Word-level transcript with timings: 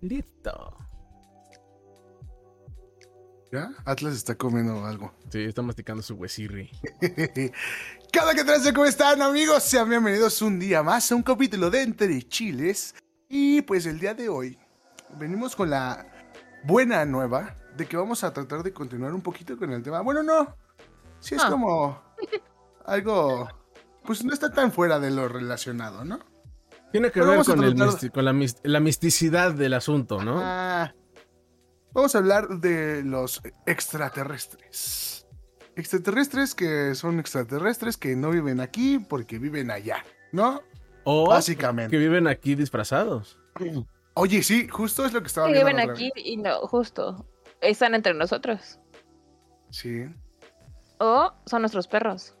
Listo. 0.00 0.76
¿Ya? 3.52 3.70
Atlas 3.84 4.14
está 4.14 4.36
comiendo 4.36 4.84
algo. 4.86 5.12
Sí, 5.30 5.40
está 5.42 5.60
masticando 5.62 6.02
su 6.02 6.14
huesirri. 6.14 6.70
Cada 8.12 8.34
que 8.34 8.44
trae, 8.44 8.72
¿cómo 8.72 8.86
están, 8.86 9.20
amigos? 9.22 9.62
Sean 9.64 9.88
bienvenidos 9.88 10.40
un 10.42 10.58
día 10.60 10.82
más 10.82 11.10
a 11.10 11.16
un 11.16 11.22
capítulo 11.22 11.68
de 11.68 11.82
Entre 11.82 12.22
Chiles. 12.22 12.94
Y 13.28 13.62
pues 13.62 13.86
el 13.86 13.98
día 13.98 14.14
de 14.14 14.28
hoy 14.28 14.58
venimos 15.18 15.56
con 15.56 15.70
la 15.70 16.06
buena 16.64 17.04
nueva 17.04 17.56
de 17.76 17.86
que 17.86 17.96
vamos 17.96 18.22
a 18.22 18.32
tratar 18.32 18.62
de 18.62 18.72
continuar 18.72 19.12
un 19.12 19.20
poquito 19.22 19.56
con 19.58 19.72
el 19.72 19.82
tema. 19.82 20.00
Bueno, 20.00 20.22
no. 20.22 20.56
Sí 21.18 21.34
es 21.34 21.42
Ah. 21.44 21.50
como 21.50 22.00
algo. 22.86 23.48
Pues 24.04 24.24
no 24.24 24.32
está 24.32 24.50
tan 24.52 24.72
fuera 24.72 24.98
de 25.00 25.10
lo 25.10 25.28
relacionado, 25.28 26.04
¿no? 26.04 26.20
Tiene 26.92 27.08
que 27.10 27.20
Pero 27.20 27.32
ver 27.32 27.44
con, 27.44 27.62
el 27.64 27.74
tratar- 27.74 27.94
misti- 27.94 28.10
con 28.12 28.24
la, 28.24 28.32
mis- 28.32 28.56
la 28.62 28.80
misticidad 28.80 29.52
del 29.54 29.74
asunto, 29.74 30.22
¿no? 30.24 30.40
Ah, 30.42 30.92
vamos 31.92 32.14
a 32.14 32.18
hablar 32.18 32.48
de 32.60 33.02
los 33.04 33.40
extraterrestres. 33.66 35.26
Extraterrestres 35.76 36.54
que 36.54 36.94
son 36.94 37.20
extraterrestres 37.20 37.96
que 37.96 38.16
no 38.16 38.30
viven 38.30 38.60
aquí 38.60 38.98
porque 38.98 39.38
viven 39.38 39.70
allá, 39.70 40.04
¿no? 40.32 40.62
o 41.04 41.28
Básicamente. 41.28 41.90
que 41.90 41.98
viven 41.98 42.26
aquí 42.26 42.54
disfrazados. 42.54 43.38
Oye, 44.14 44.42
sí, 44.42 44.68
justo 44.68 45.04
es 45.06 45.12
lo 45.12 45.20
que 45.22 45.28
estaba 45.28 45.46
que 45.46 45.52
viendo. 45.54 45.70
viven 45.70 45.90
aquí 45.90 46.10
y 46.16 46.36
no, 46.36 46.60
justo. 46.66 47.26
Están 47.60 47.94
entre 47.94 48.12
nosotros. 48.14 48.78
Sí. 49.70 50.04
O 50.98 51.32
son 51.46 51.62
nuestros 51.62 51.86
perros. 51.88 52.36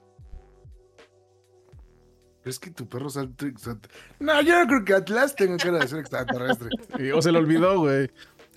¿Crees 2.42 2.58
que 2.58 2.70
tu 2.70 2.88
perro 2.88 3.10
sea 3.10 3.24
extra- 3.24 3.76
No, 4.18 4.40
yo 4.40 4.58
no 4.58 4.66
creo 4.66 4.84
que 4.84 4.94
Atlas 4.94 5.34
tenga 5.36 5.56
cara 5.58 5.78
de 5.78 5.88
ser 5.88 5.98
extraterrestre. 6.00 6.68
O 7.14 7.20
se 7.22 7.32
le 7.32 7.38
olvidó, 7.38 7.78
güey. 7.80 8.10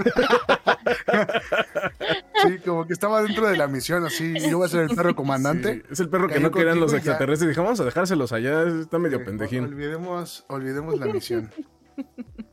Sí, 2.43 2.59
como 2.65 2.85
que 2.85 2.93
estaba 2.93 3.21
dentro 3.23 3.47
de 3.47 3.57
la 3.57 3.67
misión, 3.67 4.05
así. 4.05 4.33
y 4.37 4.49
Yo 4.49 4.57
voy 4.57 4.67
a 4.67 4.69
ser 4.69 4.81
el 4.89 4.95
perro 4.95 5.15
comandante. 5.15 5.73
Sí, 5.75 5.83
es 5.91 5.99
el 5.99 6.09
perro 6.09 6.27
que 6.27 6.39
no 6.39 6.51
querían 6.51 6.79
los 6.79 6.93
extraterrestres. 6.93 7.49
Dije, 7.49 7.61
vamos 7.61 7.79
a 7.79 7.83
dejárselos 7.85 8.31
allá. 8.31 8.63
Está 8.63 8.99
medio 8.99 9.19
Sí, 9.19 9.25
pendejín. 9.25 9.63
Olvidemos, 9.65 10.45
olvidemos 10.47 10.99
la 10.99 11.07
misión. 11.07 11.51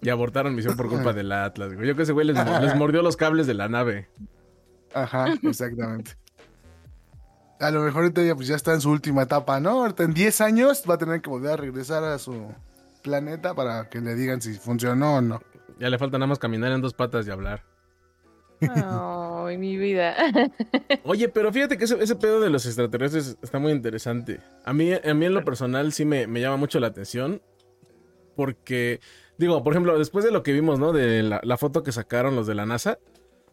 Y 0.00 0.08
abortaron 0.08 0.54
misión 0.54 0.76
por 0.76 0.88
culpa 0.88 1.12
del 1.14 1.30
Atlas, 1.32 1.74
güey. 1.74 1.86
Yo 1.86 1.94
creo 1.94 1.96
que 1.96 2.02
ese 2.04 2.12
güey 2.12 2.26
les, 2.26 2.36
les 2.62 2.74
mordió 2.76 3.02
los 3.02 3.16
cables 3.16 3.46
de 3.46 3.54
la 3.54 3.68
nave. 3.68 4.08
Ajá, 4.94 5.34
exactamente. 5.42 6.12
A 7.60 7.70
lo 7.70 7.80
mejor 7.82 8.02
ahorita 8.02 8.22
ya, 8.22 8.34
pues, 8.34 8.48
ya 8.48 8.56
está 8.56 8.72
en 8.74 8.80
su 8.80 8.90
última 8.90 9.22
etapa, 9.22 9.60
¿no? 9.60 9.70
Ahorita 9.82 10.02
en 10.02 10.12
10 10.14 10.40
años 10.40 10.82
va 10.88 10.94
a 10.94 10.98
tener 10.98 11.20
que 11.22 11.30
volver 11.30 11.52
a 11.52 11.56
regresar 11.56 12.04
a 12.04 12.18
su 12.18 12.52
planeta 13.02 13.54
para 13.54 13.88
que 13.88 14.00
le 14.00 14.14
digan 14.14 14.40
si 14.42 14.54
funcionó 14.54 15.16
o 15.16 15.20
no. 15.20 15.40
Ya 15.78 15.88
le 15.88 15.98
falta 15.98 16.18
nada 16.18 16.26
más 16.26 16.38
caminar 16.38 16.72
en 16.72 16.80
dos 16.80 16.94
patas 16.94 17.26
y 17.26 17.30
hablar. 17.30 17.62
Ay, 18.60 19.58
mi 19.58 19.76
vida. 19.76 20.14
Oye, 21.04 21.28
pero 21.28 21.52
fíjate 21.52 21.76
que 21.76 21.84
ese, 21.84 22.02
ese 22.02 22.16
pedo 22.16 22.40
de 22.40 22.50
los 22.50 22.64
extraterrestres 22.66 23.36
está 23.42 23.58
muy 23.58 23.72
interesante. 23.72 24.40
A 24.64 24.72
mí, 24.72 24.92
a 24.92 25.14
mí 25.14 25.26
en 25.26 25.34
lo 25.34 25.44
personal 25.44 25.92
sí 25.92 26.04
me, 26.04 26.26
me 26.26 26.40
llama 26.40 26.56
mucho 26.56 26.80
la 26.80 26.86
atención. 26.88 27.42
Porque, 28.36 29.00
digo, 29.38 29.62
por 29.62 29.72
ejemplo, 29.72 29.98
después 29.98 30.24
de 30.24 30.30
lo 30.32 30.42
que 30.42 30.52
vimos, 30.52 30.78
¿no? 30.78 30.92
De 30.92 31.22
la, 31.22 31.40
la 31.44 31.56
foto 31.56 31.82
que 31.82 31.92
sacaron 31.92 32.34
los 32.36 32.46
de 32.46 32.54
la 32.54 32.66
NASA. 32.66 32.98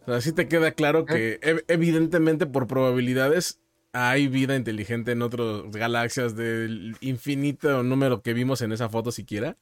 O 0.04 0.12
sea, 0.12 0.22
sí 0.22 0.32
te 0.32 0.48
queda 0.48 0.72
claro 0.72 1.06
que 1.06 1.40
ev- 1.42 1.64
evidentemente 1.68 2.46
por 2.48 2.68
probabilidades 2.68 3.60
hay 3.94 4.28
vida 4.28 4.56
inteligente 4.56 5.12
en 5.12 5.22
otras 5.22 5.70
galaxias 5.72 6.36
del 6.36 6.96
infinito 7.02 7.84
número 7.84 8.22
que 8.22 8.34
vimos 8.34 8.62
en 8.62 8.72
esa 8.72 8.90
foto 8.90 9.12
siquiera. 9.12 9.58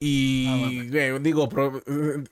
Y, 0.00 0.88
güey, 0.90 1.18
digo, 1.20 1.48
pro- 1.48 1.82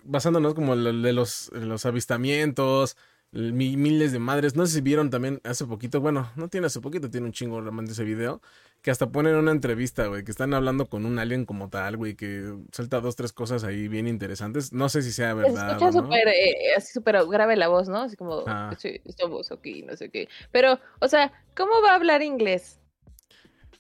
basándonos 0.04 0.54
como 0.54 0.74
lo 0.74 0.92
de 0.92 1.12
los, 1.12 1.50
los 1.54 1.86
avistamientos, 1.86 2.96
miles 3.32 4.12
de 4.12 4.18
madres. 4.18 4.56
No 4.56 4.66
sé 4.66 4.74
si 4.74 4.80
vieron 4.82 5.08
también 5.08 5.40
hace 5.44 5.64
poquito, 5.64 6.00
bueno, 6.00 6.30
no 6.36 6.48
tiene 6.48 6.66
hace 6.66 6.80
poquito, 6.80 7.08
tiene 7.08 7.26
un 7.26 7.32
chingo 7.32 7.60
realmente 7.60 7.92
ese 7.92 8.04
video, 8.04 8.42
que 8.82 8.90
hasta 8.90 9.10
ponen 9.10 9.36
una 9.36 9.52
entrevista, 9.52 10.06
güey, 10.08 10.24
que 10.24 10.32
están 10.32 10.52
hablando 10.54 10.86
con 10.86 11.06
un 11.06 11.18
alien 11.20 11.44
como 11.46 11.68
tal, 11.70 11.96
güey, 11.96 12.16
que 12.16 12.52
suelta 12.72 13.00
dos, 13.00 13.14
tres 13.14 13.32
cosas 13.32 13.62
ahí 13.62 13.86
bien 13.86 14.08
interesantes. 14.08 14.72
No 14.72 14.88
sé 14.88 15.02
si 15.02 15.12
sea 15.12 15.28
Se 15.30 15.34
verdad. 15.34 15.68
escucha 15.68 15.86
o 15.86 15.92
no. 15.92 16.02
súper, 16.02 16.26
eh, 16.28 16.74
así 16.76 16.92
súper 16.92 17.24
grave 17.28 17.54
la 17.56 17.68
voz, 17.68 17.88
¿no? 17.88 17.98
Así 18.02 18.16
como, 18.16 18.42
Ah. 18.46 18.76
estamos 19.04 19.52
aquí, 19.52 19.82
no 19.82 19.96
sé 19.96 20.10
qué. 20.10 20.28
Pero, 20.50 20.80
o 21.00 21.06
sea, 21.08 21.32
¿cómo 21.56 21.72
va 21.80 21.92
a 21.92 21.94
hablar 21.94 22.22
inglés? 22.22 22.80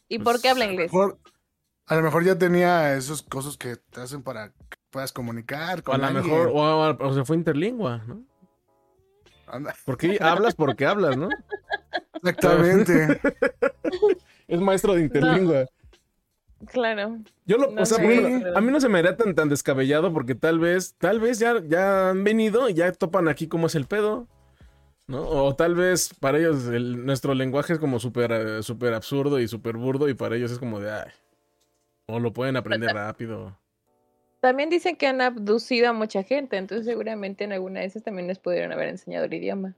¿Y 0.08 0.18
por 0.18 0.34
Pues, 0.34 0.42
qué 0.42 0.48
habla 0.50 0.64
A 0.64 0.66
lo 0.68 0.72
inglés? 0.74 0.92
mejor, 0.92 1.18
a 1.86 1.96
lo 1.96 2.02
mejor 2.02 2.24
ya 2.24 2.38
tenía 2.38 2.94
esos 2.96 3.22
cosas 3.22 3.56
que 3.56 3.76
te 3.76 4.00
hacen 4.02 4.22
para 4.22 4.50
que 4.50 4.76
puedas 4.90 5.10
comunicar 5.10 5.82
O 5.84 5.92
a 5.92 5.98
lo 5.98 6.10
mejor, 6.12 6.48
o, 6.48 6.52
o- 6.54 7.08
o 7.08 7.14
se 7.14 7.24
fue 7.24 7.34
interlingua, 7.36 8.04
¿no? 8.06 8.22
Anda, 9.48 9.74
Porque 9.84 10.18
hablas 10.20 10.54
porque 10.54 10.86
hablas, 10.86 11.16
¿no? 11.16 11.28
Exactamente. 12.14 13.20
Es 14.52 14.60
maestro 14.60 14.94
de 14.94 15.00
interlingua. 15.02 15.66
Claro. 16.66 17.18
Yo 17.46 17.56
lo, 17.56 17.70
No 17.70 17.82
o 17.82 17.86
sea, 17.86 17.96
sé, 17.96 18.02
por 18.04 18.12
ejemplo, 18.12 18.40
pero- 18.42 18.58
a 18.58 18.60
mí 18.60 18.70
no 18.70 18.80
se 18.80 18.88
me 18.90 18.98
haría 18.98 19.16
tan, 19.16 19.34
tan 19.34 19.48
descabellado 19.48 20.12
porque 20.12 20.34
tal 20.34 20.58
vez, 20.58 20.94
tal 20.98 21.20
vez 21.20 21.38
ya, 21.38 21.54
ya 21.66 22.10
han 22.10 22.22
venido 22.22 22.68
y 22.68 22.74
ya 22.74 22.92
topan 22.92 23.28
aquí 23.28 23.48
cómo 23.48 23.66
es 23.66 23.74
el 23.74 23.86
pedo, 23.86 24.28
¿no? 25.06 25.26
O 25.26 25.56
tal 25.56 25.74
vez 25.74 26.12
para 26.20 26.38
ellos 26.38 26.66
el- 26.68 27.04
nuestro 27.06 27.32
lenguaje 27.34 27.72
es 27.72 27.78
como 27.78 27.98
súper 27.98 28.62
súper 28.62 28.92
absurdo 28.94 29.40
y 29.40 29.48
súper 29.48 29.76
burdo 29.78 30.08
y 30.08 30.14
para 30.14 30.36
ellos 30.36 30.52
es 30.52 30.58
como 30.58 30.78
de, 30.80 30.90
ay, 30.92 31.10
o 32.06 32.20
lo 32.20 32.32
pueden 32.34 32.56
aprender 32.56 32.94
rápido. 32.94 33.56
También 34.40 34.68
dicen 34.70 34.96
que 34.96 35.06
han 35.06 35.20
abducido 35.22 35.88
a 35.88 35.92
mucha 35.92 36.22
gente, 36.24 36.58
entonces 36.58 36.84
seguramente 36.86 37.44
en 37.44 37.52
alguna 37.52 37.80
de 37.80 37.86
esas 37.86 38.02
también 38.02 38.26
les 38.28 38.38
pudieron 38.38 38.70
haber 38.72 38.88
enseñado 38.88 39.24
el 39.24 39.34
idioma. 39.34 39.74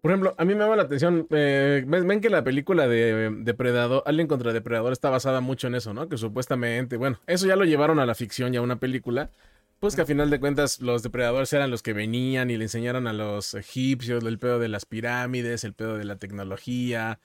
Por 0.00 0.10
ejemplo, 0.10 0.34
a 0.38 0.44
mí 0.46 0.54
me 0.54 0.60
llama 0.60 0.76
la 0.76 0.84
atención, 0.84 1.26
eh, 1.30 1.84
ven, 1.86 2.20
que 2.20 2.30
la 2.30 2.42
película 2.42 2.88
de 2.88 3.30
Depredador, 3.42 4.02
Alien 4.06 4.28
contra 4.28 4.52
Depredador 4.52 4.92
está 4.92 5.10
basada 5.10 5.42
mucho 5.42 5.66
en 5.66 5.74
eso, 5.74 5.92
¿no? 5.92 6.08
Que 6.08 6.16
supuestamente, 6.16 6.96
bueno, 6.96 7.20
eso 7.26 7.46
ya 7.46 7.54
lo 7.56 7.66
llevaron 7.66 7.98
a 7.98 8.06
la 8.06 8.14
ficción 8.14 8.54
y 8.54 8.56
a 8.56 8.62
una 8.62 8.80
película, 8.80 9.30
pues 9.78 9.96
que 9.96 10.02
a 10.02 10.06
final 10.06 10.30
de 10.30 10.40
cuentas 10.40 10.80
los 10.80 11.02
depredadores 11.02 11.52
eran 11.52 11.70
los 11.70 11.82
que 11.82 11.92
venían 11.92 12.50
y 12.50 12.56
le 12.56 12.64
enseñaron 12.64 13.06
a 13.06 13.12
los 13.12 13.52
egipcios 13.52 14.24
el 14.24 14.38
pedo 14.38 14.58
de 14.58 14.68
las 14.68 14.86
pirámides, 14.86 15.64
el 15.64 15.74
pedo 15.74 15.98
de 15.98 16.04
la 16.04 16.16
tecnología. 16.16 17.20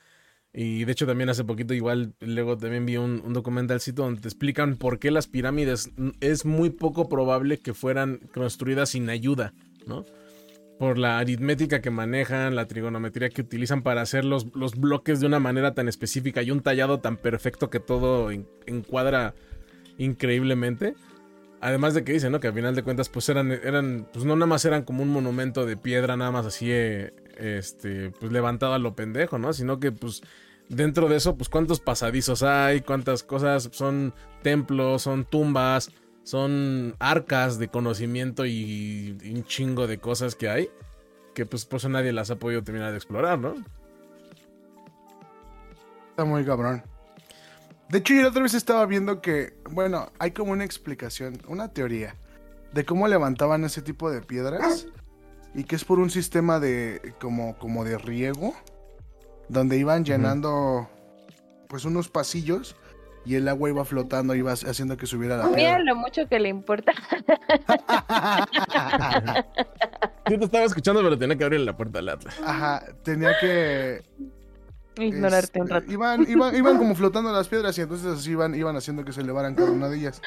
Y 0.54 0.86
de 0.86 0.92
hecho 0.92 1.06
también 1.06 1.30
hace 1.30 1.44
poquito 1.44 1.74
igual, 1.74 2.14
luego 2.20 2.58
también 2.58 2.86
vi 2.86 2.98
un, 2.98 3.22
un 3.26 3.34
documentalcito 3.34 4.04
donde 4.04 4.22
te 4.22 4.28
explican 4.30 4.78
por 4.78 5.00
qué 5.00 5.12
las 5.12 5.28
pirámides 5.28 5.92
mm, 5.98 6.12
es 6.22 6.46
muy 6.46 6.70
poco 6.70 7.08
probable 7.08 7.58
que 7.58 7.74
fueran 7.74 8.20
construidas 8.34 8.90
sin 8.90 9.10
ayuda, 9.10 9.54
¿no? 9.86 10.06
Por 10.80 10.98
la 10.98 11.20
aritmética 11.20 11.82
que 11.82 11.90
manejan, 11.90 12.56
la 12.56 12.68
trigonometría 12.68 13.30
que 13.30 13.42
utilizan 13.42 13.82
para 13.82 14.02
hacer 14.02 14.26
los, 14.26 14.54
los 14.56 14.76
bloques 14.76 15.20
de 15.22 15.28
una 15.28 15.40
manera 15.40 15.74
tan 15.74 15.88
específica 15.88 16.42
y 16.44 16.52
un 16.52 16.62
tallado 16.62 17.00
tan 17.00 17.16
perfecto 17.18 17.70
que 17.70 17.80
todo 17.80 18.30
en- 18.32 18.48
encuadra 18.66 19.34
increíblemente. 19.98 20.96
Además 21.62 21.94
de 21.94 22.04
que 22.04 22.12
dicen, 22.14 22.32
¿no? 22.32 22.40
Que 22.40 22.48
al 22.50 22.54
final 22.54 22.76
de 22.76 22.84
cuentas, 22.84 23.10
pues 23.10 23.28
eran, 23.30 23.52
eran, 23.52 24.08
pues 24.14 24.26
no 24.26 24.36
nada 24.36 24.46
más 24.46 24.66
eran 24.66 24.84
como 24.84 25.02
un 25.02 25.10
monumento 25.10 25.66
de 25.66 25.78
piedra, 25.78 26.16
nada 26.18 26.30
más 26.32 26.46
así, 26.46 26.68
eh, 26.70 27.12
este, 27.38 28.12
pues 28.12 28.32
levantado 28.32 28.74
a 28.74 28.80
lo 28.80 28.96
pendejo, 28.96 29.40
¿no? 29.40 29.54
Sino 29.54 29.80
que, 29.80 29.92
pues, 29.92 30.22
dentro 30.70 31.08
de 31.08 31.16
eso, 31.16 31.38
pues 31.38 31.50
cuántos 31.50 31.80
pasadizos 31.80 32.44
hay, 32.44 32.82
cuántas 32.82 33.24
cosas 33.24 33.70
son 33.72 34.14
templos, 34.44 35.04
son 35.04 35.26
tumbas, 35.26 35.90
son 36.26 36.96
arcas 37.00 37.58
de 37.58 37.70
conocimiento 37.70 38.46
y, 38.46 39.18
y 39.24 39.34
un 39.34 39.46
chingo 39.46 39.88
de 39.88 40.00
cosas 40.00 40.36
que 40.36 40.50
hay 40.50 40.70
que 41.36 41.46
pues 41.46 41.66
por 41.66 41.78
eso 41.78 41.90
nadie 41.90 42.12
las 42.14 42.32
ha 42.32 42.38
podido 42.38 42.64
terminar 42.64 42.90
de 42.90 42.98
explorar, 42.98 43.38
¿no? 43.38 43.54
Está 46.10 46.26
muy 46.26 46.44
cabrón. 46.44 46.82
De 47.90 48.00
hecho, 48.00 48.16
yo 48.16 48.24
la 48.24 48.30
otra 48.30 48.42
vez 48.42 48.56
estaba 48.56 48.84
viendo 48.88 49.22
que, 49.22 49.54
bueno, 49.70 50.12
hay 50.18 50.32
como 50.32 50.54
una 50.54 50.64
explicación, 50.64 51.38
una 51.48 51.68
teoría 51.68 52.16
de 52.74 52.84
cómo 52.84 53.08
levantaban 53.08 53.64
ese 53.64 53.84
tipo 53.84 54.10
de 54.10 54.22
piedras 54.22 54.88
y 55.54 55.66
que 55.66 55.76
es 55.76 55.86
por 55.86 56.00
un 56.00 56.10
sistema 56.10 56.60
de 56.60 57.14
como 57.22 57.58
como 57.58 57.86
de 57.86 57.98
riego 57.98 58.54
donde 59.48 59.78
iban 59.78 60.04
llenando 60.04 60.90
pues 61.70 61.86
unos 61.86 62.10
pasillos 62.10 62.76
y 63.26 63.36
el 63.36 63.48
agua 63.48 63.70
iba 63.70 63.86
flotando, 63.86 64.36
iba 64.36 64.52
haciendo 64.52 64.98
que 64.98 65.08
subiera 65.08 65.38
la 65.38 65.48
Mira 65.48 65.80
lo 65.80 65.96
mucho 65.96 66.28
que 66.28 66.40
le 66.40 66.50
importa. 66.50 66.94
Yo 70.30 70.40
te 70.40 70.46
estaba 70.46 70.66
escuchando, 70.66 71.02
pero 71.02 71.18
tenía 71.18 71.38
que 71.38 71.44
abrir 71.44 71.62
la 71.62 71.76
puerta 71.76 72.00
al 72.00 72.10
Atlas. 72.10 72.36
Ajá, 72.44 72.84
tenía 73.04 73.32
que 73.40 74.04
Ignorarte 74.98 75.62
un 75.62 75.68
rato. 75.68 75.92
Iban, 75.92 76.26
iban, 76.30 76.56
iban 76.56 76.78
como 76.78 76.96
flotando 76.96 77.32
las 77.32 77.48
piedras 77.48 77.78
y 77.78 77.82
entonces 77.82 78.08
así 78.08 78.32
iban, 78.32 78.56
iban 78.56 78.76
haciendo 78.76 79.04
que 79.04 79.12
se 79.12 79.22
elevaran 79.22 79.56
cada 79.56 79.72
una 79.72 79.90
de 79.90 79.98
ellas. 79.98 80.22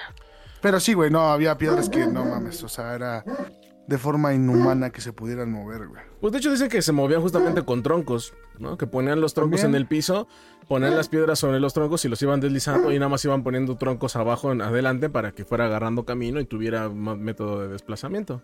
Pero 0.60 0.80
sí, 0.80 0.94
güey, 0.94 1.10
no, 1.10 1.30
había 1.30 1.56
piedras 1.56 1.88
que 1.88 2.06
no 2.06 2.24
mames, 2.24 2.62
o 2.62 2.68
sea, 2.68 2.94
era 2.94 3.24
de 3.86 3.98
forma 3.98 4.34
inhumana 4.34 4.90
que 4.90 5.00
se 5.00 5.12
pudieran 5.12 5.50
mover, 5.50 5.86
güey. 5.86 6.02
Pues 6.20 6.32
de 6.32 6.38
hecho 6.38 6.50
dice 6.50 6.68
que 6.68 6.82
se 6.82 6.92
movían 6.92 7.22
justamente 7.22 7.62
con 7.62 7.82
troncos, 7.82 8.34
¿no? 8.58 8.76
Que 8.76 8.86
ponían 8.86 9.20
los 9.20 9.32
troncos 9.32 9.62
También. 9.62 9.76
en 9.76 9.82
el 9.82 9.88
piso, 9.88 10.28
ponían 10.68 10.94
las 10.96 11.08
piedras 11.08 11.38
sobre 11.38 11.60
los 11.60 11.72
troncos 11.74 12.04
y 12.04 12.08
los 12.08 12.20
iban 12.22 12.40
deslizando 12.40 12.92
y 12.92 12.98
nada 12.98 13.08
más 13.08 13.24
iban 13.24 13.42
poniendo 13.42 13.76
troncos 13.76 14.16
abajo 14.16 14.52
en 14.52 14.60
adelante 14.62 15.08
para 15.08 15.32
que 15.32 15.44
fuera 15.44 15.64
agarrando 15.64 16.04
camino 16.04 16.40
y 16.40 16.44
tuviera 16.44 16.88
más 16.88 17.16
método 17.16 17.60
de 17.62 17.68
desplazamiento. 17.68 18.42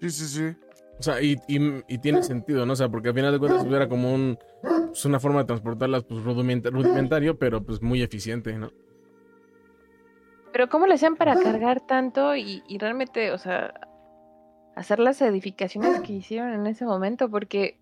Sí, 0.00 0.10
sí, 0.10 0.26
sí. 0.26 0.56
O 0.98 1.02
sea, 1.02 1.20
y, 1.22 1.36
y- 1.48 1.82
y 1.88 1.98
tiene 1.98 2.22
sentido, 2.22 2.66
¿no? 2.66 2.72
O 2.72 2.76
sea, 2.76 2.88
porque 2.88 3.08
al 3.08 3.14
final 3.14 3.32
de 3.32 3.38
cuentas 3.38 3.64
hubiera 3.64 3.88
como 3.88 4.12
un, 4.14 4.38
pues, 4.62 5.04
una 5.04 5.20
forma 5.20 5.40
de 5.40 5.44
transportarlas 5.46 6.04
pues, 6.04 6.24
rudimenta- 6.24 6.70
rudimentario, 6.70 7.38
pero 7.38 7.62
pues 7.62 7.82
muy 7.82 8.02
eficiente, 8.02 8.56
¿no? 8.58 8.70
Pero 10.52 10.68
¿cómo 10.68 10.86
le 10.86 10.94
hacían 10.94 11.16
para 11.16 11.38
cargar 11.38 11.80
tanto 11.86 12.34
y, 12.34 12.62
y 12.68 12.78
realmente, 12.78 13.30
o 13.32 13.38
sea, 13.38 13.74
hacer 14.74 14.98
las 14.98 15.20
edificaciones 15.22 16.00
que 16.00 16.14
hicieron 16.14 16.52
en 16.52 16.66
ese 16.66 16.84
momento? 16.84 17.28
Porque, 17.30 17.78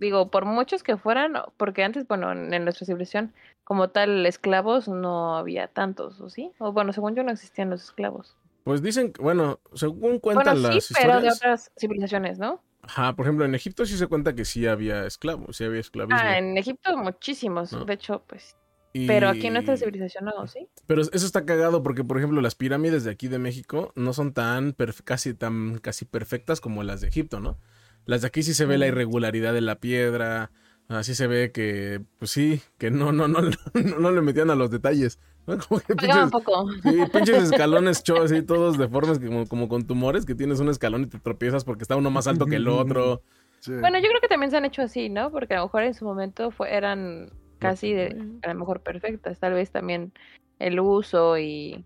digo, 0.00 0.30
por 0.30 0.44
muchos 0.46 0.82
que 0.82 0.96
fueran, 0.96 1.34
porque 1.56 1.84
antes, 1.84 2.08
bueno, 2.08 2.32
en, 2.32 2.52
en 2.52 2.64
nuestra 2.64 2.86
civilización, 2.86 3.32
como 3.62 3.90
tal, 3.90 4.26
esclavos 4.26 4.88
no 4.88 5.36
había 5.36 5.68
tantos, 5.68 6.20
¿o 6.20 6.28
sí? 6.28 6.50
O 6.58 6.72
bueno, 6.72 6.92
según 6.92 7.14
yo 7.14 7.22
no 7.22 7.30
existían 7.30 7.70
los 7.70 7.84
esclavos. 7.84 8.36
Pues 8.64 8.82
dicen, 8.82 9.12
bueno, 9.20 9.60
según 9.74 10.00
Bueno, 10.00 10.20
cuentan 10.20 10.56
sí, 10.56 10.62
las 10.62 10.90
pero 10.92 11.12
de 11.20 11.28
historias. 11.28 11.36
otras 11.36 11.72
civilizaciones, 11.78 12.38
¿no? 12.38 12.62
Ajá, 12.82 13.14
por 13.14 13.26
ejemplo, 13.26 13.44
en 13.44 13.54
Egipto 13.54 13.84
sí 13.86 13.96
se 13.96 14.06
cuenta 14.06 14.34
que 14.34 14.44
sí 14.44 14.66
había 14.66 15.06
esclavos, 15.06 15.56
sí 15.56 15.64
había 15.64 15.80
esclavismo. 15.80 16.18
Ah, 16.20 16.38
en 16.38 16.56
Egipto 16.56 16.96
muchísimos, 16.96 17.72
No. 17.72 17.84
de 17.84 17.92
hecho, 17.94 18.24
pues. 18.26 18.56
Y- 18.92 19.06
Pero 19.06 19.28
aquí 19.28 19.46
en 19.46 19.52
nuestra 19.52 19.76
civilización 19.76 20.24
no, 20.24 20.46
¿sí? 20.48 20.66
Pero 20.86 21.02
eso 21.02 21.26
está 21.26 21.44
cagado 21.44 21.82
porque, 21.82 22.02
por 22.02 22.16
ejemplo, 22.18 22.40
las 22.40 22.54
pirámides 22.56 23.04
de 23.04 23.10
aquí 23.12 23.28
de 23.28 23.38
México 23.38 23.92
no 23.94 24.12
son 24.12 24.32
tan 24.32 24.74
casi 25.04 25.34
tan 25.34 25.78
casi 25.78 26.04
perfectas 26.06 26.60
como 26.60 26.82
las 26.82 27.00
de 27.00 27.08
Egipto, 27.08 27.38
¿no? 27.38 27.58
Las 28.06 28.22
de 28.22 28.28
aquí 28.28 28.42
sí 28.42 28.54
se 28.54 28.66
ve 28.66 28.78
la 28.78 28.86
irregularidad 28.86 29.52
de 29.52 29.60
la 29.60 29.76
piedra, 29.76 30.50
así 30.88 31.14
se 31.14 31.26
ve 31.26 31.52
que, 31.52 32.02
pues 32.18 32.30
sí, 32.30 32.60
que 32.78 32.90
no, 32.90 33.12
no, 33.12 33.28
no, 33.28 33.40
no, 33.74 33.98
no 34.00 34.10
le 34.10 34.20
metían 34.20 34.50
a 34.50 34.54
los 34.54 34.70
detalles. 34.70 35.18
Como 35.68 35.80
que 35.80 35.92
un 35.92 35.98
pinches, 35.98 36.30
poco. 36.30 36.70
sí, 36.82 37.02
pinches 37.12 37.44
escalones 37.44 38.02
cho, 38.02 38.22
así 38.22 38.42
todos 38.42 38.78
deformes 38.78 39.18
como, 39.18 39.46
como 39.48 39.68
con 39.68 39.84
tumores, 39.86 40.24
que 40.24 40.34
tienes 40.34 40.60
un 40.60 40.68
escalón 40.68 41.02
y 41.02 41.06
te 41.06 41.18
tropiezas 41.18 41.64
porque 41.64 41.82
está 41.82 41.96
uno 41.96 42.10
más 42.10 42.26
alto 42.26 42.46
que 42.46 42.56
el 42.56 42.68
otro. 42.68 43.22
sí. 43.60 43.72
Bueno, 43.72 43.98
yo 43.98 44.08
creo 44.08 44.20
que 44.20 44.28
también 44.28 44.50
se 44.50 44.58
han 44.58 44.64
hecho 44.64 44.82
así, 44.82 45.08
¿no? 45.08 45.30
Porque 45.30 45.54
a 45.54 45.58
lo 45.58 45.64
mejor 45.64 45.82
en 45.82 45.94
su 45.94 46.04
momento 46.04 46.50
fue, 46.50 46.72
eran 46.72 47.32
casi 47.58 47.92
de, 47.92 48.16
a 48.42 48.48
lo 48.48 48.54
mejor 48.54 48.82
perfectas. 48.82 49.38
Tal 49.40 49.54
vez 49.54 49.70
también 49.70 50.12
el 50.58 50.78
uso 50.78 51.38
y 51.38 51.84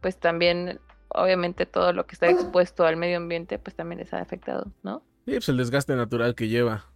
pues 0.00 0.18
también, 0.18 0.80
obviamente, 1.08 1.66
todo 1.66 1.92
lo 1.92 2.06
que 2.06 2.14
está 2.14 2.28
expuesto 2.28 2.84
al 2.84 2.96
medio 2.96 3.18
ambiente, 3.18 3.58
pues 3.58 3.76
también 3.76 3.98
les 3.98 4.12
ha 4.14 4.20
afectado, 4.20 4.72
¿no? 4.82 5.02
Sí, 5.26 5.32
pues 5.32 5.48
el 5.48 5.56
desgaste 5.56 5.94
natural 5.96 6.34
que 6.34 6.48
lleva. 6.48 6.86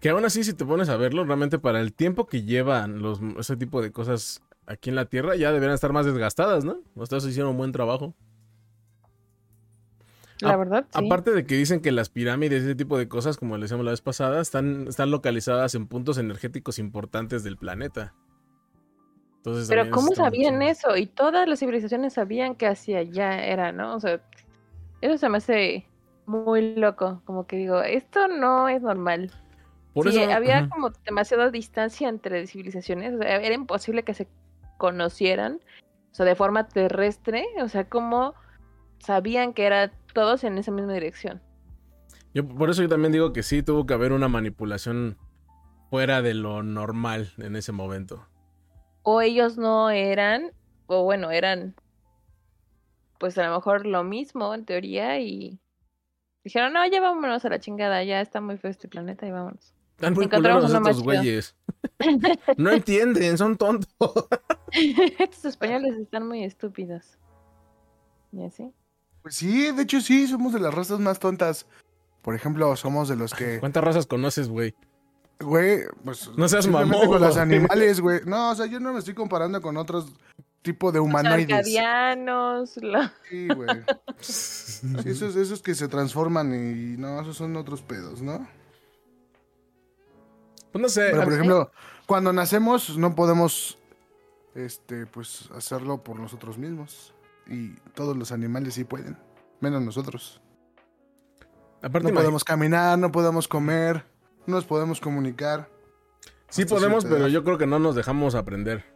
Que 0.00 0.10
aún 0.10 0.24
así, 0.24 0.44
si 0.44 0.52
te 0.52 0.64
pones 0.64 0.88
a 0.88 0.96
verlo, 0.96 1.24
realmente 1.24 1.58
para 1.58 1.80
el 1.80 1.92
tiempo 1.94 2.26
que 2.26 2.42
llevan 2.42 3.00
los, 3.00 3.20
ese 3.38 3.56
tipo 3.56 3.80
de 3.82 3.92
cosas 3.92 4.42
aquí 4.66 4.90
en 4.90 4.96
la 4.96 5.06
Tierra, 5.06 5.36
ya 5.36 5.52
deberían 5.52 5.74
estar 5.74 5.92
más 5.92 6.04
desgastadas, 6.06 6.64
¿no? 6.64 6.78
Ustedes 6.96 7.24
hicieron 7.26 7.52
un 7.52 7.56
buen 7.56 7.72
trabajo. 7.72 8.14
La 10.40 10.50
A- 10.52 10.56
verdad, 10.56 10.86
sí. 10.92 11.06
Aparte 11.06 11.30
de 11.32 11.46
que 11.46 11.54
dicen 11.54 11.80
que 11.80 11.92
las 11.92 12.10
pirámides, 12.10 12.62
ese 12.62 12.74
tipo 12.74 12.98
de 12.98 13.08
cosas, 13.08 13.38
como 13.38 13.56
le 13.56 13.62
decíamos 13.62 13.84
la 13.86 13.92
vez 13.92 14.02
pasada, 14.02 14.40
están, 14.42 14.86
están 14.88 15.10
localizadas 15.10 15.74
en 15.74 15.86
puntos 15.86 16.18
energéticos 16.18 16.78
importantes 16.78 17.42
del 17.42 17.56
planeta. 17.56 18.12
Entonces, 19.38 19.68
Pero 19.68 19.90
¿cómo 19.90 20.14
sabían 20.14 20.60
eso? 20.60 20.96
Y 20.96 21.06
todas 21.06 21.48
las 21.48 21.60
civilizaciones 21.60 22.12
sabían 22.14 22.54
que 22.56 22.66
hacia 22.66 22.98
allá 22.98 23.46
era, 23.46 23.72
¿no? 23.72 23.94
O 23.94 24.00
sea, 24.00 24.20
eso 25.00 25.16
se 25.16 25.28
me 25.30 25.38
hace 25.38 25.86
muy 26.26 26.74
loco. 26.74 27.22
Como 27.24 27.46
que 27.46 27.56
digo, 27.56 27.82
esto 27.82 28.28
no 28.28 28.68
es 28.68 28.82
normal. 28.82 29.30
Por 29.94 30.10
Sí, 30.10 30.18
eso, 30.20 30.30
había 30.32 30.58
ajá. 30.58 30.68
como 30.68 30.90
demasiada 31.04 31.50
distancia 31.50 32.08
entre 32.08 32.46
civilizaciones, 32.46 33.14
o 33.14 33.18
sea, 33.18 33.36
era 33.36 33.54
imposible 33.54 34.02
que 34.02 34.12
se 34.14 34.28
conocieran, 34.76 35.60
o 36.12 36.14
sea, 36.14 36.26
de 36.26 36.34
forma 36.34 36.68
terrestre, 36.68 37.46
o 37.62 37.68
sea, 37.68 37.88
como 37.88 38.34
sabían 38.98 39.54
que 39.54 39.64
eran 39.64 39.92
todos 40.12 40.44
en 40.44 40.58
esa 40.58 40.70
misma 40.70 40.92
dirección. 40.92 41.40
Yo, 42.34 42.46
por 42.46 42.68
eso 42.68 42.82
yo 42.82 42.88
también 42.90 43.12
digo 43.12 43.32
que 43.32 43.42
sí 43.42 43.62
tuvo 43.62 43.86
que 43.86 43.94
haber 43.94 44.12
una 44.12 44.28
manipulación 44.28 45.16
fuera 45.88 46.20
de 46.20 46.34
lo 46.34 46.62
normal 46.62 47.32
en 47.38 47.56
ese 47.56 47.72
momento. 47.72 48.26
O 49.02 49.22
ellos 49.22 49.56
no 49.56 49.88
eran, 49.88 50.52
o 50.88 51.04
bueno, 51.04 51.30
eran, 51.30 51.74
pues 53.18 53.38
a 53.38 53.48
lo 53.48 53.54
mejor 53.54 53.86
lo 53.86 54.04
mismo 54.04 54.52
en 54.52 54.66
teoría 54.66 55.18
y 55.20 55.58
dijeron, 56.46 56.72
no, 56.72 56.86
ya 56.86 57.00
vámonos 57.00 57.44
a 57.44 57.48
la 57.48 57.58
chingada, 57.58 58.04
ya 58.04 58.20
está 58.20 58.40
muy 58.40 58.56
feo 58.56 58.70
este 58.70 58.86
planeta 58.86 59.26
y 59.26 59.32
vámonos. 59.32 59.74
Están 59.96 60.14
muy 60.14 60.26
Encontramos 60.26 60.64
culeros 60.66 60.88
estos 60.88 61.02
güeyes. 61.02 61.56
No 62.56 62.70
entienden, 62.70 63.36
son 63.36 63.56
tontos. 63.56 63.88
Estos 65.18 65.44
españoles 65.44 65.96
están 65.98 66.28
muy 66.28 66.44
estúpidos. 66.44 67.18
¿Y 68.32 68.44
así? 68.44 68.72
Pues 69.22 69.34
sí, 69.34 69.72
de 69.72 69.82
hecho 69.82 70.00
sí, 70.00 70.28
somos 70.28 70.52
de 70.52 70.60
las 70.60 70.72
razas 70.72 71.00
más 71.00 71.18
tontas. 71.18 71.66
Por 72.22 72.36
ejemplo, 72.36 72.76
somos 72.76 73.08
de 73.08 73.16
los 73.16 73.34
que, 73.34 73.58
¿Cuántas 73.58 73.82
razas 73.82 74.06
conoces, 74.06 74.48
güey? 74.48 74.74
güey, 75.40 75.80
pues 76.04 76.30
No 76.36 76.48
seas 76.48 76.68
mamón, 76.68 77.08
con 77.08 77.20
los 77.20 77.36
animales, 77.38 78.00
güey. 78.00 78.20
No, 78.24 78.50
o 78.50 78.54
sea, 78.54 78.66
yo 78.66 78.78
no 78.78 78.92
me 78.92 79.00
estoy 79.00 79.14
comparando 79.14 79.60
con 79.60 79.76
otros 79.76 80.12
tipos 80.66 80.92
de 80.92 80.98
Los 80.98 81.06
humanoides. 81.08 81.50
arcadianos, 81.50 82.76
los- 82.76 83.10
Sí, 83.30 83.48
güey. 83.48 83.68
Sí, 84.20 84.86
esos, 85.06 85.36
esos 85.36 85.62
que 85.62 85.74
se 85.74 85.88
transforman 85.88 86.52
y 86.54 86.96
no, 86.98 87.20
esos 87.20 87.36
son 87.36 87.56
otros 87.56 87.80
pedos, 87.82 88.20
¿no? 88.20 88.46
Pues 90.72 90.82
no 90.82 90.88
sé. 90.88 91.08
Pero 91.10 91.24
por 91.24 91.32
ejemplo, 91.32 91.70
cuando 92.06 92.32
nacemos 92.32 92.96
no 92.98 93.14
podemos 93.14 93.78
este 94.54 95.06
pues 95.06 95.48
hacerlo 95.54 96.02
por 96.02 96.18
nosotros 96.18 96.58
mismos. 96.58 97.12
Y 97.48 97.74
todos 97.94 98.16
los 98.16 98.32
animales 98.32 98.74
sí 98.74 98.84
pueden, 98.84 99.16
menos 99.60 99.80
nosotros. 99.82 100.40
aparte, 101.82 102.08
No 102.08 102.14
podemos 102.14 102.42
caminar, 102.42 102.98
no 102.98 103.12
podemos 103.12 103.46
comer, 103.46 104.04
no 104.46 104.56
nos 104.56 104.64
podemos 104.64 105.00
comunicar. 105.00 105.68
sí 106.48 106.64
podemos, 106.64 107.04
pero 107.04 107.28
yo 107.28 107.44
creo 107.44 107.56
que 107.58 107.66
no 107.66 107.78
nos 107.78 107.94
dejamos 107.94 108.34
aprender. 108.34 108.95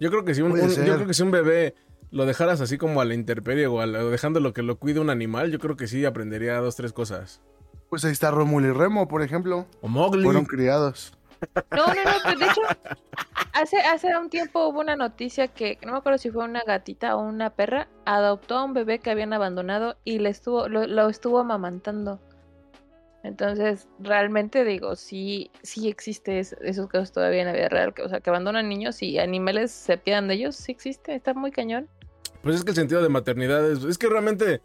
Yo 0.00 0.10
creo 0.10 0.24
que 0.24 0.34
si 0.34 0.42
un, 0.42 0.50
Puede 0.50 0.64
un- 0.64 0.70
ser. 0.70 0.84
yo 0.86 0.94
creo 0.96 1.06
que 1.06 1.14
si 1.14 1.22
un 1.22 1.30
bebé 1.30 1.74
lo 2.10 2.26
dejaras 2.26 2.60
así 2.60 2.78
como 2.78 3.00
a 3.00 3.04
la 3.04 3.14
intemperie 3.14 3.66
o, 3.66 3.80
a 3.80 3.86
la- 3.86 4.04
o 4.04 4.10
dejando 4.10 4.40
lo 4.40 4.52
que 4.52 4.62
lo 4.62 4.78
cuide 4.78 5.00
un 5.00 5.10
animal, 5.10 5.50
yo 5.50 5.58
creo 5.58 5.76
que 5.76 5.86
sí 5.86 6.04
aprendería 6.04 6.58
dos, 6.60 6.76
tres 6.76 6.92
cosas. 6.92 7.40
Pues 7.88 8.04
ahí 8.04 8.12
está 8.12 8.30
Rómulo 8.30 8.68
y 8.68 8.72
Remo, 8.72 9.06
por 9.08 9.22
ejemplo. 9.22 9.66
O 9.80 9.88
Mowgli. 9.88 10.24
Fueron 10.24 10.44
criados. 10.44 11.12
No, 11.70 11.86
no, 11.86 11.92
no, 11.94 12.10
pues 12.24 12.38
de 12.38 12.44
hecho, 12.46 12.60
hace, 13.52 13.76
hace 13.78 14.16
un 14.16 14.30
tiempo 14.30 14.68
hubo 14.68 14.80
una 14.80 14.96
noticia 14.96 15.48
que, 15.48 15.78
no 15.84 15.92
me 15.92 15.98
acuerdo 15.98 16.18
si 16.18 16.30
fue 16.30 16.44
una 16.44 16.62
gatita 16.66 17.14
o 17.14 17.20
una 17.20 17.50
perra, 17.50 17.88
adoptó 18.06 18.56
a 18.56 18.64
un 18.64 18.72
bebé 18.72 18.98
que 19.00 19.10
habían 19.10 19.32
abandonado 19.34 19.96
y 20.04 20.18
le 20.18 20.30
estuvo, 20.30 20.68
lo, 20.68 20.86
lo 20.86 21.08
estuvo 21.10 21.38
amamantando. 21.38 22.18
Entonces, 23.26 23.88
realmente 23.98 24.64
digo, 24.64 24.94
sí, 24.96 25.50
sí 25.62 25.88
existe 25.88 26.38
es- 26.38 26.56
esos 26.60 26.88
casos 26.88 27.12
todavía 27.12 27.40
en 27.40 27.46
la 27.48 27.52
vida 27.52 27.68
real, 27.68 27.92
que, 27.92 28.02
o 28.02 28.08
sea, 28.08 28.20
que 28.20 28.30
abandonan 28.30 28.68
niños 28.68 29.02
y 29.02 29.18
animales 29.18 29.72
se 29.72 29.98
pierdan 29.98 30.28
de 30.28 30.34
ellos, 30.34 30.56
sí 30.56 30.72
existe, 30.72 31.14
está 31.14 31.34
muy 31.34 31.50
cañón. 31.50 31.88
Pues 32.42 32.56
es 32.56 32.64
que 32.64 32.70
el 32.70 32.76
sentido 32.76 33.02
de 33.02 33.08
maternidad 33.08 33.68
es, 33.70 33.82
es 33.84 33.98
que 33.98 34.08
realmente 34.08 34.60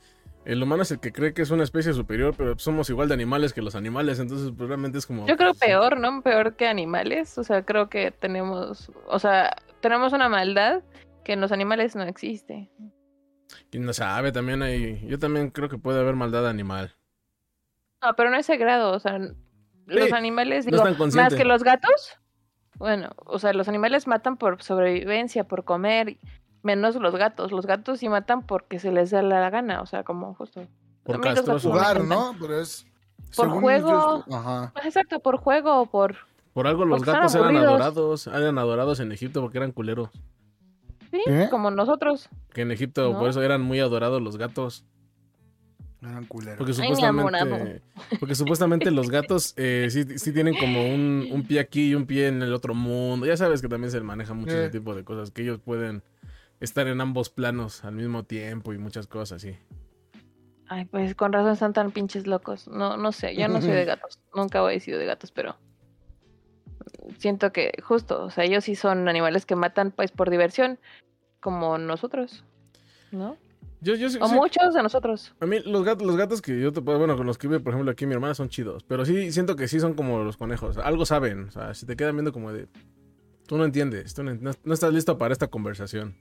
el 0.45 0.61
humano 0.61 0.83
es 0.83 0.91
el 0.91 0.99
que 0.99 1.11
cree 1.11 1.33
que 1.33 1.41
es 1.41 1.51
una 1.51 1.63
especie 1.63 1.93
superior, 1.93 2.35
pero 2.37 2.57
somos 2.59 2.89
igual 2.89 3.07
de 3.07 3.15
animales 3.15 3.53
que 3.53 3.61
los 3.61 3.75
animales, 3.75 4.19
entonces 4.19 4.51
pues 4.55 4.67
realmente 4.67 4.99
es 4.99 5.05
como... 5.05 5.27
Yo 5.27 5.37
creo 5.37 5.49
pues, 5.51 5.59
peor, 5.59 5.99
¿no? 5.99 6.21
Peor 6.21 6.55
que 6.55 6.67
animales, 6.67 7.37
o 7.37 7.43
sea, 7.43 7.63
creo 7.63 7.89
que 7.89 8.11
tenemos, 8.11 8.91
o 9.07 9.19
sea, 9.19 9.55
tenemos 9.81 10.13
una 10.13 10.29
maldad 10.29 10.83
que 11.23 11.33
en 11.33 11.41
los 11.41 11.51
animales 11.51 11.95
no 11.95 12.03
existe. 12.03 12.69
Quién 13.69 13.85
no 13.85 13.93
sabe, 13.93 14.31
también 14.31 14.61
hay... 14.61 15.05
Yo 15.07 15.19
también 15.19 15.49
creo 15.49 15.69
que 15.69 15.77
puede 15.77 15.99
haber 15.99 16.15
maldad 16.15 16.47
animal. 16.47 16.93
No, 18.01 18.13
pero 18.15 18.29
no 18.29 18.37
ese 18.37 18.57
grado, 18.57 18.91
o 18.93 18.99
sea, 18.99 19.19
los 19.85 20.11
animales, 20.13 20.65
no 20.65 20.71
digo, 20.71 20.83
están 20.83 20.95
conscientes. 20.97 21.33
más 21.33 21.39
que 21.39 21.45
los 21.45 21.63
gatos, 21.63 22.17
bueno, 22.77 23.09
o 23.17 23.37
sea, 23.39 23.53
los 23.53 23.67
animales 23.67 24.07
matan 24.07 24.37
por 24.37 24.63
sobrevivencia, 24.63 25.43
por 25.43 25.63
comer, 25.63 26.17
menos 26.63 26.95
los 26.95 27.15
gatos. 27.15 27.51
Los 27.51 27.65
gatos 27.65 27.99
sí 27.99 28.09
matan 28.09 28.45
porque 28.45 28.79
se 28.79 28.91
les 28.91 29.11
da 29.11 29.21
la 29.21 29.49
gana, 29.49 29.81
o 29.81 29.85
sea, 29.85 30.03
como 30.03 30.33
justo. 30.33 30.65
Por 31.03 31.21
gatos 31.23 31.63
Jugar. 31.63 32.03
¿no? 32.03 32.35
Pero 32.39 32.59
es. 32.59 32.85
Por 33.35 33.45
según 33.47 33.61
juego. 33.61 34.23
ellos- 34.27 34.35
Ajá. 34.35 34.73
Exacto, 34.83 35.19
por 35.19 35.37
juego 35.37 35.81
o 35.81 35.85
por... 35.85 36.15
Por 36.53 36.67
algo 36.67 36.83
los 36.85 36.99
Porque 36.99 37.11
gatos 37.11 37.35
eran 37.35 37.55
adorados, 37.55 38.27
eran 38.27 38.57
adorados 38.57 38.99
en 38.99 39.11
Egipto 39.11 39.41
porque 39.41 39.57
eran 39.57 39.71
culeros. 39.71 40.09
Sí, 41.11 41.21
¿Qué? 41.25 41.47
como 41.49 41.71
nosotros. 41.71 42.29
Que 42.53 42.61
en 42.61 42.71
Egipto 42.71 43.13
¿No? 43.13 43.19
por 43.19 43.29
eso 43.29 43.41
eran 43.41 43.61
muy 43.61 43.79
adorados 43.79 44.21
los 44.21 44.37
gatos. 44.37 44.85
Eran 46.01 46.25
culeros. 46.25 46.57
Porque 46.57 46.73
Ay, 46.81 46.95
mi 46.95 47.03
amor, 47.03 47.31
supuestamente, 47.31 47.81
porque 48.19 48.35
supuestamente 48.35 48.91
los 48.91 49.09
gatos 49.11 49.53
eh, 49.55 49.87
sí, 49.91 50.17
sí 50.17 50.33
tienen 50.33 50.55
como 50.57 50.83
un, 50.83 51.27
un 51.31 51.43
pie 51.43 51.59
aquí 51.59 51.89
y 51.89 51.95
un 51.95 52.07
pie 52.07 52.27
en 52.27 52.41
el 52.41 52.53
otro 52.53 52.73
mundo. 52.73 53.27
Ya 53.27 53.37
sabes 53.37 53.61
que 53.61 53.67
también 53.69 53.91
se 53.91 54.01
maneja 54.01 54.33
mucho 54.33 54.51
Eh. 54.53 54.61
ese 54.63 54.69
tipo 54.71 54.95
de 54.95 55.03
cosas, 55.03 55.29
que 55.29 55.43
ellos 55.43 55.59
pueden 55.59 56.01
estar 56.59 56.87
en 56.87 57.01
ambos 57.01 57.29
planos 57.29 57.83
al 57.85 57.93
mismo 57.93 58.23
tiempo 58.23 58.73
y 58.73 58.79
muchas 58.79 59.05
cosas 59.05 59.43
así. 59.43 59.55
Ay, 60.67 60.85
pues 60.85 61.13
con 61.15 61.33
razón 61.33 61.51
están 61.53 61.73
tan 61.73 61.91
pinches 61.91 62.25
locos. 62.25 62.67
No, 62.67 62.97
no 62.97 63.11
sé, 63.11 63.35
yo 63.35 63.47
no 63.47 63.61
soy 63.61 63.71
de 63.71 63.85
gatos. 63.85 64.19
Nunca 64.33 64.71
he 64.71 64.79
sido 64.79 64.97
de 64.97 65.05
gatos, 65.05 65.31
pero 65.31 65.55
siento 67.19 67.51
que 67.51 67.73
justo, 67.83 68.23
o 68.23 68.29
sea, 68.31 68.43
ellos 68.43 68.63
sí 68.63 68.75
son 68.75 69.07
animales 69.07 69.45
que 69.45 69.55
matan 69.55 69.91
pues 69.91 70.11
por 70.11 70.29
diversión, 70.31 70.79
como 71.39 71.77
nosotros, 71.77 72.43
¿no? 73.11 73.37
Yo, 73.81 73.95
yo 73.95 74.09
sí- 74.09 74.19
O 74.21 74.27
sí- 74.27 74.35
muchos 74.35 74.73
de 74.73 74.83
nosotros. 74.83 75.33
A 75.39 75.45
mí 75.45 75.59
los 75.65 75.83
gatos, 75.83 76.05
los 76.05 76.15
gatos 76.15 76.41
que 76.41 76.59
yo 76.59 76.71
te 76.71 76.81
puedo, 76.81 76.99
bueno, 76.99 77.17
con 77.17 77.25
los 77.25 77.37
que 77.37 77.47
vive, 77.47 77.59
por 77.59 77.73
ejemplo, 77.73 77.91
aquí 77.91 78.05
mi 78.05 78.13
hermana 78.13 78.35
son 78.35 78.47
chidos, 78.49 78.83
pero 78.83 79.05
sí 79.05 79.31
siento 79.31 79.55
que 79.55 79.67
sí 79.67 79.79
son 79.79 79.95
como 79.95 80.23
los 80.23 80.37
conejos, 80.37 80.77
algo 80.77 81.05
saben, 81.05 81.45
o 81.47 81.51
sea, 81.51 81.73
si 81.73 81.85
te 81.87 81.95
quedan 81.95 82.15
viendo 82.15 82.31
como 82.31 82.53
de, 82.53 82.67
tú 83.47 83.57
no 83.57 83.65
entiendes, 83.65 84.13
tú 84.13 84.23
no, 84.23 84.51
estás 84.73 84.93
listo 84.93 85.17
para 85.17 85.33
esta 85.33 85.47
conversación. 85.47 86.15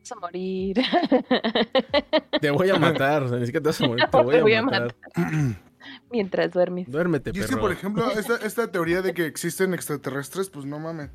Vas 0.00 0.12
a 0.12 0.20
morir. 0.20 0.76
Te 2.40 2.50
voy 2.52 2.70
a 2.70 2.78
matar, 2.78 3.24
o 3.24 3.28
sea, 3.28 3.38
ni 3.38 3.46
siquiera 3.46 3.62
te 3.64 3.68
vas 3.70 3.80
a 3.80 3.86
morir, 3.88 4.04
te 4.08 4.16
voy, 4.22 4.34
Te 4.34 4.38
a, 4.38 4.42
voy 4.42 4.54
a 4.54 4.62
matar. 4.62 4.94
Mientras 6.12 6.52
duermes. 6.52 6.88
Duérmete, 6.90 7.32
Y 7.34 7.40
es 7.40 7.46
que, 7.48 7.56
por 7.56 7.72
ejemplo, 7.72 8.08
esta, 8.12 8.36
esta 8.36 8.70
teoría 8.70 9.02
de 9.02 9.14
que 9.14 9.26
existen 9.26 9.74
extraterrestres, 9.74 10.50
pues 10.50 10.64
no 10.64 10.78
mames. 10.78 11.10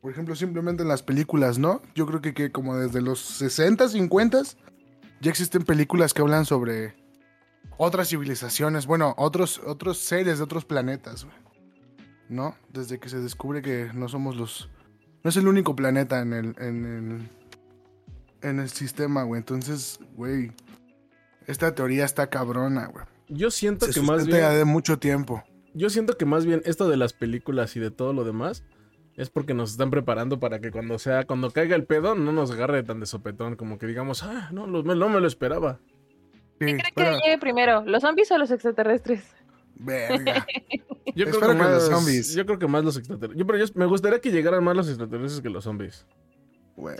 Por 0.00 0.10
ejemplo, 0.10 0.34
simplemente 0.34 0.82
en 0.82 0.88
las 0.88 1.02
películas, 1.04 1.58
¿no? 1.58 1.80
Yo 1.94 2.06
creo 2.06 2.20
que, 2.20 2.34
que 2.34 2.50
como 2.50 2.76
desde 2.76 3.00
los 3.00 3.20
60, 3.20 3.88
50 3.88 4.42
ya 5.22 5.30
existen 5.30 5.62
películas 5.62 6.12
que 6.12 6.20
hablan 6.20 6.44
sobre 6.44 6.96
otras 7.78 8.08
civilizaciones, 8.08 8.86
bueno, 8.86 9.14
otros, 9.16 9.60
otros 9.64 9.98
seres 9.98 10.38
de 10.38 10.44
otros 10.44 10.64
planetas, 10.64 11.24
güey. 11.24 11.36
¿No? 12.28 12.56
Desde 12.72 12.98
que 12.98 13.08
se 13.08 13.20
descubre 13.20 13.62
que 13.62 13.90
no 13.94 14.08
somos 14.08 14.36
los... 14.36 14.68
No 15.22 15.30
es 15.30 15.36
el 15.36 15.46
único 15.46 15.76
planeta 15.76 16.20
en 16.20 16.32
el, 16.32 16.54
en 16.58 16.84
el, 16.84 17.30
en 18.42 18.58
el 18.58 18.68
sistema, 18.68 19.22
güey. 19.22 19.38
Entonces, 19.38 20.00
güey, 20.16 20.50
esta 21.46 21.72
teoría 21.72 22.04
está 22.04 22.28
cabrona, 22.28 22.86
güey. 22.86 23.04
Yo 23.28 23.52
siento 23.52 23.86
Se 23.86 23.92
que 23.92 24.02
más 24.02 24.26
bien, 24.26 24.40
de 24.40 24.64
mucho 24.64 24.98
tiempo. 24.98 25.44
yo 25.72 25.88
siento 25.88 26.16
que 26.16 26.24
más 26.24 26.44
bien 26.44 26.62
esto 26.64 26.88
de 26.88 26.96
las 26.96 27.12
películas 27.12 27.76
y 27.76 27.80
de 27.80 27.92
todo 27.92 28.12
lo 28.12 28.24
demás 28.24 28.64
es 29.16 29.30
porque 29.30 29.54
nos 29.54 29.72
están 29.72 29.90
preparando 29.90 30.38
para 30.40 30.60
que 30.60 30.70
cuando 30.70 30.98
sea, 30.98 31.24
cuando 31.24 31.50
caiga 31.50 31.76
el 31.76 31.84
pedo, 31.84 32.14
no 32.14 32.32
nos 32.32 32.50
agarre 32.50 32.82
tan 32.82 33.00
de 33.00 33.06
sopetón, 33.06 33.56
como 33.56 33.78
que 33.78 33.86
digamos, 33.86 34.22
ah, 34.22 34.48
no, 34.52 34.66
lo- 34.66 34.82
no 34.82 35.08
me 35.08 35.20
lo 35.20 35.26
esperaba. 35.26 35.78
Sí, 36.58 36.66
¿Quién 36.66 36.78
cree 36.78 36.92
pero- 36.94 37.10
que 37.18 37.22
llegue 37.24 37.38
primero? 37.38 37.82
¿Los 37.84 38.02
zombies 38.02 38.30
o 38.30 38.38
los 38.38 38.50
extraterrestres? 38.50 39.24
Verga. 39.74 40.46
Yo 41.14 41.26
creo, 41.26 41.34
Espero 41.34 41.40
que 41.40 41.58
que 41.58 41.62
más, 41.62 41.70
los 41.72 41.86
zombies. 41.88 42.34
yo 42.34 42.46
creo 42.46 42.58
que 42.58 42.66
más 42.68 42.84
los 42.84 42.96
extraterrestres. 42.96 43.38
Yo, 43.38 43.46
pero 43.46 43.58
yo- 43.58 43.72
me 43.74 43.84
gustaría 43.86 44.20
que 44.20 44.30
llegaran 44.30 44.64
más 44.64 44.74
los 44.76 44.88
extraterrestres 44.88 45.42
que 45.42 45.50
los 45.50 45.64
zombies. 45.64 46.06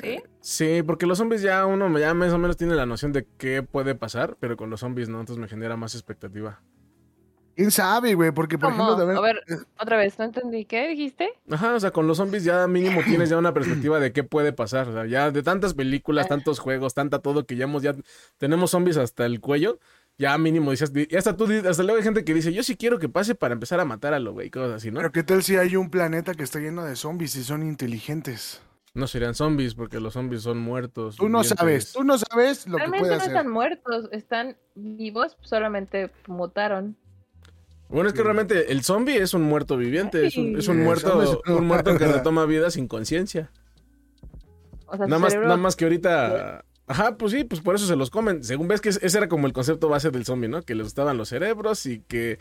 ¿Sí? 0.02 0.20
Sí, 0.40 0.82
porque 0.86 1.06
los 1.06 1.16
zombies 1.16 1.40
ya 1.40 1.64
uno 1.64 1.98
ya 1.98 2.12
más 2.12 2.30
o 2.32 2.38
menos 2.38 2.56
tiene 2.58 2.74
la 2.74 2.84
noción 2.84 3.12
de 3.12 3.26
qué 3.38 3.62
puede 3.62 3.94
pasar, 3.94 4.36
pero 4.38 4.56
con 4.58 4.68
los 4.68 4.80
zombies 4.80 5.08
no, 5.08 5.18
entonces 5.20 5.40
me 5.40 5.48
genera 5.48 5.76
más 5.78 5.94
expectativa. 5.94 6.60
¿Quién 7.54 7.70
sabe, 7.70 8.14
güey? 8.14 8.30
Porque, 8.32 8.58
por 8.58 8.70
¿Cómo? 8.70 8.84
ejemplo, 8.84 8.96
también... 8.96 9.18
A 9.18 9.20
ver, 9.20 9.42
otra 9.78 9.96
vez, 9.96 10.18
no 10.18 10.24
entendí. 10.24 10.64
¿Qué 10.64 10.88
dijiste? 10.88 11.30
Ajá, 11.50 11.74
o 11.74 11.80
sea, 11.80 11.90
con 11.90 12.06
los 12.06 12.16
zombies 12.16 12.44
ya 12.44 12.66
mínimo 12.66 13.00
tienes 13.04 13.28
ya 13.30 13.36
una 13.36 13.52
perspectiva 13.54 14.00
de 14.00 14.12
qué 14.12 14.24
puede 14.24 14.52
pasar. 14.52 14.88
O 14.88 14.92
sea, 14.92 15.06
ya 15.06 15.30
de 15.30 15.42
tantas 15.42 15.74
películas, 15.74 16.28
tantos 16.28 16.58
juegos, 16.58 16.94
tanta 16.94 17.18
todo 17.20 17.46
que 17.46 17.56
ya 17.56 17.64
hemos, 17.64 17.82
ya 17.82 17.94
tenemos 18.38 18.70
zombies 18.70 18.96
hasta 18.96 19.26
el 19.26 19.40
cuello. 19.40 19.78
Ya 20.18 20.36
mínimo 20.36 20.70
dices, 20.70 20.92
y 20.94 21.16
hasta 21.16 21.36
tú, 21.36 21.46
hasta 21.68 21.82
luego 21.82 21.96
hay 21.96 22.04
gente 22.04 22.24
que 22.24 22.34
dice, 22.34 22.52
yo 22.52 22.62
sí 22.62 22.76
quiero 22.76 22.98
que 22.98 23.08
pase 23.08 23.34
para 23.34 23.54
empezar 23.54 23.80
a 23.80 23.86
matar 23.86 24.12
a 24.12 24.18
lo 24.18 24.32
güey, 24.34 24.50
cosas 24.50 24.72
así, 24.72 24.90
¿no? 24.90 24.98
Pero 25.00 25.10
¿qué 25.10 25.22
tal 25.22 25.42
si 25.42 25.56
hay 25.56 25.74
un 25.74 25.90
planeta 25.90 26.34
que 26.34 26.42
está 26.42 26.58
lleno 26.60 26.84
de 26.84 26.96
zombies 26.96 27.34
y 27.36 27.42
son 27.42 27.62
inteligentes? 27.62 28.60
No 28.94 29.06
serían 29.06 29.34
zombies 29.34 29.74
porque 29.74 30.00
los 30.00 30.12
zombies 30.12 30.42
son 30.42 30.58
muertos. 30.58 31.16
Tú 31.16 31.30
no 31.30 31.38
vivientes. 31.40 31.58
sabes, 31.58 31.92
tú 31.94 32.04
no 32.04 32.18
sabes 32.18 32.66
lo 32.66 32.76
que 32.76 32.78
Realmente 32.80 32.98
puede 33.00 33.12
no 33.12 33.16
hacer. 33.16 33.30
están 33.30 33.48
muertos, 33.50 34.08
están 34.12 34.56
vivos, 34.74 35.38
solamente 35.40 36.10
mutaron. 36.26 36.94
Bueno, 37.92 38.08
es 38.08 38.14
que 38.14 38.22
realmente 38.22 38.72
el 38.72 38.82
zombie 38.82 39.16
es 39.18 39.34
un 39.34 39.42
muerto 39.42 39.76
viviente, 39.76 40.26
es 40.26 40.36
un, 40.36 40.58
es 40.58 40.66
un 40.68 40.76
Sí, 40.78 40.82
muerto, 40.82 41.42
un 41.46 41.66
muerto 41.66 41.96
que 41.96 42.06
retoma 42.06 42.46
vida 42.46 42.70
sin 42.70 42.88
conciencia. 42.88 43.50
O 44.86 44.96
sea, 44.96 45.04
su 45.06 45.10
Nada 45.10 45.18
más, 45.20 45.32
cerebro- 45.32 45.48
nada 45.48 45.56
más 45.60 45.76
que 45.76 45.84
ahorita. 45.84 46.64
Ajá, 46.86 47.16
pues 47.16 47.32
sí, 47.32 47.44
pues 47.44 47.60
por 47.60 47.74
eso 47.74 47.86
se 47.86 47.96
los 47.96 48.10
comen. 48.10 48.42
Según 48.44 48.66
ves 48.68 48.80
que 48.80 48.88
ese 48.88 49.16
era 49.16 49.28
como 49.28 49.46
el 49.46 49.52
concepto 49.52 49.88
base 49.88 50.10
del 50.10 50.24
zombie, 50.24 50.48
¿no? 50.48 50.62
Que 50.62 50.74
les 50.74 50.84
gustaban 50.84 51.16
los 51.16 51.28
cerebros 51.28 51.86
y 51.86 52.00
que. 52.00 52.38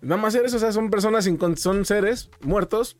Nada 0.00 0.20
más 0.20 0.34
eres, 0.34 0.52
o 0.54 0.58
sea, 0.58 0.72
son 0.72 0.90
personas 0.90 1.24
sin 1.24 1.36
con- 1.36 1.56
son 1.56 1.84
seres 1.84 2.30
muertos 2.42 2.96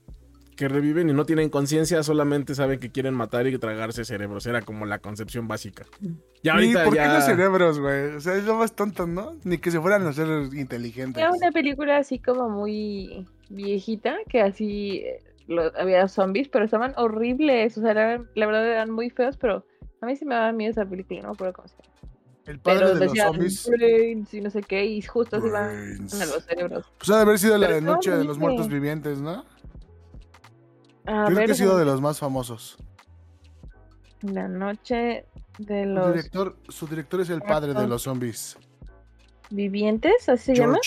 que 0.55 0.69
reviven 0.69 1.09
y 1.11 1.13
no 1.13 1.25
tienen 1.27 1.51
conciencia, 1.51 2.03
solamente 2.03 2.55
saben 2.55 2.79
que 2.81 2.91
quieren 2.91 3.15
matar 3.15 3.47
y 3.47 3.59
tragarse 3.59 4.05
cerebros. 4.05 4.47
Era 4.47 4.63
como 4.63 4.87
la 4.87 4.99
concepción 4.99 5.49
básica. 5.49 5.85
Ya 6.01 6.11
¿Y 6.43 6.49
ahorita 6.51 6.85
por 6.85 6.93
qué 6.95 6.99
ya. 7.01 7.15
los 7.15 7.25
cerebros, 7.25 7.81
güey? 7.81 8.15
O 8.17 8.21
sea, 8.21 8.35
es 8.37 8.45
lo 8.45 8.57
más 8.57 8.75
tonto, 8.75 9.07
¿no? 9.07 9.37
Ni 9.45 9.59
que 9.59 9.71
se 9.71 9.81
fueran 9.81 10.05
los 10.05 10.17
seres 10.17 10.53
inteligentes. 10.55 11.21
Era 11.23 11.33
una 11.33 11.51
película 11.53 11.99
así 11.99 12.19
como 12.19 12.49
muy 12.49 13.27
viejita, 13.49 14.17
que 14.29 14.41
así 14.43 14.99
eh, 15.05 15.23
lo- 15.47 15.73
había 15.79 16.09
zombies, 16.09 16.49
pero 16.49 16.65
estaban 16.65 16.93
horribles. 16.97 17.77
O 17.79 17.81
sea, 17.83 17.91
eran- 17.93 18.29
la 18.35 18.47
verdad 18.47 18.67
eran 18.67 18.91
muy 18.91 19.11
feos, 19.11 19.37
pero 19.37 19.67
a 20.01 20.07
mí 20.07 20.17
sí 20.17 20.25
me 20.25 20.35
daba 20.35 20.53
miedo 20.53 20.71
esa 20.73 20.85
película, 20.87 21.21
no 21.23 21.29
me 21.29 21.35
acuerdo 21.35 21.53
cómo 21.55 21.69
se 21.69 21.75
llama. 21.77 21.91
El 22.47 22.59
padre 22.61 22.81
Pero 22.81 22.95
de 22.99 23.07
los 23.07 23.17
zombies. 23.19 23.71
brains 23.71 24.35
y 24.35 24.41
no 24.43 24.51
sé 24.51 24.61
qué, 24.63 24.85
y 24.85 25.01
justo 25.01 25.41
se 25.41 25.47
iban 25.47 25.67
Brains. 25.67 26.21
a 26.21 26.27
los 26.27 26.45
cerebros. 26.45 26.93
Pues 26.99 27.09
ha 27.09 27.17
de 27.17 27.23
haber 27.23 27.39
sido 27.39 27.57
la 27.57 27.69
de 27.69 27.81
Noche 27.81 28.11
de 28.11 28.23
los. 28.23 28.37
Muertos 28.39 28.69
Vivientes, 28.69 29.19
¿no? 29.19 29.47
A 31.07 31.25
Creo 31.27 31.37
ver, 31.37 31.47
que 31.47 31.53
ha 31.53 31.55
sido 31.55 31.77
de 31.77 31.85
los 31.85 32.01
más 32.01 32.19
famosos. 32.19 32.77
La 34.23 34.49
noche 34.49 35.27
de 35.59 35.83
Su 35.85 35.89
los 35.91 36.09
director, 36.15 36.57
su 36.69 36.87
director 36.87 37.21
es 37.21 37.31
el 37.31 37.43
padre 37.43 37.75
de 37.75 37.87
los 37.87 38.03
zombies. 38.03 38.57
vivientes, 39.51 40.29
¿así 40.29 40.47
se 40.47 40.55
llama? 40.57 40.79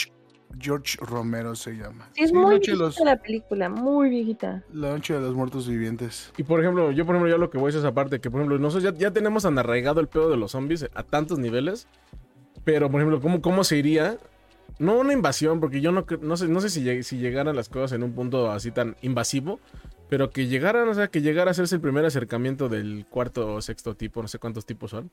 George, 0.60 0.98
Romero 1.02 1.56
se 1.56 1.74
llama. 1.74 2.10
Sí, 2.16 2.24
es 2.24 2.30
Sí, 2.32 2.36
muy 2.36 2.58
viejita 2.58 2.76
los, 2.78 3.00
la 3.02 3.18
película, 3.18 3.70
muy 3.70 4.10
viejita. 4.10 4.64
la 4.74 4.90
Noche 4.90 5.14
de 5.14 5.20
los 5.20 5.36
Muertos 5.36 5.68
Vivientes. 5.68 6.32
Y 6.38 6.44
por 6.44 6.60
ejemplo, 6.62 6.92
yo 6.92 7.06
por 7.06 7.16
ejemplo, 7.16 7.30
yo 7.30 7.38
lo 7.38 7.50
que 7.52 7.58
voy 7.60 7.70
es 7.70 7.76
esa 7.76 7.94
parte, 7.94 8.20
que 8.20 8.32
por 8.32 8.40
ejemplo, 8.42 8.58
nosotros 8.58 8.92
ya, 8.92 8.98
ya 8.98 9.12
tenemos 9.12 9.44
tan 9.44 9.58
arraigado 9.60 10.00
el 10.00 10.08
pedo 10.08 10.30
de 10.32 10.38
los 10.38 10.52
zombies 10.52 10.90
a 10.96 11.04
tantos 11.04 11.38
niveles. 11.38 11.88
Pero, 12.64 12.90
por 12.90 13.00
ejemplo, 13.02 13.22
¿cómo, 13.22 13.42
cómo 13.42 13.64
se 13.64 13.78
iría? 13.78 14.18
No 14.80 14.98
una 14.98 15.14
invasión, 15.14 15.60
porque 15.60 15.80
yo 15.80 15.92
no, 15.92 16.06
no 16.22 16.38
sé, 16.38 16.48
no 16.48 16.60
sé 16.60 16.70
si, 16.70 16.84
lleg- 16.84 17.04
si 17.04 17.18
llegaran 17.18 17.56
las 17.56 17.70
cosas 17.70 17.92
en 17.94 18.04
un 18.04 18.14
punto 18.14 18.50
así 18.52 18.72
tan 18.72 18.96
invasivo, 19.02 19.60
pero 20.10 20.30
que 20.32 20.48
llegaran, 20.48 20.88
o 20.88 20.94
sea, 20.94 21.08
que 21.08 21.22
llegara 21.22 21.50
a 21.50 21.52
hacerse 21.52 21.76
el 21.76 21.82
primer 21.82 22.06
acercamiento 22.06 22.70
del 22.70 23.06
cuarto 23.10 23.56
o 23.56 23.62
sexto 23.62 23.96
tipo, 23.96 24.22
no 24.22 24.28
sé 24.28 24.40
cuántos 24.40 24.66
tipos 24.66 24.92
son. 24.92 25.12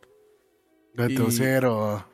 Gato 0.95 1.29
Y- 1.29 1.33
cero. 1.33 2.07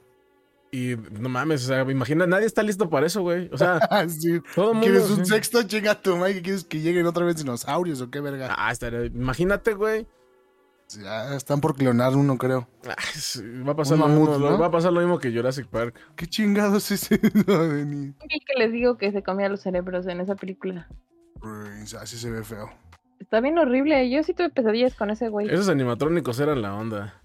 Y 0.73 0.95
no 1.19 1.29
mames, 1.29 1.65
o 1.65 1.67
sea, 1.67 1.83
imagina, 1.91 2.29
nadie 2.29 2.47
está 2.47 2.63
listo 2.63 2.89
para 2.89 3.05
eso, 3.07 3.23
güey. 3.23 3.51
O 3.53 3.59
sea, 3.59 3.81
Ah, 3.91 4.05
sí. 4.09 4.41
todo 4.55 4.69
el 4.71 4.75
mundo. 4.79 4.87
¿Quieres 4.87 5.11
un 5.11 5.27
sí. 5.27 5.33
sexto? 5.33 5.63
Chinga 5.65 6.01
tu 6.01 6.17
madre. 6.17 6.41
¿Quieres 6.43 6.63
que 6.65 6.79
lleguen 6.81 7.07
otra 7.07 7.25
vez 7.25 7.37
dinosaurios 7.37 8.01
o 8.01 8.11
qué 8.11 8.21
verga? 8.21 8.55
Ah, 8.57 8.71
estaría- 8.71 9.07
imagínate, 9.07 9.75
güey. 9.75 10.07
Ya 11.01 11.37
están 11.37 11.61
por 11.61 11.77
clonar 11.77 12.17
uno, 12.17 12.37
creo. 12.39 12.69
Ah, 12.89 12.95
sí, 13.15 13.43
Va 13.67 13.73
a 13.73 13.77
pasar 13.77 13.95
Un 13.95 14.01
lo 14.01 14.09
mamut, 14.09 14.29
mismo, 14.31 14.51
¿no? 14.51 14.59
va 14.59 14.67
a 14.67 14.71
pasar 14.73 14.93
lo 14.93 15.01
mismo 15.01 15.19
que 15.19 15.33
Jurassic 15.33 15.67
Park. 15.69 15.95
¿Qué 16.17 16.27
chingados 16.27 16.91
es 16.91 17.13
eso, 17.13 17.15
Denis? 17.69 18.15
Que 18.29 18.59
les 18.59 18.73
digo 18.73 18.97
que 18.97 19.13
se 19.13 19.23
comía 19.23 19.49
los 19.49 19.61
cerebros 19.61 20.07
en 20.09 20.21
esa 20.21 20.35
película. 20.37 20.89
Brains, 21.41 21.95
Así 21.95 22.17
se 22.17 22.31
ve 22.31 22.43
feo. 22.45 22.71
Está 23.19 23.41
bien 23.41 23.59
horrible. 23.59 24.09
Yo 24.11 24.23
sí 24.23 24.33
tuve 24.35 24.51
pesadillas 24.51 24.95
con 24.95 25.11
ese 25.11 25.29
güey. 25.29 25.49
Esos 25.53 25.69
animatrónicos 25.69 26.39
eran 26.41 26.63
la 26.63 26.75
onda. 26.75 27.21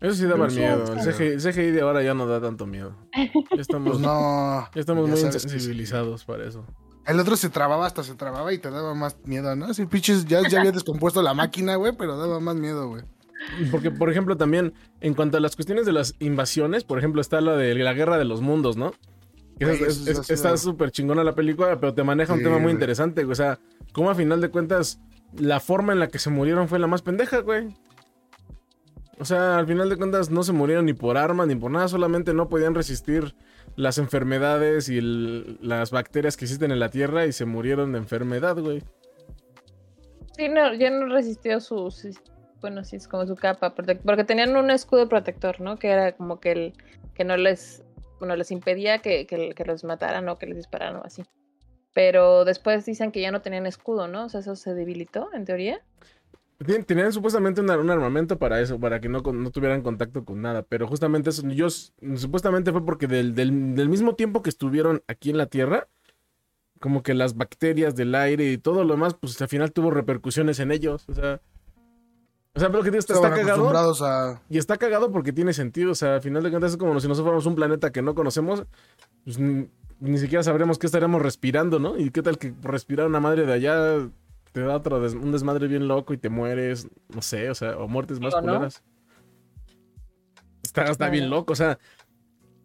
Eso 0.00 0.14
sí 0.14 0.26
daban 0.26 0.54
miedo. 0.54 0.84
El. 0.92 1.00
CGI, 1.00 1.24
el 1.24 1.40
CGI 1.42 1.70
de 1.72 1.80
ahora 1.80 2.02
ya 2.02 2.14
no 2.14 2.26
da 2.26 2.40
tanto 2.40 2.66
miedo. 2.66 2.94
Ya 3.14 3.30
estamos, 3.60 3.88
Pues 3.92 4.00
no. 4.00 4.68
ya 4.74 4.80
estamos 4.80 5.06
ya 5.06 5.10
muy 5.10 5.20
sí. 5.20 5.26
insensibilizados 5.26 6.24
para 6.24 6.44
eso. 6.46 6.64
El 7.06 7.18
otro 7.18 7.36
se 7.36 7.48
trababa, 7.48 7.86
hasta 7.86 8.02
se 8.04 8.14
trababa 8.14 8.52
y 8.52 8.58
te 8.58 8.70
daba 8.70 8.94
más 8.94 9.16
miedo, 9.24 9.56
¿no? 9.56 9.64
Así 9.66 9.86
pinches, 9.86 10.26
ya, 10.26 10.46
ya 10.46 10.60
había 10.60 10.72
descompuesto 10.72 11.22
la 11.22 11.32
máquina, 11.32 11.76
güey, 11.76 11.92
pero 11.96 12.18
daba 12.18 12.38
más 12.38 12.54
miedo, 12.56 12.86
güey. 12.88 13.02
Porque, 13.70 13.90
por 13.90 14.10
ejemplo, 14.10 14.36
también, 14.36 14.74
en 15.00 15.14
cuanto 15.14 15.38
a 15.38 15.40
las 15.40 15.56
cuestiones 15.56 15.86
de 15.86 15.92
las 15.92 16.14
invasiones, 16.18 16.84
por 16.84 16.98
ejemplo, 16.98 17.20
está 17.22 17.40
la 17.40 17.56
de 17.56 17.74
la 17.76 17.94
guerra 17.94 18.18
de 18.18 18.26
los 18.26 18.42
mundos, 18.42 18.76
¿no? 18.76 18.92
Güey, 19.60 19.82
es- 19.82 20.06
es- 20.06 20.30
está 20.30 20.56
súper 20.56 20.90
chingona 20.90 21.24
la 21.24 21.34
película, 21.34 21.78
pero 21.80 21.92
te 21.94 22.02
maneja 22.04 22.32
un 22.32 22.38
Sí, 22.38 22.44
tema 22.44 22.56
muy 22.56 22.64
güey. 22.64 22.74
interesante, 22.74 23.24
güey. 23.24 23.32
O 23.32 23.36
sea, 23.36 23.58
cómo 23.92 24.10
a 24.10 24.14
final 24.14 24.40
de 24.40 24.50
cuentas 24.50 25.00
la 25.36 25.60
forma 25.60 25.92
en 25.92 25.98
la 25.98 26.08
que 26.08 26.18
se 26.18 26.30
murieron 26.30 26.68
fue 26.68 26.78
la 26.78 26.86
más 26.86 27.02
pendeja, 27.02 27.40
güey. 27.40 27.68
O 29.20 29.24
sea, 29.24 29.58
al 29.58 29.66
final 29.66 29.88
de 29.88 29.96
cuentas 29.96 30.30
no 30.30 30.44
se 30.44 30.52
murieron 30.52 30.86
ni 30.86 30.92
por 30.92 31.16
armas 31.16 31.48
ni 31.48 31.56
por 31.56 31.70
nada, 31.72 31.88
solamente 31.88 32.32
no 32.34 32.48
podían 32.48 32.74
resistir 32.74 33.34
las 33.74 33.98
enfermedades 33.98 34.88
y 34.88 34.98
el- 34.98 35.58
las 35.60 35.90
bacterias 35.90 36.36
que 36.36 36.44
existen 36.44 36.70
en 36.70 36.78
la 36.78 36.88
Tierra 36.88 37.26
y 37.26 37.32
se 37.32 37.44
murieron 37.44 37.92
de 37.92 37.98
enfermedad, 37.98 38.56
güey. 38.58 38.82
Sí, 40.36 40.48
no, 40.48 40.72
ya 40.74 40.90
no 40.90 41.06
resistió 41.12 41.60
su, 41.60 41.90
sí, 41.90 42.10
bueno, 42.60 42.84
sí, 42.84 42.96
es 42.96 43.08
como 43.08 43.26
su 43.26 43.34
capa, 43.34 43.74
porque 43.74 44.24
tenían 44.24 44.56
un 44.56 44.70
escudo 44.70 45.08
protector, 45.08 45.60
¿no? 45.60 45.78
Que 45.78 45.88
era 45.88 46.12
como 46.12 46.38
que 46.38 46.52
el, 46.52 46.72
que 47.14 47.24
no 47.24 47.36
les, 47.36 47.82
bueno, 48.18 48.36
les 48.36 48.50
impedía 48.50 48.98
que, 48.98 49.26
que, 49.26 49.64
los 49.64 49.84
mataran 49.84 50.28
o 50.28 50.38
que 50.38 50.46
les 50.46 50.56
dispararan 50.56 50.96
o 50.96 51.04
así. 51.04 51.22
Pero 51.94 52.44
después 52.44 52.84
dicen 52.84 53.12
que 53.12 53.20
ya 53.20 53.30
no 53.30 53.42
tenían 53.42 53.66
escudo, 53.66 54.08
¿no? 54.08 54.26
O 54.26 54.28
sea, 54.28 54.40
eso 54.40 54.56
se 54.56 54.74
debilitó, 54.74 55.30
en 55.32 55.44
teoría. 55.44 55.80
Tenían 56.86 57.12
supuestamente 57.12 57.60
un 57.60 57.70
armamento 57.70 58.38
para 58.38 58.60
eso, 58.60 58.80
para 58.80 59.00
que 59.00 59.08
no, 59.08 59.20
no 59.20 59.50
tuvieran 59.50 59.82
contacto 59.82 60.24
con 60.24 60.42
nada. 60.42 60.62
Pero 60.62 60.88
justamente 60.88 61.30
eso, 61.30 61.46
yo 61.48 61.68
supuestamente 61.70 62.72
fue 62.72 62.84
porque 62.84 63.06
del, 63.06 63.34
del, 63.34 63.74
del 63.74 63.88
mismo 63.88 64.16
tiempo 64.16 64.42
que 64.42 64.50
estuvieron 64.50 65.02
aquí 65.06 65.30
en 65.30 65.38
la 65.38 65.46
Tierra, 65.46 65.88
como 66.80 67.02
que 67.02 67.14
las 67.14 67.36
bacterias 67.36 67.94
del 67.94 68.14
aire 68.14 68.50
y 68.50 68.58
todo 68.58 68.84
lo 68.84 68.94
demás, 68.94 69.14
pues 69.14 69.40
al 69.40 69.48
final 69.48 69.72
tuvo 69.72 69.90
repercusiones 69.90 70.58
en 70.58 70.72
ellos. 70.72 71.08
O 71.08 71.14
sea, 71.14 71.40
o 72.58 72.60
sea, 72.60 72.70
pero 72.70 72.82
que 72.82 72.96
está, 72.98 73.14
está 73.14 73.30
cagado. 73.30 73.48
acostumbrados 73.52 74.02
a... 74.02 74.42
Y 74.50 74.58
está 74.58 74.76
cagado 74.76 75.10
porque 75.12 75.32
tiene 75.32 75.52
sentido. 75.52 75.92
O 75.92 75.94
sea, 75.94 76.16
al 76.16 76.20
final 76.22 76.42
de 76.42 76.50
cuentas 76.50 76.72
es 76.72 76.76
como 76.76 76.98
si 77.00 77.06
nosotros 77.08 77.24
fuéramos 77.24 77.46
un 77.46 77.54
planeta 77.54 77.90
que 77.92 78.02
no 78.02 78.14
conocemos, 78.14 78.64
pues 79.24 79.38
ni, 79.38 79.68
ni 80.00 80.18
siquiera 80.18 80.42
sabremos 80.42 80.78
qué 80.78 80.86
estaríamos 80.86 81.22
respirando, 81.22 81.78
¿no? 81.78 81.98
Y 81.98 82.10
qué 82.10 82.22
tal 82.22 82.36
que 82.38 82.52
respirar 82.62 83.06
una 83.06 83.20
madre 83.20 83.46
de 83.46 83.52
allá 83.52 84.08
te 84.52 84.60
da 84.62 84.76
otro 84.76 85.00
des- 85.00 85.14
un 85.14 85.30
desmadre 85.30 85.68
bien 85.68 85.88
loco 85.88 86.12
y 86.14 86.18
te 86.18 86.28
mueres, 86.30 86.88
no 87.14 87.22
sé, 87.22 87.48
o 87.50 87.54
sea, 87.54 87.76
o 87.78 87.86
muertes 87.86 88.18
más 88.20 88.34
¿no? 88.34 88.40
culeras. 88.40 88.82
Está, 90.62 90.84
está 90.84 91.08
bien 91.08 91.30
loco, 91.30 91.52
o 91.52 91.56
sea. 91.56 91.78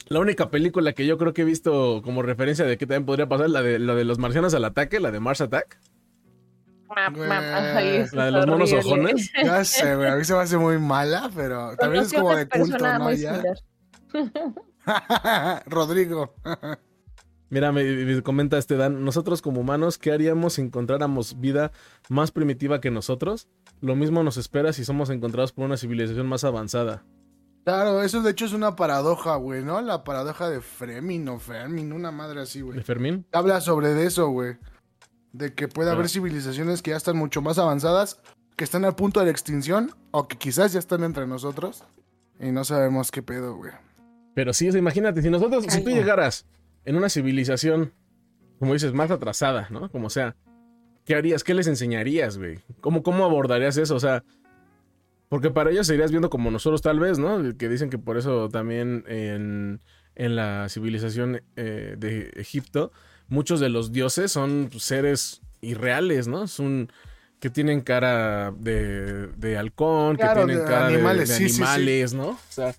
La 0.10 0.20
única 0.20 0.50
película 0.52 0.92
que 0.92 1.06
yo 1.06 1.18
creo 1.18 1.34
que 1.34 1.44
he 1.44 1.46
visto 1.46 2.02
como 2.04 2.22
referencia 2.24 2.66
de 2.66 2.78
que 2.78 2.86
también 2.86 3.06
podría 3.06 3.30
pasar, 3.30 3.50
la 3.50 3.62
de, 3.62 3.80
la 3.80 3.96
de 3.96 4.04
los 4.04 4.20
marcianos 4.20 4.54
al 4.54 4.66
ataque, 4.66 5.00
la 5.00 5.12
de 5.12 5.22
Mars 5.22 5.40
Attack. 5.40 5.80
Map, 6.96 7.16
Güey. 7.16 7.30
map, 7.30 7.44
ay, 7.76 7.88
eso 7.98 8.16
La 8.16 8.26
de 8.26 8.32
los 8.32 8.48
monos 8.48 8.74
ojones. 8.74 9.32
Ya 9.44 9.64
sé, 9.64 9.96
güey. 9.96 10.10
A 10.10 10.16
mí 10.16 10.24
se 10.26 10.34
me 10.34 10.40
hace 10.40 10.58
muy 10.58 10.78
mala, 10.80 11.30
pero 11.36 11.76
también 11.78 12.04
es 12.04 12.14
como 12.14 12.36
de 12.36 12.48
culto, 12.48 12.78
¿no? 13.00 13.12
Ya. 13.14 13.42
Rodrigo. 15.66 16.36
Mira, 17.50 17.72
me, 17.72 17.84
me 17.84 18.22
comenta 18.24 18.58
este 18.58 18.76
Dan, 18.78 19.04
nosotros 19.06 19.42
como 19.42 19.62
humanos, 19.62 19.98
¿qué 19.98 20.12
haríamos 20.12 20.54
si 20.54 20.62
encontráramos 20.62 21.40
vida 21.40 21.72
más 22.10 22.32
primitiva 22.32 22.82
que 22.82 22.90
nosotros? 22.92 23.48
Lo 23.80 23.96
mismo 23.96 24.24
nos 24.24 24.38
espera 24.38 24.74
si 24.74 24.84
somos 24.86 25.10
encontrados 25.10 25.52
por 25.52 25.66
una 25.66 25.78
civilización 25.78 26.28
más 26.28 26.44
avanzada. 26.44 27.04
Claro, 27.64 28.02
eso 28.02 28.22
de 28.22 28.32
hecho 28.32 28.46
es 28.46 28.54
una 28.54 28.76
paradoja, 28.76 29.36
güey, 29.36 29.64
¿no? 29.64 29.80
La 29.82 30.04
paradoja 30.04 30.50
de 30.50 30.62
Fremin 30.62 31.30
o 31.30 31.40
Fermin, 31.40 31.94
una 31.94 32.12
madre 32.12 32.42
así, 32.42 32.60
¿De 32.60 32.66
güey. 32.66 32.82
Fermín? 32.84 33.26
Habla 33.32 33.62
sobre 33.62 33.90
de 33.94 34.08
eso, 34.08 34.28
güey. 34.30 34.58
De 35.34 35.54
que 35.54 35.68
puede 35.68 35.92
haber 35.92 36.08
civilizaciones 36.08 36.82
que 36.82 36.92
ya 36.92 36.98
están 36.98 37.18
mucho 37.18 37.42
más 37.42 37.58
avanzadas, 37.58 38.22
que 38.56 38.64
están 38.64 38.86
al 38.86 38.96
punto 38.96 39.20
de 39.20 39.26
la 39.26 39.32
extinción, 39.32 39.92
o 40.12 40.28
que 40.28 40.38
quizás 40.38 40.74
ya 40.74 40.80
están 40.80 41.04
entre 41.04 41.28
nosotros. 41.28 41.84
Y 42.40 42.52
no 42.52 42.64
sabemos 42.64 43.12
qué 43.12 43.22
pedo, 43.22 43.56
güey. 43.56 43.72
Pero 44.36 44.54
sí, 44.54 44.68
imagínate, 44.68 45.22
si 45.22 45.30
nosotros, 45.30 45.66
si 45.68 45.84
tú 45.84 45.90
llegaras 45.90 46.46
en 46.86 46.96
una 46.96 47.10
civilización, 47.10 47.94
como 48.60 48.74
dices, 48.74 48.94
más 48.94 49.12
atrasada, 49.12 49.68
¿no? 49.70 49.90
Como 49.90 50.10
sea, 50.10 50.36
¿qué 51.06 51.16
harías? 51.16 51.44
¿Qué 51.44 51.54
les 51.54 51.68
enseñarías, 51.68 52.38
güey? 52.38 52.60
¿Cómo, 52.82 53.04
¿Cómo 53.04 53.26
abordarías 53.26 53.78
eso? 53.78 53.96
O 53.96 54.00
sea, 54.00 54.24
porque 55.30 55.50
para 55.50 55.72
ellos 55.72 55.88
serías 55.88 56.12
viendo 56.12 56.30
como 56.30 56.52
nosotros 56.52 56.82
tal 56.82 57.00
vez, 57.00 57.18
¿no? 57.20 57.58
Que 57.58 57.70
dicen 57.70 57.90
que 57.90 57.98
por 57.98 58.18
eso 58.18 58.50
también 58.50 59.04
en, 59.08 59.82
en 60.16 60.36
la 60.36 60.70
civilización 60.70 61.42
eh, 61.56 61.96
de 61.98 62.32
Egipto, 62.36 62.92
muchos 63.28 63.60
de 63.60 63.70
los 63.70 63.92
dioses 63.92 64.32
son 64.32 64.70
seres 64.78 65.42
irreales, 65.62 66.28
¿no? 66.28 66.48
Son 66.48 66.92
que 67.40 67.50
tienen 67.50 67.82
cara 67.82 68.52
de, 68.58 69.28
de 69.28 69.58
halcón, 69.58 70.16
Claro, 70.16 70.42
que 70.42 70.46
tienen 70.48 70.64
de 70.66 70.72
cara 70.72 70.88
de- 70.88 70.94
animales, 70.96 71.30
de, 71.30 71.36
sí, 71.36 71.50
sí, 71.50 71.56
sí. 71.56 71.62
animales, 71.64 72.14
¿no? 72.14 72.30
O 72.30 72.40
sea, 72.50 72.74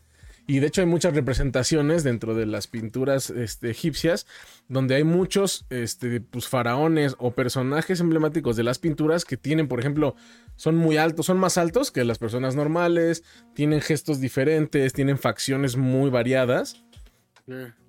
y 0.46 0.58
de 0.58 0.66
hecho 0.66 0.82
hay 0.82 0.86
muchas 0.86 1.14
representaciones 1.14 2.04
dentro 2.04 2.34
de 2.34 2.44
las 2.44 2.66
pinturas 2.66 3.30
este, 3.30 3.70
egipcias 3.70 4.26
donde 4.68 4.94
hay 4.94 5.04
muchos 5.04 5.64
este, 5.70 6.20
pues, 6.20 6.48
faraones 6.48 7.14
o 7.18 7.30
personajes 7.30 8.00
emblemáticos 8.00 8.54
de 8.56 8.62
las 8.62 8.78
pinturas 8.78 9.24
que 9.24 9.36
tienen, 9.38 9.68
por 9.68 9.80
ejemplo, 9.80 10.16
son 10.56 10.76
muy 10.76 10.98
altos, 10.98 11.26
son 11.26 11.38
más 11.38 11.56
altos 11.58 11.90
que 11.90 12.04
las 12.04 12.18
personas 12.18 12.56
normales, 12.56 13.22
tienen 13.54 13.80
gestos 13.80 14.20
diferentes, 14.20 14.92
tienen 14.92 15.16
facciones 15.18 15.76
muy 15.76 16.10
variadas. 16.10 16.83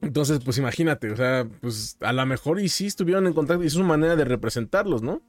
Entonces, 0.01 0.39
pues 0.43 0.57
imagínate, 0.57 1.11
o 1.11 1.15
sea, 1.15 1.47
pues 1.61 1.97
a 2.01 2.11
lo 2.13 2.25
mejor 2.25 2.59
y 2.59 2.69
sí 2.69 2.87
estuvieron 2.87 3.25
en 3.27 3.33
contacto 3.33 3.63
y 3.63 3.67
es 3.67 3.75
una 3.75 3.85
manera 3.87 4.15
de 4.15 4.25
representarlos, 4.25 5.01
¿no? 5.01 5.21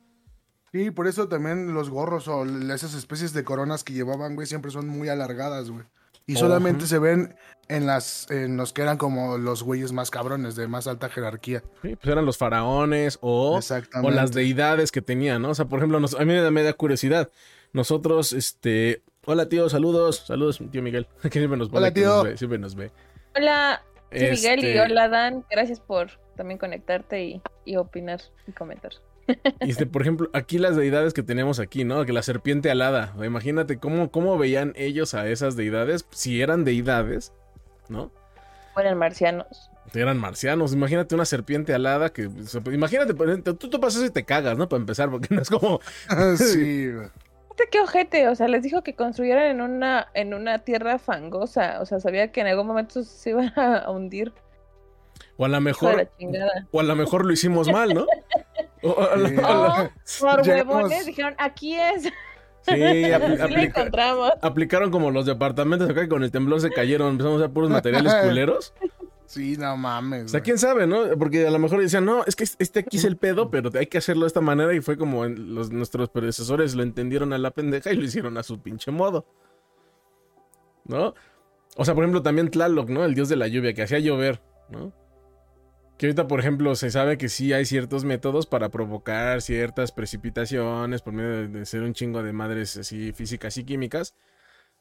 Sí, 0.72 0.90
por 0.90 1.06
eso 1.06 1.28
también 1.28 1.72
los 1.74 1.90
gorros 1.90 2.26
o 2.28 2.44
esas 2.44 2.94
especies 2.94 3.32
de 3.32 3.44
coronas 3.44 3.84
que 3.84 3.92
llevaban, 3.92 4.34
güey, 4.34 4.46
siempre 4.46 4.70
son 4.70 4.88
muy 4.88 5.08
alargadas, 5.08 5.70
güey. 5.70 5.84
Y 6.28 6.34
solamente 6.34 6.88
se 6.88 6.98
ven 6.98 7.36
en 7.68 7.86
las 7.86 8.28
en 8.32 8.56
los 8.56 8.72
que 8.72 8.82
eran 8.82 8.98
como 8.98 9.38
los 9.38 9.62
güeyes 9.62 9.92
más 9.92 10.10
cabrones, 10.10 10.56
de 10.56 10.66
más 10.66 10.88
alta 10.88 11.08
jerarquía. 11.08 11.62
Sí, 11.82 11.94
pues 11.94 12.06
eran 12.06 12.26
los 12.26 12.36
faraones 12.36 13.18
o, 13.20 13.60
o 14.02 14.10
las 14.10 14.32
deidades 14.32 14.90
que 14.90 15.02
tenían, 15.02 15.42
¿no? 15.42 15.50
O 15.50 15.54
sea, 15.54 15.66
por 15.66 15.78
ejemplo, 15.78 16.00
nos- 16.00 16.14
a 16.14 16.18
mí 16.18 16.26
me 16.26 16.40
da, 16.40 16.50
me 16.50 16.64
da 16.64 16.72
curiosidad. 16.72 17.30
Nosotros, 17.72 18.32
este... 18.32 19.02
Hola, 19.24 19.48
tío, 19.48 19.68
saludos. 19.68 20.24
Saludos, 20.26 20.60
tío 20.72 20.82
Miguel. 20.82 21.06
Que 21.22 21.30
siempre 21.30 21.56
nos, 21.58 21.68
Hola, 21.72 21.94
tío. 21.94 22.08
nos 22.08 22.24
ve, 22.24 22.36
siempre 22.36 22.58
nos 22.58 22.74
ve. 22.74 22.90
Hola, 23.36 23.82
soy 24.10 24.30
Miguel 24.30 24.64
y 24.64 24.66
Este, 24.68 24.80
hola 24.80 25.08
Dan. 25.08 25.44
Gracias 25.50 25.80
por 25.80 26.10
también 26.36 26.58
conectarte 26.58 27.24
y, 27.24 27.42
y 27.64 27.76
opinar 27.76 28.20
y 28.46 28.52
comentar. 28.52 28.92
Y 29.60 29.70
este, 29.70 29.86
por 29.86 30.02
ejemplo, 30.02 30.30
aquí 30.32 30.58
las 30.58 30.76
deidades 30.76 31.12
que 31.12 31.22
tenemos 31.22 31.58
aquí, 31.58 31.84
¿no? 31.84 32.04
Que 32.04 32.12
la 32.12 32.22
serpiente 32.22 32.70
alada. 32.70 33.12
Imagínate 33.24 33.78
cómo, 33.78 34.10
cómo 34.10 34.38
veían 34.38 34.72
ellos 34.76 35.14
a 35.14 35.28
esas 35.28 35.56
deidades, 35.56 36.06
si 36.10 36.40
eran 36.40 36.64
deidades, 36.64 37.32
¿no? 37.88 38.12
Fueron 38.74 38.98
marcianos. 38.98 39.70
Eran 39.94 40.18
marcianos. 40.18 40.72
Imagínate 40.72 41.14
una 41.14 41.24
serpiente 41.24 41.74
alada 41.74 42.10
que. 42.10 42.28
Imagínate, 42.72 43.14
tú, 43.54 43.54
tú 43.54 43.80
pasas 43.80 44.04
y 44.04 44.10
te 44.10 44.24
cagas, 44.24 44.56
¿no? 44.58 44.68
Para 44.68 44.80
empezar, 44.80 45.10
porque 45.10 45.34
no 45.34 45.42
es 45.42 45.50
como. 45.50 45.80
sí, 46.36 46.90
qué 47.70 47.80
ojete, 47.80 48.28
o 48.28 48.34
sea, 48.34 48.48
les 48.48 48.62
dijo 48.62 48.82
que 48.82 48.94
construyeran 48.94 49.44
en 49.46 49.60
una, 49.60 50.08
en 50.14 50.34
una 50.34 50.58
tierra 50.58 50.98
fangosa. 50.98 51.80
O 51.80 51.86
sea, 51.86 52.00
sabía 52.00 52.30
que 52.32 52.40
en 52.40 52.46
algún 52.48 52.66
momento 52.66 53.02
se 53.02 53.30
iban 53.30 53.52
a 53.58 53.90
hundir. 53.90 54.32
O 55.38 55.44
a 55.44 55.48
lo 55.48 55.60
mejor. 55.60 56.08
la. 56.18 56.66
O 56.70 56.80
a 56.80 56.82
lo 56.82 56.96
mejor 56.96 57.24
lo 57.26 57.32
hicimos 57.32 57.68
mal, 57.70 57.92
¿no? 57.94 58.06
O 58.82 59.00
a 59.02 59.16
lo- 59.16 59.28
Sí. 59.28 59.36
a 59.42 59.82
Oh, 59.82 59.90
por 60.20 60.42
Llegamos- 60.44 60.74
huevones 60.76 61.06
dijeron, 61.06 61.34
aquí 61.38 61.74
es. 61.74 62.04
Sí, 62.62 62.76
la 63.08 63.16
aplica- 63.16 63.62
encontramos. 63.62 64.32
aplicaron 64.42 64.90
como 64.90 65.10
los 65.10 65.24
departamentos 65.26 65.88
acá 65.88 66.02
que 66.02 66.08
con 66.08 66.22
el 66.24 66.30
temblor 66.30 66.60
se 66.60 66.70
cayeron. 66.70 67.08
Empezamos 67.12 67.42
a 67.42 67.48
puros 67.48 67.70
materiales 67.70 68.14
culeros. 68.16 68.72
Sí, 69.26 69.56
no 69.56 69.76
mames. 69.76 70.26
O 70.26 70.28
sea, 70.28 70.40
quién 70.40 70.56
sabe, 70.56 70.86
¿no? 70.86 71.16
Porque 71.18 71.46
a 71.46 71.50
lo 71.50 71.58
mejor 71.58 71.80
decían, 71.80 72.04
no, 72.04 72.24
es 72.24 72.36
que 72.36 72.44
este 72.44 72.80
aquí 72.80 72.96
es 72.96 73.04
el 73.04 73.16
pedo, 73.16 73.50
pero 73.50 73.70
hay 73.78 73.86
que 73.86 73.98
hacerlo 73.98 74.22
de 74.22 74.28
esta 74.28 74.40
manera. 74.40 74.72
Y 74.72 74.80
fue 74.80 74.96
como 74.96 75.24
los, 75.26 75.70
nuestros 75.70 76.08
predecesores 76.10 76.74
lo 76.74 76.82
entendieron 76.82 77.32
a 77.32 77.38
la 77.38 77.50
pendeja 77.50 77.92
y 77.92 77.96
lo 77.96 78.04
hicieron 78.04 78.38
a 78.38 78.42
su 78.42 78.60
pinche 78.60 78.90
modo. 78.90 79.26
¿No? 80.84 81.14
O 81.76 81.84
sea, 81.84 81.94
por 81.94 82.04
ejemplo, 82.04 82.22
también 82.22 82.50
Tlaloc, 82.50 82.88
¿no? 82.88 83.04
El 83.04 83.14
dios 83.14 83.28
de 83.28 83.36
la 83.36 83.48
lluvia, 83.48 83.74
que 83.74 83.82
hacía 83.82 83.98
llover, 83.98 84.40
¿no? 84.70 84.92
Que 85.98 86.06
ahorita, 86.06 86.28
por 86.28 86.38
ejemplo, 86.38 86.74
se 86.76 86.90
sabe 86.90 87.18
que 87.18 87.28
sí 87.28 87.52
hay 87.52 87.64
ciertos 87.64 88.04
métodos 88.04 88.46
para 88.46 88.68
provocar 88.68 89.42
ciertas 89.42 89.92
precipitaciones 89.92 91.02
por 91.02 91.14
medio 91.14 91.30
de, 91.30 91.48
de 91.48 91.66
ser 91.66 91.82
un 91.82 91.94
chingo 91.94 92.22
de 92.22 92.32
madres 92.32 92.76
así 92.76 93.12
físicas 93.12 93.56
y 93.56 93.64
químicas. 93.64 94.14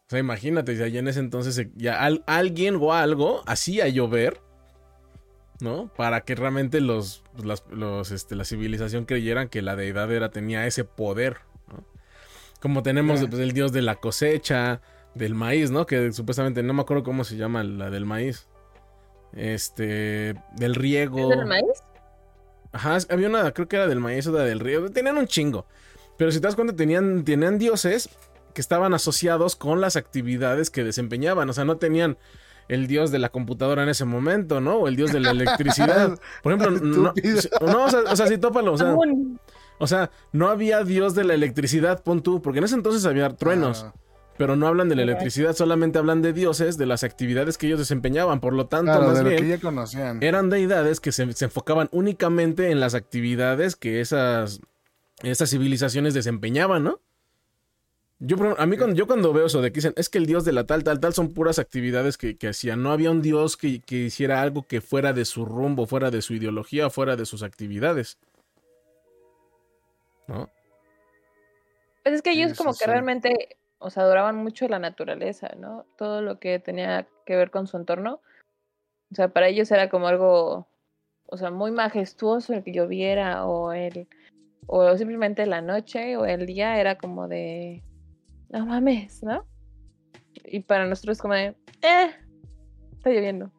O 0.08 0.12
sea, 0.12 0.20
imagínate, 0.20 0.76
ya 0.76 0.86
en 1.00 1.08
ese 1.08 1.20
entonces 1.20 1.68
ya 1.76 2.00
al- 2.04 2.24
alguien 2.28 2.78
o 2.80 2.94
algo 2.94 3.41
hacía 3.48 3.88
llover, 3.88 4.39
¿no? 5.60 5.91
Para 5.96 6.22
que 6.22 6.36
realmente 6.36 6.80
los, 6.80 7.24
las- 7.44 7.63
los, 7.72 8.12
este, 8.12 8.36
la 8.36 8.46
civilización 8.46 9.06
creyeran 9.06 9.48
que 9.50 9.63
la 9.63 9.76
deidad 9.76 10.12
era, 10.12 10.30
tenía 10.30 10.68
ese 10.68 10.84
poder, 10.84 11.38
¿no? 11.70 11.84
Como 12.62 12.84
tenemos 12.84 13.26
pues, 13.28 13.41
el 13.41 13.54
dios 13.54 13.72
de 13.72 13.82
la 13.82 13.96
cosecha, 13.96 14.82
del 15.15 15.34
maíz, 15.34 15.72
¿no? 15.72 15.88
Que 15.88 16.12
supuestamente, 16.12 16.62
no 16.62 16.74
me 16.74 16.82
acuerdo 16.84 17.04
cómo 17.04 17.24
se 17.24 17.38
llama 17.38 17.63
la 17.63 17.89
del 17.89 18.06
maíz. 18.06 18.48
Este, 19.34 20.36
del 20.56 20.76
riego. 20.76 21.32
¿Es 21.32 21.38
del 21.38 21.48
maíz? 21.48 21.84
Ajá, 22.74 22.98
había 23.10 23.28
una, 23.30 23.52
creo 23.54 23.68
que 23.68 23.76
era 23.78 23.88
del 23.88 24.00
maíz 24.00 24.28
o 24.28 24.32
de 24.34 24.46
del 24.48 24.60
río. 24.60 24.88
Tenían 24.91 25.18
un 25.18 25.26
chingo. 25.28 25.65
Pero 26.18 26.32
si 26.32 26.39
te 26.39 26.48
das 26.48 26.56
cuenta, 26.56 26.76
tenían, 26.76 27.24
tenían 27.24 27.58
dioses 27.58 28.10
que 28.56 28.62
estaban 28.62 28.96
asociados 28.96 29.56
con 29.56 29.82
las 29.82 29.98
actividades 29.98 30.72
que 30.72 30.84
desempeñaban. 30.84 31.48
O 31.48 31.54
sea, 31.54 31.65
no 31.65 31.78
tenían 31.78 32.18
el 32.68 32.88
dios 32.88 33.12
de 33.12 33.20
la 33.20 33.30
computadora 33.30 33.84
en 33.84 33.89
ese 33.89 34.06
momento, 34.06 34.62
¿no? 34.62 34.78
O 34.78 34.88
el 34.88 34.96
dios 34.96 35.12
de 35.12 35.20
la 35.20 35.32
electricidad. 35.32 36.18
Por 36.41 36.54
ejemplo, 36.54 36.72
no, 36.82 37.13
o 37.84 37.89
sea, 37.89 38.00
o 38.10 38.15
sea, 38.15 38.28
sí, 38.28 38.39
tópalo. 38.39 38.74
O 38.74 38.78
sea, 38.78 38.96
o 39.78 39.88
sea, 39.88 40.10
no 40.32 40.48
había 40.48 40.84
dios 40.84 41.13
de 41.13 41.26
la 41.26 41.34
electricidad, 41.36 42.02
pon 42.02 42.24
tú, 42.24 42.41
porque 42.41 42.60
en 42.60 42.65
ese 42.65 42.76
entonces 42.76 43.06
había 43.06 43.30
truenos. 43.30 43.86
Ah, 43.88 43.94
Pero 44.38 44.56
no 44.56 44.68
hablan 44.68 44.89
de 44.89 44.96
la 44.96 45.04
electricidad, 45.04 45.54
solamente 45.54 46.00
hablan 46.00 46.22
de 46.22 46.34
dioses, 46.34 46.78
de 46.78 46.86
las 46.86 47.04
actividades 47.04 47.58
que 47.58 47.68
ellos 47.68 47.80
desempeñaban. 47.80 48.39
Por 48.39 48.54
lo 48.54 48.68
tanto, 48.68 48.94
claro, 48.94 49.08
más 49.08 49.18
de 49.18 49.24
lo 49.24 49.30
bien, 49.30 49.41
que 49.44 49.50
ya 49.50 49.60
conocían. 49.60 50.24
eran 50.24 50.50
deidades 50.50 51.00
que 51.02 51.12
se, 51.12 51.32
se 51.34 51.46
enfocaban 51.46 51.89
únicamente 51.91 52.72
en 52.72 52.80
las 52.80 52.96
actividades 52.96 53.76
que 53.76 54.00
esas, 54.00 54.62
esas 55.24 55.50
civilizaciones 55.50 56.13
desempeñaban, 56.13 56.84
¿no? 56.84 57.02
Yo, 58.19 58.38
a 58.58 58.65
mí 58.65 58.78
cuando, 58.78 58.95
yo 58.95 59.08
cuando 59.08 59.34
veo 59.34 59.47
eso 59.47 59.62
de 59.62 59.71
que 59.71 59.75
dicen, 59.75 59.93
es 59.97 60.10
que 60.10 60.17
el 60.17 60.25
dios 60.25 60.45
de 60.45 60.54
la 60.54 60.65
tal, 60.65 60.84
tal, 60.86 61.01
tal, 61.01 61.13
son 61.13 61.34
puras 61.34 61.60
actividades 61.60 62.17
que, 62.17 62.38
que 62.38 62.47
hacían. 62.47 62.82
No 62.82 62.91
había 62.91 63.12
un 63.12 63.21
dios 63.21 63.58
que, 63.58 63.82
que 63.82 63.95
hiciera 63.95 64.41
algo 64.41 64.63
que 64.63 64.80
fuera 64.80 65.12
de 65.12 65.25
su 65.25 65.45
rumbo, 65.45 65.86
fuera 65.86 66.12
de 66.12 66.21
su 66.21 66.34
ideología, 66.34 66.89
fuera 66.89 67.17
de 67.17 67.25
sus 67.25 67.43
actividades. 67.43 68.17
¿No? 70.28 70.49
Pues 72.04 72.15
es 72.15 72.21
que 72.21 72.32
ellos 72.32 72.58
como 72.58 72.71
que 72.71 72.86
sí. 72.86 72.89
realmente, 72.89 73.58
o 73.80 73.89
sea, 73.89 74.04
adoraban 74.04 74.38
mucho 74.38 74.67
la 74.69 74.80
naturaleza, 74.80 75.49
¿no? 75.58 75.86
Todo 75.97 76.21
lo 76.21 76.39
que 76.39 76.60
tenía 76.60 77.08
que 77.25 77.36
ver 77.36 77.51
con 77.51 77.67
su 77.67 77.75
entorno. 77.78 78.21
O 79.12 79.15
sea, 79.15 79.28
para 79.28 79.49
ellos 79.49 79.69
era 79.71 79.89
como 79.89 80.08
algo, 80.08 80.67
o 81.25 81.38
sea, 81.38 81.51
muy 81.51 81.71
majestuoso 81.71 82.54
el 82.54 82.63
que 82.63 82.71
lloviera 82.71 83.45
o 83.45 83.73
el, 83.73 84.08
o 84.67 84.95
simplemente 84.97 85.45
la 85.45 85.62
noche 85.62 86.15
o 86.15 86.25
el 86.25 86.45
día 86.45 86.80
era 86.80 86.97
como 86.97 87.28
de, 87.28 87.84
no 88.49 88.65
mames, 88.65 89.23
¿no? 89.23 89.45
Y 90.45 90.60
para 90.62 90.86
nosotros 90.88 91.17
como 91.19 91.34
de, 91.34 91.55
eh, 91.81 92.10
está 92.93 93.10
lloviendo. 93.10 93.51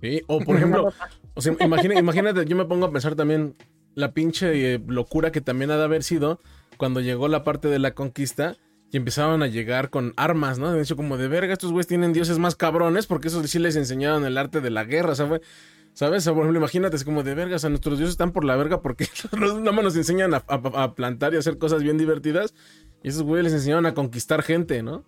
Sí, 0.00 0.22
O 0.26 0.40
por 0.40 0.56
ejemplo, 0.56 0.92
o 1.34 1.40
sea, 1.40 1.54
imagina- 1.60 1.98
imagínate, 1.98 2.44
yo 2.44 2.56
me 2.56 2.64
pongo 2.66 2.86
a 2.86 2.92
pensar 2.92 3.14
también 3.14 3.54
la 3.94 4.12
pinche 4.12 4.74
eh, 4.74 4.82
locura 4.86 5.32
que 5.32 5.40
también 5.40 5.70
ha 5.70 5.76
de 5.76 5.84
haber 5.84 6.02
sido 6.02 6.40
cuando 6.76 7.00
llegó 7.00 7.28
la 7.28 7.44
parte 7.44 7.68
de 7.68 7.78
la 7.78 7.94
conquista 7.94 8.56
y 8.90 8.96
empezaban 8.96 9.42
a 9.42 9.46
llegar 9.46 9.90
con 9.90 10.12
armas, 10.16 10.58
¿no? 10.58 10.72
De 10.72 10.82
hecho, 10.82 10.96
como 10.96 11.16
de 11.16 11.28
verga, 11.28 11.52
estos 11.52 11.70
güeyes 11.72 11.86
tienen 11.86 12.12
dioses 12.12 12.38
más 12.38 12.54
cabrones 12.56 13.06
porque 13.06 13.28
eso 13.28 13.42
sí 13.46 13.58
les 13.58 13.76
enseñaron 13.76 14.24
el 14.24 14.36
arte 14.36 14.60
de 14.60 14.70
la 14.70 14.84
guerra, 14.84 15.12
o 15.12 15.14
sea, 15.14 15.26
fue- 15.26 15.40
¿Sabes? 15.94 16.22
O 16.22 16.24
sea, 16.24 16.32
por 16.32 16.42
ejemplo, 16.42 16.58
imagínate, 16.58 16.96
es 16.96 17.04
como 17.04 17.22
de 17.22 17.36
verga, 17.36 17.54
o 17.54 17.58
sea, 17.60 17.70
nuestros 17.70 17.98
dioses 17.98 18.14
están 18.14 18.32
por 18.32 18.44
la 18.44 18.56
verga 18.56 18.82
porque 18.82 19.06
nada 19.32 19.70
más 19.70 19.84
nos 19.84 19.96
enseñan 19.96 20.34
a, 20.34 20.42
a- 20.48 20.82
a 20.82 20.94
plantar 20.96 21.34
y 21.34 21.36
hacer 21.36 21.56
cosas 21.56 21.84
bien 21.84 21.98
divertidas. 21.98 22.52
Y 23.04 23.08
esos 23.08 23.22
güeyes 23.22 23.44
les 23.44 23.52
enseñaron 23.52 23.84
a 23.84 23.92
conquistar 23.92 24.42
gente, 24.42 24.82
¿no? 24.82 25.04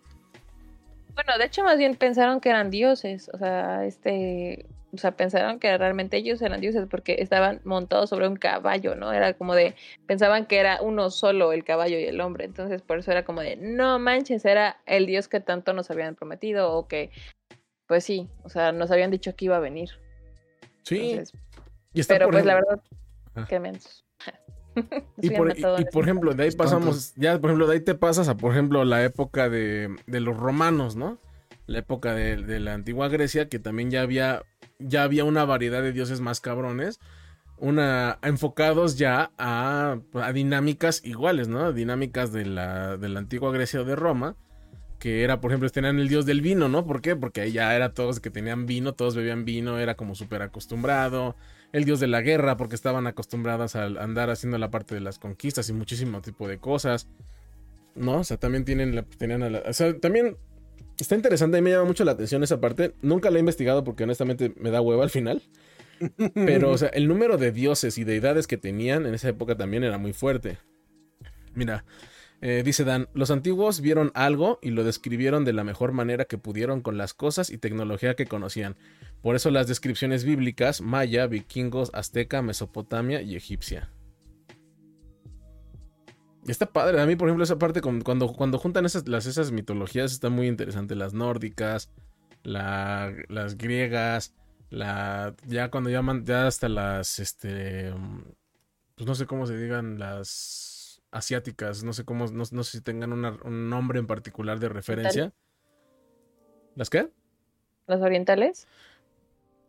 Bueno, 1.15 1.39
de 1.39 1.47
hecho 1.47 1.65
más 1.65 1.79
bien 1.79 1.97
pensaron 1.97 2.41
que 2.41 2.51
eran 2.51 2.71
dioses, 2.71 3.31
o 3.33 3.39
sea, 3.39 3.87
este, 3.87 4.67
o 4.93 4.99
sea, 4.99 5.13
pensaron 5.13 5.59
que 5.59 5.79
realmente 5.79 6.19
ellos 6.19 6.43
eran 6.43 6.61
dioses 6.61 6.87
porque 6.91 7.17
estaban 7.21 7.63
montados 7.65 8.11
sobre 8.11 8.29
un 8.29 8.37
caballo, 8.37 8.97
¿no? 8.97 9.15
Era 9.15 9.33
como 9.33 9.55
de, 9.55 9.75
pensaban 10.07 10.45
que 10.45 10.59
era 10.59 10.83
uno 10.83 11.09
solo 11.09 11.55
el 11.55 11.65
caballo 11.65 11.99
y 11.99 12.05
el 12.05 12.21
hombre, 12.21 12.45
entonces 12.45 12.83
por 12.83 12.99
eso 12.99 13.13
era 13.13 13.25
como 13.25 13.41
de, 13.41 13.57
no 13.57 13.99
manches, 13.99 14.45
era 14.45 14.77
el 14.85 15.07
dios 15.07 15.27
que 15.27 15.41
tanto 15.41 15.73
nos 15.73 15.91
habían 15.91 16.17
prometido 16.17 16.75
o 16.75 16.87
que, 16.89 17.11
pues 17.87 18.05
sí, 18.05 18.29
o 18.43 18.51
sea, 18.51 18.73
nos 18.73 18.91
habían 18.91 19.11
dicho 19.11 19.35
que 19.35 19.47
iba 19.47 19.57
a 19.57 19.61
venir. 19.61 19.89
Sí. 20.83 21.13
Entonces, 21.13 21.41
y 21.95 22.01
está, 22.01 22.17
pero 22.17 22.27
por 22.27 22.35
pues 22.35 22.45
la 22.45 22.57
verdad, 22.57 22.83
Ajá. 23.35 23.47
qué 23.49 23.59
mensos. 23.59 24.05
Y 25.21 25.31
por, 25.31 25.57
y- 25.57 25.85
por 25.93 26.05
ejemplo, 26.05 26.35
de 26.35 26.45
ahí 26.45 26.51
pasamos, 26.53 27.13
ya 27.17 27.39
por 27.41 27.51
ejemplo, 27.51 27.67
de 27.67 27.75
ahí 27.75 27.81
te 27.81 27.95
pasas 27.95 28.29
a, 28.29 28.37
por 28.37 28.53
ejemplo, 28.53 28.85
la 28.85 29.03
época 29.05 29.49
de, 29.49 29.95
de 30.07 30.21
los 30.21 30.37
romanos, 30.37 30.97
¿no? 30.97 31.19
La 31.67 31.79
época 31.81 32.15
de, 32.15 32.37
de 32.37 32.61
la 32.61 32.75
antigua 32.75 33.09
Grecia, 33.09 33.49
que 33.49 33.59
también 33.59 33.91
ya 33.91 34.03
había, 34.03 34.43
ya 34.79 35.03
había 35.03 35.25
una 35.25 35.45
variedad 35.45 35.83
de 35.83 35.93
dioses 35.93 36.21
más 36.21 36.41
cabrones, 36.41 37.01
una, 37.59 38.19
enfocados 38.23 38.99
ya 38.99 39.31
a, 39.39 39.99
a 40.15 40.33
dinámicas 40.33 41.03
iguales, 41.05 41.49
¿no? 41.49 41.73
Dinámicas 41.73 42.33
de 42.33 42.45
la, 42.47 42.97
de 42.99 43.09
la 43.09 43.19
antigua 43.21 43.53
Grecia 43.53 43.81
o 43.81 43.85
de 43.85 43.97
Roma, 43.97 44.37
que 44.99 45.25
era, 45.25 45.41
por 45.41 45.51
ejemplo, 45.51 45.69
tenían 45.71 45.99
el 45.99 46.09
dios 46.09 46.27
del 46.27 46.41
vino, 46.41 46.69
¿no? 46.69 46.87
¿Por 46.87 47.01
qué? 47.03 47.17
Porque 47.17 47.41
ahí 47.43 47.53
ya 47.53 47.75
era 47.77 47.93
todos 47.95 48.21
que 48.21 48.31
tenían 48.31 48.67
vino, 48.67 48.95
todos 48.95 49.15
bebían 49.17 49.45
vino, 49.45 49.79
era 49.79 49.95
como 49.97 50.15
súper 50.15 50.43
acostumbrado 50.43 51.37
el 51.73 51.85
dios 51.85 52.01
de 52.01 52.07
la 52.07 52.23
guerra, 52.23 52.57
porque 52.57 52.75
estaban 52.75 53.07
acostumbradas 53.07 53.77
a 53.77 53.85
andar 53.85 54.31
haciendo 54.31 54.59
la 54.59 54.71
parte 54.71 54.95
de 54.95 55.01
las 55.01 55.19
conquistas 55.19 55.69
y 55.69 55.73
muchísimo 55.73 56.21
tipo 56.21 56.49
de 56.49 56.59
cosas. 56.59 57.09
¿No? 57.95 58.19
O 58.19 58.25
sea, 58.25 58.37
también 58.37 58.65
tienen 58.65 58.95
la, 58.95 59.03
tenían 59.03 59.43
o 59.43 59.73
sea, 59.73 59.99
también 59.99 60.37
está 60.99 61.15
interesante, 61.15 61.59
mí 61.59 61.65
me 61.65 61.71
llama 61.71 61.87
mucho 61.87 62.05
la 62.05 62.13
atención 62.13 62.43
esa 62.43 62.61
parte. 62.61 62.95
Nunca 63.03 63.31
la 63.31 63.39
he 63.39 63.41
investigado 63.41 63.85
porque 63.85 64.05
honestamente 64.05 64.53
me 64.57 64.71
da 64.71 64.81
hueva 64.81 65.03
al 65.03 65.11
final. 65.11 65.43
Pero, 66.35 66.71
o 66.71 66.79
sea, 66.79 66.89
el 66.89 67.09
número 67.09 67.39
de 67.39 67.53
dioses 67.53 67.97
y 67.97 68.05
deidades 68.05 68.47
que 68.47 68.59
tenían 68.59 69.07
en 69.07 69.15
esa 69.15 69.29
época 69.29 69.57
también 69.57 69.83
era 69.83 69.97
muy 69.99 70.13
fuerte. 70.13 70.59
Mira, 71.55 71.85
eh, 72.43 72.63
dice 72.65 72.85
Dan, 72.85 73.09
los 73.15 73.31
antiguos 73.31 73.81
vieron 73.81 74.13
algo 74.15 74.59
y 74.63 74.71
lo 74.71 74.85
describieron 74.85 75.45
de 75.45 75.53
la 75.53 75.65
mejor 75.65 75.93
manera 75.93 76.27
que 76.27 76.39
pudieron 76.39 76.81
con 76.83 76.99
las 76.99 77.15
cosas 77.15 77.51
y 77.51 77.59
tecnología 77.59 78.15
que 78.15 78.27
conocían. 78.27 78.77
Por 79.23 79.37
eso 79.37 79.51
las 79.51 79.67
descripciones 79.67 80.25
bíblicas, 80.25 80.81
maya, 80.81 81.27
vikingos, 81.27 81.91
azteca, 81.95 82.43
mesopotamia 82.43 83.23
y 83.23 83.37
egipcia. 83.37 83.91
Está 86.47 86.67
padre, 86.67 87.01
a 87.01 87.07
mí 87.07 87.17
por 87.17 87.29
ejemplo 87.29 87.43
esa 87.43 87.59
parte 87.59 87.81
cuando, 87.81 88.33
cuando 88.33 88.59
juntan 88.59 88.85
esas, 88.87 89.09
las, 89.09 89.27
esas 89.27 89.51
mitologías 89.51 90.13
está 90.13 90.29
muy 90.31 90.47
interesante, 90.47 90.95
las 90.95 91.13
nórdicas, 91.13 91.91
la- 92.45 93.13
las 93.29 93.57
griegas, 93.57 94.33
la, 94.71 95.35
ya 95.47 95.71
cuando 95.71 95.91
llaman, 95.91 96.25
ya 96.25 96.47
hasta 96.47 96.69
las, 96.69 97.19
este, 97.19 97.93
pues 98.95 99.07
no 99.09 99.15
sé 99.17 99.27
cómo 99.27 99.47
se 99.47 99.57
digan, 99.57 99.99
las 99.99 100.76
asiáticas, 101.11 101.83
no 101.85 101.93
sé 101.93 102.05
cómo, 102.05 102.27
no, 102.27 102.43
no 102.51 102.65
sé 102.65 102.79
si 102.79 102.81
tengan 102.81 103.13
una- 103.13 103.39
un 103.45 103.71
nombre 103.71 103.99
en 103.99 104.07
particular 104.07 104.59
de 104.59 104.69
referencia. 104.69 105.33
¿Las 106.75 106.91
qué? 106.91 107.09
Los 107.87 108.01
orientales. 108.03 108.67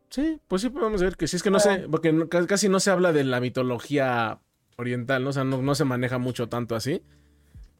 Sí, 0.09 0.39
pues 0.47 0.61
sí 0.61 0.69
podemos 0.69 1.01
ver 1.01 1.15
que 1.17 1.27
sí, 1.27 1.35
es 1.35 1.43
que 1.43 1.51
no 1.51 1.59
sé, 1.59 1.85
porque 1.91 2.11
no- 2.13 2.29
ca- 2.29 2.47
casi 2.47 2.69
no 2.69 2.79
se 2.79 2.91
habla 2.91 3.11
de 3.13 3.23
la 3.23 3.39
mitología 3.41 4.39
oriental, 4.77 5.23
¿no? 5.23 5.29
O 5.29 5.33
sea, 5.33 5.43
no, 5.43 5.61
no 5.61 5.75
se 5.75 5.85
maneja 5.85 6.17
mucho 6.17 6.47
tanto 6.49 6.75
así. 6.75 7.03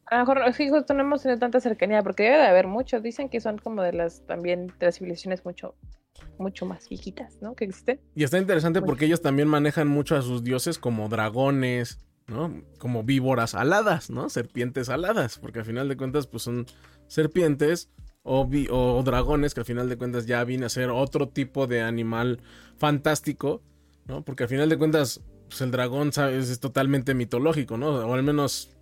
A 0.06 0.14
lo 0.18 0.20
mejor 0.26 0.52
sí, 0.54 0.68
justo 0.70 0.94
no 0.94 1.02
hemos 1.02 1.22
tenido 1.22 1.38
tanta 1.38 1.60
cercanía, 1.60 2.02
porque 2.02 2.22
debe 2.24 2.36
de 2.38 2.46
haber 2.46 2.66
muchos. 2.66 3.02
Dicen 3.02 3.28
que 3.28 3.40
son 3.40 3.58
como 3.58 3.82
de 3.82 3.92
las 3.92 4.22
también 4.26 4.68
de 4.78 4.86
las 4.86 4.96
civilizaciones 4.96 5.44
mucho, 5.44 5.74
mucho 6.38 6.64
más 6.64 6.88
viejitas, 6.88 7.40
¿no? 7.42 7.54
Que 7.54 7.66
existen. 7.66 8.00
Y 8.14 8.24
está 8.24 8.38
interesante 8.38 8.80
porque 8.80 9.04
ellos 9.04 9.20
también 9.20 9.48
manejan 9.48 9.86
mucho 9.88 10.16
a 10.16 10.22
sus 10.22 10.42
dioses 10.44 10.78
como 10.78 11.08
dragones, 11.10 11.98
¿no? 12.28 12.62
Como 12.78 13.02
víboras 13.02 13.54
aladas, 13.54 14.10
¿no? 14.10 14.28
Serpientes 14.28 14.88
aladas, 14.88 15.38
porque 15.38 15.60
al 15.60 15.64
final 15.64 15.88
de 15.88 15.96
cuentas 15.96 16.26
pues 16.26 16.42
son 16.42 16.66
serpientes 17.08 17.90
o, 18.22 18.48
o 18.70 19.02
dragones 19.02 19.54
que 19.54 19.60
al 19.60 19.66
final 19.66 19.88
de 19.88 19.96
cuentas 19.96 20.26
ya 20.26 20.44
viene 20.44 20.66
a 20.66 20.68
ser 20.68 20.90
otro 20.90 21.28
tipo 21.28 21.66
de 21.66 21.80
animal 21.80 22.40
fantástico, 22.76 23.62
¿no? 24.06 24.22
Porque 24.22 24.44
al 24.44 24.48
final 24.48 24.68
de 24.68 24.78
cuentas 24.78 25.22
pues 25.48 25.62
el 25.62 25.70
dragón 25.70 26.12
¿sabes? 26.12 26.50
es 26.50 26.60
totalmente 26.60 27.14
mitológico, 27.14 27.78
¿no? 27.78 27.88
O 27.88 28.14
al 28.14 28.22
menos 28.22 28.74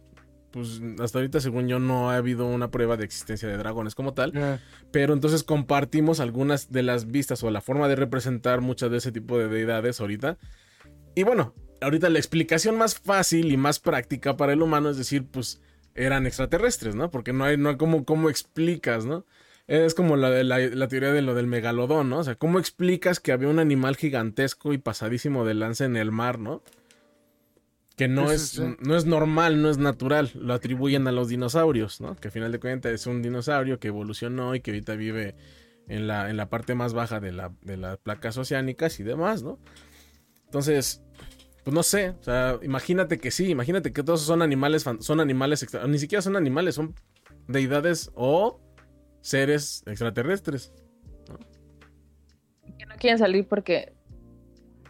pues 0.51 0.81
hasta 1.01 1.19
ahorita 1.19 1.41
según 1.41 1.69
yo 1.69 1.79
no 1.79 2.11
ha 2.11 2.17
habido 2.17 2.47
una 2.47 2.71
prueba 2.71 2.97
de 2.97 3.05
existencia 3.05 3.49
de 3.49 3.57
dragones 3.57 3.95
como 3.95 4.15
tal. 4.15 4.33
Ya. 4.33 4.61
Pero 4.91 5.13
entonces 5.13 5.45
compartimos 5.45 6.19
algunas 6.19 6.73
de 6.73 6.83
las 6.83 7.07
vistas 7.07 7.43
o 7.43 7.51
la 7.51 7.61
forma 7.61 7.89
de 7.89 7.97
representar 7.97 8.61
muchas 8.63 8.91
de 8.91 8.97
ese 8.97 9.13
tipo 9.13 9.39
de 9.39 9.49
deidades 9.49 10.01
ahorita. 10.01 10.39
Y 11.15 11.25
bueno, 11.25 11.55
ahorita 11.81 12.11
la 12.11 12.19
explicación 12.19 12.77
más 12.77 12.99
fácil 12.99 13.53
y 13.53 13.57
más 13.57 13.81
práctica 13.81 14.37
para 14.37 14.53
el 14.53 14.63
humano 14.63 14.91
es 14.91 14.97
decir, 14.97 15.27
pues 15.27 15.61
eran 15.95 16.27
extraterrestres, 16.27 16.95
¿no? 16.95 17.11
Porque 17.11 17.33
no 17.33 17.45
hay, 17.45 17.57
no 17.57 17.71
hay 17.71 17.77
cómo, 17.77 18.05
cómo 18.05 18.29
explicas, 18.29 19.07
¿no? 19.07 19.25
Es 19.67 19.95
como 19.95 20.17
la, 20.17 20.31
la, 20.45 20.59
la 20.59 20.89
teoría 20.89 21.13
de 21.13 21.23
lo 21.23 21.35
del 21.35 21.47
megalodón, 21.47 22.11
¿no? 22.11 22.19
O 22.19 22.25
sea, 22.25 22.37
¿cómo 22.37 22.59
explicas 22.59 23.19
que 23.19 23.33
había 23.33 23.49
un 23.49 23.59
animal 23.59 23.97
gigantesco 23.97 24.73
y 24.73 24.79
pasadísimo 24.79 25.45
de 25.45 25.55
lanza 25.55 25.85
en 25.85 25.97
el 25.97 26.13
mar, 26.13 26.39
¿no? 26.39 26.63
Que 27.97 28.09
no 28.09 28.31
es, 28.31 28.61
no 28.81 28.95
es 28.95 29.07
normal, 29.07 29.63
no 29.63 29.71
es 29.71 29.79
natural. 29.79 30.31
Lo 30.35 30.53
atribuyen 30.53 31.09
a 31.09 31.13
los 31.13 31.29
dinosaurios, 31.29 32.01
¿no? 32.03 32.15
Que 32.15 32.29
al 32.29 32.33
final 32.33 32.53
de 32.53 32.61
cuentas 32.61 32.93
es 32.93 33.07
un 33.07 33.23
dinosaurio 33.23 33.81
que 33.81 33.89
evolucionó 33.89 34.55
y 34.55 34.61
que 34.61 34.71
ahorita 34.71 34.95
vive 34.97 35.35
en 35.89 36.07
la, 36.07 36.29
en 36.29 36.37
la 36.37 36.51
parte 36.51 36.75
más 36.75 36.93
baja 36.93 37.21
de, 37.21 37.33
la, 37.33 37.53
de 37.63 37.79
las 37.79 37.97
placas 37.97 38.37
oceánicas 38.37 39.01
y 39.01 39.03
demás, 39.03 39.43
¿no? 39.43 39.59
Entonces, 40.45 41.03
pues 41.67 41.75
no 41.75 41.83
sé, 41.83 42.11
o 42.11 42.23
sea, 42.23 42.61
imagínate 42.63 43.19
que 43.19 43.33
sí, 43.33 43.51
imagínate 43.51 43.93
que 43.93 44.05
todos 44.05 44.21
son 44.21 44.41
animales, 44.41 44.85
fan- 44.85 45.03
son 45.03 45.19
animales, 45.19 45.65
extra- 45.65 45.85
ni 45.89 45.99
siquiera 45.99 46.23
son 46.23 46.37
animales, 46.37 46.77
son 46.77 46.95
deidades 47.49 48.13
o 48.15 48.61
seres 49.21 49.83
extraterrestres. 49.85 50.73
Que 52.79 52.87
no 52.87 52.95
quieren 53.01 53.19
salir 53.19 53.49
porque 53.49 53.97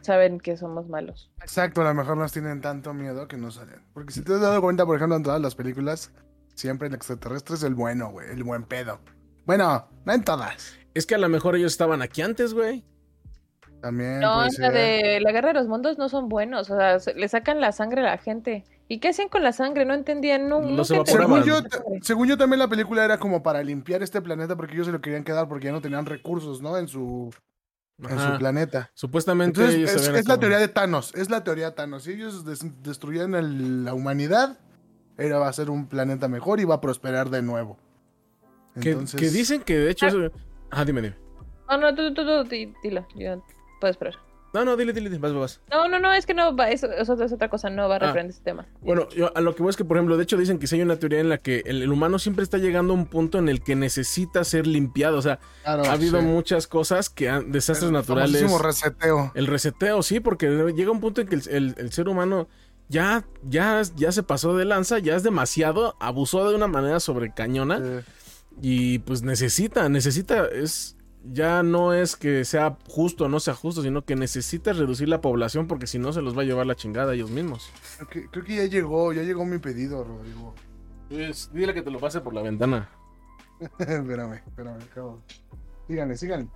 saben 0.03 0.39
que 0.39 0.59
somos 0.59 0.87
malos. 0.87 1.33
Exacto, 1.41 1.81
a 1.81 1.85
lo 1.85 1.95
mejor 1.95 2.19
nos 2.19 2.33
tienen 2.33 2.61
tanto 2.61 2.93
miedo 2.93 3.27
que 3.27 3.39
no 3.39 3.51
salen. 3.51 3.81
Porque 3.95 4.13
si 4.13 4.21
te 4.21 4.35
has 4.35 4.43
dado 4.43 4.61
cuenta, 4.61 4.85
por 4.85 4.97
ejemplo, 4.97 5.17
en 5.17 5.23
todas 5.23 5.41
las 5.41 5.55
películas, 5.55 6.13
siempre 6.57 6.89
el 6.89 6.95
extraterrestre 6.95 7.55
es 7.55 7.63
el 7.63 7.75
bueno, 7.75 8.11
güey, 8.11 8.29
el 8.31 8.45
buen 8.45 8.65
pedo. 8.65 9.01
Bueno, 9.47 9.89
no 10.05 10.13
en 10.13 10.25
todas. 10.25 10.75
Es 10.93 11.07
que 11.07 11.15
a 11.15 11.19
lo 11.19 11.31
mejor 11.31 11.57
ellos 11.57 11.73
estaban 11.73 12.03
aquí 12.03 12.21
antes, 12.21 12.53
güey. 12.53 12.85
También 13.87 14.19
No, 14.19 14.35
puede 14.35 14.47
la 14.47 14.51
ser. 14.51 14.73
de 14.73 15.21
la 15.21 15.31
guerra 15.31 15.49
de 15.49 15.55
los 15.55 15.69
mundos 15.69 15.97
no 15.97 16.09
son 16.09 16.29
buenos, 16.29 16.69
o 16.71 16.77
sea, 16.77 16.99
se- 16.99 17.15
le 17.15 17.29
sacan 17.29 17.61
la 17.61 17.71
sangre 17.71 18.01
a 18.01 18.05
la 18.05 18.19
gente. 18.19 18.65
¿Y 18.89 18.99
qué 18.99 19.09
hacen 19.11 19.29
con 19.29 19.45
la 19.45 19.53
sangre? 19.53 19.85
No 19.85 19.95
entendían, 19.95 20.49
no. 20.49 20.61
Según 20.85 21.45
yo, 21.45 21.59
sangre. 21.59 21.71
según 22.03 22.27
yo 22.27 22.37
también 22.37 22.59
la 22.59 22.67
película 22.67 23.05
era 23.05 23.19
como 23.19 23.45
para 23.45 23.63
limpiar 23.63 24.03
este 24.03 24.21
planeta 24.21 24.57
porque 24.57 24.75
ellos 24.75 24.87
se 24.87 24.93
lo 24.93 25.01
querían 25.01 25.23
quedar 25.23 25.49
porque 25.49 25.67
ya 25.67 25.73
no 25.73 25.81
tenían 25.81 26.05
recursos, 26.05 26.61
¿no? 26.63 26.77
En 26.79 26.89
su, 26.89 27.33
en 28.01 28.19
su 28.19 28.39
planeta. 28.39 28.91
Supuestamente 28.95 29.61
Entonces, 29.61 29.77
ellos 29.99 30.17
es, 30.17 30.27
la 30.27 30.39
teoría 30.41 30.59
de 30.59 30.67
Thanos, 30.67 31.15
es 31.15 31.31
la 31.31 31.45
teoría 31.45 31.67
de 31.67 31.77
Thanos. 31.77 32.03
Si 32.03 32.11
ellos 32.13 32.45
des- 32.45 32.83
destruían 32.83 33.37
el- 33.37 33.85
la 33.85 33.95
humanidad, 33.95 34.59
era 35.17 35.39
va 35.39 35.47
a 35.47 35.53
ser 35.53 35.71
un 35.71 35.87
planeta 35.87 36.27
mejor 36.27 36.59
y 36.59 36.65
va 36.65 36.75
a 36.75 36.81
prosperar 36.81 37.31
de 37.31 37.41
nuevo. 37.43 37.79
que, 38.81 38.91
Entonces, 38.91 39.21
que 39.21 39.31
dicen 39.31 39.63
que 39.63 39.79
de 39.79 39.91
hecho 39.93 40.07
eso... 40.09 40.19
Ah, 40.73 40.85
dime, 40.85 41.01
dime. 41.03 41.17
No, 41.71 41.79
no, 41.79 41.95
tú, 41.95 42.13
tú, 42.13 42.25
tú, 42.27 42.45
di- 42.45 42.75
dilo, 42.83 43.07
yo 43.17 43.43
puedo 43.81 43.91
esperar. 43.91 44.15
No, 44.55 44.65
no, 44.65 44.75
dile, 44.77 44.95
dile, 44.95 45.11
dile, 45.11 45.21
vas, 45.21 45.33
vas, 45.35 45.41
vas. 45.41 45.61
No, 45.71 45.87
no, 45.89 45.99
no, 45.99 46.15
es 46.15 46.25
que 46.25 46.33
no 46.33 46.57
va, 46.57 46.71
eso, 46.71 46.91
eso 46.91 47.23
es 47.23 47.33
otra 47.33 47.51
cosa, 47.51 47.69
no 47.69 47.89
va 47.91 47.97
a 47.97 47.99
Ah. 47.99 48.01
referente 48.01 48.33
a 48.33 48.37
este 48.37 48.45
tema. 48.45 48.67
Bueno, 48.81 49.07
yo 49.11 49.37
a 49.37 49.41
lo 49.43 49.55
que 49.55 49.63
voy 49.63 49.69
es 49.71 49.77
que, 49.77 49.85
por 49.85 49.99
ejemplo, 49.99 50.17
de 50.17 50.23
hecho 50.23 50.39
dicen 50.39 50.59
que 50.59 50.67
sí 50.67 50.77
hay 50.77 50.83
una 50.83 50.97
teoría 50.97 51.21
en 51.21 51.29
la 51.29 51.39
que 51.39 51.63
el, 51.67 51.83
el 51.83 51.93
humano 51.93 52.19
siempre 52.19 52.43
está 52.43 52.57
llegando 52.57 52.95
a 52.95 52.97
un 52.97 53.05
punto 53.07 53.39
en 53.39 53.51
el 53.51 53.61
que 53.63 53.75
necesita 53.77 54.45
ser 54.45 54.67
limpiado. 54.67 55.19
O 55.19 55.23
sea, 55.23 55.41
Claro, 55.63 55.85
ha 55.85 55.93
habido 55.93 56.21
sí. 56.21 56.25
muchas 56.27 56.67
cosas 56.69 57.11
que 57.11 57.29
han, 57.29 57.53
desastres 57.53 57.89
El 57.89 57.93
naturales. 57.95 58.41
famosísimo 58.41 58.59
reseteo. 58.63 59.33
El 59.35 59.47
reseteo, 59.47 60.03
sí, 60.03 60.21
porque 60.21 60.49
llega 60.75 60.91
un 60.91 61.01
punto 61.01 61.21
en 61.21 61.27
que 61.29 61.35
el, 61.35 61.43
el- 61.51 61.75
el 61.77 61.93
ser 61.93 62.09
humano 62.09 62.49
ya, 62.89 63.27
ya, 63.43 63.83
ya 63.97 64.11
se 64.13 64.23
pasó 64.23 64.57
de 64.57 64.65
lanza, 64.65 65.01
ya 65.01 65.17
es 65.17 65.23
demasiado, 65.23 65.97
abusó 66.01 66.49
de 66.49 66.55
una 66.55 66.69
manera 66.69 67.01
sobrecañona 67.01 67.81
Eh, 67.83 68.03
y 68.63 69.01
pues 69.01 69.23
necesita, 69.23 69.89
necesita, 69.91 70.47
es, 70.47 70.96
ya 71.33 71.63
no 71.63 71.93
es 71.93 72.17
que 72.17 72.45
sea 72.45 72.77
justo 72.89 73.25
o 73.25 73.29
no 73.29 73.41
sea 73.41 73.55
justo, 73.55 73.83
sino 73.83 74.05
que 74.05 74.17
necesita 74.17 74.73
reducir 74.73 75.09
la 75.09 75.21
población 75.21 75.67
porque 75.67 75.87
si 75.87 75.99
no 75.99 76.13
se 76.13 76.23
los 76.23 76.37
va 76.37 76.43
a 76.43 76.45
llevar 76.45 76.67
la 76.67 76.75
chingada 76.77 77.15
ellos 77.15 77.31
mismos. 77.31 77.71
creo, 77.97 78.09
que, 78.09 78.31
creo 78.31 78.45
que 78.45 78.57
ya 78.57 78.65
llegó, 78.67 79.13
ya 79.13 79.23
llegó 79.23 79.45
mi 79.45 79.59
pedido, 79.59 80.05
Rodrigo. 80.05 80.55
Pues 81.09 81.51
dile 81.53 81.73
que 81.75 81.83
te 81.83 81.91
lo 81.91 81.99
pase 81.99 82.21
por 82.21 82.35
la 82.35 82.43
ventana. 82.43 82.89
espérame, 83.79 84.35
espérame, 84.47 84.83
acabo. 84.83 85.23
Síganle, 85.87 86.17
síganle. 86.17 86.49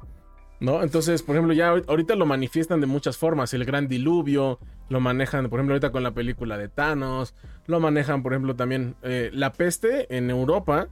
¿No? 0.60 0.82
Entonces, 0.82 1.22
por 1.22 1.36
ejemplo, 1.36 1.54
ya 1.54 1.72
ahor- 1.72 1.84
ahorita 1.88 2.14
lo 2.16 2.26
manifiestan 2.26 2.80
de 2.80 2.86
muchas 2.86 3.16
formas. 3.16 3.54
El 3.54 3.64
gran 3.64 3.88
diluvio, 3.88 4.58
lo 4.90 5.00
manejan, 5.00 5.48
por 5.48 5.58
ejemplo, 5.58 5.74
ahorita 5.74 5.90
con 5.92 6.02
la 6.02 6.10
película 6.12 6.58
de 6.58 6.68
Thanos, 6.68 7.34
lo 7.66 7.80
manejan, 7.80 8.22
por 8.22 8.32
ejemplo, 8.32 8.56
también 8.56 8.96
eh, 9.02 9.30
la 9.32 9.52
peste 9.52 10.14
en 10.14 10.28
Europa. 10.28 10.88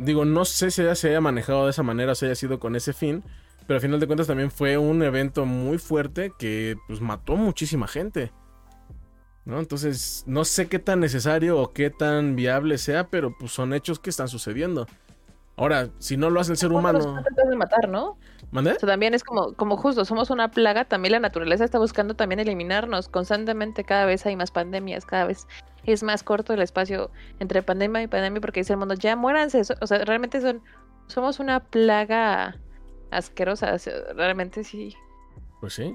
Digo, 0.00 0.24
no 0.24 0.46
sé 0.46 0.70
si 0.70 0.82
ya 0.82 0.94
se 0.94 1.10
haya 1.10 1.20
manejado 1.20 1.66
de 1.66 1.72
esa 1.72 1.82
manera 1.82 2.12
o 2.12 2.14
si 2.14 2.24
haya 2.24 2.34
sido 2.34 2.58
con 2.58 2.74
ese 2.74 2.94
fin, 2.94 3.22
pero 3.66 3.76
al 3.76 3.82
final 3.82 4.00
de 4.00 4.06
cuentas 4.06 4.26
también 4.26 4.50
fue 4.50 4.78
un 4.78 5.02
evento 5.02 5.44
muy 5.44 5.76
fuerte 5.76 6.32
que 6.38 6.76
pues 6.86 7.02
mató 7.02 7.36
muchísima 7.36 7.86
gente. 7.86 8.32
¿No? 9.44 9.58
Entonces, 9.58 10.24
no 10.26 10.44
sé 10.44 10.68
qué 10.68 10.78
tan 10.78 11.00
necesario 11.00 11.58
o 11.58 11.72
qué 11.72 11.90
tan 11.90 12.34
viable 12.34 12.78
sea, 12.78 13.08
pero 13.08 13.36
pues 13.38 13.52
son 13.52 13.74
hechos 13.74 13.98
que 13.98 14.08
están 14.08 14.28
sucediendo. 14.28 14.86
Ahora, 15.56 15.90
si 15.98 16.16
no 16.16 16.30
lo 16.30 16.40
hace 16.40 16.52
el 16.52 16.58
ser 16.58 16.72
humano... 16.72 17.22
de 17.50 17.56
matar, 17.56 17.86
¿no? 17.86 18.16
Sea, 18.52 18.76
también 18.78 19.12
es 19.12 19.22
como, 19.22 19.52
como 19.52 19.76
justo, 19.76 20.04
somos 20.04 20.30
una 20.30 20.50
plaga, 20.50 20.86
también 20.86 21.12
la 21.12 21.20
naturaleza 21.20 21.64
está 21.64 21.78
buscando 21.78 22.14
también 22.14 22.40
eliminarnos. 22.40 23.08
Constantemente 23.08 23.84
cada 23.84 24.06
vez 24.06 24.24
hay 24.24 24.34
más 24.34 24.50
pandemias, 24.50 25.04
cada 25.04 25.26
vez 25.26 25.46
es 25.84 26.02
más 26.02 26.22
corto 26.22 26.52
el 26.52 26.62
espacio 26.62 27.10
entre 27.38 27.62
pandemia 27.62 28.02
y 28.02 28.06
pandemia 28.06 28.40
porque 28.40 28.60
dice 28.60 28.72
el 28.74 28.78
mundo, 28.78 28.94
ya 28.94 29.16
muéranse. 29.16 29.62
O 29.80 29.86
sea, 29.86 30.04
realmente 30.04 30.40
son, 30.40 30.62
somos 31.06 31.40
una 31.40 31.60
plaga 31.60 32.56
asquerosa. 33.10 33.74
o 33.74 33.78
sea, 33.78 33.94
realmente 34.14 34.64
sí. 34.64 34.94
Pues 35.60 35.74
sí. 35.74 35.94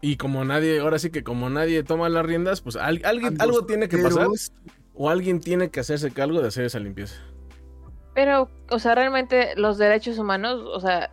Y 0.00 0.16
como 0.16 0.44
nadie, 0.44 0.78
ahora 0.80 0.98
sí 0.98 1.10
que 1.10 1.24
como 1.24 1.50
nadie 1.50 1.82
toma 1.82 2.08
las 2.08 2.24
riendas, 2.24 2.60
pues 2.60 2.76
al- 2.76 3.02
alguien, 3.04 3.40
algo 3.40 3.66
tiene 3.66 3.88
que 3.88 3.98
pasar 3.98 4.28
o 4.94 5.10
alguien 5.10 5.40
tiene 5.40 5.70
que 5.70 5.80
hacerse 5.80 6.10
cargo 6.12 6.40
de 6.40 6.48
hacer 6.48 6.64
esa 6.64 6.78
limpieza. 6.78 7.16
Pero, 8.14 8.48
o 8.70 8.78
sea, 8.78 8.94
realmente 8.94 9.54
los 9.56 9.78
derechos 9.78 10.18
humanos, 10.18 10.60
o 10.64 10.80
sea, 10.80 11.10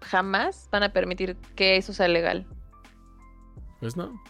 jamás 0.00 0.68
van 0.70 0.82
a 0.84 0.92
permitir 0.92 1.36
que 1.56 1.76
eso 1.76 1.92
sea 1.92 2.06
legal. 2.08 2.46
Pues 3.80 3.96
no. 3.96 4.20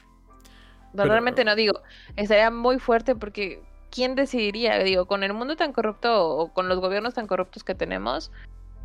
Pero- 1.03 1.13
realmente 1.15 1.45
no 1.45 1.55
digo, 1.55 1.81
estaría 2.17 2.51
muy 2.51 2.79
fuerte 2.79 3.15
porque 3.15 3.63
¿quién 3.91 4.15
decidiría? 4.15 4.79
Digo, 4.79 5.07
con 5.07 5.23
el 5.23 5.33
mundo 5.33 5.57
tan 5.57 5.73
corrupto 5.73 6.29
o 6.29 6.53
con 6.53 6.69
los 6.69 6.81
gobiernos 6.81 7.15
tan 7.15 7.27
corruptos 7.27 7.65
que 7.65 7.75
tenemos, 7.75 8.31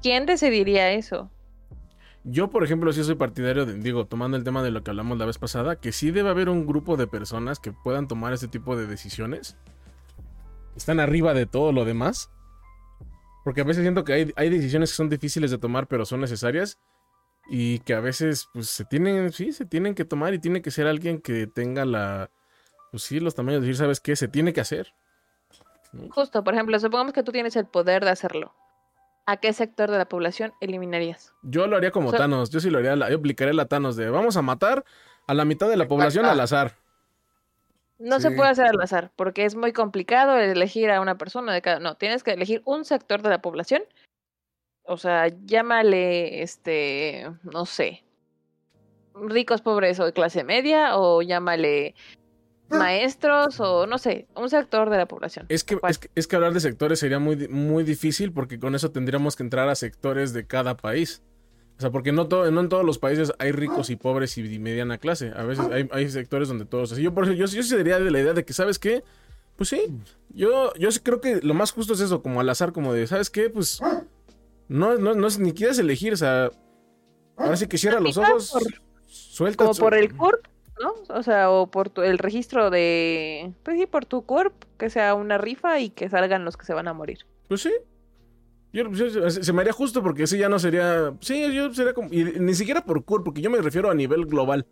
¿quién 0.01 0.25
decidiría 0.25 0.91
eso? 0.91 1.29
Yo, 2.23 2.49
por 2.49 2.63
ejemplo, 2.63 2.93
sí 2.93 3.03
soy 3.03 3.15
partidario 3.15 3.65
de, 3.65 3.73
digo, 3.79 4.05
tomando 4.05 4.37
el 4.37 4.43
tema 4.43 4.61
de 4.61 4.69
lo 4.69 4.83
que 4.83 4.91
hablamos 4.91 5.17
la 5.17 5.25
vez 5.25 5.39
pasada, 5.39 5.75
que 5.75 5.91
sí 5.91 6.11
debe 6.11 6.29
haber 6.29 6.49
un 6.49 6.67
grupo 6.67 6.95
de 6.95 7.07
personas 7.07 7.59
que 7.59 7.71
puedan 7.71 8.07
tomar 8.07 8.31
este 8.31 8.47
tipo 8.47 8.77
de 8.77 8.85
decisiones. 8.85 9.57
Están 10.75 10.99
arriba 10.99 11.33
de 11.33 11.47
todo 11.47 11.71
lo 11.71 11.83
demás. 11.83 12.29
Porque 13.43 13.61
a 13.61 13.63
veces 13.63 13.81
siento 13.81 14.03
que 14.03 14.13
hay, 14.13 14.33
hay 14.35 14.49
decisiones 14.49 14.91
que 14.91 14.97
son 14.97 15.09
difíciles 15.09 15.49
de 15.49 15.57
tomar, 15.57 15.87
pero 15.87 16.05
son 16.05 16.21
necesarias. 16.21 16.77
Y 17.49 17.79
que 17.79 17.93
a 17.93 17.99
veces, 17.99 18.47
pues, 18.53 18.69
se 18.69 18.85
tienen, 18.85 19.31
sí, 19.33 19.51
se 19.51 19.65
tienen 19.65 19.95
que 19.95 20.05
tomar 20.05 20.33
y 20.33 20.39
tiene 20.39 20.61
que 20.61 20.71
ser 20.71 20.87
alguien 20.87 21.21
que 21.21 21.47
tenga 21.47 21.85
la, 21.85 22.29
pues 22.91 23.03
sí, 23.03 23.19
los 23.19 23.35
tamaños 23.35 23.61
de 23.61 23.67
decir, 23.67 23.77
¿sabes 23.77 23.99
qué? 23.99 24.15
Se 24.15 24.27
tiene 24.27 24.53
que 24.53 24.61
hacer. 24.61 24.93
Justo, 26.11 26.43
por 26.43 26.53
ejemplo, 26.53 26.79
supongamos 26.79 27.13
que 27.13 27.23
tú 27.23 27.31
tienes 27.31 27.55
el 27.55 27.65
poder 27.65 28.05
de 28.05 28.11
hacerlo. 28.11 28.53
¿A 29.25 29.37
qué 29.37 29.53
sector 29.53 29.91
de 29.91 29.97
la 29.97 30.05
población 30.05 30.53
eliminarías? 30.61 31.33
Yo 31.43 31.67
lo 31.67 31.77
haría 31.77 31.91
como 31.91 32.07
O 32.07 32.11
sea- 32.11 32.19
Thanos. 32.21 32.49
Yo 32.49 32.59
sí 32.59 32.69
lo 32.69 32.79
haría, 32.79 32.95
yo 33.09 33.17
aplicaría 33.17 33.53
la 33.53 33.65
Thanos 33.65 33.95
de 33.95 34.09
vamos 34.09 34.37
a 34.37 34.41
matar 34.41 34.83
a 35.27 35.33
la 35.33 35.45
mitad 35.45 35.69
de 35.69 35.77
la 35.77 35.87
población 35.87 36.25
al 36.25 36.39
azar. 36.39 36.75
No 37.99 38.19
se 38.19 38.31
puede 38.31 38.49
hacer 38.49 38.65
al 38.65 38.81
azar, 38.81 39.11
porque 39.15 39.45
es 39.45 39.53
muy 39.55 39.73
complicado 39.73 40.35
elegir 40.35 40.89
a 40.89 41.01
una 41.01 41.19
persona 41.19 41.53
de 41.53 41.61
cada. 41.61 41.79
No, 41.79 41.95
tienes 41.97 42.23
que 42.23 42.31
elegir 42.31 42.63
un 42.65 42.83
sector 42.83 43.21
de 43.21 43.29
la 43.29 43.41
población. 43.43 43.83
O 44.83 44.97
sea, 44.97 45.27
llámale, 45.45 46.41
este, 46.41 47.27
no 47.43 47.65
sé, 47.65 48.03
ricos, 49.15 49.61
pobres 49.61 49.99
o 49.99 50.05
de 50.05 50.13
clase 50.13 50.43
media, 50.43 50.97
o 50.97 51.21
llámale 51.21 51.95
maestros, 52.69 53.59
o 53.59 53.85
no 53.85 53.97
sé, 53.97 54.27
un 54.35 54.49
sector 54.49 54.89
de 54.89 54.97
la 54.97 55.07
población. 55.07 55.45
Es 55.49 55.63
que, 55.63 55.77
es 55.87 55.97
que, 55.97 56.09
es 56.15 56.27
que 56.27 56.35
hablar 56.35 56.53
de 56.53 56.59
sectores 56.59 56.99
sería 56.99 57.19
muy, 57.19 57.47
muy 57.47 57.83
difícil 57.83 58.31
porque 58.31 58.59
con 58.59 58.75
eso 58.75 58.91
tendríamos 58.91 59.35
que 59.35 59.43
entrar 59.43 59.69
a 59.69 59.75
sectores 59.75 60.33
de 60.33 60.45
cada 60.47 60.77
país. 60.77 61.21
O 61.77 61.81
sea, 61.81 61.89
porque 61.89 62.11
no, 62.11 62.27
todo, 62.27 62.49
no 62.51 62.61
en 62.61 62.69
todos 62.69 62.85
los 62.85 62.99
países 62.99 63.33
hay 63.39 63.51
ricos 63.51 63.89
y 63.89 63.95
pobres 63.95 64.37
y 64.37 64.43
de 64.43 64.59
mediana 64.59 64.99
clase. 64.99 65.31
A 65.35 65.43
veces 65.43 65.65
hay, 65.71 65.89
hay 65.91 66.09
sectores 66.09 66.47
donde 66.47 66.65
todos... 66.65 66.91
Así. 66.91 67.01
Yo, 67.01 67.13
por 67.13 67.23
eso, 67.23 67.33
yo, 67.33 67.47
yo 67.47 67.63
sí 67.63 67.63
sería 67.63 67.99
de 67.99 68.11
la 68.11 68.19
idea 68.19 68.33
de 68.33 68.45
que, 68.45 68.53
¿sabes 68.53 68.77
qué? 68.77 69.03
Pues 69.55 69.69
sí, 69.69 69.81
yo, 70.29 70.73
yo 70.75 70.91
sí 70.91 70.99
creo 71.01 71.21
que 71.21 71.39
lo 71.41 71.53
más 71.53 71.71
justo 71.71 71.93
es 71.93 71.99
eso, 71.99 72.21
como 72.21 72.39
al 72.39 72.49
azar, 72.49 72.71
como 72.71 72.93
de, 72.93 73.05
¿sabes 73.07 73.29
qué? 73.29 73.49
Pues 73.49 73.79
no, 74.71 74.97
no, 74.97 75.13
no 75.13 75.27
ni 75.39 75.51
quieres 75.53 75.77
elegir, 75.79 76.13
o 76.13 76.17
sea, 76.17 76.49
ahora 77.37 77.55
sí 77.57 77.67
que 77.67 77.77
cierra 77.77 77.99
los 77.99 78.17
ojos, 78.17 78.51
por- 78.51 78.63
suelta. 79.05 79.63
Como 79.63 79.73
su- 79.73 79.81
por 79.81 79.93
el 79.93 80.15
CURP, 80.15 80.45
¿no? 80.81 80.93
O 81.15 81.23
sea, 81.23 81.51
o 81.51 81.69
por 81.69 81.89
tu- 81.89 82.01
el 82.01 82.17
registro 82.17 82.69
de. 82.69 83.53
Pues 83.63 83.77
sí, 83.79 83.85
por 83.85 84.05
tu 84.05 84.25
CURP, 84.25 84.53
que 84.77 84.89
sea 84.89 85.13
una 85.15 85.37
rifa 85.37 85.79
y 85.79 85.89
que 85.89 86.09
salgan 86.09 86.45
los 86.45 86.55
que 86.57 86.65
se 86.65 86.73
van 86.73 86.87
a 86.87 86.93
morir. 86.93 87.19
Pues 87.47 87.61
sí. 87.61 87.71
Yo, 88.73 88.89
yo- 88.91 89.29
se 89.29 89.51
me 89.53 89.61
haría 89.61 89.73
justo 89.73 90.01
porque 90.01 90.23
ese 90.23 90.37
ya 90.37 90.47
no 90.47 90.57
sería. 90.57 91.13
Sí, 91.19 91.53
yo 91.53 91.73
sería 91.73 91.93
como. 91.93 92.07
y 92.11 92.23
ni 92.23 92.53
siquiera 92.53 92.85
por 92.85 93.03
CUR, 93.03 93.23
porque 93.23 93.41
yo 93.41 93.49
me 93.49 93.61
refiero 93.61 93.91
a 93.91 93.93
nivel 93.93 94.25
global. 94.25 94.65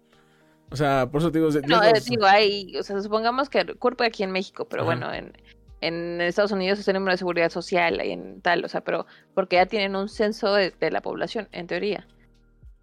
O 0.71 0.75
sea, 0.77 1.09
por 1.11 1.19
eso 1.19 1.31
te 1.31 1.39
digo. 1.39 1.51
No, 1.67 1.83
yo- 1.83 1.89
eh, 1.89 2.01
digo, 2.07 2.25
hay, 2.25 2.77
o 2.77 2.83
sea, 2.83 3.01
supongamos 3.01 3.49
que 3.49 3.65
CURP 3.75 4.01
aquí 4.01 4.23
en 4.23 4.31
México, 4.31 4.65
pero 4.69 4.83
Ajá. 4.83 4.91
bueno, 4.95 5.13
en, 5.13 5.33
en 5.81 6.19
Estados 6.21 6.51
Unidos 6.51 6.79
es 6.79 6.87
el 6.87 6.95
número 6.95 7.11
de 7.13 7.17
seguridad 7.17 7.49
social 7.49 8.01
y 8.05 8.11
en 8.11 8.41
tal, 8.41 8.63
o 8.65 8.67
sea, 8.69 8.81
pero 8.81 9.05
porque 9.33 9.55
ya 9.57 9.65
tienen 9.65 9.95
un 9.95 10.09
censo 10.09 10.53
de, 10.53 10.71
de 10.79 10.91
la 10.91 11.01
población, 11.01 11.47
en 11.51 11.67
teoría. 11.67 12.07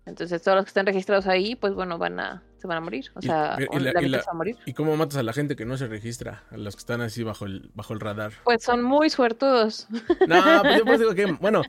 Entonces, 0.06 0.40
todos 0.40 0.54
los 0.56 0.64
que 0.66 0.68
estén 0.68 0.86
registrados 0.86 1.26
ahí, 1.26 1.56
pues 1.56 1.74
bueno, 1.74 1.98
van 1.98 2.20
a, 2.20 2.44
se 2.58 2.68
van 2.68 2.76
a 2.76 2.80
morir. 2.80 3.06
O 3.16 3.18
Y- 3.20 3.26
sea, 3.26 3.56
y 3.58 3.64
o 3.76 3.80
la- 3.80 3.92
la, 3.92 4.02
y 4.02 4.08
la- 4.08 4.20
se 4.20 4.26
va 4.26 4.30
a 4.30 4.34
morir. 4.36 4.56
¿Y 4.64 4.72
cómo 4.72 4.96
matas 4.96 5.16
a 5.18 5.24
la 5.24 5.32
gente 5.32 5.56
que 5.56 5.64
no 5.64 5.76
se 5.76 5.88
registra? 5.88 6.44
A 6.52 6.56
los 6.56 6.76
que 6.76 6.80
están 6.80 7.00
así 7.00 7.24
bajo 7.24 7.44
el, 7.44 7.72
bajo 7.74 7.92
el 7.92 7.98
radar. 7.98 8.32
Pues 8.44 8.62
son 8.62 8.84
muy 8.84 9.10
suertudos. 9.10 9.88
No, 10.28 10.62
pues 10.62 10.78
yo 10.78 10.84
pues 10.84 11.00
digo 11.00 11.12
que. 11.14 11.26
Bueno, 11.40 11.62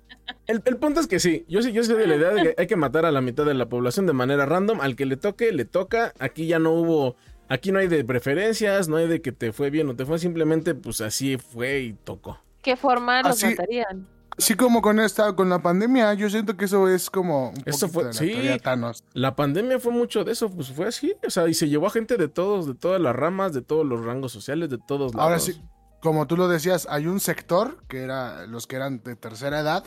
el, 0.45 0.61
el 0.65 0.77
punto 0.77 0.99
es 0.99 1.07
que 1.07 1.19
sí. 1.19 1.45
Yo 1.47 1.63
sí, 1.63 1.71
yo 1.71 1.83
soy 1.83 1.97
de 1.97 2.05
la 2.05 2.15
idea 2.15 2.29
de 2.29 2.41
que 2.43 2.61
hay 2.61 2.67
que 2.67 2.75
matar 2.75 3.07
a 3.07 3.11
la 3.11 3.21
mitad 3.21 3.43
de 3.43 3.55
la 3.55 3.65
población 3.69 4.05
de 4.05 4.13
manera 4.13 4.45
random. 4.45 4.81
Al 4.81 4.95
que 4.95 5.07
le 5.07 5.17
toque, 5.17 5.51
le 5.51 5.65
toca. 5.65 6.13
Aquí 6.19 6.45
ya 6.45 6.59
no 6.59 6.73
hubo. 6.73 7.15
Aquí 7.49 7.71
no 7.71 7.79
hay 7.79 7.87
de 7.87 8.03
preferencias, 8.03 8.87
no 8.89 8.97
hay 8.97 9.07
de 9.07 9.21
que 9.21 9.31
te 9.31 9.51
fue 9.53 9.69
bien 9.69 9.87
o 9.89 9.95
te 9.95 10.05
fue. 10.05 10.19
Simplemente, 10.19 10.75
pues 10.75 11.01
así 11.01 11.37
fue 11.37 11.79
y 11.81 11.93
tocó. 11.93 12.39
¿Qué 12.61 12.75
forma 12.75 13.21
los 13.23 13.31
Así- 13.43 13.47
matarían? 13.47 14.07
Así 14.37 14.53
como 14.53 14.83
con 14.83 14.99
esta, 14.99 15.33
con 15.35 15.49
la 15.49 15.63
pandemia, 15.63 16.13
yo 16.13 16.29
siento 16.29 16.55
que 16.57 16.65
eso 16.65 16.87
es 16.87 17.09
como 17.09 17.49
un 17.49 17.63
Eso 17.65 17.87
fue- 17.89 18.03
de 18.03 18.09
la 18.09 18.13
sí. 18.13 18.59
Thanos. 18.61 19.03
La 19.13 19.35
pandemia 19.35 19.79
fue 19.79 19.91
mucho 19.91 20.23
de 20.23 20.33
eso, 20.33 20.51
pues 20.51 20.69
fue 20.71 20.85
así, 20.87 21.15
o 21.25 21.29
sea, 21.31 21.47
y 21.47 21.55
se 21.55 21.67
llevó 21.69 21.87
a 21.87 21.89
gente 21.89 22.17
de 22.17 22.27
todos, 22.27 22.67
de 22.67 22.75
todas 22.75 23.01
las 23.01 23.15
ramas, 23.15 23.53
de 23.53 23.63
todos 23.63 23.83
los 23.83 24.05
rangos 24.05 24.31
sociales, 24.31 24.69
de 24.69 24.77
todos 24.77 25.15
lados. 25.15 25.23
Ahora 25.23 25.39
sí, 25.39 25.59
como 26.01 26.27
tú 26.27 26.37
lo 26.37 26.47
decías, 26.47 26.85
hay 26.91 27.07
un 27.07 27.19
sector 27.19 27.81
que 27.87 28.01
era 28.03 28.45
los 28.45 28.67
que 28.67 28.75
eran 28.75 29.01
de 29.03 29.15
tercera 29.15 29.61
edad, 29.61 29.83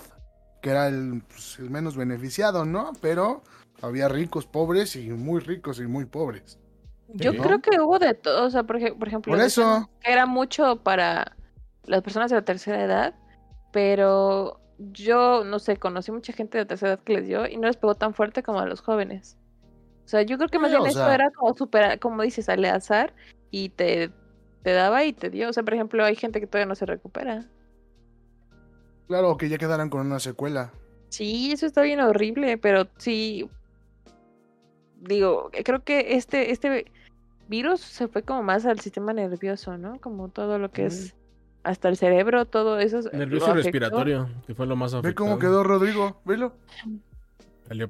que 0.63 0.71
era 0.71 0.89
el, 0.89 1.23
pues, 1.29 1.59
el 1.61 1.71
menos 1.71 1.97
beneficiado, 1.97 2.65
¿no? 2.65 2.91
Pero 3.01 3.45
había 3.83 4.09
ricos, 4.09 4.47
pobres 4.47 4.97
y 4.97 5.11
muy 5.11 5.41
ricos 5.41 5.79
y 5.79 5.87
muy 5.87 6.07
pobres. 6.07 6.59
Yo 7.15 7.37
creo 7.37 7.61
que 7.61 7.81
hubo 7.81 7.99
de 7.99 8.15
todo, 8.15 8.47
o 8.47 8.51
sea, 8.51 8.63
por, 8.63 8.79
por 8.99 9.09
ejemplo, 9.09 9.33
Por 9.33 9.41
eso. 9.43 9.89
era 10.03 10.27
mucho 10.27 10.77
para 10.83 11.37
las 11.85 12.03
personas 12.03 12.31
de 12.31 12.37
la 12.37 12.45
tercera 12.45 12.83
edad, 12.85 13.15
pero 13.73 14.61
yo, 14.79 15.45
no 15.45 15.59
sé, 15.59 15.77
conocí 15.77 16.13
mucha 16.13 16.33
gente 16.33 16.59
de 16.59 16.65
la 16.65 16.69
tercera 16.69 16.93
edad 16.95 17.01
que 17.05 17.15
les 17.15 17.27
dio 17.27 17.47
y 17.47 17.57
no 17.57 17.67
les 17.67 17.77
pegó 17.77 17.95
tan 17.95 18.15
fuerte 18.15 18.43
como 18.43 18.61
a 18.61 18.67
los 18.67 18.81
jóvenes. 18.81 19.37
O 20.05 20.09
sea, 20.09 20.23
yo 20.23 20.37
creo 20.39 20.49
que 20.49 20.59
más 20.59 20.71
Sí, 20.71 20.77
bien 20.77 20.87
eso 20.89 20.99
sea- 20.99 21.15
era 21.15 21.31
como 21.31 21.55
super, 21.55 21.99
como 22.01 22.23
dices, 22.23 22.49
al 22.49 22.65
azar 22.65 23.15
y 23.51 23.69
te, 23.71 24.11
te 24.63 24.73
daba 24.73 25.05
y 25.05 25.13
te 25.13 25.31
dio. 25.31 25.49
O 25.49 25.53
sea, 25.53 25.63
por 25.63 25.75
ejemplo, 25.75 26.05
hay 26.05 26.17
gente 26.17 26.41
que 26.41 26.47
todavía 26.47 26.67
no 26.67 26.75
se 26.75 26.87
recupera. 26.87 27.47
Claro, 29.09 29.37
que 29.37 29.49
ya 29.49 29.59
quedaran 29.59 29.91
con 29.91 30.01
una 30.07 30.21
secuela. 30.21 30.73
Sí, 31.09 31.51
eso 31.53 31.67
está 31.67 31.83
bien 31.83 32.01
horrible, 32.01 32.59
pero 32.59 32.87
sí. 32.99 33.49
digo, 35.01 35.51
creo 35.65 35.83
que 35.83 36.15
este, 36.15 36.53
este 36.53 36.87
virus 37.51 37.81
se 37.81 38.09
fue 38.09 38.23
como 38.23 38.43
más 38.43 38.65
al 38.65 38.81
sistema 38.81 39.13
nervioso, 39.13 39.77
¿no? 39.77 40.01
Como 40.01 40.29
todo 40.29 40.59
lo 40.59 40.71
que 40.71 40.87
es 40.87 41.15
hasta 41.63 41.89
el 41.89 41.97
cerebro, 41.97 42.47
todo 42.47 42.79
eso. 42.79 43.01
lo 43.03 43.19
Nervioso 43.19 43.53
respiratorio, 43.53 44.29
que 44.47 44.55
fue 44.55 44.67
lo 44.67 44.77
más 44.77 44.95
afectado. 44.95 45.11
Ve 45.11 45.15
cómo 45.15 45.39
quedó 45.39 45.63
Rodrigo, 45.63 46.23
velo. 46.25 46.55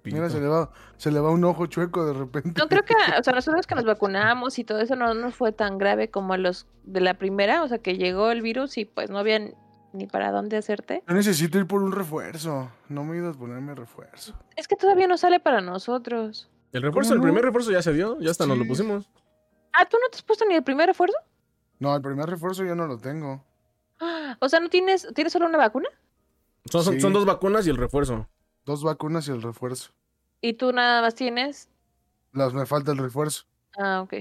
Mira, 0.04 0.28
se 0.28 0.40
le 0.40 0.46
va, 0.46 0.70
se 0.98 1.10
le 1.10 1.20
va 1.20 1.30
un 1.30 1.42
ojo 1.44 1.66
chueco 1.66 2.04
de 2.04 2.12
repente. 2.12 2.60
No 2.60 2.68
creo 2.68 2.82
que, 2.82 2.94
o 3.18 3.22
sea, 3.22 3.32
nosotros 3.32 3.66
que 3.66 3.74
nos 3.74 3.84
vacunamos 3.84 4.58
y 4.58 4.64
todo 4.64 4.80
eso 4.80 4.94
no 4.94 5.14
nos 5.14 5.34
fue 5.34 5.52
tan 5.52 5.78
grave 5.78 6.10
como 6.10 6.34
a 6.34 6.36
los 6.36 6.66
de 6.84 7.00
la 7.00 7.14
primera, 7.14 7.62
o 7.62 7.68
sea, 7.68 7.78
que 7.78 7.96
llegó 7.96 8.30
el 8.30 8.42
virus 8.42 8.76
y 8.76 8.84
pues 8.84 9.08
no 9.08 9.18
había 9.18 9.40
ni 9.92 10.06
para 10.06 10.32
dónde 10.32 10.58
hacerte. 10.58 11.02
Yo 11.08 11.14
necesito 11.14 11.58
ir 11.58 11.66
por 11.66 11.82
un 11.82 11.92
refuerzo. 11.92 12.70
No 12.88 13.04
me 13.04 13.16
he 13.16 13.18
ido 13.20 13.30
a 13.30 13.32
ponerme 13.32 13.74
refuerzo. 13.74 14.34
Es 14.56 14.68
que 14.68 14.76
todavía 14.76 15.06
no 15.06 15.16
sale 15.16 15.40
para 15.40 15.60
nosotros. 15.62 16.50
El 16.72 16.82
refuerzo, 16.82 17.10
¿Cómo 17.10 17.14
el 17.14 17.20
no? 17.20 17.24
primer 17.24 17.44
refuerzo 17.44 17.72
ya 17.72 17.82
se 17.82 17.92
dio, 17.92 18.20
ya 18.20 18.30
hasta 18.30 18.46
nos 18.46 18.58
lo 18.58 18.66
pusimos. 18.66 19.08
Ah, 19.72 19.84
¿tú 19.88 19.96
no 20.02 20.08
te 20.10 20.16
has 20.16 20.22
puesto 20.22 20.44
ni 20.46 20.54
el 20.54 20.62
primer 20.62 20.86
refuerzo? 20.86 21.16
No, 21.78 21.94
el 21.94 22.02
primer 22.02 22.28
refuerzo 22.28 22.64
ya 22.64 22.74
no 22.74 22.86
lo 22.86 22.98
tengo. 22.98 23.44
Ah, 24.00 24.36
O 24.40 24.48
sea, 24.48 24.60
¿no 24.60 24.68
tienes, 24.68 25.06
tienes 25.14 25.32
solo 25.32 25.46
una 25.46 25.58
vacuna? 25.58 25.88
Son, 26.70 26.84
son- 26.84 26.94
Sí. 26.94 27.00
son 27.00 27.12
dos 27.12 27.24
vacunas 27.24 27.66
y 27.66 27.70
el 27.70 27.76
refuerzo. 27.76 28.26
Dos 28.66 28.84
vacunas 28.84 29.26
y 29.28 29.30
el 29.32 29.42
refuerzo. 29.42 29.90
¿Y 30.40 30.54
tú 30.54 30.72
nada 30.72 31.00
más 31.02 31.14
tienes? 31.14 31.68
Las 32.32 32.52
me 32.54 32.66
falta 32.66 32.92
el 32.92 32.98
refuerzo. 32.98 33.44
Ah, 33.78 34.02
ok. 34.02 34.14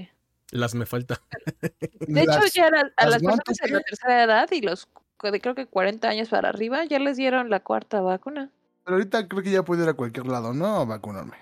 Las 0.51 0.73
me 0.75 0.85
falta. 0.85 1.21
De 1.99 2.21
hecho, 2.21 2.31
Las- 2.39 2.53
ya 2.53 2.67
a 2.67 2.71
las 2.71 3.21
las 3.21 3.21
personas 3.43 3.57
de 3.62 3.69
la 3.69 3.79
tercera 3.81 4.23
edad 4.23 4.49
y 4.51 4.62
los 4.62 4.88
de 5.21 5.41
creo 5.41 5.53
que 5.53 5.65
40 5.67 6.07
años 6.07 6.29
para 6.29 6.47
arriba 6.49 6.85
ya 6.85 6.97
les 6.97 7.17
dieron 7.17 7.49
la 7.49 7.59
cuarta 7.59 7.99
vacuna. 8.01 8.49
Pero 8.85 8.95
ahorita 8.95 9.27
creo 9.27 9.43
que 9.43 9.51
ya 9.51 9.63
puedo 9.63 9.83
ir 9.83 9.89
a 9.89 9.93
cualquier 9.93 10.25
lado, 10.27 10.53
¿no? 10.53 10.77
A 10.77 10.85
vacunarme. 10.85 11.35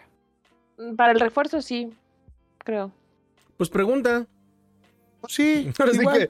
Para 0.98 1.12
el 1.12 1.20
refuerzo 1.20 1.62
sí, 1.62 1.94
creo. 2.58 2.92
Pues 3.58 3.70
pregunta. 3.70 4.26
Pues 5.22 5.34
sí, 5.36 5.72
igual. 5.94 6.20
que 6.20 6.30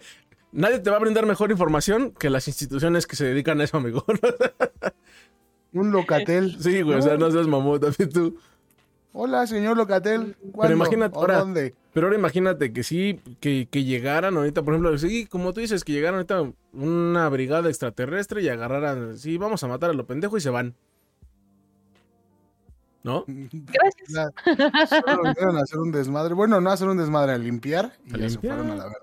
nadie 0.51 0.79
te 0.79 0.89
va 0.89 0.95
a 0.97 0.99
brindar 0.99 1.25
mejor 1.25 1.51
información 1.51 2.11
que 2.17 2.29
las 2.29 2.47
instituciones 2.47 3.05
que 3.07 3.15
se 3.15 3.25
dedican 3.25 3.59
a 3.61 3.65
eso, 3.65 3.77
amigo. 3.77 4.05
Un 5.73 5.91
locatel. 5.91 6.57
sí, 6.61 6.81
güey, 6.81 6.97
o 6.97 7.01
sea, 7.01 7.17
no 7.17 7.29
seas 7.29 7.47
mamón 7.47 7.79
también 7.79 8.09
tú. 8.09 8.37
Hola, 9.13 9.45
señor 9.47 9.77
locatel. 9.77 10.35
¿Cuándo? 10.51 10.75
imagínate 10.75 11.17
¿O 11.17 11.21
ahora- 11.21 11.39
dónde? 11.39 11.75
Pero 11.93 12.07
ahora 12.07 12.17
imagínate 12.19 12.71
que 12.71 12.83
sí, 12.83 13.19
que, 13.39 13.67
que 13.71 13.83
llegaran 13.83 14.37
ahorita, 14.37 14.61
por 14.61 14.75
ejemplo, 14.75 14.95
sí, 14.99 15.25
como 15.25 15.51
tú 15.53 15.61
dices, 15.61 15.83
que 15.83 15.93
llegaran 15.93 16.15
ahorita 16.19 16.51
una 16.73 17.27
brigada 17.29 17.69
extraterrestre 17.69 18.43
y 18.43 18.49
agarraran, 18.49 19.17
sí, 19.17 19.37
vamos 19.37 19.63
a 19.63 19.67
matar 19.67 19.89
a 19.89 19.93
lo 19.93 20.05
pendejo 20.05 20.37
y 20.37 20.41
se 20.41 20.51
van. 20.51 20.75
¿No? 23.03 23.23
Gracias. 23.27 24.33
Solo 24.89 25.23
vinieron 25.23 25.57
a 25.57 25.61
hacer 25.61 25.79
un 25.79 25.91
desmadre. 25.91 26.33
Bueno, 26.33 26.59
no 26.59 26.69
a 26.69 26.73
hacer 26.73 26.87
un 26.87 26.97
desmadre, 26.97 27.31
a 27.33 27.37
limpiar. 27.37 27.93
Y 28.05 28.15
A 28.15 28.17
ya 28.17 28.29
se 28.29 28.39
fueron 28.39 28.69
a 28.71 28.75
la 28.75 28.83
verga. 28.85 28.99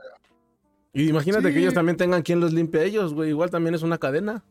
Y 0.93 1.09
imagínate 1.09 1.53
que 1.53 1.59
ellos 1.59 1.75
también 1.75 1.97
tengan 1.97 2.23
quien 2.23 2.39
los 2.41 2.53
limpie 2.53 2.81
a 2.81 2.85
ellos, 2.85 3.15
güey. 3.15 3.31
Igual 3.31 3.51
también 3.51 3.75
es 3.75 3.83
una 3.83 3.99
cadena. 3.99 4.45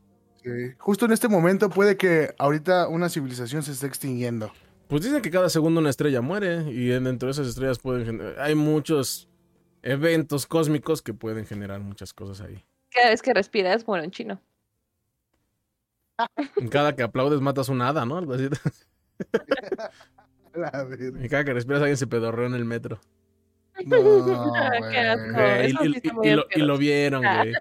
Sí. 0.44 0.50
Justo 0.78 1.06
en 1.06 1.14
este 1.14 1.28
momento 1.30 1.70
puede 1.70 1.96
que 1.98 2.34
ahorita 2.38 2.88
una 2.90 3.08
civilización 3.10 3.64
se 3.64 3.72
esté 3.72 3.88
extinguiendo. 3.88 4.52
Pues 4.88 5.04
dicen 5.04 5.22
que 5.22 5.32
cada 5.32 5.50
segundo 5.50 5.80
una 5.80 5.90
estrella 5.90 6.22
muere 6.22 6.70
y 6.70 6.88
dentro 6.88 7.28
de 7.28 7.32
esas 7.32 7.48
estrellas 7.48 7.80
pueden 7.80 8.06
gener- 8.06 8.38
hay 8.40 8.54
muchos 8.56 9.30
eventos 9.82 10.46
cósmicos 10.46 11.02
que 11.02 11.14
pueden 11.14 11.46
generar 11.46 11.80
muchas 11.80 12.14
cosas 12.14 12.42
ahí. 12.46 12.64
Cada 12.92 13.10
vez 13.10 13.22
que 13.22 13.34
respiras, 13.34 13.88
muero 13.88 14.04
en 14.04 14.12
chino. 14.12 14.42
Cada 16.70 16.96
que 16.96 17.04
aplaudes 17.04 17.40
matas 17.42 17.70
una 17.70 17.88
hada, 17.90 18.06
¿no? 18.06 18.18
Algo 18.18 18.34
así. 18.34 18.50
La 20.54 20.84
verga. 20.84 21.26
Y 21.26 21.30
cada 21.30 21.44
que 21.44 21.54
respiras 21.54 21.82
alguien 21.82 21.98
se 21.98 22.08
pedorreó 22.08 22.46
en 22.48 22.54
el 22.54 22.66
metro. 22.66 23.00
No, 23.86 23.98
Qué 24.92 25.00
asco. 25.00 25.34
güey. 25.34 25.66
Y, 25.66 25.72
sí 25.72 25.78
y- 25.82 26.08
y 26.08 26.12
lo, 26.12 26.22
y 26.22 26.30
asqueroso. 26.42 26.66
lo 26.66 26.78
vieron, 26.78 27.24
güey. 27.24 27.54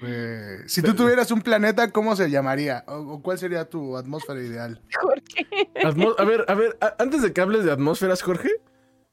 Güey. 0.00 0.68
Si 0.68 0.82
tú 0.82 0.94
tuvieras 0.94 1.30
un 1.30 1.40
planeta, 1.42 1.90
¿cómo 1.90 2.16
se 2.16 2.28
llamaría? 2.30 2.84
¿O, 2.88 2.94
o 2.96 3.22
cuál 3.22 3.38
sería 3.38 3.68
tu 3.70 3.96
atmósfera 3.96 4.40
ideal? 4.42 4.82
Atmo- 5.84 6.14
a 6.18 6.24
ver, 6.24 6.44
a 6.48 6.54
ver, 6.54 6.76
a- 6.80 6.96
antes 6.98 7.22
de 7.22 7.32
que 7.32 7.40
hables 7.40 7.64
de 7.64 7.72
atmósferas, 7.72 8.20
Jorge, 8.22 8.50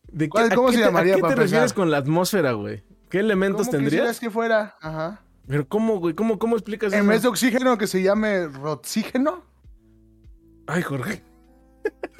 ¿de 0.07 0.25
qué, 0.25 0.29
¿Cuál- 0.29 0.51
a 0.51 0.55
cómo 0.55 0.67
qué 0.69 0.73
se 0.75 0.79
te- 0.79 0.85
llamaría 0.87 1.13
¿A 1.13 1.17
qué 1.17 1.23
te 1.23 1.35
refieres 1.35 1.73
con 1.73 1.91
la 1.91 1.97
atmósfera, 1.97 2.53
güey? 2.53 2.83
¿Qué 3.09 3.19
elementos 3.19 3.67
¿Cómo 3.67 3.71
tendrías? 3.71 3.91
quisieras 3.91 4.19
que 4.19 4.29
fuera? 4.31 4.75
Ajá. 4.81 5.21
Pero 5.47 5.67
¿cómo, 5.67 5.99
güey? 5.99 6.15
¿Cómo, 6.15 6.37
cómo 6.37 6.55
explicas 6.55 6.91
En 6.93 6.99
eso? 7.01 7.09
vez 7.09 7.21
de 7.21 7.27
oxígeno, 7.29 7.77
que 7.77 7.87
se 7.87 8.01
llame 8.01 8.47
roxígeno. 8.47 9.45
Ay, 10.69 10.81
Jorge. 10.83 11.23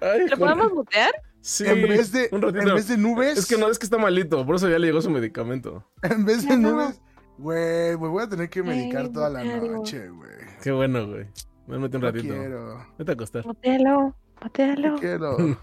Ay, 0.00 0.20
¿Lo 0.20 0.28
Jorge. 0.28 0.36
podemos 0.36 0.72
mutear? 0.72 1.10
Sí, 1.40 1.64
en, 1.66 1.82
vez 1.82 2.12
de, 2.12 2.28
un 2.30 2.40
ratito. 2.40 2.68
en 2.68 2.74
vez 2.76 2.86
de 2.88 2.96
nubes. 2.96 3.36
Es 3.38 3.46
que 3.46 3.56
no, 3.58 3.68
es 3.68 3.78
que 3.78 3.84
está 3.86 3.98
malito, 3.98 4.46
por 4.46 4.54
eso 4.56 4.68
ya 4.68 4.78
le 4.78 4.86
llegó 4.86 5.02
su 5.02 5.10
medicamento. 5.10 5.84
En 6.02 6.24
vez 6.24 6.46
de 6.46 6.56
no. 6.56 6.70
nubes. 6.72 7.00
Güey, 7.38 7.96
me 7.98 8.08
voy 8.08 8.22
a 8.22 8.28
tener 8.28 8.48
que 8.48 8.62
medicar 8.62 9.06
Ey, 9.06 9.12
toda 9.12 9.28
la 9.30 9.42
mutealo. 9.42 9.72
noche, 9.78 10.08
güey. 10.08 10.30
Qué 10.62 10.70
bueno, 10.70 11.06
güey. 11.08 11.26
Me 11.66 11.78
metí 11.78 11.96
un 11.96 12.02
No 12.02 12.08
ratito. 12.12 12.34
quiero. 12.34 12.86
Vete 12.98 13.10
a 13.10 13.14
acostar. 13.14 13.46
Mutealo, 13.46 14.14
mutealo. 14.40 14.96
Quiero. 15.00 15.36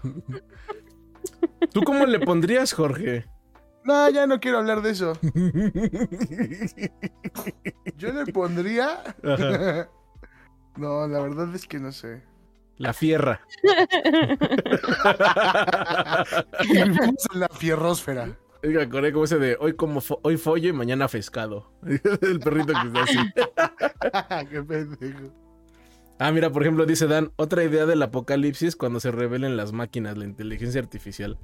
¿Tú 1.72 1.82
cómo 1.82 2.04
le 2.04 2.20
pondrías, 2.20 2.72
Jorge? 2.74 3.24
No, 3.84 4.10
ya 4.10 4.26
no 4.26 4.40
quiero 4.40 4.58
hablar 4.58 4.82
de 4.82 4.90
eso. 4.90 5.14
Yo 7.96 8.12
le 8.12 8.30
pondría. 8.32 9.16
No, 10.80 11.06
la 11.06 11.20
verdad 11.20 11.54
es 11.54 11.66
que 11.66 11.78
no 11.78 11.92
sé. 11.92 12.22
La 12.78 12.94
fierra. 12.94 13.42
La 17.34 17.48
fierrósfera. 17.48 18.36
Es 18.62 18.70
que 18.70 18.76
me 18.76 18.82
acordé 18.82 19.12
como 19.12 19.24
ese 19.24 19.38
de 19.38 19.56
hoy 19.60 19.74
como 19.74 20.00
fo- 20.00 20.20
hoy 20.22 20.36
follo 20.36 20.68
y 20.68 20.72
mañana 20.72 21.08
pescado. 21.08 21.70
El 21.86 22.40
perrito 22.40 22.72
que 22.72 22.86
está 22.88 23.02
así. 23.02 23.18
Qué 24.50 24.62
pendejo. 24.62 25.32
Ah, 26.18 26.32
mira, 26.32 26.50
por 26.50 26.62
ejemplo, 26.62 26.84
dice 26.84 27.06
Dan, 27.06 27.32
otra 27.36 27.64
idea 27.64 27.86
del 27.86 28.02
apocalipsis 28.02 28.76
cuando 28.76 29.00
se 29.00 29.10
revelen 29.10 29.56
las 29.56 29.72
máquinas, 29.72 30.18
la 30.18 30.24
inteligencia 30.24 30.80
artificial. 30.80 31.38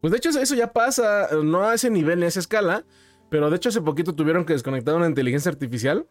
Pues 0.00 0.10
de 0.10 0.16
hecho 0.18 0.30
eso- 0.30 0.40
eso 0.40 0.54
ya 0.56 0.72
pasa, 0.72 1.28
no 1.44 1.62
a 1.64 1.74
ese 1.74 1.90
nivel 1.90 2.18
ni 2.18 2.24
a 2.24 2.28
esa 2.28 2.40
escala, 2.40 2.84
pero 3.32 3.48
de 3.48 3.56
hecho 3.56 3.70
hace 3.70 3.80
poquito 3.80 4.14
tuvieron 4.14 4.44
que 4.44 4.52
desconectar 4.52 4.94
una 4.94 5.06
inteligencia 5.06 5.50
artificial 5.50 6.06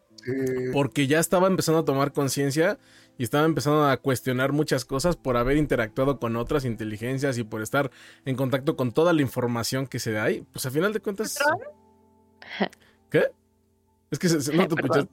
porque 0.72 1.06
ya 1.06 1.20
estaba 1.20 1.46
empezando 1.46 1.78
a 1.80 1.84
tomar 1.84 2.12
conciencia 2.12 2.80
y 3.16 3.22
estaba 3.22 3.46
empezando 3.46 3.86
a 3.86 3.96
cuestionar 3.96 4.50
muchas 4.50 4.84
cosas 4.84 5.14
por 5.14 5.36
haber 5.36 5.56
interactuado 5.56 6.18
con 6.18 6.34
otras 6.34 6.64
inteligencias 6.64 7.38
y 7.38 7.44
por 7.44 7.62
estar 7.62 7.92
en 8.24 8.34
contacto 8.34 8.76
con 8.76 8.90
toda 8.90 9.12
la 9.12 9.22
información 9.22 9.86
que 9.86 10.00
se 10.00 10.10
da 10.10 10.24
ahí. 10.24 10.44
Pues 10.52 10.66
a 10.66 10.72
final 10.72 10.92
de 10.92 10.98
cuentas... 10.98 11.38
¿Qué? 13.10 13.26
Es 14.10 14.18
que 14.18 14.28
se- 14.28 14.40
se- 14.40 14.52
no 14.56 14.66
te 14.66 14.74
escuchas. 14.80 15.06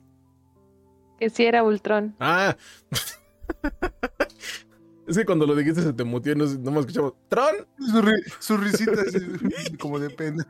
Que 1.20 1.30
sí 1.30 1.44
era 1.44 1.62
Ultron. 1.62 2.16
Ah. 2.18 2.56
es 5.06 5.16
que 5.16 5.24
cuando 5.24 5.46
lo 5.46 5.54
dijiste 5.54 5.82
se 5.82 5.92
te 5.92 6.02
mutió 6.02 6.32
y 6.32 6.36
no, 6.36 6.46
no 6.46 6.70
me 6.72 6.80
escuchamos. 6.80 7.12
¡Tron! 7.28 7.54
Su, 7.78 8.02
ri- 8.02 8.32
su 8.40 8.56
risita 8.56 9.00
así, 9.00 9.76
como 9.76 10.00
de 10.00 10.10
pena. 10.10 10.44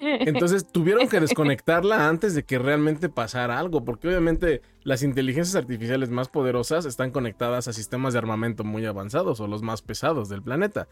Entonces 0.00 0.66
tuvieron 0.66 1.08
que 1.08 1.20
desconectarla 1.20 2.08
antes 2.08 2.34
de 2.34 2.42
que 2.44 2.58
realmente 2.58 3.08
pasara 3.08 3.58
algo, 3.58 3.84
porque 3.84 4.08
obviamente 4.08 4.62
las 4.82 5.02
inteligencias 5.02 5.56
artificiales 5.56 6.10
más 6.10 6.28
poderosas 6.28 6.84
están 6.86 7.10
conectadas 7.10 7.68
a 7.68 7.72
sistemas 7.72 8.12
de 8.14 8.18
armamento 8.18 8.64
muy 8.64 8.86
avanzados 8.86 9.40
o 9.40 9.46
los 9.46 9.62
más 9.62 9.82
pesados 9.82 10.28
del 10.28 10.42
planeta. 10.42 10.88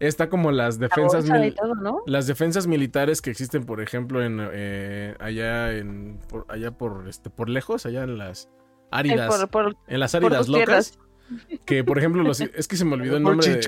Está 0.00 0.28
como 0.28 0.50
las 0.52 0.78
La 0.78 0.88
defensas 0.88 1.22
bolsa 1.28 1.38
y 1.38 1.40
mil- 1.50 1.54
todo, 1.54 1.74
¿no? 1.76 2.02
las 2.06 2.26
defensas 2.26 2.66
militares 2.66 3.22
que 3.22 3.30
existen, 3.30 3.64
por 3.64 3.80
ejemplo, 3.80 4.22
en 4.22 4.38
eh, 4.52 5.14
allá 5.20 5.72
en 5.72 6.18
por, 6.28 6.46
allá 6.48 6.70
por 6.72 7.08
este 7.08 7.30
por 7.30 7.48
lejos, 7.48 7.86
allá 7.86 8.02
en 8.04 8.18
las 8.18 8.44
Eh, 8.46 8.88
áridas, 8.90 9.28
por, 9.36 9.48
por, 9.50 9.76
en 9.88 10.00
las 10.00 10.14
áridas 10.14 10.48
locas, 10.48 10.92
tierras. 10.92 10.98
Que 11.64 11.82
por 11.84 11.98
ejemplo 11.98 12.22
los 12.22 12.40
es 12.40 12.68
que 12.68 12.76
se 12.76 12.84
me 12.84 12.94
olvidó 12.94 13.16
el 13.16 13.22
nombre 13.30 13.46
de- 13.56 13.62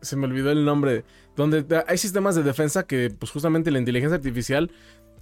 se 0.00 0.16
me 0.16 0.26
olvidó 0.26 0.50
el 0.50 0.64
nombre, 0.64 1.04
donde 1.36 1.64
hay 1.86 1.98
sistemas 1.98 2.34
de 2.34 2.42
defensa 2.42 2.86
que 2.86 3.10
pues 3.18 3.30
justamente 3.30 3.70
la 3.70 3.78
inteligencia 3.78 4.16
artificial 4.16 4.70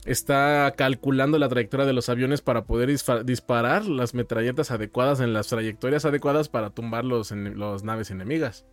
está 0.04 0.72
calculando 0.76 1.38
la 1.38 1.48
trayectoria 1.48 1.84
de 1.86 1.92
los 1.92 2.08
aviones 2.08 2.40
para 2.40 2.64
poder 2.64 2.88
disparar 3.24 3.84
las 3.86 4.14
metralletas 4.14 4.70
adecuadas 4.70 5.20
en 5.20 5.32
las 5.32 5.48
trayectorias 5.48 6.04
adecuadas 6.04 6.48
para 6.48 6.70
tumbar 6.70 7.04
los, 7.04 7.32
ene- 7.32 7.54
los 7.54 7.84
naves 7.84 8.10
enemigas. 8.10 8.64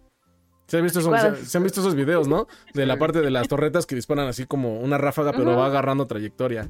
¿Se 0.67 0.77
han, 0.77 0.83
visto 0.83 0.99
esos, 0.99 1.11
se- 1.37 1.45
se 1.45 1.57
han 1.57 1.63
visto 1.63 1.79
esos 1.81 1.95
videos, 1.95 2.27
no? 2.27 2.47
De 2.73 2.85
la 2.85 2.97
parte 2.99 3.21
de 3.21 3.31
las 3.31 3.47
torretas 3.47 3.85
que 3.85 3.95
disparan 3.95 4.27
así 4.27 4.45
como 4.45 4.79
una 4.81 4.97
ráfaga, 4.97 5.31
pero 5.31 5.51
va 5.57 5.65
agarrando 5.67 6.07
trayectoria. 6.07 6.69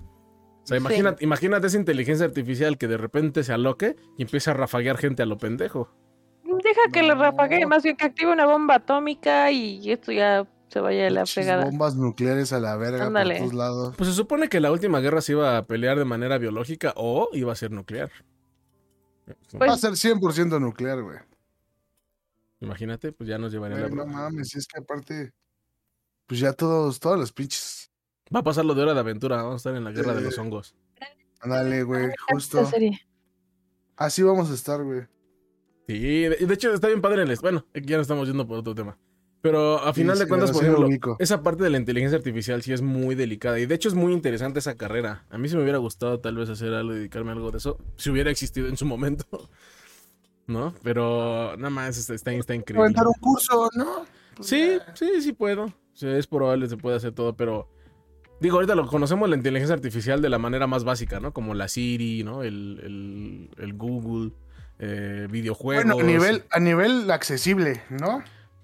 O 0.67 0.69
sea, 0.69 0.77
Sí. 0.79 0.83
imagínate, 0.83 1.23
imagínate 1.23 1.67
esa 1.67 1.77
inteligencia 1.77 2.25
artificial 2.25 2.77
que 2.77 2.89
de 2.89 2.97
repente 2.97 3.43
se 3.45 3.53
aloque 3.53 3.95
y 4.17 4.23
empieza 4.23 4.51
a 4.51 4.53
rafaguear 4.53 4.97
gente 4.97 5.23
a 5.23 5.25
lo 5.25 5.37
pendejo. 5.37 5.89
Deja 6.43 6.81
que 6.91 7.03
lo 7.03 7.15
No. 7.15 7.21
rafague, 7.21 7.65
más 7.65 7.83
bien 7.83 7.95
que 7.95 8.05
active 8.05 8.31
una 8.33 8.45
bomba 8.45 8.75
atómica 8.75 9.49
y 9.51 9.89
esto 9.91 10.11
ya 10.11 10.45
se 10.67 10.81
vaya 10.81 11.07
a 11.07 11.09
la 11.09 11.25
fregada. 11.25 11.63
bombas 11.65 11.95
nucleares 11.95 12.51
a 12.51 12.59
la 12.59 12.75
verga 12.75 13.05
Ándale. 13.05 13.35
por 13.35 13.43
todos 13.43 13.53
lados. 13.53 13.95
Pues 13.95 14.09
se 14.09 14.15
supone 14.15 14.49
que 14.49 14.59
la 14.59 14.69
última 14.71 14.99
guerra 14.99 15.21
se 15.21 15.31
iba 15.31 15.57
a 15.57 15.65
pelear 15.65 15.97
de 15.97 16.03
manera 16.03 16.37
biológica 16.37 16.93
o 16.97 17.29
iba 17.31 17.53
a 17.53 17.55
ser 17.55 17.71
nuclear. 17.71 18.11
Pues- 19.25 19.61
Va 19.61 19.73
a 19.73 19.77
ser 19.77 19.95
100% 19.95 20.59
nuclear, 20.59 21.01
güey. 21.01 21.17
Imagínate, 22.59 23.11
pues 23.13 23.29
ya 23.29 23.37
nos 23.37 23.51
llevaría 23.53 23.77
Güey, 23.77 23.89
la 23.89 23.95
no 23.95 24.03
broma. 24.03 24.23
mames, 24.23 24.55
es 24.55 24.67
que 24.67 24.79
aparte, 24.79 25.31
pues 26.25 26.39
ya 26.39 26.53
todos, 26.53 26.99
todos 26.99 27.19
los 27.19 27.31
pinches. 27.31 27.76
Va 28.33 28.41
a 28.41 28.43
pasar 28.43 28.65
lo 28.65 28.75
de 28.75 28.83
hora 28.83 28.93
de 28.93 28.99
aventura, 28.99 29.37
vamos 29.37 29.53
a 29.53 29.57
estar 29.57 29.75
en 29.75 29.83
la 29.83 29.91
guerra 29.91 30.13
de 30.13 30.21
los 30.21 30.37
hongos. 30.37 30.75
Ándale, 31.39 31.83
güey, 31.83 32.05
encanta 32.05 32.23
justo. 32.33 32.69
Así 33.95 34.23
vamos 34.23 34.51
a 34.51 34.53
estar, 34.53 34.83
güey. 34.83 35.01
Sí, 35.87 35.99
de, 36.23 36.35
de 36.35 36.53
hecho 36.53 36.73
está 36.73 36.87
bien 36.87 37.01
padre 37.01 37.23
en 37.23 37.29
el... 37.29 37.37
Bueno, 37.37 37.65
ya 37.73 37.95
no 37.95 38.01
estamos 38.01 38.27
yendo 38.27 38.45
por 38.45 38.59
otro 38.59 38.75
tema. 38.75 38.97
Pero 39.41 39.77
a 39.79 39.93
final 39.93 40.17
Sí, 40.17 40.23
de 40.23 40.29
cuentas, 40.29 40.51
por 40.51 40.63
ejemplo, 40.63 41.15
esa 41.19 41.41
parte 41.41 41.63
de 41.63 41.69
la 41.69 41.77
inteligencia 41.77 42.17
artificial 42.17 42.61
sí 42.63 42.73
es 42.73 42.81
muy 42.81 43.15
delicada. 43.15 43.59
Y 43.59 43.65
de 43.65 43.75
hecho 43.75 43.87
es 43.87 43.95
muy 43.95 44.11
interesante 44.11 44.59
esa 44.59 44.75
carrera. 44.75 45.25
A 45.29 45.37
mí 45.37 45.47
se 45.47 45.55
me 45.55 45.61
hubiera 45.61 45.77
gustado 45.77 46.19
tal 46.19 46.35
vez 46.35 46.49
hacer 46.49 46.73
algo, 46.73 46.93
dedicarme 46.93 47.29
a 47.29 47.33
algo 47.33 47.51
de 47.51 47.59
eso, 47.59 47.77
si 47.95 48.09
hubiera 48.09 48.31
existido 48.31 48.67
en 48.67 48.77
su 48.77 48.85
momento. 48.85 49.25
¿No? 50.47 50.73
Pero 50.83 51.55
nada 51.57 51.69
más 51.69 51.97
está, 51.97 52.13
está, 52.13 52.33
está 52.33 52.55
increíble. 52.55 52.83
Aventar 52.83 53.07
un 53.07 53.13
curso, 53.19 53.69
¿no? 53.75 54.05
Pues, 54.35 54.47
Sí, 54.47 54.79
sí, 54.95 55.21
sí 55.21 55.33
puedo. 55.33 55.73
Sí, 55.93 56.07
es 56.07 56.27
probable, 56.27 56.67
se 56.67 56.77
puede 56.77 56.97
hacer 56.97 57.13
todo, 57.13 57.35
pero... 57.35 57.69
Digo, 58.39 58.57
ahorita 58.57 58.75
lo 58.75 58.85
conocemos 58.87 59.27
la 59.29 59.35
inteligencia 59.35 59.73
artificial 59.73 60.21
de 60.21 60.29
la 60.29 60.37
manera 60.37 60.67
más 60.67 60.83
básica, 60.83 61.19
¿no? 61.19 61.33
Como 61.33 61.53
la 61.55 61.67
Siri, 61.67 62.23
¿no? 62.23 62.43
El, 62.43 62.79
el, 62.83 63.49
el 63.63 63.73
Google, 63.73 64.31
eh, 64.79 65.27
videojuegos. 65.29 65.85
Bueno, 65.85 65.99
a 65.99 66.03
nivel, 66.05 66.43
a 66.51 66.59
nivel 66.59 67.09
accesible, 67.09 67.81
¿no? 67.89 68.23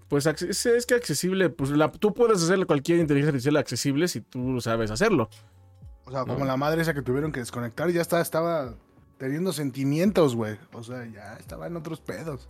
Pues 0.10 0.28
es, 0.28 0.66
es 0.68 0.86
que 0.86 0.94
accesible, 0.94 1.50
pues 1.50 1.72
la- 1.72 1.92
tú 1.92 2.14
puedes 2.14 2.44
hacerle 2.44 2.66
cualquier 2.66 3.00
inteligencia 3.00 3.30
artificial 3.30 3.58
accesible 3.58 4.08
si 4.08 4.22
tú 4.22 4.62
sabes 4.62 4.92
hacerlo. 4.92 5.28
O 6.06 6.12
sea, 6.12 6.24
como 6.26 6.46
la 6.46 6.56
madre 6.58 6.82
esa 6.84 6.94
que 6.94 7.02
tuvieron 7.02 7.32
que 7.32 7.40
desconectar, 7.40 7.90
ya 7.90 8.02
está, 8.02 8.22
estaba 8.22 8.76
teniendo 9.18 9.54
sentimientos, 9.54 10.36
güey. 10.36 10.58
O 10.74 10.84
sea, 10.84 11.08
ya 11.12 11.36
estaba 11.40 11.66
en 11.66 11.78
otros 11.78 12.00
pedos. 12.00 12.48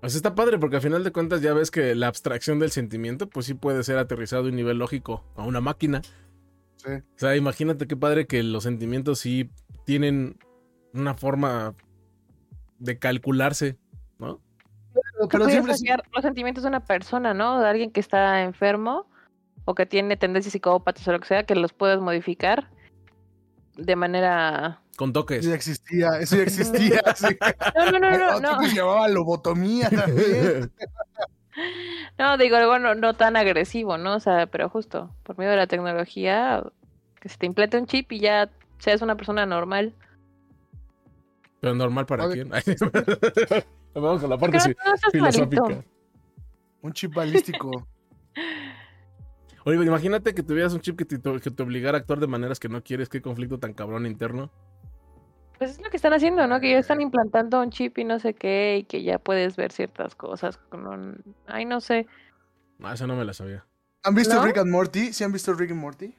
Pues 0.00 0.14
está 0.14 0.34
padre 0.34 0.58
porque 0.58 0.76
al 0.76 0.82
final 0.82 1.02
de 1.02 1.12
cuentas 1.12 1.40
ya 1.40 1.54
ves 1.54 1.70
que 1.70 1.94
la 1.94 2.08
abstracción 2.08 2.58
del 2.58 2.70
sentimiento 2.72 3.28
pues 3.28 3.46
sí 3.46 3.54
puede 3.54 3.82
ser 3.84 3.98
aterrizado 3.98 4.44
a 4.44 4.48
un 4.48 4.56
nivel 4.56 4.76
lógico 4.78 5.24
a 5.34 5.42
una 5.44 5.60
máquina. 5.60 6.02
Sí. 6.78 6.90
O 6.90 7.18
sea, 7.18 7.36
imagínate 7.36 7.86
qué 7.86 7.96
padre 7.96 8.26
que 8.26 8.42
los 8.42 8.62
sentimientos 8.62 9.18
sí 9.18 9.50
tienen 9.84 10.38
una 10.92 11.14
forma 11.14 11.74
de 12.78 12.98
calcularse, 12.98 13.76
¿no? 14.18 14.40
Pero, 14.94 15.28
Pero 15.28 15.48
siempre 15.48 15.76
sacar 15.76 16.02
los 16.12 16.22
sentimientos 16.22 16.62
de 16.62 16.68
una 16.68 16.84
persona, 16.84 17.34
¿no? 17.34 17.60
De 17.60 17.68
alguien 17.68 17.90
que 17.90 18.00
está 18.00 18.42
enfermo 18.42 19.06
o 19.64 19.74
que 19.74 19.86
tiene 19.86 20.16
tendencias 20.16 20.52
psicópatas 20.52 21.06
o 21.08 21.12
lo 21.12 21.20
que 21.20 21.26
sea, 21.26 21.44
que 21.44 21.54
los 21.54 21.72
puedes 21.72 22.00
modificar 22.00 22.70
de 23.76 23.96
manera... 23.96 24.82
Con 24.96 25.12
toques. 25.12 25.40
Eso 25.40 25.50
ya 25.50 25.54
existía, 25.54 26.08
eso 26.20 26.36
ya 26.36 26.42
existía. 26.42 27.00
sí. 27.14 27.36
No, 27.76 27.92
no, 27.92 27.98
no, 28.00 28.18
no, 28.18 28.40
no. 28.40 28.68
se 28.68 28.74
llamaba 28.74 29.08
lobotomía 29.08 29.90
también. 29.90 30.72
No, 32.18 32.36
digo 32.36 32.56
algo 32.56 32.78
no, 32.78 32.94
no 32.94 33.14
tan 33.14 33.36
agresivo, 33.36 33.98
¿no? 33.98 34.16
O 34.16 34.20
sea, 34.20 34.46
pero 34.46 34.68
justo 34.68 35.10
por 35.22 35.38
medio 35.38 35.52
de 35.52 35.56
la 35.56 35.66
tecnología, 35.66 36.62
que 37.20 37.28
se 37.28 37.36
te 37.36 37.46
implante 37.46 37.78
un 37.78 37.86
chip 37.86 38.12
y 38.12 38.20
ya 38.20 38.50
seas 38.78 39.02
una 39.02 39.16
persona 39.16 39.46
normal. 39.46 39.94
Pero 41.60 41.74
normal 41.74 42.06
para 42.06 42.26
Oye. 42.26 42.44
quién. 42.44 42.50
Vamos 43.94 44.20
con 44.20 44.30
la 44.30 44.38
parte 44.38 44.60
sí, 44.60 44.74
no, 44.84 45.10
filosófica. 45.10 45.62
malito. 45.62 45.84
Un 46.82 46.92
chip 46.92 47.14
balístico. 47.14 47.88
Oye, 49.64 49.84
imagínate 49.84 50.34
que 50.34 50.42
tuvieras 50.42 50.72
un 50.72 50.80
chip 50.80 50.96
que 50.96 51.04
te, 51.04 51.20
que 51.20 51.50
te 51.50 51.62
obligara 51.62 51.98
a 51.98 52.00
actuar 52.00 52.20
de 52.20 52.26
maneras 52.26 52.60
que 52.60 52.68
no 52.68 52.82
quieres. 52.82 53.08
Qué 53.08 53.20
conflicto 53.20 53.58
tan 53.58 53.74
cabrón 53.74 54.06
interno. 54.06 54.50
Pues 55.58 55.72
es 55.72 55.80
lo 55.80 55.90
que 55.90 55.96
están 55.96 56.12
haciendo, 56.12 56.46
¿no? 56.46 56.60
Que 56.60 56.70
ya 56.70 56.78
están 56.78 57.00
implantando 57.00 57.60
un 57.60 57.70
chip 57.70 57.98
y 57.98 58.04
no 58.04 58.20
sé 58.20 58.34
qué, 58.34 58.78
y 58.78 58.84
que 58.84 59.02
ya 59.02 59.18
puedes 59.18 59.56
ver 59.56 59.72
ciertas 59.72 60.14
cosas 60.14 60.56
con 60.56 60.86
un... 60.86 61.34
Ay, 61.46 61.64
no 61.64 61.80
sé. 61.80 62.06
Ah, 62.82 62.94
esa 62.94 63.06
no 63.06 63.16
me 63.16 63.24
la 63.24 63.34
sabía. 63.34 63.64
¿Han 64.04 64.14
visto 64.14 64.34
¿No? 64.34 64.44
Rick 64.44 64.58
and 64.58 64.70
Morty? 64.70 65.12
¿Sí 65.12 65.24
han 65.24 65.32
visto 65.32 65.52
Rick 65.54 65.72
and 65.72 65.80
Morty? 65.80 66.14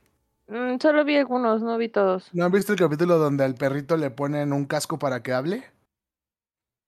Mm, 0.47 0.79
solo 0.81 1.05
vi 1.05 1.15
algunos, 1.15 1.61
no 1.61 1.77
vi 1.77 1.87
todos. 1.87 2.29
¿No 2.33 2.45
han 2.45 2.51
visto 2.51 2.73
el 2.73 2.79
capítulo 2.79 3.17
donde 3.17 3.45
al 3.45 3.55
perrito 3.55 3.95
le 3.95 4.11
ponen 4.11 4.51
un 4.51 4.65
casco 4.65 4.99
para 4.99 5.23
que 5.23 5.31
hable? 5.31 5.63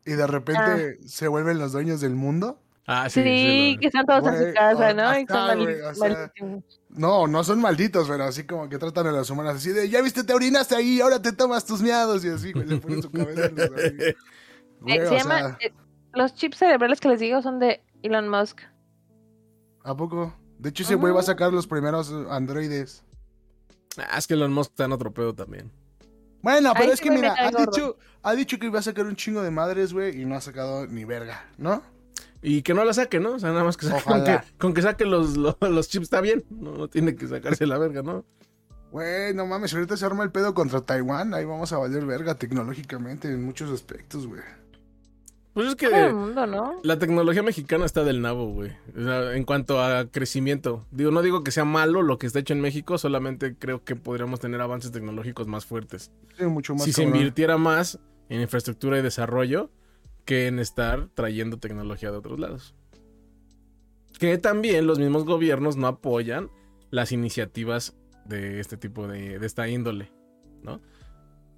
Y 0.05 0.13
de 0.13 0.27
repente 0.27 0.97
se 1.07 1.27
vuelven 1.27 1.59
los 1.59 1.71
dueños 1.71 2.01
del 2.01 2.15
mundo. 2.15 2.59
Ah, 2.87 3.09
sí. 3.09 3.21
Sí, 3.21 3.29
sí, 3.29 3.77
que 3.79 3.87
están 3.87 4.05
todos 4.05 4.25
en 4.27 4.33
Güey, 4.35 4.47
su 4.47 4.53
casa, 4.53 4.89
o- 4.89 4.93
¿no? 4.93 5.19
Y 5.19 5.25
son 5.27 5.83
o 5.83 5.93
sea, 5.93 6.09
malísimos. 6.09 6.63
No, 6.89 7.27
no 7.27 7.43
son 7.43 7.61
malditos, 7.61 8.07
pero 8.07 8.23
así 8.23 8.43
como 8.45 8.67
que 8.67 8.77
tratan 8.77 9.07
a 9.07 9.11
las 9.11 9.29
humanas 9.29 9.55
así 9.57 9.69
de, 9.69 9.87
ya 9.87 10.01
viste, 10.01 10.23
te 10.23 10.33
orinaste 10.33 10.75
ahí, 10.75 10.99
ahora 10.99 11.21
te 11.21 11.31
tomas 11.31 11.65
tus 11.65 11.81
miados 11.81 12.25
y 12.25 12.29
así, 12.29 12.51
güey, 12.51 12.65
le 12.67 12.77
ponen 12.77 13.01
su 13.01 13.11
cabeza 13.11 13.45
en. 13.45 13.59
Eh, 13.59 14.15
se 15.07 15.17
llama... 15.17 15.39
sea, 15.39 15.57
eh, 15.61 15.73
los 16.13 16.33
chips 16.33 16.57
cerebrales 16.57 16.99
que 16.99 17.07
les 17.07 17.19
digo 17.19 17.41
son 17.41 17.59
de 17.59 17.83
Elon 18.03 18.27
Musk. 18.29 18.61
¿a 19.83 19.95
poco? 19.95 20.33
De 20.59 20.69
hecho, 20.69 20.83
ese 20.83 20.95
güey 20.95 21.13
va 21.13 21.21
a 21.21 21.23
sacar 21.23 21.51
los 21.53 21.67
primeros 21.67 22.11
eh, 22.11 22.25
androides. 22.29 23.03
Ah, 23.97 24.17
es 24.17 24.27
que 24.27 24.33
Elon 24.33 24.53
Musk 24.53 24.71
está 24.71 24.85
en 24.85 24.91
otro 24.91 25.11
pedo 25.13 25.33
también. 25.33 25.71
Bueno, 26.41 26.73
pero 26.77 26.91
es 26.91 26.99
que 26.99 27.11
mira, 27.11 27.35
ha 27.37 27.51
dicho, 27.51 27.97
ha 28.23 28.33
dicho 28.33 28.57
que 28.57 28.65
iba 28.65 28.79
a 28.79 28.83
sacar 28.83 29.05
un 29.05 29.15
chingo 29.15 29.41
de 29.43 29.51
madres, 29.51 29.93
güey, 29.93 30.21
y 30.21 30.25
no 30.25 30.35
ha 30.35 30.41
sacado 30.41 30.87
ni 30.87 31.05
verga, 31.05 31.45
¿no? 31.57 31.83
Y 32.41 32.63
que 32.63 32.73
no 32.73 32.83
la 32.83 32.93
saque, 32.93 33.19
¿no? 33.19 33.33
O 33.33 33.39
sea, 33.39 33.51
nada 33.51 33.63
más 33.63 33.77
que 33.77 33.85
saque, 33.85 34.03
con 34.03 34.23
que, 34.23 34.39
con 34.57 34.73
que 34.73 34.81
saque 34.81 35.05
los, 35.05 35.37
los, 35.37 35.55
los 35.61 35.89
chips 35.89 36.03
está 36.03 36.21
bien. 36.21 36.43
No, 36.49 36.71
no 36.73 36.87
tiene 36.87 37.15
que 37.15 37.27
sacarse 37.27 37.65
la 37.67 37.77
verga, 37.77 38.01
¿no? 38.01 38.25
Güey, 38.91 39.33
no 39.33 39.45
mames, 39.45 39.73
ahorita 39.73 39.95
se 39.95 40.05
arma 40.05 40.23
el 40.23 40.31
pedo 40.31 40.53
contra 40.53 40.81
Taiwán, 40.81 41.33
ahí 41.33 41.45
vamos 41.45 41.71
a 41.71 41.77
valer 41.77 42.05
verga 42.05 42.35
tecnológicamente 42.35 43.29
en 43.29 43.41
muchos 43.41 43.71
aspectos, 43.71 44.27
güey. 44.27 44.41
Pues 45.53 45.67
es 45.67 45.75
Todo 45.75 45.89
el 45.89 46.07
que 46.07 46.13
mundo, 46.13 46.47
¿no? 46.47 46.79
la 46.83 46.97
tecnología 46.97 47.43
mexicana 47.43 47.85
está 47.85 48.03
del 48.03 48.21
nabo, 48.21 48.47
güey. 48.53 48.71
O 48.97 49.03
sea, 49.03 49.35
en 49.35 49.43
cuanto 49.43 49.81
a 49.81 50.05
crecimiento. 50.09 50.85
Digo, 50.91 51.11
no 51.11 51.21
digo 51.21 51.43
que 51.43 51.51
sea 51.51 51.65
malo 51.65 52.03
lo 52.03 52.17
que 52.17 52.27
está 52.27 52.39
hecho 52.39 52.53
en 52.53 52.61
México, 52.61 52.97
solamente 52.97 53.55
creo 53.57 53.83
que 53.83 53.95
podríamos 53.95 54.39
tener 54.39 54.61
avances 54.61 54.91
tecnológicos 54.91 55.47
más 55.47 55.65
fuertes. 55.65 56.11
Sí, 56.37 56.45
mucho 56.45 56.73
más 56.73 56.83
si 56.83 56.93
se 56.93 57.03
invirtiera 57.03 57.57
más 57.57 57.99
en 58.29 58.41
infraestructura 58.41 58.97
y 58.97 59.01
desarrollo 59.01 59.69
que 60.25 60.47
en 60.47 60.59
estar 60.59 61.09
trayendo 61.13 61.57
tecnología 61.57 62.11
de 62.11 62.17
otros 62.17 62.39
lados. 62.39 62.75
Que 64.19 64.37
también 64.37 64.87
los 64.87 64.99
mismos 64.99 65.25
gobiernos 65.25 65.77
no 65.77 65.87
apoyan 65.87 66.49
las 66.89 67.11
iniciativas 67.11 67.97
de 68.25 68.59
este 68.59 68.77
tipo 68.77 69.07
de, 69.07 69.39
de 69.39 69.45
esta 69.47 69.67
índole, 69.67 70.11
¿no? 70.63 70.81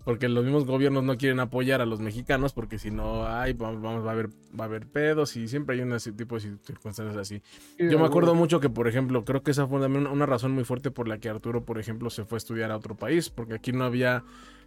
Porque 0.06 0.28
los 0.28 0.44
mismos 0.44 0.66
gobiernos 0.66 1.04
no 1.04 1.18
quieren 1.18 1.40
apoyar 1.40 1.82
a 1.82 1.86
los 1.86 2.02
mexicanos 2.02 2.52
porque 2.54 2.78
si 2.78 2.92
no, 2.92 3.26
ay, 3.26 3.54
vamos, 3.54 3.82
vamos, 3.82 4.06
va 4.06 4.10
a 4.10 4.14
haber, 4.14 4.28
va 4.28 4.66
a 4.66 4.68
haber 4.68 4.86
pedos 4.86 5.38
y 5.38 5.48
siempre 5.48 5.76
hay 5.76 5.82
un 5.82 5.98
tipo 6.18 6.36
de 6.36 6.58
circunstancias 6.62 7.16
así. 7.16 7.42
Sí, 7.78 7.90
Yo 7.90 7.98
me 8.00 8.06
acuerdo 8.06 8.36
mucho 8.36 8.60
que, 8.60 8.70
por 8.70 8.90
ejemplo, 8.90 9.24
creo 9.24 9.44
que 9.44 9.52
esa 9.52 9.66
fue 9.66 9.80
también 9.80 10.08
una 10.08 10.26
razón 10.26 10.52
muy 10.52 10.66
fuerte 10.66 10.92
por 10.92 11.08
la 11.08 11.20
que 11.20 11.30
Arturo, 11.30 11.64
por 11.64 11.80
ejemplo, 11.80 12.10
se 12.10 12.26
fue 12.26 12.36
a 12.36 12.40
estudiar 12.40 12.72
a 12.72 12.78
otro 12.78 12.98
país, 12.98 13.30
porque 13.30 13.54
aquí 13.54 13.72
no 13.72 13.86
había 13.86 14.26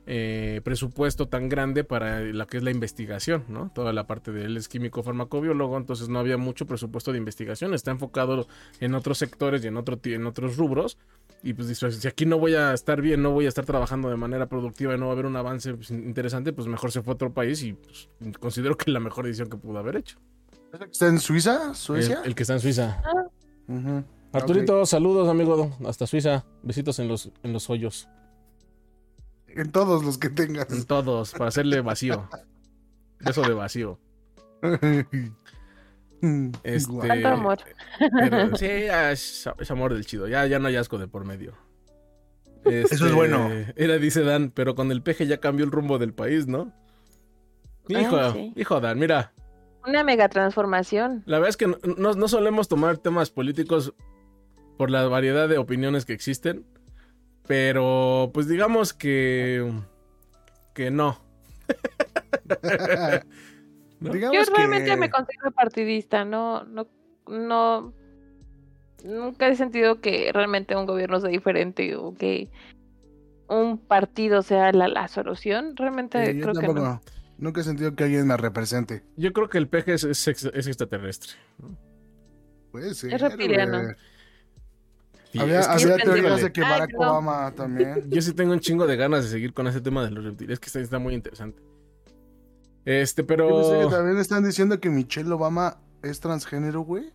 eh, 0.08 0.60
presupuesto 0.62 1.26
tan 1.26 1.48
grande 1.48 1.82
para 1.82 2.20
la 2.20 2.46
que 2.46 2.58
es 2.58 2.62
la 2.62 2.70
investigación, 2.70 3.44
¿no? 3.48 3.72
Toda 3.74 3.92
la 3.92 4.06
parte 4.06 4.30
de 4.30 4.44
él 4.44 4.56
es 4.56 4.68
químico 4.68 5.02
farmacobiólogo, 5.02 5.76
entonces 5.76 6.08
no 6.08 6.20
había 6.20 6.36
mucho 6.36 6.64
presupuesto 6.64 7.10
de 7.10 7.18
investigación, 7.18 7.74
está 7.74 7.90
enfocado 7.90 8.46
en 8.78 8.94
otros 8.94 9.18
sectores 9.18 9.64
y 9.64 9.66
en, 9.66 9.76
otro, 9.76 9.98
en 10.04 10.26
otros 10.26 10.56
rubros. 10.56 10.96
Y 11.42 11.54
pues 11.54 11.66
dice, 11.66 11.90
si 11.90 12.06
aquí 12.06 12.24
no 12.24 12.38
voy 12.38 12.54
a 12.54 12.72
estar 12.72 13.00
bien, 13.02 13.20
no 13.20 13.32
voy 13.32 13.46
a 13.46 13.48
estar 13.48 13.64
trabajando 13.64 14.08
de 14.08 14.16
manera 14.16 14.46
productiva 14.46 14.94
y 14.94 14.98
no 14.98 15.06
va 15.06 15.10
a 15.10 15.14
haber 15.14 15.26
un 15.26 15.36
avance 15.36 15.74
pues, 15.74 15.90
interesante, 15.90 16.52
pues 16.52 16.68
mejor 16.68 16.92
se 16.92 17.02
fue 17.02 17.12
a 17.12 17.14
otro 17.14 17.32
país 17.32 17.62
y 17.64 17.72
pues, 17.72 18.08
considero 18.38 18.76
que 18.76 18.84
es 18.90 18.92
la 18.92 19.00
mejor 19.00 19.24
decisión 19.24 19.50
que 19.50 19.56
pudo 19.56 19.78
haber 19.78 19.96
hecho. 19.96 20.18
¿Está 20.72 21.08
en 21.08 21.18
Suiza? 21.18 21.70
El, 21.70 21.74
¿Suecia? 21.74 22.22
el 22.24 22.34
que 22.34 22.42
está 22.42 22.54
en 22.54 22.60
Suiza. 22.60 23.02
Ujú. 23.66 24.04
Arturito, 24.32 24.86
saludos, 24.86 25.28
amigo, 25.28 25.76
hasta 25.86 26.06
Suiza. 26.06 26.44
Besitos 26.62 26.98
en 26.98 27.08
los, 27.08 27.32
en 27.42 27.52
los 27.52 27.70
hoyos. 27.70 28.08
En 29.56 29.72
todos 29.72 30.04
los 30.04 30.18
que 30.18 30.28
tengas. 30.30 30.70
En 30.70 30.84
todos, 30.84 31.32
para 31.32 31.48
hacerle 31.48 31.80
vacío. 31.80 32.28
Beso 33.20 33.42
de 33.42 33.54
vacío. 33.54 33.98
Este. 36.62 37.08
Tanto 37.08 37.28
amor. 37.28 37.58
pero 37.98 38.56
sí, 38.56 38.66
es, 38.66 39.48
es 39.58 39.70
amor 39.70 39.92
del 39.94 40.06
chido. 40.06 40.26
Ya, 40.28 40.46
ya 40.46 40.58
no 40.58 40.68
hay 40.68 40.76
asco 40.76 40.98
de 40.98 41.08
por 41.08 41.24
medio. 41.24 41.54
Este, 42.64 42.94
Eso 42.96 43.06
es 43.06 43.12
bueno. 43.14 43.48
Era, 43.76 43.98
dice 43.98 44.22
Dan, 44.24 44.50
pero 44.50 44.74
con 44.74 44.90
el 44.90 45.02
peje 45.02 45.26
ya 45.26 45.38
cambió 45.38 45.64
el 45.64 45.70
rumbo 45.70 45.98
del 45.98 46.14
país, 46.14 46.46
¿no? 46.46 46.72
Hijo, 47.88 48.16
Ah, 48.16 48.32
sí. 48.32 48.52
hijo 48.56 48.80
Dan, 48.80 48.98
mira, 48.98 49.32
Una 49.86 50.02
mega 50.02 50.28
transformación. 50.28 51.22
la 51.26 51.38
verdad 51.38 51.50
es 51.50 51.56
que 51.56 51.68
no, 51.68 51.76
no- 51.96 52.14
no 52.14 52.28
solemos 52.28 52.66
tomar 52.66 52.98
temas 52.98 53.30
políticos 53.30 53.94
por 54.76 54.90
la 54.90 55.06
variedad 55.06 55.48
de 55.48 55.58
opiniones 55.58 56.04
que 56.04 56.12
existen, 56.12 56.66
pero 57.46 58.30
pues 58.32 58.48
digamos 58.48 58.92
que 58.92 59.70
que 60.74 60.90
no. 60.90 61.18
¿no? 64.00 64.14
Yo 64.14 64.30
realmente 64.54 64.90
que... 64.90 64.96
me 64.96 65.10
considero 65.10 65.50
partidista, 65.52 66.24
no, 66.24 66.64
no, 66.64 66.86
no, 67.28 67.92
nunca 69.04 69.48
he 69.48 69.56
sentido 69.56 70.00
que 70.00 70.30
realmente 70.32 70.76
un 70.76 70.86
gobierno 70.86 71.20
sea 71.20 71.30
diferente 71.30 71.96
o 71.96 72.14
que 72.14 72.50
un 73.48 73.78
partido 73.78 74.42
sea 74.42 74.72
la, 74.72 74.88
la 74.88 75.08
solución. 75.08 75.76
Realmente 75.76 76.32
Sí, 76.32 76.38
yo 76.38 76.52
creo 76.52 76.74
que 76.74 76.80
no. 76.80 77.00
Nunca 77.38 77.60
he 77.60 77.64
sentido 77.64 77.94
que 77.94 78.04
alguien 78.04 78.26
me 78.26 78.36
represente. 78.36 79.02
Yo 79.16 79.32
creo 79.32 79.48
que 79.48 79.58
el 79.58 79.68
peje 79.68 79.94
es, 79.94 80.04
es 80.04 80.26
ex- 80.26 80.50
es 80.54 80.66
extraterrestre. 80.66 81.32
Puede 82.72 82.94
ser. 82.94 83.12
Es 83.12 83.20
reptiliano. 83.20 83.82
Y 85.36 85.40
había 85.40 85.60
es 85.60 85.66
que- 85.68 85.72
había 85.92 85.96
teorías 86.04 86.42
de 86.42 86.52
que 86.52 86.62
Ay, 86.62 86.70
Barack. 86.70 86.90
Obama 86.98 87.52
también. 87.54 88.04
Yo 88.10 88.20
sí 88.22 88.32
tengo 88.32 88.52
un 88.52 88.60
chingo 88.60 88.86
de 88.86 88.96
ganas 88.96 89.24
de 89.24 89.30
seguir 89.30 89.52
con 89.54 89.66
ese 89.66 89.80
tema 89.80 90.04
de 90.04 90.10
los 90.10 90.24
reptiles. 90.24 90.54
Es 90.54 90.60
que 90.60 90.66
está, 90.66 90.80
está 90.80 90.98
muy 90.98 91.14
interesante. 91.14 91.62
Este, 92.84 93.22
Yo 93.22 93.26
pensé 93.26 93.42
que 93.42 93.76
pero. 93.78 93.88
también 93.88 94.18
están 94.18 94.44
diciendo 94.44 94.78
que 94.80 94.90
Michelle 94.90 95.30
Obama 95.32 95.78
es 96.02 96.20
transgénero, 96.20 96.82
güey. 96.82 97.10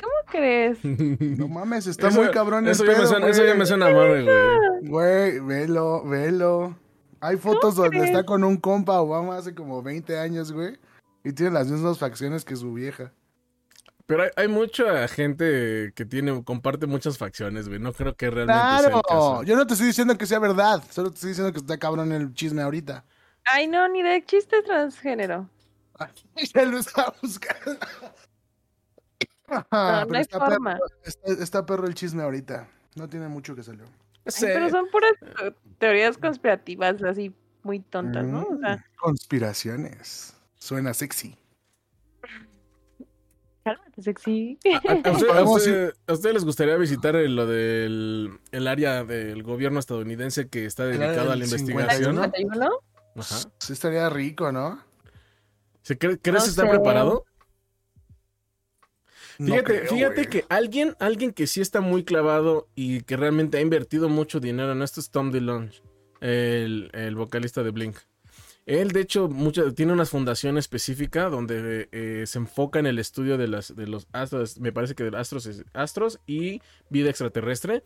¿Cómo 0.00 0.12
crees? 0.30 0.78
No 1.38 1.48
mames, 1.48 1.86
está 1.86 2.08
Eso- 2.08 2.20
muy 2.22 2.30
cabrón 2.30 2.64
el 2.66 2.72
eso, 2.72 2.84
ya 2.84 2.90
me 2.92 2.96
pedo, 2.98 3.06
suena, 3.06 3.28
eso 3.28 3.40
ya 3.42 3.46
güey. 3.48 3.58
me 3.58 3.66
suena 3.66 3.86
mame, 3.90 4.22
güey. 4.24 4.88
Güey, 4.88 5.40
velo, 5.40 6.04
velo. 6.04 6.76
Hay 7.20 7.36
fotos 7.36 7.76
donde 7.76 7.90
crees? 7.90 8.06
está 8.10 8.24
con 8.24 8.42
un 8.44 8.56
compa 8.56 9.00
Obama 9.00 9.36
hace 9.36 9.54
como 9.54 9.82
20 9.82 10.18
años, 10.18 10.50
güey. 10.52 10.76
Y 11.24 11.32
tiene 11.32 11.52
las 11.52 11.70
mismas 11.70 11.98
facciones 11.98 12.44
que 12.44 12.56
su 12.56 12.72
vieja. 12.74 13.12
Pero 14.06 14.24
hay, 14.24 14.30
hay 14.36 14.48
mucha 14.48 15.06
gente 15.08 15.92
que 15.94 16.04
tiene, 16.04 16.42
comparte 16.44 16.86
muchas 16.86 17.18
facciones, 17.18 17.68
güey. 17.68 17.78
No 17.80 17.92
creo 17.92 18.14
que 18.16 18.30
realmente 18.30 18.60
sea 18.60 18.76
el 18.78 18.84
¡Claro! 18.86 19.02
caso. 19.02 19.42
Yo 19.44 19.56
no 19.56 19.66
te 19.66 19.74
estoy 19.74 19.86
diciendo 19.88 20.18
que 20.18 20.26
sea 20.26 20.38
verdad. 20.38 20.82
Solo 20.90 21.10
te 21.10 21.14
estoy 21.16 21.28
diciendo 21.30 21.52
que 21.52 21.58
está 21.58 21.78
cabrón 21.78 22.12
el 22.12 22.32
chisme 22.34 22.62
ahorita. 22.62 23.04
Ay, 23.44 23.66
no, 23.68 23.88
ni 23.88 24.02
de 24.02 24.24
chiste 24.24 24.62
transgénero. 24.62 25.48
Ya 26.54 26.64
lo 26.64 26.78
está 26.78 27.14
buscando. 27.22 27.78
No, 29.48 29.66
Ah, 29.70 30.04
no 30.08 30.14
hay 30.16 30.22
está 30.22 30.38
forma. 30.38 30.72
Perro, 30.74 30.86
está, 31.04 31.32
está 31.44 31.66
perro 31.66 31.86
el 31.86 31.94
chisme 31.94 32.22
ahorita. 32.22 32.68
No 32.96 33.08
tiene 33.08 33.28
mucho 33.28 33.54
que 33.54 33.62
salió. 33.62 33.84
No 33.84 33.90
Ay, 34.26 34.32
sé. 34.32 34.46
pero 34.54 34.70
son 34.70 34.88
puras 34.90 35.12
teorías 35.78 36.16
conspirativas 36.18 37.02
así 37.02 37.34
muy 37.62 37.80
tontas, 37.80 38.24
¿no? 38.24 38.42
O 38.42 38.58
sea, 38.58 38.76
Mm, 38.76 38.82
Conspiraciones. 38.96 40.34
Suena 40.58 40.94
sexy. 40.94 41.36
Cálmate, 43.64 44.02
sexy. 44.02 44.58
¿A, 44.64 44.92
a 44.92 44.94
usted- 45.12 45.28
a 45.28 45.32
Podemos 45.32 45.56
usted- 45.58 45.92
a 46.06 46.12
ustedes 46.12 46.34
les 46.34 46.44
gustaría 46.44 46.76
visitar 46.76 47.16
el- 47.16 47.34
lo 47.36 47.46
del 47.46 48.38
el 48.52 48.66
área 48.68 49.04
del 49.04 49.42
gobierno 49.42 49.78
estadounidense 49.80 50.48
que 50.48 50.64
está 50.66 50.84
dedicado 50.86 51.32
a 51.32 51.36
la 51.36 51.44
investigación? 51.44 52.16
51. 52.16 52.70
Ajá. 53.16 53.36
Sí 53.58 53.72
estaría 53.72 54.08
rico, 54.10 54.52
¿no? 54.52 54.82
¿Se 55.82 55.98
cree- 55.98 56.18
¿Crees 56.20 56.38
No 56.40 56.44
que 56.44 56.50
está 56.50 56.62
sé. 56.62 56.68
preparado? 56.68 57.24
No 59.38 59.46
Fíjate, 59.46 59.64
creo, 59.64 59.90
fíjate 59.90 60.26
que 60.26 60.44
alguien, 60.48 60.94
alguien 61.00 61.32
que 61.32 61.46
sí 61.46 61.60
está 61.60 61.80
muy 61.80 62.04
clavado 62.04 62.68
y 62.74 63.00
que 63.02 63.16
realmente 63.16 63.58
ha 63.58 63.60
invertido 63.60 64.08
mucho 64.08 64.38
dinero 64.40 64.72
en 64.72 64.82
esto 64.82 65.00
es 65.00 65.10
Tom 65.10 65.30
DeLonge, 65.32 65.82
el, 66.20 66.90
el 66.92 67.16
vocalista 67.16 67.62
de 67.62 67.70
Blink. 67.70 67.96
Él, 68.66 68.88
de 68.92 69.00
hecho, 69.00 69.28
mucho- 69.28 69.74
tiene 69.74 69.92
una 69.92 70.06
fundación 70.06 70.56
específica 70.56 71.28
donde 71.28 71.88
eh, 71.90 72.24
se 72.26 72.38
enfoca 72.38 72.78
en 72.78 72.86
el 72.86 72.98
estudio 73.00 73.36
de, 73.36 73.48
las, 73.48 73.74
de 73.74 73.86
los 73.88 74.06
astros, 74.12 74.60
me 74.60 74.72
parece 74.72 74.94
que 74.94 75.02
de 75.04 75.10
los 75.10 75.20
astros, 75.20 75.64
astros 75.72 76.20
y 76.26 76.60
vida 76.88 77.10
extraterrestre. 77.10 77.82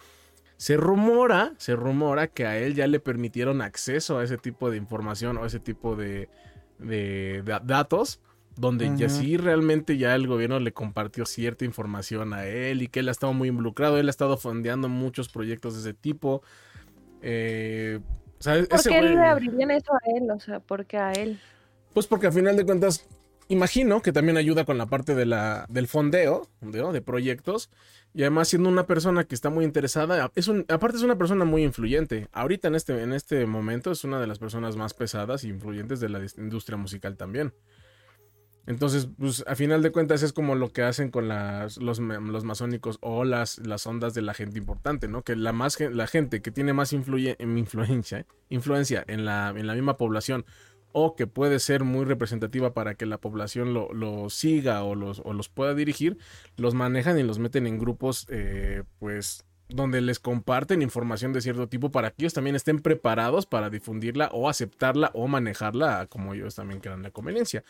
Se 0.59 0.77
rumora, 0.77 1.53
se 1.59 1.77
rumora 1.77 2.29
que 2.29 2.47
a 2.47 2.59
él 2.59 2.75
ya 2.75 2.87
le 2.87 3.01
permitieron 3.01 3.61
acceso 3.63 4.19
a 4.19 4.25
ese 4.25 4.39
tipo 4.39 4.71
de 4.71 4.77
información 4.77 5.37
o 5.39 5.47
ese 5.47 5.61
tipo 5.61 5.97
de, 5.97 6.29
de- 6.79 7.43
de 7.45 7.61
datos, 7.65 8.21
donde 8.57 8.87
ya 8.97 9.09
sí 9.11 9.37
realmente 9.37 9.99
ya 9.99 10.15
el 10.15 10.27
gobierno 10.27 10.59
le 10.61 10.73
compartió 10.73 11.27
cierta 11.27 11.65
información 11.67 12.33
a 12.33 12.47
él 12.47 12.81
y 12.83 12.89
que 12.89 13.01
él 13.01 13.09
ha 13.09 13.13
estado 13.13 13.35
muy 13.35 13.49
involucrado, 13.49 13.99
él 13.99 14.07
ha 14.09 14.11
estado 14.11 14.37
fondeando 14.39 14.89
muchos 14.89 15.29
proyectos 15.29 15.75
de 15.75 15.81
ese 15.81 15.95
tipo. 15.99 16.43
Eh, 17.23 18.01
sea, 18.47 18.55
¿Por 18.65 18.79
ese 18.79 18.89
qué 18.91 19.01
güey- 19.01 19.15
le 19.15 19.21
abrirían 19.25 19.71
eso 19.71 19.93
a 19.95 19.99
él? 20.17 20.31
O 20.31 20.41
sea, 20.41 20.61
¿por 20.61 20.87
qué 20.87 20.97
a 20.99 21.13
él? 21.13 21.39
pues 21.93 22.07
porque 22.07 22.27
a 22.27 22.33
final 22.33 22.57
de 22.57 22.65
cuentas, 22.67 23.07
imagino 23.49 24.03
que 24.03 24.13
también 24.13 24.37
ayuda 24.37 24.65
con 24.65 24.77
la 24.79 24.87
parte 24.87 25.15
de 25.15 25.25
la, 25.25 25.65
del 25.69 25.87
fondeo, 25.89 26.47
de 26.61 27.01
proyectos. 27.03 27.71
Y 28.13 28.23
además 28.23 28.49
siendo 28.49 28.69
una 28.69 28.87
persona 28.87 29.25
que 29.25 29.35
está 29.35 29.51
muy 29.51 29.65
interesada, 29.65 30.31
es 30.35 30.49
un, 30.49 30.65
aparte 30.69 30.97
es 30.99 31.03
una 31.03 31.17
persona 31.17 31.45
muy 31.45 31.63
influyente. 31.65 32.29
Ahorita 32.33 32.69
en 32.69 32.75
este, 32.75 33.03
en 33.03 33.13
este 33.13 33.45
momento 33.47 33.91
es 33.93 34.05
una 34.05 34.21
de 34.21 34.27
las 34.27 34.39
personas 34.39 34.77
más 34.77 34.95
pesadas 34.95 35.45
e 35.45 35.49
influyentes 35.49 36.01
de 36.01 36.09
la 36.09 36.21
industria 36.39 36.77
musical 36.79 37.17
también. 37.17 37.53
Entonces, 38.67 39.09
pues 39.19 39.45
a 39.47 39.55
final 39.55 39.83
de 39.83 39.93
cuentas 39.93 40.23
es 40.23 40.33
como 40.33 40.57
lo 40.57 40.73
que 40.73 40.83
hacen 40.83 41.11
con 41.11 41.29
las, 41.29 41.77
los, 41.79 42.01
los 42.01 42.45
masónicos 42.45 42.99
o 43.01 43.25
las, 43.25 43.59
las 43.59 43.87
ondas 43.87 44.13
de 44.13 44.23
la 44.23 44.35
gente 44.35 44.59
importante, 44.59 45.07
¿no? 45.07 45.23
Que 45.23 45.37
la, 45.37 45.53
más, 45.53 45.79
la 45.81 46.07
gente 46.07 46.43
que 46.43 46.51
tiene 46.51 46.73
más 46.73 46.93
influye, 46.93 47.37
em, 47.39 47.57
influencia, 47.59 48.27
influencia 48.49 49.05
en, 49.07 49.25
la, 49.25 49.55
en 49.57 49.67
la 49.67 49.75
misma 49.75 49.97
población 49.97 50.45
o 50.99 51.15
que 51.15 51.27
puede 51.27 51.61
ser 51.61 51.85
muy 51.85 52.07
representativa 52.07 52.73
para 52.73 52.95
que 52.95 53.07
la 53.07 53.19
población 53.19 53.75
lo, 53.75 53.93
lo 53.93 54.31
siga 54.31 54.83
o 54.83 54.95
los, 54.95 55.21
o 55.25 55.33
los 55.33 55.49
pueda 55.51 55.75
dirigir, 55.75 56.17
los 56.57 56.75
manejan 56.75 57.19
y 57.19 57.23
los 57.23 57.39
meten 57.39 57.67
en 57.67 57.79
grupos, 57.79 58.27
eh, 58.31 58.83
pues, 58.99 59.45
donde 59.69 60.01
les 60.01 60.19
comparten 60.19 60.83
información 60.83 61.33
de 61.33 61.41
cierto 61.41 61.69
tipo 61.69 61.91
para 61.91 62.11
que 62.11 62.23
ellos 62.23 62.35
también 62.35 62.57
estén 62.57 62.79
preparados 62.79 63.47
para 63.47 63.69
difundirla 63.69 64.31
o 64.33 64.49
aceptarla 64.49 65.11
o 65.13 65.29
manejarla 65.29 66.07
como 66.07 66.35
ellos 66.35 66.55
también 66.55 66.81
crean 66.81 67.03
la 67.03 67.11
conveniencia. 67.11 67.63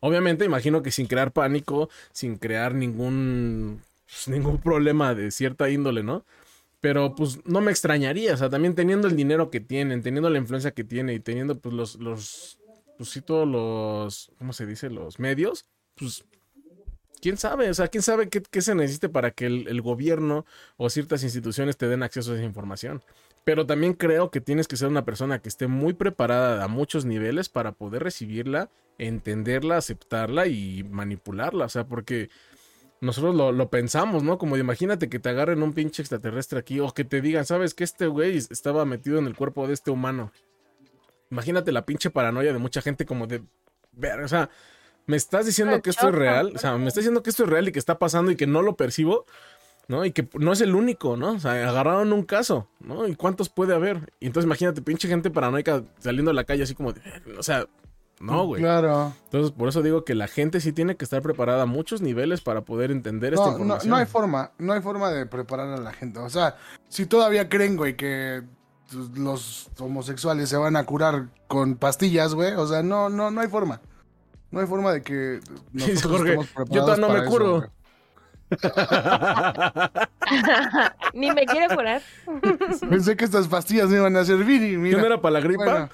Obviamente, 0.00 0.44
imagino 0.44 0.82
que 0.82 0.90
sin 0.90 1.06
crear 1.06 1.32
pánico, 1.32 1.88
sin 2.12 2.36
crear 2.36 2.74
ningún, 2.74 3.82
pues, 4.06 4.28
ningún 4.28 4.58
problema 4.58 5.14
de 5.14 5.30
cierta 5.30 5.70
índole, 5.70 6.02
¿no? 6.02 6.24
Pero 6.80 7.14
pues 7.14 7.38
no 7.46 7.62
me 7.62 7.70
extrañaría, 7.70 8.34
o 8.34 8.36
sea, 8.36 8.50
también 8.50 8.74
teniendo 8.74 9.08
el 9.08 9.16
dinero 9.16 9.50
que 9.50 9.60
tienen, 9.60 10.02
teniendo 10.02 10.28
la 10.28 10.38
influencia 10.38 10.72
que 10.72 10.84
tiene 10.84 11.14
y 11.14 11.20
teniendo 11.20 11.58
pues 11.58 11.74
los, 11.74 11.96
los, 11.96 12.58
pues 12.98 13.08
sí, 13.08 13.22
todos 13.22 13.48
los, 13.48 14.30
¿cómo 14.38 14.52
se 14.52 14.66
dice? 14.66 14.90
Los 14.90 15.18
medios, 15.18 15.64
pues, 15.94 16.26
quién 17.22 17.38
sabe, 17.38 17.70
o 17.70 17.74
sea, 17.74 17.88
quién 17.88 18.02
sabe 18.02 18.28
qué, 18.28 18.42
qué 18.42 18.60
se 18.60 18.74
necesite 18.74 19.08
para 19.08 19.30
que 19.30 19.46
el, 19.46 19.66
el 19.68 19.80
gobierno 19.80 20.44
o 20.76 20.90
ciertas 20.90 21.22
instituciones 21.22 21.78
te 21.78 21.88
den 21.88 22.02
acceso 22.02 22.32
a 22.32 22.34
esa 22.34 22.44
información. 22.44 23.02
Pero 23.44 23.66
también 23.66 23.92
creo 23.92 24.30
que 24.30 24.40
tienes 24.40 24.66
que 24.68 24.76
ser 24.76 24.88
una 24.88 25.04
persona 25.04 25.40
que 25.40 25.48
esté 25.48 25.66
muy 25.66 25.92
preparada 25.92 26.64
a 26.64 26.68
muchos 26.68 27.04
niveles 27.04 27.48
para 27.48 27.72
poder 27.72 28.02
recibirla, 28.02 28.70
entenderla, 28.98 29.76
aceptarla 29.76 30.46
y 30.46 30.82
manipularla, 30.84 31.66
o 31.66 31.68
sea, 31.68 31.86
porque 31.86 32.30
nosotros 33.00 33.34
lo, 33.34 33.52
lo 33.52 33.68
pensamos, 33.68 34.22
¿no? 34.22 34.38
Como 34.38 34.56
de, 34.56 34.62
imagínate 34.62 35.08
que 35.08 35.18
te 35.18 35.28
agarren 35.28 35.62
un 35.62 35.74
pinche 35.74 36.00
extraterrestre 36.00 36.58
aquí 36.58 36.80
o 36.80 36.92
que 36.92 37.04
te 37.04 37.20
digan, 37.20 37.44
¿sabes 37.44 37.74
que 37.74 37.84
este 37.84 38.06
güey 38.06 38.36
estaba 38.36 38.84
metido 38.86 39.18
en 39.18 39.26
el 39.26 39.36
cuerpo 39.36 39.66
de 39.66 39.74
este 39.74 39.90
humano? 39.90 40.32
Imagínate 41.30 41.72
la 41.72 41.84
pinche 41.84 42.10
paranoia 42.10 42.52
de 42.52 42.58
mucha 42.58 42.80
gente 42.80 43.04
como 43.04 43.26
de, 43.26 43.42
ver, 43.92 44.20
o 44.20 44.28
sea, 44.28 44.48
me 45.06 45.16
estás 45.16 45.44
diciendo 45.46 45.82
que 45.82 45.90
esto 45.90 46.08
es 46.08 46.14
real, 46.14 46.52
o 46.54 46.58
sea, 46.58 46.78
me 46.78 46.88
estás 46.88 47.02
diciendo 47.02 47.22
que 47.22 47.30
esto 47.30 47.44
es 47.44 47.50
real 47.50 47.68
y 47.68 47.72
que 47.72 47.78
está 47.78 47.98
pasando 47.98 48.30
y 48.30 48.36
que 48.36 48.46
no 48.46 48.62
lo 48.62 48.76
percibo, 48.76 49.26
¿no? 49.88 50.04
Y 50.04 50.12
que 50.12 50.28
no 50.38 50.52
es 50.52 50.60
el 50.60 50.74
único, 50.74 51.16
¿no? 51.16 51.32
O 51.32 51.38
sea, 51.38 51.52
agarraron 51.68 52.12
un 52.12 52.24
caso, 52.24 52.68
¿no? 52.80 53.06
¿Y 53.08 53.14
cuántos 53.16 53.48
puede 53.48 53.74
haber? 53.74 54.12
Y 54.20 54.26
entonces 54.26 54.46
imagínate, 54.46 54.82
pinche 54.82 55.08
gente 55.08 55.30
paranoica 55.30 55.82
saliendo 55.98 56.30
a 56.30 56.34
la 56.34 56.44
calle 56.44 56.62
así 56.62 56.74
como 56.74 56.92
de, 56.92 57.00
o 57.38 57.42
sea, 57.42 57.66
no, 58.20 58.46
güey. 58.46 58.62
Claro. 58.62 59.12
Entonces, 59.24 59.50
por 59.52 59.68
eso 59.68 59.82
digo 59.82 60.04
que 60.04 60.14
la 60.14 60.28
gente 60.28 60.60
sí 60.60 60.72
tiene 60.72 60.96
que 60.96 61.04
estar 61.04 61.20
preparada 61.20 61.64
a 61.64 61.66
muchos 61.66 62.00
niveles 62.00 62.40
para 62.40 62.62
poder 62.62 62.90
entender 62.92 63.34
esta 63.34 63.46
No, 63.46 63.50
no, 63.50 63.58
información. 63.58 63.90
no 63.90 63.96
hay 63.96 64.06
forma, 64.06 64.52
no 64.58 64.72
hay 64.72 64.80
forma 64.80 65.10
de 65.10 65.26
preparar 65.26 65.68
a 65.68 65.78
la 65.78 65.92
gente. 65.92 66.20
O 66.20 66.30
sea, 66.30 66.56
si 66.88 67.06
todavía 67.06 67.48
creen, 67.48 67.76
güey, 67.76 67.96
que 67.96 68.42
los 69.16 69.68
homosexuales 69.78 70.48
se 70.48 70.56
van 70.56 70.76
a 70.76 70.84
curar 70.84 71.28
con 71.48 71.74
pastillas, 71.76 72.34
güey, 72.34 72.52
o 72.54 72.66
sea, 72.66 72.82
no, 72.82 73.08
no, 73.10 73.30
no 73.30 73.40
hay 73.40 73.48
forma. 73.48 73.80
No 74.50 74.60
hay 74.60 74.66
forma 74.68 74.92
de 74.92 75.02
que 75.02 75.40
nosotros 75.72 76.02
Jorge, 76.18 76.34
estemos 76.34 76.70
yo 76.70 76.80
todavía 76.82 77.00
no 77.00 77.08
para 77.08 77.20
me 77.20 77.26
eso, 77.26 77.30
curo. 77.36 77.56
güey. 77.58 77.68
Ni 81.14 81.32
me 81.32 81.46
quiere 81.46 81.74
curar. 81.74 82.02
Pensé 82.88 83.16
que 83.16 83.24
estas 83.24 83.48
pastillas 83.48 83.88
me 83.88 83.96
iban 83.96 84.16
a 84.16 84.24
servir 84.24 84.62
y 84.62 84.70
¿Qué 84.72 84.78
mira. 84.78 84.98
no 84.98 85.06
era 85.06 85.20
para 85.20 85.34
la 85.34 85.40
gripa? 85.40 85.90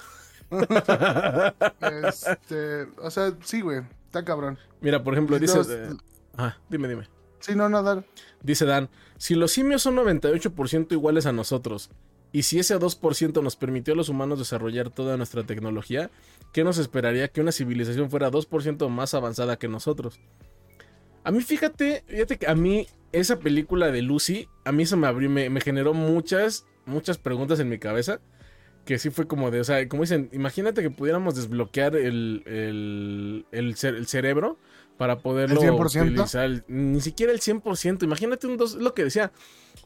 bueno. 0.49 0.51
este, 2.07 2.83
o 3.01 3.09
sea, 3.09 3.33
sí, 3.43 3.61
güey, 3.61 3.81
está 4.05 4.25
cabrón. 4.25 4.57
Mira, 4.81 5.03
por 5.03 5.13
ejemplo, 5.13 5.39
dice... 5.39 5.59
Entonces- 5.59 5.93
eh, 5.93 5.97
ah, 6.37 6.57
dime, 6.69 6.87
dime. 6.87 7.07
Sí, 7.39 7.55
no, 7.55 7.69
no. 7.69 8.03
Dice 8.41 8.65
Dan, 8.65 8.89
si 9.17 9.35
los 9.35 9.51
simios 9.51 9.81
son 9.81 9.95
98% 9.95 10.91
iguales 10.91 11.25
a 11.25 11.31
nosotros, 11.31 11.89
y 12.31 12.43
si 12.43 12.59
ese 12.59 12.77
2% 12.77 13.43
nos 13.43 13.55
permitió 13.55 13.93
a 13.93 13.97
los 13.97 14.09
humanos 14.09 14.39
desarrollar 14.39 14.89
toda 14.89 15.17
nuestra 15.17 15.43
tecnología, 15.43 16.09
¿qué 16.53 16.63
nos 16.63 16.77
esperaría 16.77 17.27
que 17.27 17.41
una 17.41 17.51
civilización 17.51 18.09
fuera 18.09 18.31
2% 18.31 18.89
más 18.89 19.13
avanzada 19.13 19.57
que 19.57 19.67
nosotros? 19.67 20.19
A 21.23 21.31
mí, 21.31 21.41
fíjate, 21.41 22.03
fíjate 22.07 22.37
que 22.37 22.47
a 22.47 22.55
mí 22.55 22.87
esa 23.11 23.39
película 23.39 23.91
de 23.91 24.01
Lucy, 24.01 24.47
a 24.65 24.71
mí 24.71 24.83
eso 24.83 24.97
me 24.97 25.07
abrió, 25.07 25.29
me, 25.29 25.61
generó 25.61 25.93
muchas, 25.93 26.65
muchas 26.85 27.17
preguntas 27.17 27.59
en 27.59 27.69
mi 27.69 27.79
cabeza. 27.79 28.19
Que 28.85 28.97
sí 28.97 29.11
fue 29.11 29.27
como 29.27 29.51
de, 29.51 29.59
o 29.59 29.63
sea, 29.63 29.87
como 29.87 30.01
dicen, 30.01 30.29
imagínate 30.33 30.81
que 30.81 30.89
pudiéramos 30.89 31.35
desbloquear 31.35 31.95
el, 31.95 32.41
el, 32.47 33.45
el 33.51 34.07
cerebro 34.07 34.57
para 35.01 35.17
poderlo 35.17 35.59
¿El 35.63 35.71
100%? 35.71 36.01
utilizar. 36.03 36.63
Ni 36.67 37.01
siquiera 37.01 37.33
el 37.33 37.39
100%. 37.39 38.03
Imagínate 38.03 38.45
un 38.45 38.55
2, 38.55 38.75
lo 38.75 38.93
que 38.93 39.03
decía, 39.03 39.31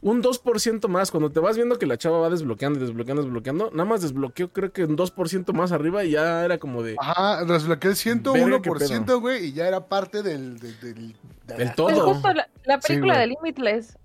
un 0.02 0.22
2% 0.22 0.88
más. 0.88 1.10
Cuando 1.10 1.30
te 1.30 1.40
vas 1.40 1.56
viendo 1.56 1.78
que 1.78 1.86
la 1.86 1.96
chava 1.96 2.18
va 2.18 2.28
desbloqueando, 2.28 2.80
desbloqueando, 2.80 3.22
desbloqueando, 3.22 3.70
nada 3.70 3.86
más 3.86 4.02
desbloqueó 4.02 4.52
creo 4.52 4.74
que 4.74 4.84
un 4.84 4.94
2% 4.94 5.54
más 5.54 5.72
arriba 5.72 6.04
y 6.04 6.10
ya 6.10 6.44
era 6.44 6.58
como 6.58 6.82
de... 6.82 6.96
Ajá, 7.00 7.46
desbloqueé 7.46 7.92
el 7.92 8.20
Verga, 8.20 8.60
qué 8.60 8.68
101%, 8.74 9.20
güey, 9.22 9.46
y 9.46 9.52
ya 9.54 9.66
era 9.66 9.88
parte 9.88 10.22
del... 10.22 10.58
del, 10.58 10.80
del, 10.80 11.16
de 11.46 11.54
Del 11.54 11.66
la- 11.68 11.74
todo. 11.74 11.86
Pues 11.88 12.02
justo 12.02 12.28
la, 12.66 12.78
película 12.78 13.18
de 13.18 13.28
Limitless 13.28 13.96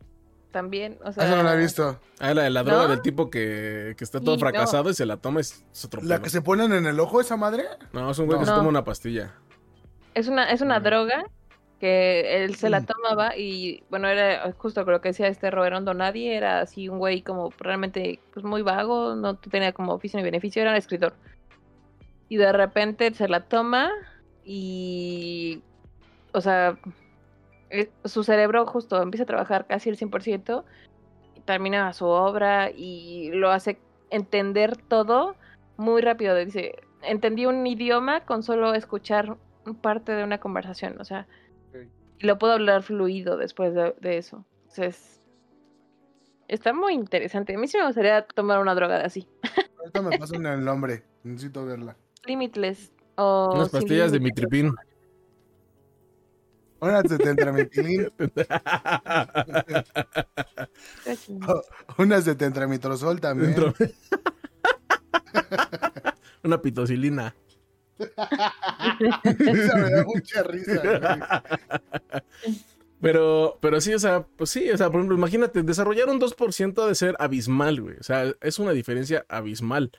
también, 0.51 0.97
o 1.03 1.11
sea... 1.11 1.25
Eso 1.25 1.35
no 1.35 1.43
la 1.43 1.55
he 1.55 1.57
visto. 1.57 1.99
Ah, 2.19 2.33
la 2.33 2.43
de 2.43 2.51
la 2.51 2.63
droga 2.63 2.83
¿No? 2.83 2.87
del 2.87 3.01
tipo 3.01 3.29
que, 3.29 3.95
que 3.97 4.03
está 4.05 4.21
todo 4.21 4.39
fracasado 4.39 4.89
y 4.89 4.93
se 4.93 5.05
la 5.05 5.17
toma 5.17 5.41
es, 5.41 5.65
es 5.73 5.83
otro 5.83 6.01
¿La 6.03 6.21
que 6.21 6.29
se 6.29 6.41
ponen 6.41 6.71
en 6.71 6.85
el 6.85 7.01
ojo 7.01 7.19
esa 7.19 7.35
madre? 7.35 7.65
No, 7.91 8.09
es 8.11 8.17
un 8.17 8.27
güey 8.27 8.39
que 8.39 8.45
se 8.45 8.51
toma 8.53 8.69
una 8.69 8.85
pastilla. 8.85 9.33
Es 10.13 10.27
una, 10.27 10.51
es 10.51 10.61
una 10.61 10.79
droga 10.79 11.25
que 11.79 12.43
él 12.43 12.55
se 12.55 12.69
la 12.69 12.81
Mm. 12.81 12.85
tomaba 12.85 13.35
y 13.35 13.83
bueno, 13.89 14.07
era 14.07 14.51
justo 14.57 14.83
lo 14.83 15.01
que 15.01 15.09
decía 15.09 15.27
este 15.27 15.49
Roberondo 15.49 15.93
Nadie, 15.95 16.35
era 16.35 16.61
así 16.61 16.87
un 16.87 16.99
güey 16.99 17.23
como 17.23 17.51
realmente 17.57 18.19
pues 18.33 18.45
muy 18.45 18.61
vago, 18.61 19.15
no 19.15 19.35
tenía 19.37 19.71
como 19.73 19.93
oficio 19.93 20.17
ni 20.17 20.23
beneficio, 20.23 20.61
era 20.61 20.71
un 20.71 20.77
escritor. 20.77 21.13
Y 22.29 22.37
de 22.37 22.51
repente 22.53 23.11
se 23.13 23.27
la 23.27 23.41
toma 23.41 23.89
y, 24.45 25.61
o 26.33 26.41
sea, 26.41 26.77
su 28.05 28.23
cerebro 28.23 28.65
justo 28.65 29.01
empieza 29.01 29.23
a 29.23 29.27
trabajar 29.27 29.65
casi 29.65 29.89
el 29.89 29.97
100%, 29.97 30.63
y 31.35 31.39
termina 31.41 31.91
su 31.93 32.05
obra 32.05 32.69
y 32.69 33.31
lo 33.31 33.49
hace 33.51 33.79
entender 34.11 34.77
todo 34.77 35.35
muy 35.77 36.01
rápido. 36.01 36.35
Dice, 36.35 36.75
entendí 37.01 37.45
un 37.47 37.65
idioma 37.65 38.21
con 38.21 38.43
solo 38.43 38.73
escuchar 38.73 39.35
parte 39.81 40.13
de 40.13 40.23
una 40.23 40.39
conversación, 40.39 40.99
o 40.99 41.05
sea, 41.05 41.27
y 42.19 42.25
lo 42.25 42.37
puedo 42.37 42.53
hablar 42.53 42.83
fluido 42.83 43.37
después 43.37 43.73
de, 43.73 43.95
de 43.99 44.17
eso. 44.17 44.45
Entonces, 44.61 45.19
está 46.47 46.73
muy 46.73 46.93
interesante. 46.93 47.55
A 47.55 47.57
mí 47.57 47.67
sí 47.67 47.77
me 47.77 47.85
gustaría 47.85 48.25
tomar 48.25 48.59
una 48.59 48.75
droga 48.75 48.99
de 48.99 49.05
así. 49.05 49.27
Ahorita 49.79 50.01
me 50.01 50.17
pasan 50.17 50.45
el 50.45 50.63
nombre, 50.63 51.03
necesito 51.23 51.65
verla. 51.65 51.97
Limitless 52.25 52.91
o 53.15 53.51
Unas 53.55 53.69
pastillas 53.69 54.11
de 54.11 54.19
mitripín. 54.19 54.73
Una 56.81 57.03
de 57.03 57.15
tetramitilín, 57.15 58.11
unas 61.99 62.25
de 62.25 62.33
tetramitrozol 62.33 63.21
también. 63.21 63.53
Una 66.43 66.59
pitocilina. 66.59 67.35
Esa 68.01 69.75
me 69.77 69.89
da 69.91 70.03
mucha 70.05 70.43
risa. 70.43 70.81
güey. 70.81 72.55
Pero, 73.01 73.57
pero 73.61 73.81
sí, 73.81 73.93
o 73.93 73.99
sea, 73.99 74.27
pues 74.37 74.51
sí, 74.51 74.69
o 74.69 74.77
sea, 74.77 74.87
por 74.91 74.97
ejemplo, 74.99 75.17
imagínate, 75.17 75.63
desarrollar 75.63 76.07
un 76.09 76.19
2% 76.21 76.87
de 76.87 76.93
ser 76.95 77.15
abismal, 77.17 77.81
güey. 77.81 77.95
O 77.99 78.03
sea, 78.03 78.31
es 78.41 78.59
una 78.59 78.73
diferencia 78.73 79.25
abismal. 79.27 79.91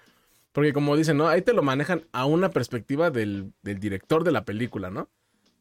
Porque 0.52 0.72
como 0.72 0.96
dicen, 0.96 1.16
¿no? 1.16 1.28
Ahí 1.28 1.42
te 1.42 1.52
lo 1.52 1.62
manejan 1.62 2.06
a 2.12 2.26
una 2.26 2.50
perspectiva 2.50 3.10
del, 3.10 3.52
del 3.62 3.80
director 3.80 4.22
de 4.22 4.30
la 4.32 4.44
película, 4.44 4.90
¿no? 4.90 5.08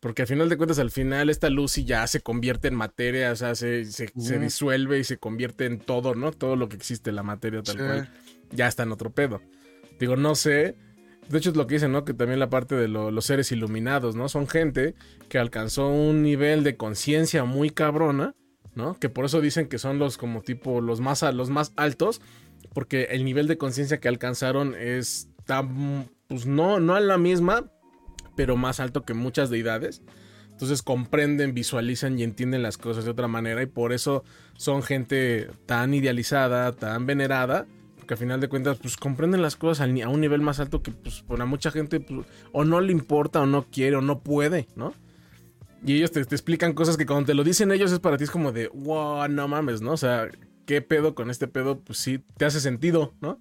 Porque 0.01 0.23
al 0.23 0.27
final 0.27 0.49
de 0.49 0.57
cuentas, 0.57 0.79
al 0.79 0.91
final 0.91 1.29
esta 1.29 1.49
Lucy 1.49 1.83
ya 1.83 2.05
se 2.07 2.21
convierte 2.21 2.67
en 2.67 2.75
materia, 2.75 3.31
o 3.31 3.35
sea, 3.35 3.55
se, 3.55 3.85
se, 3.85 4.11
disuelve 4.39 4.99
y 4.99 5.03
se 5.03 5.17
convierte 5.17 5.65
en 5.65 5.79
todo, 5.79 6.13
¿no? 6.15 6.31
Todo 6.31 6.55
lo 6.55 6.69
que 6.69 6.75
existe, 6.75 7.11
la 7.11 7.23
materia 7.23 7.61
tal 7.63 7.77
Sí. 7.77 7.83
cual, 7.83 8.09
ya 8.51 8.67
está 8.67 8.83
en 8.83 8.91
otro 8.91 9.11
pedo. 9.11 9.41
Digo, 9.99 10.15
no 10.15 10.35
sé. 10.35 10.75
De 11.31 11.37
hecho, 11.37 11.49
es 11.51 11.55
lo 11.55 11.65
que 11.67 11.75
dicen, 11.75 11.91
¿no? 11.91 12.03
Que 12.05 12.13
también 12.13 12.39
la 12.39 12.49
parte 12.49 12.75
de 12.75 12.87
lo- 12.87 13.11
los 13.11 13.25
seres 13.25 13.51
iluminados, 13.51 14.15
¿no? 14.15 14.27
Son 14.29 14.47
gente 14.47 14.95
que 15.29 15.37
alcanzó 15.39 15.87
un 15.87 16.21
nivel 16.23 16.63
de 16.63 16.75
conciencia 16.77 17.43
muy 17.45 17.69
cabrona, 17.69 18.35
¿no? 18.75 18.99
Que 18.99 19.09
por 19.09 19.25
eso 19.25 19.41
dicen 19.41 19.67
que 19.67 19.77
son 19.77 19.97
los 19.99 20.17
como 20.17 20.41
tipo 20.41 20.81
los 20.81 20.99
más, 20.99 21.23
a- 21.23 21.31
los 21.31 21.49
más 21.49 21.71
altos, 21.77 22.21
porque 22.73 23.03
el 23.11 23.23
nivel 23.25 23.47
de 23.47 23.57
conciencia 23.57 23.99
que 23.99 24.07
alcanzaron 24.07 24.75
es 24.75 25.29
tan, 25.45 26.09
pues 26.27 26.45
no, 26.45 26.79
no 26.79 26.95
a 26.95 26.99
la 26.99 27.17
misma, 27.17 27.65
pero 28.35 28.55
más 28.57 28.79
alto 28.79 29.03
que 29.03 29.13
muchas 29.13 29.49
deidades. 29.49 30.01
Entonces 30.51 30.81
comprenden, 30.83 31.53
visualizan 31.53 32.19
y 32.19 32.23
entienden 32.23 32.61
las 32.61 32.77
cosas 32.77 33.03
de 33.03 33.11
otra 33.11 33.27
manera 33.27 33.63
y 33.63 33.65
por 33.65 33.93
eso 33.93 34.23
son 34.57 34.83
gente 34.83 35.49
tan 35.65 35.93
idealizada, 35.93 36.71
tan 36.73 37.05
venerada, 37.07 37.65
porque 38.11 38.23
al 38.23 38.27
final 38.27 38.41
de 38.41 38.49
cuentas 38.49 38.77
pues 38.77 38.97
comprenden 38.97 39.41
las 39.41 39.55
cosas 39.55 39.87
a 39.87 40.09
un 40.09 40.19
nivel 40.19 40.41
más 40.41 40.59
alto 40.59 40.83
que 40.83 40.91
pues 40.91 41.21
por 41.21 41.41
a 41.41 41.45
mucha 41.45 41.71
gente 41.71 42.01
pues, 42.01 42.27
o 42.51 42.65
no 42.65 42.81
le 42.81 42.91
importa 42.91 43.39
o 43.39 43.45
no 43.45 43.67
quiere 43.71 43.95
o 43.95 44.01
no 44.01 44.19
puede, 44.19 44.67
¿no? 44.75 44.93
Y 45.81 45.95
ellos 45.95 46.11
te, 46.11 46.25
te 46.25 46.35
explican 46.35 46.73
cosas 46.73 46.97
que 46.97 47.05
cuando 47.05 47.27
te 47.27 47.33
lo 47.33 47.45
dicen 47.45 47.71
ellos 47.71 47.89
es 47.93 47.99
para 47.99 48.17
ti 48.17 48.25
es 48.25 48.31
como 48.31 48.51
de, 48.51 48.67
wow, 48.73 49.29
no 49.29 49.47
mames, 49.47 49.81
¿no? 49.81 49.93
O 49.93 49.97
sea, 49.97 50.29
¿qué 50.65 50.81
pedo 50.81 51.15
con 51.15 51.29
este 51.29 51.47
pedo? 51.47 51.79
Pues 51.79 51.99
sí, 51.99 52.21
te 52.35 52.43
hace 52.43 52.59
sentido, 52.59 53.13
¿no? 53.21 53.39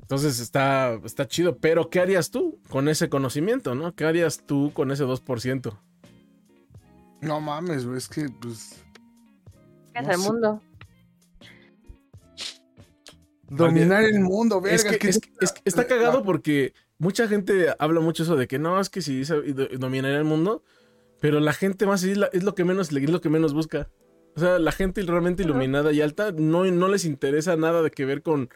Entonces 0.00 0.40
está, 0.40 0.94
está 1.04 1.28
chido, 1.28 1.58
pero 1.58 1.90
¿qué 1.90 2.00
harías 2.00 2.32
tú 2.32 2.58
con 2.68 2.88
ese 2.88 3.08
conocimiento, 3.08 3.76
no? 3.76 3.94
¿Qué 3.94 4.04
harías 4.04 4.42
tú 4.46 4.72
con 4.72 4.90
ese 4.90 5.04
2%? 5.04 5.78
No 7.20 7.40
mames, 7.40 7.86
güey, 7.86 7.98
es 7.98 8.08
que, 8.08 8.28
pues. 8.40 8.84
Es 9.94 10.02
No 10.04 10.10
el 10.12 10.18
sé. 10.18 10.32
mundo. 10.32 10.60
Dominar 13.48 14.02
el 14.04 14.20
mundo, 14.20 14.60
verga. 14.60 14.74
Es 14.76 14.84
que, 14.84 14.98
que- 14.98 15.08
es 15.08 15.18
que- 15.20 15.30
es 15.40 15.52
que 15.52 15.60
está 15.64 15.86
cagado 15.86 16.22
porque 16.22 16.72
mucha 16.98 17.28
gente 17.28 17.66
habla 17.78 18.00
mucho 18.00 18.22
eso 18.24 18.36
de 18.36 18.46
que 18.48 18.58
no, 18.58 18.80
es 18.80 18.88
que 18.90 19.02
si 19.02 19.22
dominaría 19.78 20.18
el 20.18 20.24
mundo, 20.24 20.62
pero 21.20 21.40
la 21.40 21.52
gente 21.52 21.86
más 21.86 22.02
es, 22.04 22.16
la- 22.18 22.30
es 22.32 22.42
lo 22.42 22.54
que 22.54 22.64
menos 22.64 22.90
es 22.92 23.10
lo 23.10 23.20
que 23.20 23.28
menos 23.28 23.54
busca. 23.54 23.88
O 24.34 24.40
sea, 24.40 24.58
la 24.58 24.72
gente 24.72 25.00
realmente 25.02 25.42
iluminada 25.44 25.92
y 25.92 26.02
alta 26.02 26.30
no, 26.32 26.64
no 26.66 26.88
les 26.88 27.04
interesa 27.06 27.56
nada 27.56 27.80
de 27.82 27.90
que 27.90 28.04
ver 28.04 28.20
con, 28.22 28.50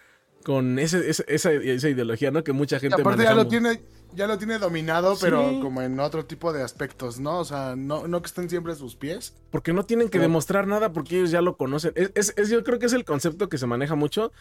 con 0.45 0.79
ese, 0.79 1.09
ese- 1.09 1.25
esa, 1.29 1.53
esa 1.53 1.89
ideología, 1.89 2.31
¿no? 2.31 2.45
Que 2.45 2.53
mucha 2.53 2.77
Y 2.77 2.81
gente 2.81 3.01
aparte 3.01 3.23
ya 3.25 3.35
lo 3.35 3.47
tiene, 3.49 3.81
ya 4.15 4.27
lo 4.27 4.37
tiene 4.39 4.59
dominado, 4.59 5.17
pero 5.21 5.49
Sí. 5.51 5.61
como 5.61 5.81
en 5.83 5.99
otro 6.01 6.27
tipo 6.27 6.53
de 6.53 6.63
aspectos, 6.63 7.19
¿no? 7.21 7.39
O 7.39 7.45
sea, 7.47 7.77
no, 7.77 8.07
no 8.09 8.21
que 8.21 8.27
estén 8.27 8.51
siempre 8.51 8.73
a 8.73 8.77
sus 8.77 8.95
pies. 8.97 9.35
Porque 9.51 9.73
no 9.73 9.85
tienen 9.85 10.09
que 10.11 10.19
demostrar 10.19 10.67
nada 10.67 10.93
porque 10.93 11.17
ellos 11.19 11.31
ya 11.31 11.41
lo 11.41 11.57
conocen. 11.57 11.93
Es, 11.95 12.11
es- 12.15 12.35
es- 12.37 12.51
yo 12.51 12.63
creo 12.63 12.79
que 12.79 12.87
es 12.87 12.93
el 12.93 13.05
concepto 13.07 13.49
que 13.49 13.57
se 13.59 13.67
maneja 13.67 13.95
mucho 13.95 14.33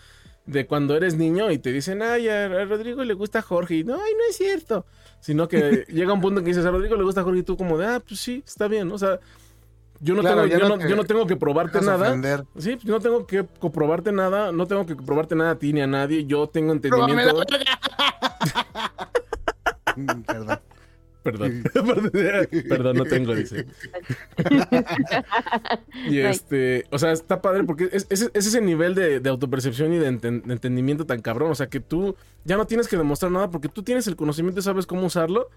de 0.45 0.65
cuando 0.65 0.95
eres 0.95 1.15
niño 1.15 1.51
y 1.51 1.57
te 1.59 1.71
dicen, 1.71 2.01
ay, 2.01 2.27
a, 2.27 2.65
Rodrigo 2.65 3.03
le 3.03 3.13
gusta 3.13 3.41
Jorge. 3.41 3.75
Y 3.75 3.83
no, 3.83 3.95
ay, 3.95 4.13
no 4.13 4.23
es 4.29 4.37
cierto. 4.37 4.85
Sino 5.19 5.47
que 5.47 5.85
llega 5.89 6.13
un 6.13 6.21
punto 6.21 6.39
en 6.39 6.45
que 6.45 6.49
dices, 6.51 6.65
a 6.65 6.71
Rodrigo 6.71 6.95
le 6.95 7.03
gusta 7.03 7.23
Jorge 7.23 7.39
y 7.39 7.43
tú 7.43 7.57
como 7.57 7.77
de, 7.77 7.85
ah, 7.85 7.99
pues 8.05 8.19
sí, 8.19 8.43
está 8.45 8.67
bien. 8.67 8.91
O 8.91 8.97
sea, 8.97 9.19
yo 10.01 10.15
no, 10.15 10.21
Claro, 10.21 10.43
tengo, 10.43 10.57
yo 10.57 10.69
no 10.69 10.77
te 10.77 10.89
yo 10.89 10.95
no 10.95 11.03
tengo 11.03 11.27
que 11.27 11.35
probarte 11.35 11.81
nada. 11.81 12.07
ofender. 12.07 12.45
Sí, 12.57 12.75
pues, 12.75 12.85
no 12.85 12.99
tengo 12.99 13.27
que 13.27 13.45
comprobarte 13.59 14.11
nada, 14.11 14.51
no 14.51 14.65
tengo 14.65 14.85
que 14.85 14.95
comprobarte 14.95 15.35
nada 15.35 15.51
a 15.51 15.59
ti 15.59 15.73
ni 15.73 15.81
a 15.81 15.87
nadie. 15.87 16.25
Yo 16.25 16.47
tengo 16.47 16.71
entendimiento. 16.71 17.43
Mm, 19.95 20.21
Perdón. 20.21 20.59
Perdón. 21.31 21.63
Perdón, 22.69 22.97
no 22.97 23.05
tengo, 23.05 23.35
dice. 23.35 23.65
Y 26.07 26.19
este, 26.19 26.85
o 26.91 26.99
sea, 26.99 27.11
está 27.11 27.41
padre 27.41 27.63
porque 27.63 27.89
es, 27.91 28.07
es- 28.09 28.31
es 28.33 28.47
ese 28.47 28.61
nivel 28.61 28.95
de, 28.95 29.19
de 29.19 29.29
autopercepción 29.29 29.93
y 29.93 29.97
de, 29.97 30.09
enten- 30.11 30.43
de 30.43 30.53
entendimiento 30.53 31.05
tan 31.05 31.21
cabrón. 31.21 31.51
O 31.51 31.55
sea, 31.55 31.67
que 31.67 31.79
tú 31.79 32.15
ya 32.45 32.57
no 32.57 32.65
tienes 32.67 32.87
que 32.87 32.97
demostrar 32.97 33.31
nada 33.31 33.49
porque 33.49 33.69
tú 33.69 33.83
tienes 33.83 34.07
el 34.07 34.15
conocimiento 34.15 34.59
y 34.59 34.63
sabes 34.63 34.85
cómo 34.85 35.05
usarlo. 35.05 35.49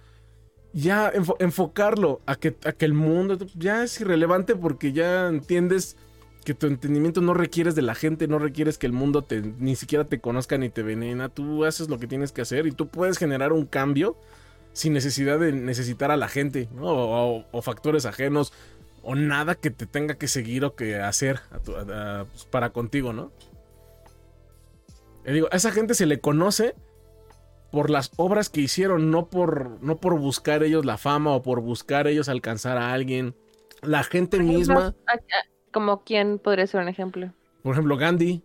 Ya 0.72 1.12
enfo- 1.12 1.36
enfocarlo 1.38 2.22
a 2.26 2.36
que, 2.36 2.56
a 2.64 2.72
que 2.72 2.86
el 2.86 2.94
mundo 2.94 3.38
ya 3.54 3.84
es 3.84 4.00
irrelevante 4.00 4.56
porque 4.56 4.92
ya 4.92 5.28
entiendes 5.28 5.96
que 6.46 6.54
tu 6.54 6.66
entendimiento 6.66 7.20
no 7.20 7.34
requieres 7.34 7.74
de 7.74 7.82
la 7.82 7.94
gente, 7.94 8.26
no 8.26 8.38
requieres 8.38 8.78
que 8.78 8.86
el 8.86 8.92
mundo 8.92 9.22
te, 9.22 9.42
ni 9.42 9.76
siquiera 9.76 10.06
te 10.06 10.18
conozca 10.18 10.56
ni 10.58 10.70
te 10.70 10.82
venena. 10.82 11.28
Tú 11.28 11.64
haces 11.66 11.88
lo 11.88 11.98
que 11.98 12.06
tienes 12.06 12.32
que 12.32 12.40
hacer 12.40 12.66
y 12.66 12.72
tú 12.72 12.88
puedes 12.88 13.18
generar 13.18 13.52
un 13.52 13.66
cambio 13.66 14.16
sin 14.72 14.92
necesidad 14.92 15.38
de 15.38 15.52
necesitar 15.52 16.10
a 16.10 16.16
la 16.16 16.28
gente, 16.28 16.68
¿no? 16.74 16.84
O, 16.86 17.38
o- 17.40 17.44
o 17.52 17.62
factores 17.62 18.06
ajenos, 18.06 18.52
o 19.02 19.14
nada 19.14 19.54
que 19.54 19.70
te 19.70 19.86
tenga 19.86 20.14
que 20.14 20.28
seguir 20.28 20.64
o 20.64 20.74
que 20.76 20.96
hacer 20.96 21.40
a 21.50 21.58
tu- 21.58 21.76
a- 21.76 22.20
a- 22.20 22.24
pues, 22.24 22.44
para 22.46 22.70
contigo, 22.70 23.12
¿no? 23.12 23.32
Y 25.26 25.32
digo, 25.32 25.48
a 25.52 25.56
esa 25.56 25.70
gente 25.70 25.94
se 25.94 26.06
le 26.06 26.20
conoce 26.20 26.74
por 27.70 27.90
las 27.90 28.10
obras 28.16 28.48
que 28.50 28.60
hicieron, 28.60 29.10
no 29.10 29.26
por, 29.26 29.82
no 29.82 29.96
por 29.96 30.18
buscar 30.18 30.62
ellos 30.62 30.84
la 30.84 30.98
fama 30.98 31.30
o 31.32 31.42
por 31.42 31.60
buscar 31.60 32.06
ellos 32.06 32.28
alcanzar 32.28 32.76
a 32.76 32.92
alguien. 32.92 33.34
La 33.82 34.02
gente 34.04 34.38
misma, 34.40 34.94
Como 35.72 36.04
quién 36.04 36.38
podría 36.38 36.66
ser 36.66 36.82
un 36.82 36.88
ejemplo. 36.88 37.32
por 37.62 37.72
ejemplo, 37.72 37.96
Gandhi. 37.96 38.42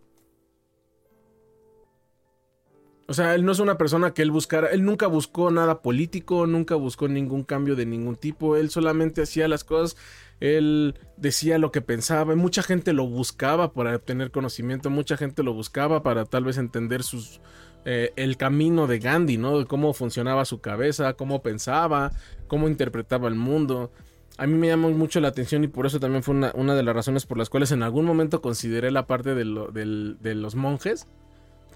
O 3.10 3.14
sea, 3.14 3.36
él 3.36 3.45
no 3.45 3.53
es 3.53 3.60
una 3.60 3.78
persona 3.78 4.14
que 4.14 4.22
él 4.22 4.32
buscara, 4.32 4.68
él 4.68 4.84
nunca 4.84 5.08
buscó 5.08 5.49
nada 5.49 5.82
político, 5.82 6.45
nunca 6.45 6.76
buscó 6.76 7.08
ningún 7.08 7.43
cambio 7.43 7.78
de 7.78 7.86
ningún 7.86 8.18
tipo, 8.18 8.58
él 8.58 8.70
solamente 8.70 9.22
hacía 9.22 9.47
las 9.47 9.64
cosas, 9.64 9.95
él 10.41 10.93
decía 11.16 11.58
lo 11.58 11.72
que 11.72 11.82
pensaba, 11.82 12.36
mucha 12.36 12.64
gente 12.64 12.91
lo 12.91 13.08
buscaba 13.08 13.72
para 13.72 13.95
obtener 13.95 14.30
conocimiento, 14.32 14.89
mucha 14.89 15.16
gente 15.16 15.41
lo 15.41 15.53
buscaba 15.53 16.03
para 16.03 16.26
tal 16.26 16.43
vez 16.43 16.58
entender 16.58 17.01
sus, 17.01 17.39
eh, 17.86 18.12
el 18.18 18.36
camino 18.36 18.88
de 18.88 18.99
Gandhi, 18.99 19.38
¿no? 19.38 19.60
De 19.60 19.66
cómo 19.66 19.93
funcionaba 19.93 20.43
su 20.43 20.60
cabeza, 20.60 21.14
cómo 21.14 21.41
pensaba, 21.41 22.12
cómo 22.49 22.68
interpretaba 22.68 23.30
el 23.30 23.36
mundo. 23.36 23.93
A 24.38 24.47
mí 24.47 24.55
me 24.55 24.68
llamó 24.68 24.89
mucho 24.89 25.22
la 25.22 25.30
atención 25.30 25.64
y 25.64 25.70
por 25.70 25.86
eso 25.86 26.01
también 26.01 26.24
fue 26.24 26.36
una, 26.36 26.76
de 26.76 26.84
las 26.84 26.93
razones 26.93 27.26
por 27.26 27.38
las 27.38 27.49
cuales 27.49 27.72
en 27.72 27.84
algún 27.84 28.03
momento 28.03 28.41
consideré 28.41 28.91
la 28.91 29.08
parte 29.08 29.34
de, 29.34 29.45
de 30.20 30.36
los 30.36 30.55
monjes. 30.55 31.08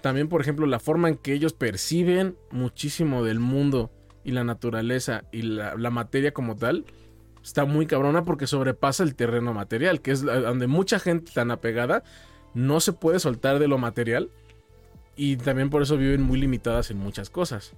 También, 0.02 0.28
por 0.28 0.40
ejemplo, 0.40 0.66
la 0.66 0.80
forma 0.80 1.08
en 1.08 1.16
que 1.16 1.32
ellos 1.32 1.52
perciben 1.52 2.36
muchísimo 2.50 3.24
del 3.24 3.38
mundo 3.38 3.90
y 4.24 4.32
la 4.32 4.44
naturaleza 4.44 5.24
y 5.32 5.42
la, 5.42 5.90
materia 5.90 6.32
como 6.32 6.56
tal 6.56 6.84
está 7.42 7.64
muy 7.64 7.86
cabrona 7.86 8.24
porque 8.24 8.48
sobrepasa 8.48 9.04
el 9.04 9.14
terreno 9.14 9.54
material, 9.54 10.00
que 10.00 10.10
es 10.10 10.22
donde 10.22 10.66
mucha 10.66 10.98
gente 10.98 11.32
tan 11.32 11.50
apegada 11.50 12.02
no 12.52 12.80
se 12.80 12.92
puede 12.92 13.20
soltar 13.20 13.60
de 13.60 13.68
lo 13.68 13.78
material 13.78 14.28
y 15.16 15.36
también 15.36 15.70
por 15.70 15.82
eso 15.82 15.96
viven 15.96 16.22
muy 16.22 16.40
limitadas 16.40 16.90
en 16.90 16.98
muchas 16.98 17.30
cosas. 17.30 17.72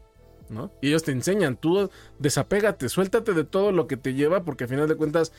¿no? 0.49 0.71
Y 0.81 0.89
ellos 0.89 1.03
te 1.03 1.13
enseñan, 1.13 1.57
tú 1.57 1.91
desapégate, 2.19 2.89
suéltate 2.89 3.33
de 3.35 3.45
todo 3.45 3.71
lo 3.71 3.87
que 3.87 3.97
te 3.97 4.15
lleva 4.15 4.45
porque 4.45 4.65
al 4.65 4.71
final 4.71 4.89
de 4.89 4.97
cuentas 4.97 5.33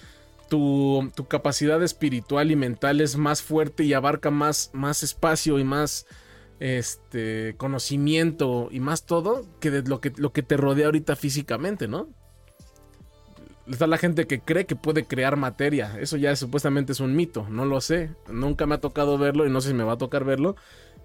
tu, 0.49 1.11
tu 1.15 1.27
capacidad 1.27 1.81
espiritual 1.81 2.51
y 2.51 2.55
mental 2.55 3.01
es 3.01 3.15
más 3.15 3.41
fuerte 3.41 3.83
y 3.83 3.93
abarca 3.93 4.29
más, 4.29 4.69
más 4.73 5.01
espacio 5.01 5.57
y 5.57 5.63
más 5.63 6.05
este 6.59 7.55
conocimiento 7.57 8.69
y 8.71 8.79
más 8.79 9.05
todo 9.05 9.45
que 9.59 9.71
de 9.71 9.83
lo 9.83 9.99
que, 10.01 10.13
lo 10.15 10.31
que 10.31 10.43
te 10.43 10.57
rodea 10.57 10.87
ahorita 10.87 11.15
físicamente, 11.15 11.87
¿no? 11.87 12.09
Está 13.67 13.87
la 13.87 13.97
gente 13.97 14.27
que 14.27 14.39
cree 14.39 14.65
que 14.65 14.75
puede 14.75 15.05
crear 15.05 15.37
materia. 15.37 15.97
Eso 15.99 16.17
ya 16.17 16.35
supuestamente 16.35 16.91
es 16.91 16.99
un 16.99 17.15
mito. 17.15 17.47
No 17.49 17.65
lo 17.65 17.81
sé. 17.81 18.11
Nunca 18.29 18.67
me 18.67 18.75
ha 18.75 18.79
tocado 18.79 19.17
verlo 19.17 19.45
y 19.45 19.49
no 19.49 19.59
sé 19.59 19.69
si 19.69 19.73
me 19.73 19.83
va 19.83 19.93
a 19.93 19.97
tocar 19.97 20.23
verlo. 20.23 20.55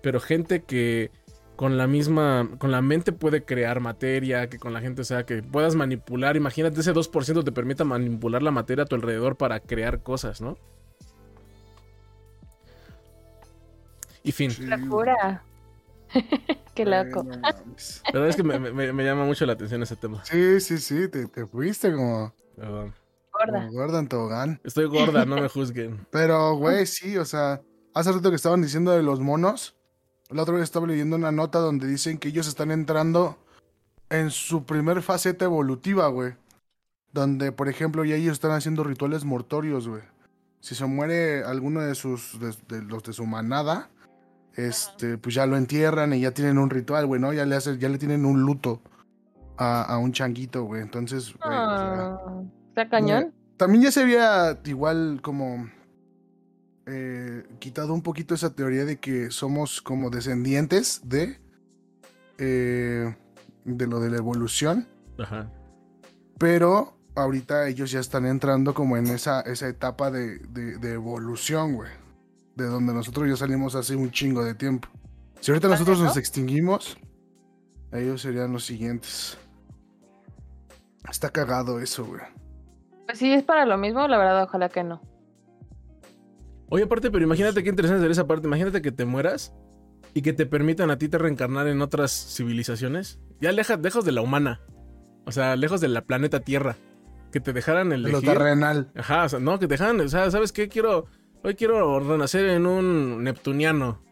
Pero 0.03 0.21
gente 0.21 0.63
que 0.63 1.11
con 1.57 1.77
la 1.79 1.87
misma, 1.87 2.49
con 2.59 2.71
la 2.71 2.83
mente 2.83 3.13
puede 3.13 3.45
crear 3.45 3.81
materia, 3.81 4.49
que 4.49 4.59
con 4.59 4.73
la 4.73 4.81
gente, 4.81 5.03
o 5.03 5.05
sea, 5.05 5.25
que 5.25 5.43
puedas 5.43 5.75
manipular. 5.75 6.37
Imagínate, 6.37 6.81
ese 6.81 6.95
2% 6.95 7.45
te 7.45 7.53
permita 7.53 7.85
manipular 7.85 8.43
la 8.43 8.51
materia 8.51 8.85
a 8.85 8.87
tu 8.87 8.97
alrededor 8.97 9.37
para 9.37 9.61
crear 9.61 10.03
cosas, 10.03 10.41
¿no? 10.41 10.59
Y 14.23 14.33
fin. 14.33 14.53
Locura. 14.69 15.43
Qué 16.75 16.85
loco. 16.85 17.27
Pero 18.13 18.27
es 18.27 18.37
que 18.37 18.43
me, 18.43 19.05
llama 19.05 19.25
mucho 19.25 19.47
la 19.47 19.55
atención 19.55 19.83
ese 19.83 19.97
tema. 19.97 20.25
Sí, 20.25 20.61
sí, 20.61 20.79
sí, 20.79 21.09
te, 21.09 21.47
fuiste 21.47 21.93
como. 21.93 22.33
Perdón. 22.57 22.95
Gorda. 23.33 23.69
gorda 23.71 23.99
en 24.01 24.09
tobogán. 24.09 24.61
Estoy 24.65 24.87
gorda, 24.87 25.25
no 25.25 25.37
me 25.37 25.49
juzguen. 25.49 26.07
Pero, 26.11 26.57
güey, 26.57 26.85
sí, 26.85 27.17
o 27.17 27.25
sea, 27.25 27.63
hace 27.95 28.13
rato 28.13 28.29
que 28.29 28.37
estaban 28.37 28.61
diciendo 28.61 28.91
de 28.91 29.03
los 29.03 29.21
monos. 29.21 29.77
La 30.29 30.43
otra 30.43 30.55
vez 30.55 30.65
estaba 30.65 30.87
leyendo 30.87 31.17
una 31.17 31.33
nota 31.33 31.59
donde 31.59 31.87
dicen 31.87 32.19
que 32.19 32.29
ellos 32.29 32.47
están 32.47 32.71
entrando 32.71 33.39
en 34.11 34.31
su 34.31 34.65
primer 34.65 35.03
faceta 35.03 35.45
evolutiva, 35.45 36.09
güey. 36.09 36.35
Donde, 37.13 37.51
por 37.51 37.69
ejemplo, 37.69 38.05
ya 38.05 38.15
ellos 38.15 38.35
están 38.35 38.53
haciendo 38.53 38.85
rituales 38.85 39.25
mortorios, 39.25 39.89
güey. 39.89 40.03
Si 40.61 40.75
se 40.75 40.85
muere 40.85 41.43
alguno 41.43 41.81
de 41.81 41.95
sus, 41.95 42.39
de 42.39 42.83
los 42.83 43.03
de 43.03 43.13
su 43.13 43.25
manada, 43.27 43.91
este, 44.57 45.19
pues 45.19 45.35
ya 45.35 45.47
lo 45.47 45.57
entierran 45.57 46.13
y 46.13 46.21
ya 46.21 46.33
tienen 46.33 46.59
un 46.59 46.71
ritual, 46.71 47.07
güey, 47.07 47.21
¿no? 47.21 47.33
Ya 47.33 47.47
le 47.47 47.57
hacen, 47.57 47.79
ya 47.79 47.89
le 47.89 47.99
tienen 47.99 48.25
un 48.25 48.43
luto 48.43 48.83
a, 49.57 49.99
un 49.99 50.13
changuito, 50.13 50.65
güey. 50.65 50.83
Entonces, 50.83 51.35
güey. 51.35 51.43
Ah, 51.43 52.19
¿Está 52.69 52.89
cañón? 52.89 53.35
También 53.57 53.85
ya 53.85 53.93
se 53.93 54.03
había 54.03 54.59
igual 54.65 55.21
como 55.23 55.69
eh, 56.87 57.47
quitado 57.59 57.93
un 57.93 58.03
poquito 58.03 58.35
esa 58.35 58.55
teoría 58.55 58.87
de 58.87 58.99
que 58.99 59.31
somos 59.31 59.83
como 59.83 60.09
descendientes 60.09 61.03
de 61.05 61.39
eh, 62.39 63.15
de 63.65 63.87
lo 63.87 64.01
de 64.01 64.11
la 64.11 64.17
evolución. 64.17 64.89
Ajá. 65.19 65.51
Pero 66.39 66.97
ahorita 67.15 67.69
ellos 67.69 67.91
ya 67.91 68.01
están 68.01 68.25
entrando 68.25 68.73
como 68.73 68.97
en 68.97 69.09
esa, 69.09 69.43
esa 69.43 69.69
etapa 69.69 70.11
de, 70.11 70.39
de 70.39 70.93
evolución, 70.93 71.75
güey 71.75 72.00
de 72.61 72.67
donde 72.67 72.93
nosotros 72.93 73.29
ya 73.29 73.37
salimos 73.37 73.75
hace 73.75 73.97
un 73.97 74.11
chingo 74.11 74.45
de 74.45 74.55
tiempo. 74.55 74.89
Si 75.41 75.51
ahorita 75.51 75.69
nosotros 75.69 76.01
nos 76.01 76.17
extinguimos, 76.17 76.99
ellos 77.93 78.23
serían 78.23 78.53
los 78.53 78.65
siguientes. 78.65 79.39
Está 81.09 81.31
cagado 81.31 81.81
eso, 81.81 82.05
güey. 82.05 82.21
Pues 83.07 83.19
si 83.19 83.33
es 83.33 83.43
para 83.43 83.65
lo 83.65 83.79
mismo, 83.79 84.07
la 84.07 84.19
verdad, 84.19 84.45
ojalá 84.45 84.69
que 84.69 84.85
no. 84.85 85.01
Oye, 86.69 86.85
aparte, 86.85 87.11
pero 87.11 87.25
imagínate 87.25 87.63
qué 87.63 87.71
interesante 87.71 88.01
sería 88.03 88.13
esa 88.13 88.27
parte. 88.27 88.47
Imagínate 88.47 88.83
que 88.83 88.93
te 88.93 89.05
mueras 89.05 89.53
y 90.15 90.23
que 90.23 90.33
te 90.33 90.47
permitan 90.47 90.91
a 90.91 90.99
ti 90.99 91.09
te 91.09 91.19
reencarnar 91.19 91.67
en 91.67 91.81
otras 91.83 92.13
civilizaciones. 92.13 93.19
Ya 93.41 93.51
lejos, 93.51 93.81
lejos 93.81 94.05
de 94.05 94.13
la 94.13 94.21
humana. 94.21 94.61
O 95.25 95.33
sea, 95.33 95.57
lejos 95.57 95.81
de 95.81 95.89
la 95.89 96.03
planeta 96.03 96.41
Tierra. 96.41 96.77
Que 97.33 97.41
te 97.41 97.53
dejaran 97.53 97.93
elegir. 97.93 98.13
Lo 98.13 98.21
terrenal. 98.21 98.91
Ajá, 98.95 99.25
o 99.25 99.29
sea, 99.29 99.39
no, 99.39 99.59
que 99.59 99.67
te 99.67 99.75
dejaran, 99.75 100.01
o 100.01 100.09
sea, 100.09 100.31
¿sabes 100.31 100.53
qué? 100.53 100.69
Quiero 100.69 101.07
Hoy 101.43 101.55
quiero 101.55 102.01
renacer 102.01 102.51
en 102.51 102.67
un 102.67 103.25
Neptuniano. 103.25 104.03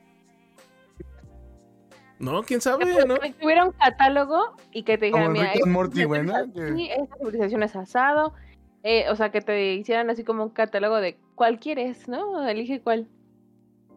No, 2.18 2.42
quién 2.42 2.60
sabe, 2.60 3.06
¿no? 3.06 3.18
Que 3.18 3.32
tuviera 3.32 3.64
un 3.64 3.72
catálogo 3.72 4.56
y 4.72 4.82
que 4.82 4.98
te 4.98 5.06
dijeran, 5.06 5.32
mira, 5.32 5.52
Morty, 5.66 6.04
sí, 6.04 6.88
esta 6.90 7.16
civilización 7.16 7.62
es 7.62 7.76
asado. 7.76 8.34
Eh, 8.82 9.04
o 9.10 9.16
sea, 9.16 9.30
que 9.30 9.40
te 9.40 9.74
hicieran 9.74 10.10
así 10.10 10.24
como 10.24 10.44
un 10.44 10.50
catálogo 10.50 10.96
de 10.96 11.18
cuál 11.34 11.58
quieres, 11.60 12.08
¿no? 12.08 12.48
Elige 12.48 12.80
cuál. 12.80 13.08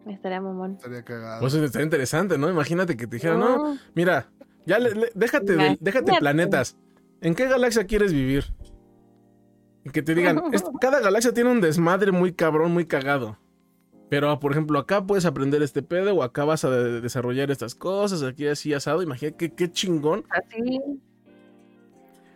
Estaría 0.08 0.42
mamón. 0.42 0.74
Estaría 0.74 1.04
cagado. 1.04 1.42
Pues 1.42 1.54
estaría 1.54 1.86
interesante, 1.86 2.38
¿no? 2.38 2.50
Imagínate 2.50 2.98
que 2.98 3.08
te 3.08 3.16
dijeran, 3.16 3.40
no, 3.40 3.78
mira, 3.96 4.30
ya 4.66 4.78
déjate, 5.14 5.78
déjate 5.80 6.14
planetas. 6.20 6.78
¿En 7.22 7.36
qué 7.36 7.48
galaxia 7.48 7.86
quieres 7.86 8.14
vivir? 8.14 8.46
Que 9.94 10.02
te 10.02 10.14
digan, 10.16 10.42
cada 10.82 11.00
galaxia 11.00 11.34
tiene 11.34 11.50
un 11.50 11.62
desmadre 11.62 12.12
muy 12.12 12.34
cabrón, 12.34 12.72
muy 12.72 12.86
cagado. 12.86 13.38
Pero, 14.10 14.40
por 14.40 14.52
ejemplo, 14.52 14.78
acá 14.78 15.06
puedes 15.06 15.26
aprender 15.26 15.62
este 15.62 15.82
pedo 15.82 16.14
o 16.16 16.24
acá 16.24 16.44
vas 16.44 16.66
a 16.66 16.70
desarrollar 16.70 17.50
estas 17.50 17.76
cosas, 17.76 18.24
aquí 18.24 18.46
así 18.46 18.74
asado. 18.74 19.02
Imagínate 19.02 19.54
qué 19.54 19.72
chingón. 19.72 20.26
Así. 20.30 21.02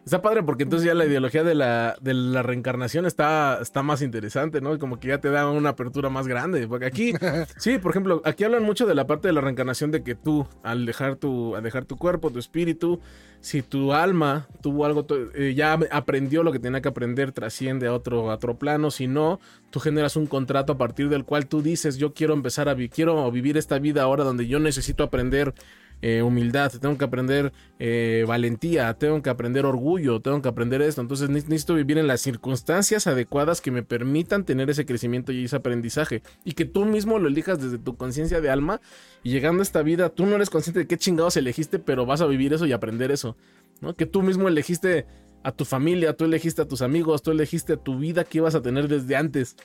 Está 0.05 0.21
padre 0.21 0.43
porque 0.43 0.61
entonces 0.61 0.85
ya 0.85 0.93
la 0.93 1.05
ideología 1.05 1.43
de 1.43 1.55
la, 1.55 1.97
de 1.99 2.13
la 2.13 2.43
reencarnación 2.43 3.07
está, 3.07 3.57
está 3.59 3.81
más 3.81 4.03
interesante, 4.03 4.61
¿no? 4.61 4.77
Como 4.77 4.99
que 4.99 5.07
ya 5.07 5.17
te 5.17 5.31
da 5.31 5.49
una 5.49 5.69
apertura 5.69 6.11
más 6.11 6.27
grande. 6.27 6.67
Porque 6.67 6.85
aquí, 6.85 7.13
sí, 7.57 7.79
por 7.79 7.89
ejemplo, 7.89 8.21
aquí 8.23 8.43
hablan 8.43 8.61
mucho 8.61 8.85
de 8.85 8.93
la 8.93 9.07
parte 9.07 9.27
de 9.27 9.33
la 9.33 9.41
reencarnación 9.41 9.89
de 9.89 10.03
que 10.03 10.13
tú, 10.13 10.47
al 10.61 10.85
dejar 10.85 11.15
tu, 11.15 11.55
al 11.55 11.63
dejar 11.63 11.85
tu 11.85 11.97
cuerpo, 11.97 12.29
tu 12.29 12.37
espíritu, 12.37 12.99
si 13.41 13.63
tu 13.63 13.93
alma 13.93 14.47
tuvo 14.61 14.85
algo, 14.85 15.07
eh, 15.33 15.55
ya 15.55 15.73
aprendió 15.91 16.43
lo 16.43 16.51
que 16.51 16.59
tenía 16.59 16.81
que 16.81 16.89
aprender, 16.89 17.31
trasciende 17.31 17.87
a 17.87 17.93
otro, 17.93 18.29
a 18.29 18.35
otro 18.35 18.59
plano, 18.59 18.91
si 18.91 19.07
no, 19.07 19.39
tú 19.71 19.79
generas 19.79 20.15
un 20.15 20.27
contrato 20.27 20.73
a 20.73 20.77
partir 20.77 21.09
del 21.09 21.25
cual 21.25 21.47
tú 21.47 21.63
dices, 21.63 21.97
yo 21.97 22.13
quiero 22.13 22.35
empezar 22.35 22.69
a 22.69 22.75
vivir, 22.75 22.91
quiero 22.91 23.31
vivir 23.31 23.57
esta 23.57 23.79
vida 23.79 24.03
ahora 24.03 24.23
donde 24.23 24.45
yo 24.45 24.59
necesito 24.59 25.03
aprender 25.03 25.55
eh, 26.01 26.21
humildad, 26.21 26.71
tengo 26.79 26.97
que 26.97 27.05
aprender 27.05 27.51
eh, 27.79 28.25
valentía, 28.27 28.93
tengo 28.93 29.21
que 29.21 29.29
aprender 29.29 29.65
orgullo, 29.65 30.19
tengo 30.19 30.41
que 30.41 30.49
aprender 30.49 30.81
esto. 30.81 31.01
Entonces 31.01 31.29
necesito 31.29 31.73
vivir 31.73 31.97
en 31.97 32.07
las 32.07 32.21
circunstancias 32.21 33.07
adecuadas 33.07 33.61
que 33.61 33.71
me 33.71 33.83
permitan 33.83 34.45
tener 34.45 34.69
ese 34.69 34.85
crecimiento 34.85 35.31
y 35.31 35.45
ese 35.45 35.55
aprendizaje. 35.55 36.21
Y 36.43 36.53
que 36.53 36.65
tú 36.65 36.85
mismo 36.85 37.19
lo 37.19 37.27
elijas 37.27 37.59
desde 37.59 37.77
tu 37.77 37.95
conciencia 37.97 38.41
de 38.41 38.49
alma. 38.49 38.81
Y 39.23 39.31
llegando 39.31 39.61
a 39.61 39.63
esta 39.63 39.81
vida, 39.81 40.09
tú 40.09 40.25
no 40.25 40.35
eres 40.35 40.49
consciente 40.49 40.79
de 40.79 40.87
qué 40.87 40.97
chingados 40.97 41.37
elegiste, 41.37 41.79
pero 41.79 42.05
vas 42.05 42.21
a 42.21 42.27
vivir 42.27 42.53
eso 42.53 42.65
y 42.65 42.73
aprender 42.73 43.11
eso. 43.11 43.35
¿no? 43.81 43.95
Que 43.95 44.05
tú 44.05 44.21
mismo 44.21 44.47
elegiste 44.47 45.07
a 45.43 45.51
tu 45.51 45.65
familia, 45.65 46.15
tú 46.15 46.25
elegiste 46.25 46.61
a 46.61 46.67
tus 46.67 46.81
amigos, 46.81 47.21
tú 47.21 47.31
elegiste 47.31 47.73
a 47.73 47.77
tu 47.77 47.97
vida 47.97 48.23
que 48.23 48.39
ibas 48.39 48.55
a 48.55 48.61
tener 48.61 48.87
desde 48.87 49.15
antes. 49.15 49.55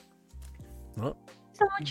¿No? 0.95 1.17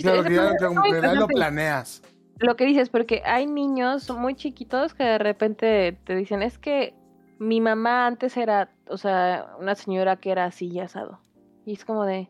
Claro, 0.01 0.25
que 0.25 0.35
ya, 0.35 1.15
lo 1.15 1.29
planeas 1.29 2.03
lo 2.41 2.57
que 2.57 2.65
dices, 2.65 2.89
porque 2.89 3.23
hay 3.25 3.47
niños 3.47 4.11
muy 4.11 4.35
chiquitos 4.35 4.95
que 4.95 5.05
de 5.05 5.19
repente 5.19 5.99
te 6.05 6.17
dicen, 6.17 6.43
es 6.43 6.59
que 6.59 6.95
mi 7.39 7.61
mamá 7.61 8.07
antes 8.07 8.37
era, 8.37 8.73
o 8.89 8.97
sea, 8.97 9.55
una 9.59 9.75
señora 9.75 10.17
que 10.17 10.31
era 10.31 10.47
así 10.47 10.69
y 10.69 10.81
asado. 10.81 11.21
Y 11.65 11.75
es 11.75 11.85
como 11.85 12.05
de, 12.05 12.29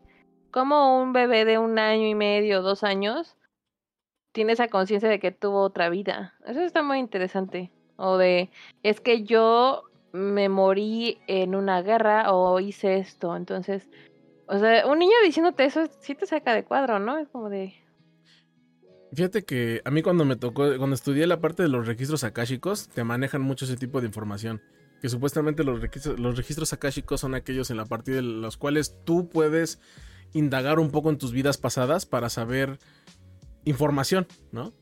como 0.51 1.01
un 1.01 1.13
bebé 1.13 1.45
de 1.45 1.57
un 1.57 1.79
año 1.79 2.07
y 2.07 2.15
medio, 2.15 2.61
dos 2.61 2.83
años, 2.83 3.37
tiene 4.33 4.53
esa 4.53 4.67
conciencia 4.67 5.09
de 5.09 5.19
que 5.19 5.31
tuvo 5.31 5.61
otra 5.61 5.89
vida. 5.89 6.33
Eso 6.45 6.61
está 6.61 6.83
muy 6.83 6.99
interesante. 6.99 7.71
O 7.95 8.17
de, 8.17 8.49
es 8.83 8.99
que 8.99 9.23
yo 9.23 9.83
me 10.11 10.49
morí 10.49 11.19
en 11.27 11.55
una 11.55 11.81
guerra 11.81 12.33
o 12.33 12.59
hice 12.59 12.97
esto. 12.97 13.35
Entonces, 13.35 13.87
o 14.47 14.57
sea, 14.57 14.85
un 14.87 14.99
niño 14.99 15.15
diciéndote 15.23 15.65
eso 15.65 15.85
sí 15.99 16.15
te 16.15 16.25
saca 16.25 16.53
de 16.53 16.65
cuadro, 16.65 16.99
¿no? 16.99 17.17
Es 17.17 17.29
como 17.29 17.49
de, 17.49 17.73
Fíjate 19.13 19.43
que 19.43 19.81
a 19.83 19.91
mí 19.91 20.01
cuando 20.01 20.23
me 20.23 20.37
tocó, 20.37 20.77
cuando 20.77 20.95
estudié 20.95 21.27
la 21.27 21.41
parte 21.41 21.63
de 21.63 21.69
los 21.69 21.85
registros 21.85 22.23
akáshicos, 22.23 22.87
te 22.87 23.03
manejan 23.03 23.41
mucho 23.41 23.65
ese 23.65 23.75
tipo 23.75 23.99
de 23.99 24.07
información. 24.07 24.61
Que 25.01 25.09
supuestamente 25.09 25.63
los 25.63 25.81
registros, 25.81 26.19
los 26.19 26.37
registros 26.37 26.71
akáshicos 26.73 27.19
son 27.19 27.35
aquellos 27.35 27.71
en 27.71 27.77
la 27.77 27.85
parte 27.85 28.11
de 28.11 28.21
los 28.21 28.55
cuales 28.55 28.95
tú 29.03 29.29
puedes 29.29 29.79
indagar 30.33 30.79
un 30.79 30.91
poco 30.91 31.09
en 31.09 31.17
tus 31.17 31.33
vidas 31.33 31.57
pasadas 31.57 32.05
para 32.05 32.29
saber 32.29 32.79
información, 33.65 34.27
¿no? 34.51 34.73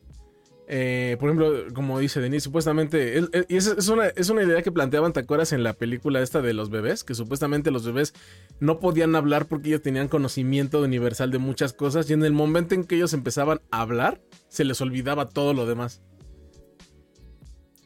Eh, 0.72 1.18
por 1.20 1.30
ejemplo, 1.30 1.74
como 1.74 1.98
dice 2.00 2.22
Denise, 2.22 2.44
supuestamente, 2.44 3.18
es, 3.50 3.66
es- 3.68 3.90
una, 3.90 4.06
es 4.08 4.30
una 4.30 4.44
idea 4.44 4.62
que 4.62 4.72
planteaban, 4.72 5.14
¿te 5.14 5.20
acuerdas 5.22 5.52
en 5.52 5.64
la 5.64 5.74
película 5.74 6.22
esta 6.22 6.42
de 6.44 6.54
los 6.54 6.70
bebés? 6.70 7.04
Que 7.04 7.16
supuestamente 7.16 7.72
los 7.72 7.86
bebés 7.86 8.14
no 8.60 8.80
podían 8.80 9.16
hablar 9.16 9.48
porque 9.48 9.70
ellos 9.70 9.82
tenían 9.82 10.08
conocimiento 10.08 10.82
universal 10.82 11.32
de 11.32 11.40
muchas 11.40 11.74
cosas 11.74 12.08
y 12.10 12.14
en 12.14 12.24
el 12.24 12.34
momento 12.34 12.76
en 12.76 12.84
que 12.84 12.96
ellos 12.98 13.14
empezaban 13.14 13.62
a 13.72 13.82
hablar, 13.82 14.22
se 14.48 14.64
les 14.64 14.80
olvidaba 14.80 15.28
todo 15.28 15.54
lo 15.56 15.66
demás. 15.66 16.02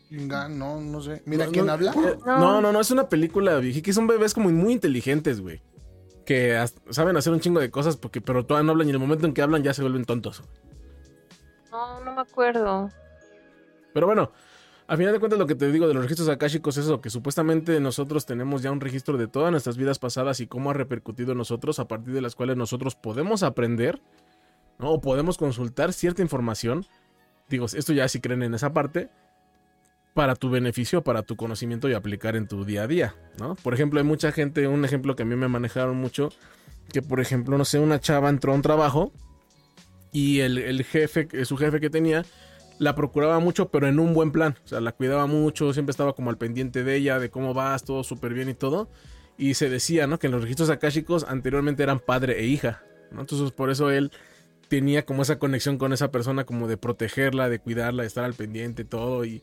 No, 0.10 0.80
no 0.80 1.02
sé. 1.02 1.24
Mira, 1.26 1.46
No, 1.46 1.52
¿quién 1.52 1.66
no, 1.66 1.72
habla? 1.72 1.92
eh, 1.92 2.18
No, 2.26 2.62
no, 2.62 2.72
no, 2.72 2.80
es 2.82 2.92
una 2.92 3.10
película 3.10 3.58
vieja 3.58 3.82
que 3.82 3.94
son 3.94 4.06
bebés 4.06 4.34
como 4.34 4.50
muy 4.52 4.74
inteligentes, 4.74 5.42
güey. 5.42 5.62
Que 6.26 6.56
hasta- 6.56 6.82
saben 6.94 7.18
hacer 7.18 7.34
un 7.34 7.40
chingo 7.40 7.60
de 7.60 7.72
cosas, 7.72 7.98
porque, 7.98 8.22
pero 8.22 8.46
todavía 8.46 8.66
no 8.66 8.72
hablan 8.74 8.88
y 8.88 8.92
en 8.92 8.96
el 8.96 9.00
momento 9.02 9.26
en 9.26 9.34
que 9.34 9.42
hablan 9.42 9.64
ya 9.64 9.74
se 9.74 9.82
vuelven 9.82 10.06
tontos. 10.06 10.44
No, 11.74 12.00
no 12.02 12.14
me 12.14 12.22
acuerdo. 12.22 12.92
Pero 13.96 14.06
bueno, 14.06 14.32
al 14.86 14.98
final 14.98 15.12
de 15.12 15.20
cuentas 15.20 15.40
lo 15.40 15.48
que 15.48 15.56
te 15.56 15.72
digo 15.72 15.88
de 15.88 15.96
los 15.96 16.04
registros 16.04 16.30
akáshicos 16.30 16.78
es 16.78 16.86
eso, 16.86 17.02
que 17.02 17.10
supuestamente 17.10 17.80
nosotros 17.80 18.28
tenemos 18.28 18.62
ya 18.62 18.72
un 18.72 18.80
registro 18.80 19.18
de 19.18 19.28
todas 19.28 19.50
nuestras 19.50 19.76
vidas 19.76 19.98
pasadas 19.98 20.40
y 20.40 20.46
cómo 20.46 20.70
ha 20.70 20.76
repercutido 20.76 21.32
en 21.32 21.40
nosotros, 21.40 21.80
a 21.80 21.88
partir 21.88 22.14
de 22.14 22.22
las 22.22 22.36
cuales 22.36 22.58
nosotros 22.58 22.94
podemos 22.94 23.42
aprender, 23.42 24.00
¿no? 24.78 24.92
O 24.92 25.02
podemos 25.02 25.40
consultar 25.40 25.94
cierta 25.94 26.22
información. 26.22 26.86
Digo, 27.50 27.66
esto 27.66 27.92
ya 27.92 28.08
si 28.08 28.22
creen 28.22 28.44
en 28.44 28.54
esa 28.54 28.72
parte, 28.72 29.10
para 30.14 30.36
tu 30.36 30.52
beneficio, 30.52 31.04
para 31.04 31.24
tu 31.24 31.36
conocimiento 31.36 31.90
y 31.90 31.96
aplicar 31.96 32.36
en 32.36 32.48
tu 32.48 32.66
día 32.66 32.84
a 32.84 32.88
día, 32.88 33.16
¿no? 33.40 33.56
Por 33.56 33.74
ejemplo, 33.74 34.00
hay 34.00 34.06
mucha 34.06 34.32
gente, 34.32 34.68
un 34.68 34.86
ejemplo 34.86 35.16
que 35.16 35.24
a 35.24 35.26
mí 35.26 35.36
me 35.36 35.48
manejaron 35.48 35.98
mucho, 35.98 36.30
que 36.92 37.02
por 37.02 37.20
ejemplo, 37.20 37.58
no 37.58 37.66
sé, 37.66 37.80
una 37.80 38.00
chava 38.00 38.30
entró 38.30 38.52
a 38.52 38.56
un 38.56 38.62
trabajo 38.62 39.12
y 40.14 40.40
el, 40.40 40.58
el 40.60 40.84
jefe, 40.86 41.28
su 41.44 41.58
jefe 41.58 41.82
que 41.82 41.90
tenía, 41.90 42.24
la 42.80 42.96
procuraba 42.96 43.40
mucho, 43.40 43.70
pero 43.70 43.88
en 43.88 44.00
un 44.00 44.14
buen 44.14 44.32
plan. 44.32 44.56
O 44.64 44.68
sea, 44.68 44.80
la 44.80 44.92
cuidaba 44.92 45.26
mucho, 45.26 45.74
siempre 45.74 45.92
estaba 45.92 46.14
como 46.14 46.30
al 46.30 46.38
pendiente 46.38 46.84
de 46.84 46.96
ella, 46.96 47.20
de 47.20 47.30
cómo 47.30 47.54
vas, 47.54 47.84
todo 47.84 48.04
súper 48.04 48.34
bien 48.34 48.50
y 48.50 48.54
todo. 48.54 48.90
Y 49.38 49.56
se 49.56 49.70
decía, 49.70 50.08
¿no? 50.08 50.20
Que 50.20 50.28
en 50.28 50.34
los 50.34 50.42
registros 50.42 50.70
akáshicos 50.70 51.26
anteriormente 51.28 51.84
eran 51.84 52.00
padre 52.00 52.40
e 52.40 52.46
hija. 52.46 52.84
Entonces 53.12 53.52
por 53.52 53.70
eso 53.70 53.90
él 53.92 54.12
tenía 54.68 55.06
como 55.06 55.22
esa 55.22 55.40
conexión 55.40 55.78
con 55.78 55.94
esa 55.94 56.12
persona, 56.12 56.46
como 56.46 56.68
de 56.68 56.78
protegerla, 56.78 57.50
de 57.50 57.60
cuidarla, 57.60 58.04
de 58.04 58.08
estar 58.08 58.24
al 58.24 58.34
pendiente 58.34 58.86
todo. 58.86 59.26
Y, 59.26 59.42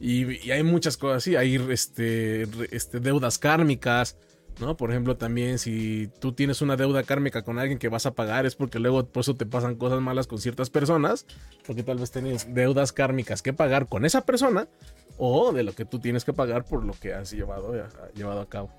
y, 0.00 0.46
y 0.46 0.50
hay 0.50 0.62
muchas 0.62 0.96
cosas 0.96 1.18
así, 1.18 1.36
hay 1.36 1.56
este, 1.70 2.42
este, 2.70 3.00
deudas 3.00 3.38
kármicas, 3.38 4.16
¿no? 4.60 4.76
Por 4.76 4.90
ejemplo, 4.90 5.16
también 5.16 5.58
si 5.58 6.08
tú 6.20 6.32
tienes 6.32 6.60
una 6.62 6.76
deuda 6.76 7.02
kármica 7.04 7.42
con 7.42 7.58
alguien 7.58 7.78
que 7.78 7.88
vas 7.88 8.06
a 8.06 8.14
pagar, 8.14 8.44
es 8.46 8.56
porque 8.56 8.78
luego 8.78 9.06
por 9.06 9.20
eso 9.20 9.34
te 9.34 9.46
pasan 9.46 9.76
cosas 9.76 10.00
malas 10.00 10.26
con 10.26 10.38
ciertas 10.38 10.68
personas, 10.70 11.26
porque 11.66 11.82
tal 11.82 11.98
vez 11.98 12.10
tienes 12.10 12.52
deudas 12.54 12.92
kármicas 12.92 13.42
que 13.42 13.52
pagar 13.52 13.86
con 13.88 14.04
esa 14.04 14.22
persona 14.26 14.68
o 15.16 15.52
de 15.52 15.62
lo 15.62 15.72
que 15.72 15.84
tú 15.84 15.98
tienes 16.00 16.24
que 16.24 16.32
pagar 16.32 16.64
por 16.64 16.84
lo 16.84 16.92
que 16.92 17.14
has 17.14 17.30
llevado, 17.30 17.72
a- 17.72 18.12
llevado 18.14 18.40
a 18.40 18.48
cabo. 18.48 18.70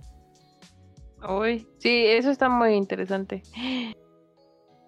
Uy, 1.28 1.68
sí, 1.80 2.06
eso 2.06 2.30
está 2.32 2.48
muy 2.50 2.74
interesante. 2.76 3.44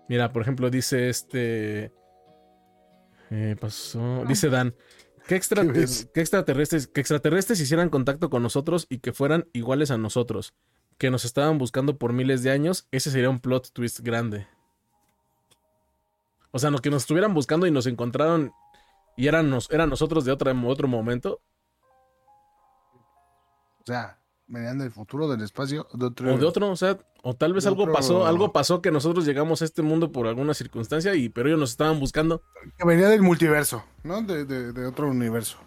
Mira, 0.07 0.31
por 0.31 0.41
ejemplo, 0.41 0.69
dice 0.69 1.09
este. 1.09 1.91
eh, 3.29 3.55
pasó. 3.59 4.23
Dice 4.27 4.49
Dan. 4.49 4.73
¿Qué, 5.27 5.35
extra- 5.35 5.61
¿Qué 5.71 5.85
qué 6.13 6.19
extraterrestres, 6.21 6.87
que 6.87 6.99
extraterrestres 6.99 7.59
hicieran 7.59 7.89
contacto 7.89 8.29
con 8.29 8.41
nosotros 8.43 8.87
y 8.89 8.99
que 8.99 9.13
fueran 9.13 9.47
iguales 9.53 9.91
a 9.91 9.97
nosotros? 9.97 10.53
Que 11.01 11.09
nos 11.09 11.25
estaban 11.25 11.57
buscando 11.57 11.97
por 11.97 12.13
miles 12.13 12.43
de 12.43 12.51
años. 12.51 12.87
Ese 12.91 13.09
sería 13.09 13.27
un 13.31 13.39
plot 13.39 13.71
twist 13.73 14.01
grande. 14.01 14.45
O 16.51 16.59
sea, 16.59 16.69
no, 16.69 16.77
que 16.77 16.91
nos 16.91 17.01
estuvieran 17.01 17.33
buscando 17.33 17.65
y 17.65 17.71
nos 17.71 17.87
encontraron 17.87 18.51
y 19.17 19.27
eran, 19.27 19.49
nos, 19.49 19.67
eran 19.71 19.89
nosotros 19.89 20.25
de 20.25 20.31
otra, 20.31 20.53
otro 20.67 20.87
momento. 20.87 21.41
O 23.79 23.83
sea, 23.87 24.19
venían 24.45 24.77
del 24.77 24.91
futuro, 24.91 25.27
del 25.27 25.41
espacio, 25.41 25.87
de 25.91 26.05
otro. 26.05 26.35
O 26.35 26.37
de 26.37 26.45
otro, 26.45 26.69
o 26.69 26.75
sea, 26.75 26.99
o 27.23 27.33
tal 27.33 27.53
vez 27.53 27.65
algo 27.65 27.81
otro- 27.81 27.93
pasó, 27.95 28.27
algo 28.27 28.53
pasó 28.53 28.79
que 28.83 28.91
nosotros 28.91 29.25
llegamos 29.25 29.63
a 29.63 29.65
este 29.65 29.81
mundo 29.81 30.11
por 30.11 30.27
alguna 30.27 30.53
circunstancia 30.53 31.15
y 31.15 31.29
pero 31.29 31.47
ellos 31.49 31.59
nos 31.61 31.71
estaban 31.71 31.99
buscando. 31.99 32.43
Que 32.77 32.85
venía 32.85 33.09
del 33.09 33.23
multiverso, 33.23 33.83
¿no? 34.03 34.21
De, 34.21 34.45
de- 34.45 34.71
de 34.71 34.85
otro 34.85 35.07
universo. 35.09 35.57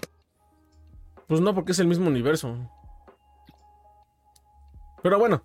Pues 1.26 1.40
no, 1.40 1.56
porque 1.56 1.72
es 1.72 1.80
el 1.80 1.88
mismo 1.88 2.06
universo. 2.06 2.56
Pero 5.04 5.18
bueno. 5.18 5.42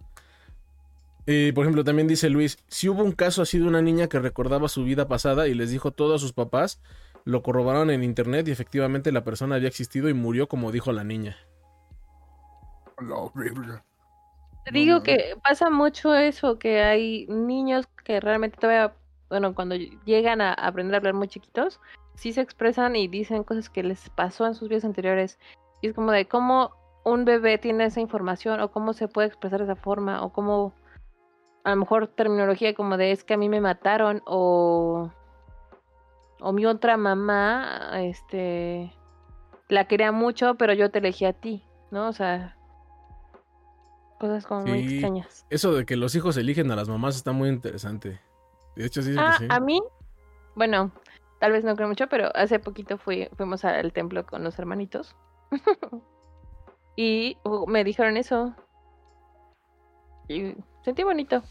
Eh, 1.27 1.51
por 1.53 1.65
ejemplo, 1.65 1.83
también 1.83 2.07
dice 2.07 2.29
Luis, 2.29 2.57
si 2.69 2.87
hubo 2.87 3.03
un 3.03 3.11
caso 3.11 3.41
así 3.41 3.59
de 3.59 3.67
una 3.67 3.81
niña 3.81 4.07
que 4.07 4.17
recordaba 4.17 4.69
su 4.69 4.85
vida 4.85 5.09
pasada 5.09 5.49
y 5.49 5.53
les 5.53 5.69
dijo 5.69 5.91
todo 5.91 6.15
a 6.15 6.17
sus 6.17 6.31
papás, 6.31 6.81
lo 7.25 7.43
corroboraron 7.43 7.89
en 7.89 8.05
internet 8.05 8.47
y 8.47 8.51
efectivamente 8.51 9.11
la 9.11 9.25
persona 9.25 9.55
había 9.55 9.67
existido 9.67 10.07
y 10.07 10.13
murió 10.13 10.47
como 10.47 10.71
dijo 10.71 10.93
la 10.93 11.03
niña. 11.03 11.35
La 13.05 13.15
horrible. 13.15 13.83
Te 14.63 14.71
No 14.71 14.79
digo 14.79 15.03
que 15.03 15.35
pasa 15.43 15.69
mucho 15.69 16.15
eso, 16.15 16.57
que 16.57 16.81
hay 16.81 17.27
niños 17.27 17.85
que 18.05 18.21
realmente 18.21 18.57
todavía, 18.57 18.95
bueno, 19.29 19.53
cuando 19.53 19.75
llegan 19.75 20.39
a 20.39 20.53
aprender 20.53 20.95
a 20.95 20.97
hablar 20.99 21.15
muy 21.15 21.27
chiquitos, 21.27 21.81
sí 22.15 22.31
se 22.31 22.39
expresan 22.39 22.95
y 22.95 23.09
dicen 23.09 23.43
cosas 23.43 23.69
que 23.69 23.83
les 23.83 24.09
pasó 24.09 24.47
en 24.47 24.55
sus 24.55 24.69
vidas 24.69 24.85
anteriores. 24.85 25.37
Y 25.81 25.87
es 25.87 25.93
como 25.93 26.13
de 26.13 26.29
cómo 26.29 26.78
un 27.11 27.25
bebé 27.25 27.57
tiene 27.57 27.85
esa 27.85 27.99
información 27.99 28.59
o 28.59 28.71
cómo 28.71 28.93
se 28.93 29.07
puede 29.07 29.27
expresar 29.27 29.59
de 29.59 29.65
esa 29.65 29.75
forma 29.75 30.23
o 30.23 30.31
cómo 30.31 30.73
a 31.63 31.71
lo 31.71 31.75
mejor 31.75 32.07
terminología 32.07 32.73
como 32.73 32.97
de 32.97 33.11
es 33.11 33.23
que 33.23 33.33
a 33.33 33.37
mí 33.37 33.49
me 33.49 33.61
mataron 33.61 34.21
o 34.25 35.11
o 36.39 36.53
mi 36.53 36.65
otra 36.65 36.97
mamá 36.97 37.91
este 38.01 38.93
la 39.67 39.87
quería 39.87 40.11
mucho 40.11 40.55
pero 40.55 40.73
yo 40.73 40.89
te 40.89 40.99
elegí 40.99 41.25
a 41.25 41.33
ti 41.33 41.63
no 41.91 42.07
o 42.07 42.13
sea 42.13 42.55
cosas 44.19 44.45
como 44.45 44.65
muy 44.65 44.79
extrañas 44.79 45.45
Eso 45.49 45.73
de 45.73 45.85
que 45.85 45.95
los 45.95 46.15
hijos 46.15 46.37
eligen 46.37 46.71
a 46.71 46.75
las 46.75 46.89
mamás 46.89 47.15
está 47.15 47.31
muy 47.31 47.47
interesante. 47.47 48.19
De 48.75 48.85
hecho, 48.85 49.01
sí, 49.01 49.15
ah 49.17 49.35
que 49.37 49.45
sí. 49.45 49.47
a 49.49 49.59
mí 49.59 49.81
bueno 50.55 50.91
tal 51.39 51.51
vez 51.51 51.63
no 51.63 51.75
creo 51.75 51.87
mucho 51.87 52.07
pero 52.07 52.29
hace 52.35 52.59
poquito 52.59 52.97
fui 52.97 53.29
fuimos 53.37 53.63
al 53.65 53.93
templo 53.93 54.25
con 54.25 54.43
los 54.43 54.57
hermanitos 54.59 55.15
y 57.01 57.37
uh, 57.45 57.65
me 57.65 57.85
dijeron 57.85 58.17
eso 58.17 58.53
y 60.27 60.53
sentí 60.83 61.03
bonito 61.03 61.41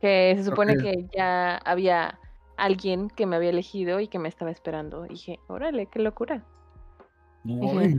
que 0.00 0.34
se 0.36 0.44
supone 0.44 0.76
que 0.76 1.08
ya 1.12 1.56
había 1.56 2.16
alguien 2.56 3.10
que 3.10 3.26
me 3.26 3.34
había 3.34 3.50
elegido 3.50 3.98
y 3.98 4.06
que 4.06 4.20
me 4.20 4.28
estaba 4.28 4.52
esperando. 4.52 5.04
Y 5.04 5.08
dije, 5.08 5.40
órale, 5.48 5.86
qué 5.86 5.98
locura. 5.98 6.44
Ay, 7.44 7.52
¿Y 7.54 7.56
no 7.56 7.98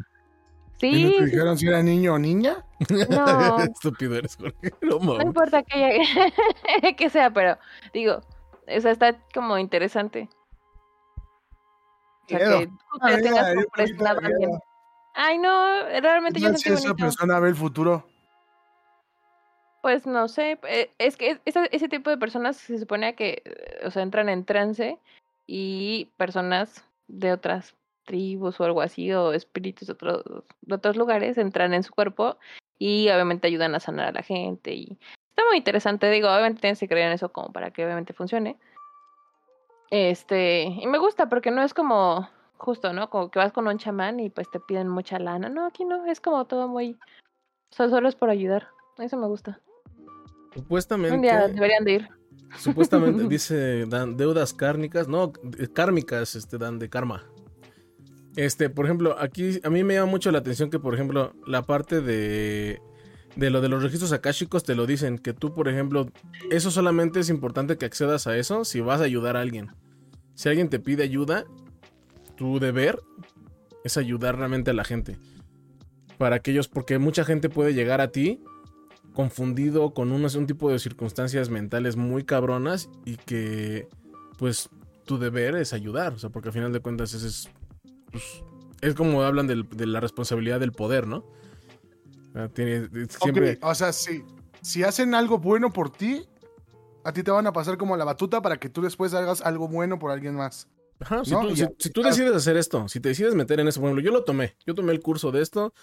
Sí, 0.80 1.16
te 1.18 1.26
dijeron 1.26 1.58
si 1.58 1.68
era 1.68 1.84
niño 1.84 2.14
o 2.14 2.18
niña? 2.18 2.66
no, 3.10 3.58
Estúpido 3.64 4.16
eres, 4.16 4.38
Jorge. 4.38 4.72
No 4.82 5.00
no 5.00 5.22
importa 5.22 5.64
que, 6.98 7.10
sea, 7.10 7.30
pero 7.30 7.58
digo, 7.94 8.22
o 8.74 8.80
sea, 8.80 8.92
está 8.92 9.20
como 9.34 9.58
interesante. 9.58 10.30
O 12.24 12.30
sea, 12.30 12.40
Miedo. 12.40 12.60
que 12.60 12.68
tú 12.68 12.74
Ay, 13.02 13.16
te 13.18 13.22
tengas 13.24 13.46
ay, 13.48 13.56
como 13.56 14.60
Ay, 15.22 15.38
no, 15.38 15.84
realmente 16.00 16.40
¿Qué 16.40 16.46
yo 16.46 16.52
tal 16.52 16.58
si 16.58 16.64
sentí 16.64 16.80
esa 16.80 16.94
bonito. 16.94 17.04
persona 17.04 17.42
ve 17.42 17.50
el 17.50 17.56
futuro? 17.56 18.06
Pues 19.82 20.08
no 20.08 20.30
sé, 20.30 20.58
eh, 20.64 20.92
es 20.98 21.18
que 21.18 21.42
ese, 21.44 21.68
ese 21.74 21.90
tipo 21.90 22.10
de 22.10 22.18
personas 22.18 22.56
se 22.56 22.80
supone 22.80 23.16
que, 23.16 23.42
eh, 23.44 23.82
o 23.86 23.92
sea, 23.92 24.02
entran 24.02 24.30
en 24.30 24.46
trance 24.46 24.98
y 25.46 26.06
personas 26.16 26.86
de 27.10 27.34
otras 27.34 27.76
tribus 28.06 28.62
o 28.62 28.64
algo 28.64 28.82
así, 28.82 29.12
o 29.12 29.34
espíritus 29.34 29.90
de 29.90 29.94
otros, 29.94 30.24
de 30.62 30.76
otros 30.76 30.96
lugares, 30.96 31.38
entran 31.38 31.74
en 31.74 31.84
su 31.84 31.94
cuerpo 31.94 32.38
y 32.78 33.10
obviamente 33.10 33.48
ayudan 33.48 33.76
a 33.76 33.82
sanar 33.82 34.08
a 34.08 34.12
la 34.14 34.24
gente 34.24 34.74
y 34.74 34.98
está 35.32 35.44
muy 35.50 35.58
interesante, 35.58 36.10
digo, 36.10 36.30
obviamente 36.30 36.62
tienes 36.62 36.80
que 36.80 36.88
creer 36.88 37.08
en 37.08 37.14
eso 37.16 37.34
como 37.34 37.52
para 37.52 37.72
que 37.72 37.84
obviamente 37.84 38.14
funcione. 38.14 38.58
Este, 39.92 40.64
y 40.64 40.88
me 40.88 40.98
gusta 40.98 41.28
porque 41.28 41.52
no 41.52 41.62
es 41.62 41.74
como 41.74 42.30
justo, 42.60 42.94
¿no? 42.94 43.10
Como 43.10 43.32
que 43.32 43.40
vas 43.40 43.52
con 43.52 43.68
un 43.68 43.78
chamán 43.78 44.20
y 44.20 44.30
pues 44.30 44.50
te 44.52 44.60
piden 44.60 44.88
mucha 44.88 45.18
lana. 45.18 45.50
No, 45.50 45.66
aquí 45.66 45.86
no, 45.86 46.06
es 46.06 46.22
como 46.22 46.46
todo 46.46 46.68
muy... 46.68 46.94
o 47.72 47.76
sea, 47.76 47.90
solo 47.90 48.08
es 48.08 48.16
por 48.16 48.30
ayudar. 48.30 48.68
Eso 48.98 49.18
me 49.18 49.28
gusta. 49.28 49.60
Supuestamente. 50.54 51.16
Un 51.16 51.22
día 51.22 51.48
deberían 51.48 51.84
de 51.84 51.92
ir. 51.94 52.10
Supuestamente 52.58 53.24
dice 53.30 53.86
Dan, 53.86 54.18
deudas 54.18 54.54
kármicas, 54.54 55.08
no, 55.08 55.32
eh, 55.58 55.68
kármicas, 55.68 56.36
este 56.36 56.58
dan 56.58 56.80
de 56.80 56.90
karma. 56.90 57.24
Este, 58.36 58.70
por 58.70 58.86
ejemplo, 58.86 59.16
aquí 59.18 59.60
a 59.64 59.70
mí 59.70 59.84
me 59.84 59.96
llama 59.96 60.12
mucho 60.12 60.32
la 60.32 60.40
atención 60.40 60.70
que, 60.70 60.80
por 60.80 60.94
ejemplo, 60.94 61.34
la 61.46 61.64
parte 61.64 62.02
de 62.02 62.80
de 63.36 63.50
lo 63.50 63.62
de 63.62 63.70
los 63.70 63.82
registros 63.82 64.12
akáshicos 64.12 64.64
te 64.64 64.76
lo 64.76 64.86
dicen 64.86 65.18
que 65.18 65.34
tú, 65.34 65.54
por 65.54 65.68
ejemplo, 65.68 66.10
eso 66.52 66.72
solamente 66.72 67.20
es 67.20 67.30
importante 67.30 67.78
que 67.78 67.86
accedas 67.86 68.28
a 68.28 68.38
eso 68.38 68.66
si 68.66 68.82
vas 68.82 69.02
a 69.02 69.06
ayudar 69.06 69.38
a 69.38 69.42
alguien. 69.42 69.72
Si 70.34 70.50
alguien 70.50 70.70
te 70.70 70.80
pide 70.80 71.04
ayuda, 71.04 71.46
tu 72.40 72.58
deber 72.58 72.98
es 73.84 73.98
ayudar 73.98 74.38
realmente 74.38 74.72
a 74.72 74.74
la 74.74 74.86
gente. 74.86 75.18
Para 76.18 76.38
aquellos, 76.38 76.70
porque 76.70 76.98
mucha 76.98 77.26
gente 77.26 77.50
puede 77.50 77.74
llegar 77.74 78.00
a 78.00 78.12
ti 78.12 78.42
confundido 79.14 79.94
con 79.94 80.14
un 80.14 80.48
tipo 80.48 80.72
de 80.72 80.80
circunstancias 80.80 81.50
mentales 81.50 81.98
muy 81.98 82.24
cabronas 82.24 82.90
y 83.04 83.18
que 83.18 83.90
pues 84.38 84.70
tu 85.04 85.18
deber 85.18 85.56
es 85.58 85.74
ayudar, 85.74 86.14
o 86.14 86.18
sea, 86.20 86.30
porque 86.30 86.48
al 86.48 86.54
final 86.54 86.72
de 86.72 86.80
cuentas 86.80 87.14
ese 87.14 87.28
es, 87.28 87.50
pues, 88.10 88.24
es 88.80 88.96
como 88.96 89.22
hablan 89.24 89.48
del- 89.48 89.68
de 89.68 89.86
la 89.88 90.00
responsabilidad 90.00 90.62
del 90.62 90.72
poder, 90.72 91.08
¿no? 91.08 91.18
O 91.18 92.32
sea, 92.32 92.48
tiene- 92.48 92.88
siempre... 93.10 93.60
O 93.62 93.76
sea, 93.76 93.92
sí. 93.92 94.24
Si 94.62 94.84
hacen 94.84 95.14
algo 95.14 95.40
bueno 95.40 95.74
por 95.74 95.90
ti, 95.90 96.26
a 97.04 97.12
ti 97.12 97.22
te 97.24 97.32
van 97.32 97.48
a 97.48 97.52
pasar 97.52 97.78
como 97.78 97.98
la 97.98 98.06
batuta 98.06 98.42
para 98.42 98.58
que 98.58 98.70
tú 98.70 98.82
después 98.82 99.14
hagas 99.14 99.42
algo 99.42 99.68
bueno 99.68 100.00
por 100.00 100.12
alguien 100.12 100.36
más. 100.36 100.70
Ajá, 101.00 101.24
si, 101.24 101.32
¿no? 101.32 101.42
tú, 101.42 101.50
Y 101.50 101.56
si- 101.56 101.64
a- 101.64 101.72
si 101.78 101.90
tú 101.92 102.02
decides 102.04 102.34
hacer 102.34 102.58
esto, 102.58 102.88
si 102.90 103.00
te 103.00 103.10
decides 103.10 103.36
meter 103.36 103.60
en 103.60 103.68
eso, 103.68 103.80
por 103.80 103.88
ejemplo, 103.90 104.04
yo 104.04 104.12
lo 104.12 104.24
tomé, 104.24 104.56
yo 104.66 104.76
tomé 104.76 104.92
el 104.92 105.00
curso 105.00 105.32
de 105.32 105.42
esto 105.42 105.74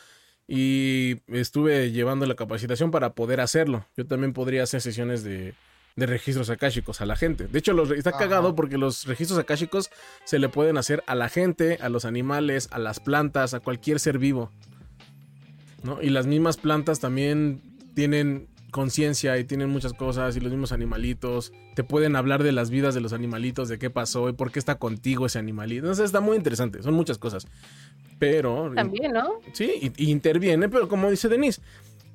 y 0.49 1.17
estuve 1.29 1.91
llevando 1.91 2.27
la 2.27 2.35
capacitación 2.37 2.91
para 2.91 3.15
poder 3.15 3.41
hacerlo. 3.41 3.87
Yo 3.97 4.07
también 4.07 4.33
podría 4.33 4.63
hacer 4.63 4.81
sesiones 4.81 5.25
de, 5.25 5.55
de 5.97 6.07
registros 6.07 6.51
akáshicos 6.51 7.01
a 7.01 7.07
la 7.07 7.17
gente. 7.17 7.47
De 7.49 7.59
hecho, 7.59 7.73
los, 7.73 7.91
está 7.91 8.11
Ajá. 8.11 8.19
cagado 8.21 8.55
porque 8.55 8.79
los 8.79 9.07
registros 9.07 9.39
akáshicos 9.39 9.91
se 10.25 10.39
le 10.39 10.49
pueden 10.49 10.77
hacer 10.77 11.03
a 11.07 11.15
la 11.15 11.29
gente, 11.29 11.79
a 11.81 11.89
los 11.89 12.05
animales, 12.05 12.69
a 12.71 12.79
las 12.79 13.01
plantas, 13.01 13.55
a 13.55 13.61
cualquier 13.61 13.99
ser 13.99 14.19
vivo. 14.19 14.53
¿no? 15.83 16.03
Y 16.03 16.11
las 16.11 16.27
mismas 16.27 16.57
plantas 16.57 17.01
también 17.01 17.61
tienen 17.95 18.49
conciencia 18.77 19.39
y 19.39 19.45
tienen 19.45 19.71
muchas 19.71 19.95
cosas 19.95 20.37
y 20.37 20.41
los 20.41 20.53
mismos 20.53 20.71
animalitos 20.71 21.51
te 21.75 21.83
pueden 21.83 22.15
hablar 22.15 22.43
de 22.43 22.53
las 22.53 22.69
vidas 22.69 22.95
de 22.95 23.01
los 23.01 23.15
animalitos, 23.15 23.71
de 23.71 23.79
qué 23.79 23.89
pasó 23.89 24.29
y 24.29 24.35
por 24.35 24.53
qué 24.53 24.59
está 24.59 24.75
contigo 24.75 25.25
ese 25.25 25.39
animalito. 25.39 25.87
Entonces 25.87 26.05
está 26.05 26.21
muy 26.21 26.37
interesante, 26.37 26.83
son 26.83 26.93
muchas 26.93 27.17
cosas. 27.17 27.47
Pero 28.19 28.71
También, 28.75 29.15
¿no? 29.15 29.41
sí, 29.55 29.73
y, 29.81 30.05
y 30.05 30.11
interviene, 30.11 30.69
pero 30.69 30.89
como 30.89 31.11
dice 31.11 31.31
Denise, 31.31 31.63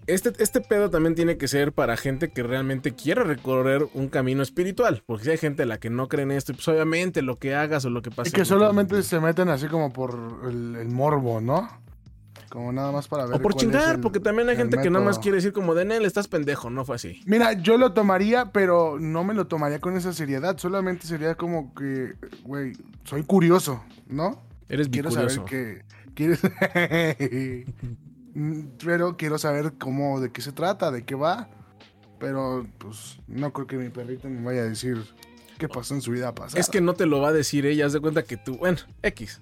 este, 0.05 0.33
este 0.37 0.61
pedo 0.61 0.91
también 0.91 1.15
tiene 1.15 1.37
que 1.37 1.47
ser 1.47 1.73
para 1.73 1.97
gente 1.97 2.29
que 2.29 2.43
realmente 2.43 2.93
quiera 2.93 3.23
recorrer 3.23 3.87
un 3.95 4.07
camino 4.09 4.43
espiritual, 4.43 5.01
porque 5.07 5.25
si 5.25 5.31
hay 5.31 5.37
gente 5.37 5.63
a 5.63 5.65
la 5.65 5.79
que 5.79 5.89
no 5.89 6.09
cree 6.09 6.23
en 6.23 6.31
esto, 6.31 6.51
y 6.51 6.55
pues 6.55 6.67
obviamente 6.67 7.23
lo 7.23 7.37
que 7.37 7.55
hagas 7.55 7.85
o 7.85 7.89
lo 7.89 8.03
que 8.03 8.11
pase. 8.11 8.29
Y 8.29 8.33
que 8.33 8.45
solamente 8.45 9.01
se 9.01 9.19
meten 9.19 9.49
así 9.49 9.65
como 9.65 9.91
por 9.91 10.41
el, 10.47 10.75
el 10.75 10.89
morbo, 10.89 11.41
¿no? 11.41 11.80
Como 12.51 12.71
nada 12.73 12.91
más 12.91 13.07
para 13.07 13.25
ver. 13.25 13.37
O 13.37 13.41
por 13.41 13.55
chingar, 13.55 13.95
el- 13.95 14.01
porque 14.01 14.19
también 14.19 14.49
hay 14.49 14.57
gente 14.57 14.77
que 14.81 14.89
nada 14.89 15.05
más 15.05 15.19
quiere 15.19 15.37
decir 15.37 15.53
como 15.53 15.73
de 15.73 15.85
Nel, 15.85 16.03
estás 16.05 16.27
pendejo, 16.27 16.69
no 16.69 16.83
fue 16.83 16.97
así. 16.97 17.21
Mira, 17.25 17.53
yo 17.53 17.77
lo 17.77 17.93
tomaría, 17.93 18.51
pero 18.51 18.97
no 18.99 19.23
me 19.23 19.33
lo 19.33 19.47
tomaría 19.47 19.79
con 19.79 19.95
esa 19.95 20.11
seriedad. 20.11 20.57
Solamente 20.57 21.07
sería 21.07 21.35
como 21.35 21.73
que, 21.73 22.13
güey, 22.43 22.73
soy 23.05 23.23
curioso, 23.23 23.81
¿no? 24.07 24.43
Eres 24.67 24.89
Quiero 24.89 25.09
bicurioso. 25.09 25.47
saber 25.47 25.49
qué. 25.49 25.85
¿Quieres? 26.13 26.41
Mm, 28.33 28.61
pero 28.81 29.17
quiero 29.17 29.37
saber 29.37 29.73
cómo, 29.77 30.21
de 30.21 30.31
qué 30.31 30.41
se 30.41 30.53
trata, 30.53 30.89
de 30.89 31.03
qué 31.03 31.15
va. 31.15 31.49
Pero, 32.17 32.65
pues, 32.77 33.19
no 33.27 33.51
creo 33.51 33.67
que 33.67 33.75
mi 33.75 33.89
perrito 33.89 34.29
me 34.29 34.41
vaya 34.41 34.61
a 34.61 34.65
decir 34.65 35.03
qué 35.57 35.67
pasó 35.67 35.95
en 35.95 36.01
su 36.01 36.11
vida 36.11 36.33
pasada. 36.33 36.57
Es 36.59 36.69
que 36.69 36.79
no 36.79 36.93
te 36.93 37.05
lo 37.07 37.19
va 37.19 37.27
a 37.29 37.33
decir 37.33 37.65
ella, 37.65 37.85
haz 37.87 37.91
de 37.93 37.99
cuenta 37.99 38.23
que 38.23 38.37
tú, 38.37 38.55
bueno, 38.57 38.77
X. 39.03 39.41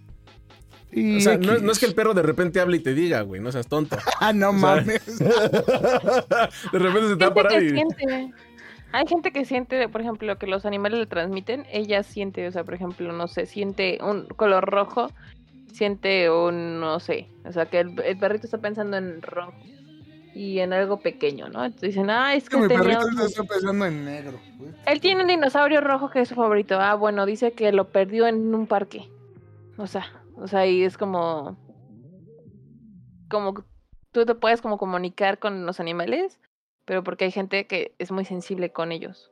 Y 0.92 1.18
O 1.18 1.22
sea, 1.22 1.38
no, 1.38 1.58
no 1.60 1.72
es 1.72 1.80
que 1.80 1.86
el 1.86 1.94
perro 1.94 2.14
de 2.14 2.24
repente 2.24 2.60
hable 2.60 2.78
y 2.78 2.80
te 2.80 2.94
diga, 2.94 3.22
güey, 3.22 3.40
no 3.42 3.52
seas 3.52 3.68
tonto. 3.68 3.98
Ah, 4.20 4.34
no 4.34 4.50
o 4.50 4.54
sea, 4.54 4.60
mames. 4.60 5.20
de 5.20 6.80
repente 6.80 7.10
se 7.10 7.16
te 7.16 7.26
va 7.26 7.28
a 7.28 7.34
parar 7.34 7.62
y... 7.64 7.70
siente. 7.70 8.34
Hay 8.92 9.06
gente 9.08 9.32
que 9.32 9.46
siente, 9.46 9.88
por 9.88 10.02
ejemplo, 10.02 10.28
lo 10.28 10.38
que 10.40 10.48
los 10.48 10.66
animales 10.66 10.98
le 11.00 11.06
transmiten. 11.06 11.66
Ella 11.72 12.02
siente, 12.02 12.48
o 12.48 12.52
sea, 12.52 12.64
por 12.64 12.74
ejemplo, 12.74 13.12
no 13.14 13.28
sé, 13.28 13.46
siente 13.46 14.00
un 14.02 14.26
color 14.26 14.66
rojo, 14.66 15.12
siente 15.72 16.30
un, 16.32 16.80
no 16.80 17.00
sé, 17.00 17.28
o 17.46 17.52
sea, 17.52 17.68
que 17.68 17.82
el, 17.82 18.00
el 18.04 18.18
perrito 18.18 18.48
está 18.48 18.58
pensando 18.58 18.98
en 18.98 19.22
rojo 19.22 19.54
y 20.34 20.58
en 20.60 20.74
algo 20.74 21.00
pequeño, 21.02 21.50
¿no? 21.50 21.64
Entonces 21.66 21.90
dicen, 21.90 22.10
ah, 22.10 22.34
es 22.34 22.50
que 22.50 22.58
mi 22.58 22.68
tenía 22.68 22.84
perrito 22.84 23.08
un- 23.08 23.22
está 23.22 23.44
pensando 23.44 23.86
en 23.86 24.06
negro. 24.06 24.40
güey. 24.58 24.72
Él 24.88 25.00
tiene 25.02 25.22
un 25.22 25.28
dinosaurio 25.28 25.82
rojo 25.82 26.10
que 26.10 26.22
es 26.22 26.30
su 26.30 26.34
favorito. 26.36 26.80
Ah, 26.80 26.96
bueno, 26.96 27.28
dice 27.28 27.52
que 27.52 27.72
lo 27.72 27.90
perdió 27.90 28.26
en 28.26 28.56
un 28.56 28.66
parque. 28.66 29.08
O 29.78 29.86
sea, 29.86 30.08
o 30.42 30.48
sea, 30.48 30.66
y 30.66 30.84
es 30.84 30.98
como. 30.98 31.58
Como 33.30 33.54
que 33.54 33.62
tú 34.12 34.26
te 34.26 34.36
puedes 34.36 34.62
como 34.62 34.78
comunicar 34.78 35.38
con 35.40 35.66
los 35.66 35.80
animales, 35.80 36.40
pero 36.86 37.04
porque 37.04 37.26
hay 37.26 37.32
gente 37.32 37.68
que 37.68 37.94
es 38.00 38.12
muy 38.12 38.26
sensible 38.26 38.72
con 38.72 38.92
ellos. 38.92 39.32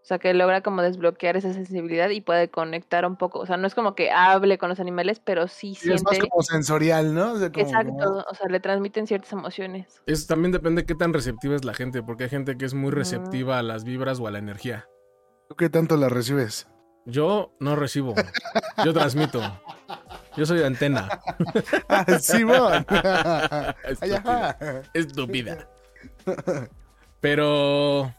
O 0.00 0.06
sea, 0.08 0.18
que 0.18 0.32
logra 0.32 0.62
como 0.62 0.80
desbloquear 0.80 1.36
esa 1.36 1.52
sensibilidad 1.52 2.08
y 2.08 2.22
puede 2.22 2.48
conectar 2.48 3.04
un 3.04 3.16
poco. 3.16 3.40
O 3.40 3.46
sea, 3.46 3.58
no 3.58 3.66
es 3.66 3.74
como 3.74 3.94
que 3.94 4.10
hable 4.10 4.56
con 4.56 4.70
los 4.70 4.80
animales, 4.80 5.20
pero 5.20 5.48
sí 5.48 5.74
Sí, 5.74 5.92
es 5.92 6.02
más 6.02 6.12
siente. 6.12 6.30
como 6.30 6.42
sensorial, 6.42 7.12
¿no? 7.14 7.32
O 7.32 7.36
sea, 7.36 7.52
como- 7.52 7.66
Exacto, 7.66 8.24
o 8.30 8.34
sea, 8.34 8.46
le 8.48 8.60
transmiten 8.60 9.06
ciertas 9.06 9.30
emociones. 9.32 10.00
Es, 10.06 10.26
también 10.26 10.52
depende 10.52 10.82
de 10.82 10.86
qué 10.86 10.94
tan 10.94 11.12
receptiva 11.12 11.56
es 11.56 11.64
la 11.66 11.74
gente, 11.74 12.02
porque 12.02 12.24
hay 12.24 12.30
gente 12.30 12.56
que 12.56 12.64
es 12.64 12.72
muy 12.72 12.90
receptiva 12.90 13.58
a 13.58 13.62
las 13.62 13.84
vibras 13.84 14.18
o 14.20 14.26
a 14.26 14.30
la 14.30 14.38
energía. 14.38 14.86
¿Tú 15.50 15.56
qué 15.56 15.68
tanto 15.68 15.98
la 15.98 16.08
recibes? 16.08 16.68
Yo 17.04 17.52
no 17.60 17.74
recibo, 17.76 18.14
yo 18.84 18.92
transmito. 18.94 19.40
Yo 20.36 20.46
soy 20.46 20.62
antena. 20.62 21.08
Ah, 21.88 22.04
Simón. 22.18 22.84
Ay, 22.88 23.74
Estúpida. 24.12 24.58
Estúpida. 24.94 25.68
Pero, 27.20 28.14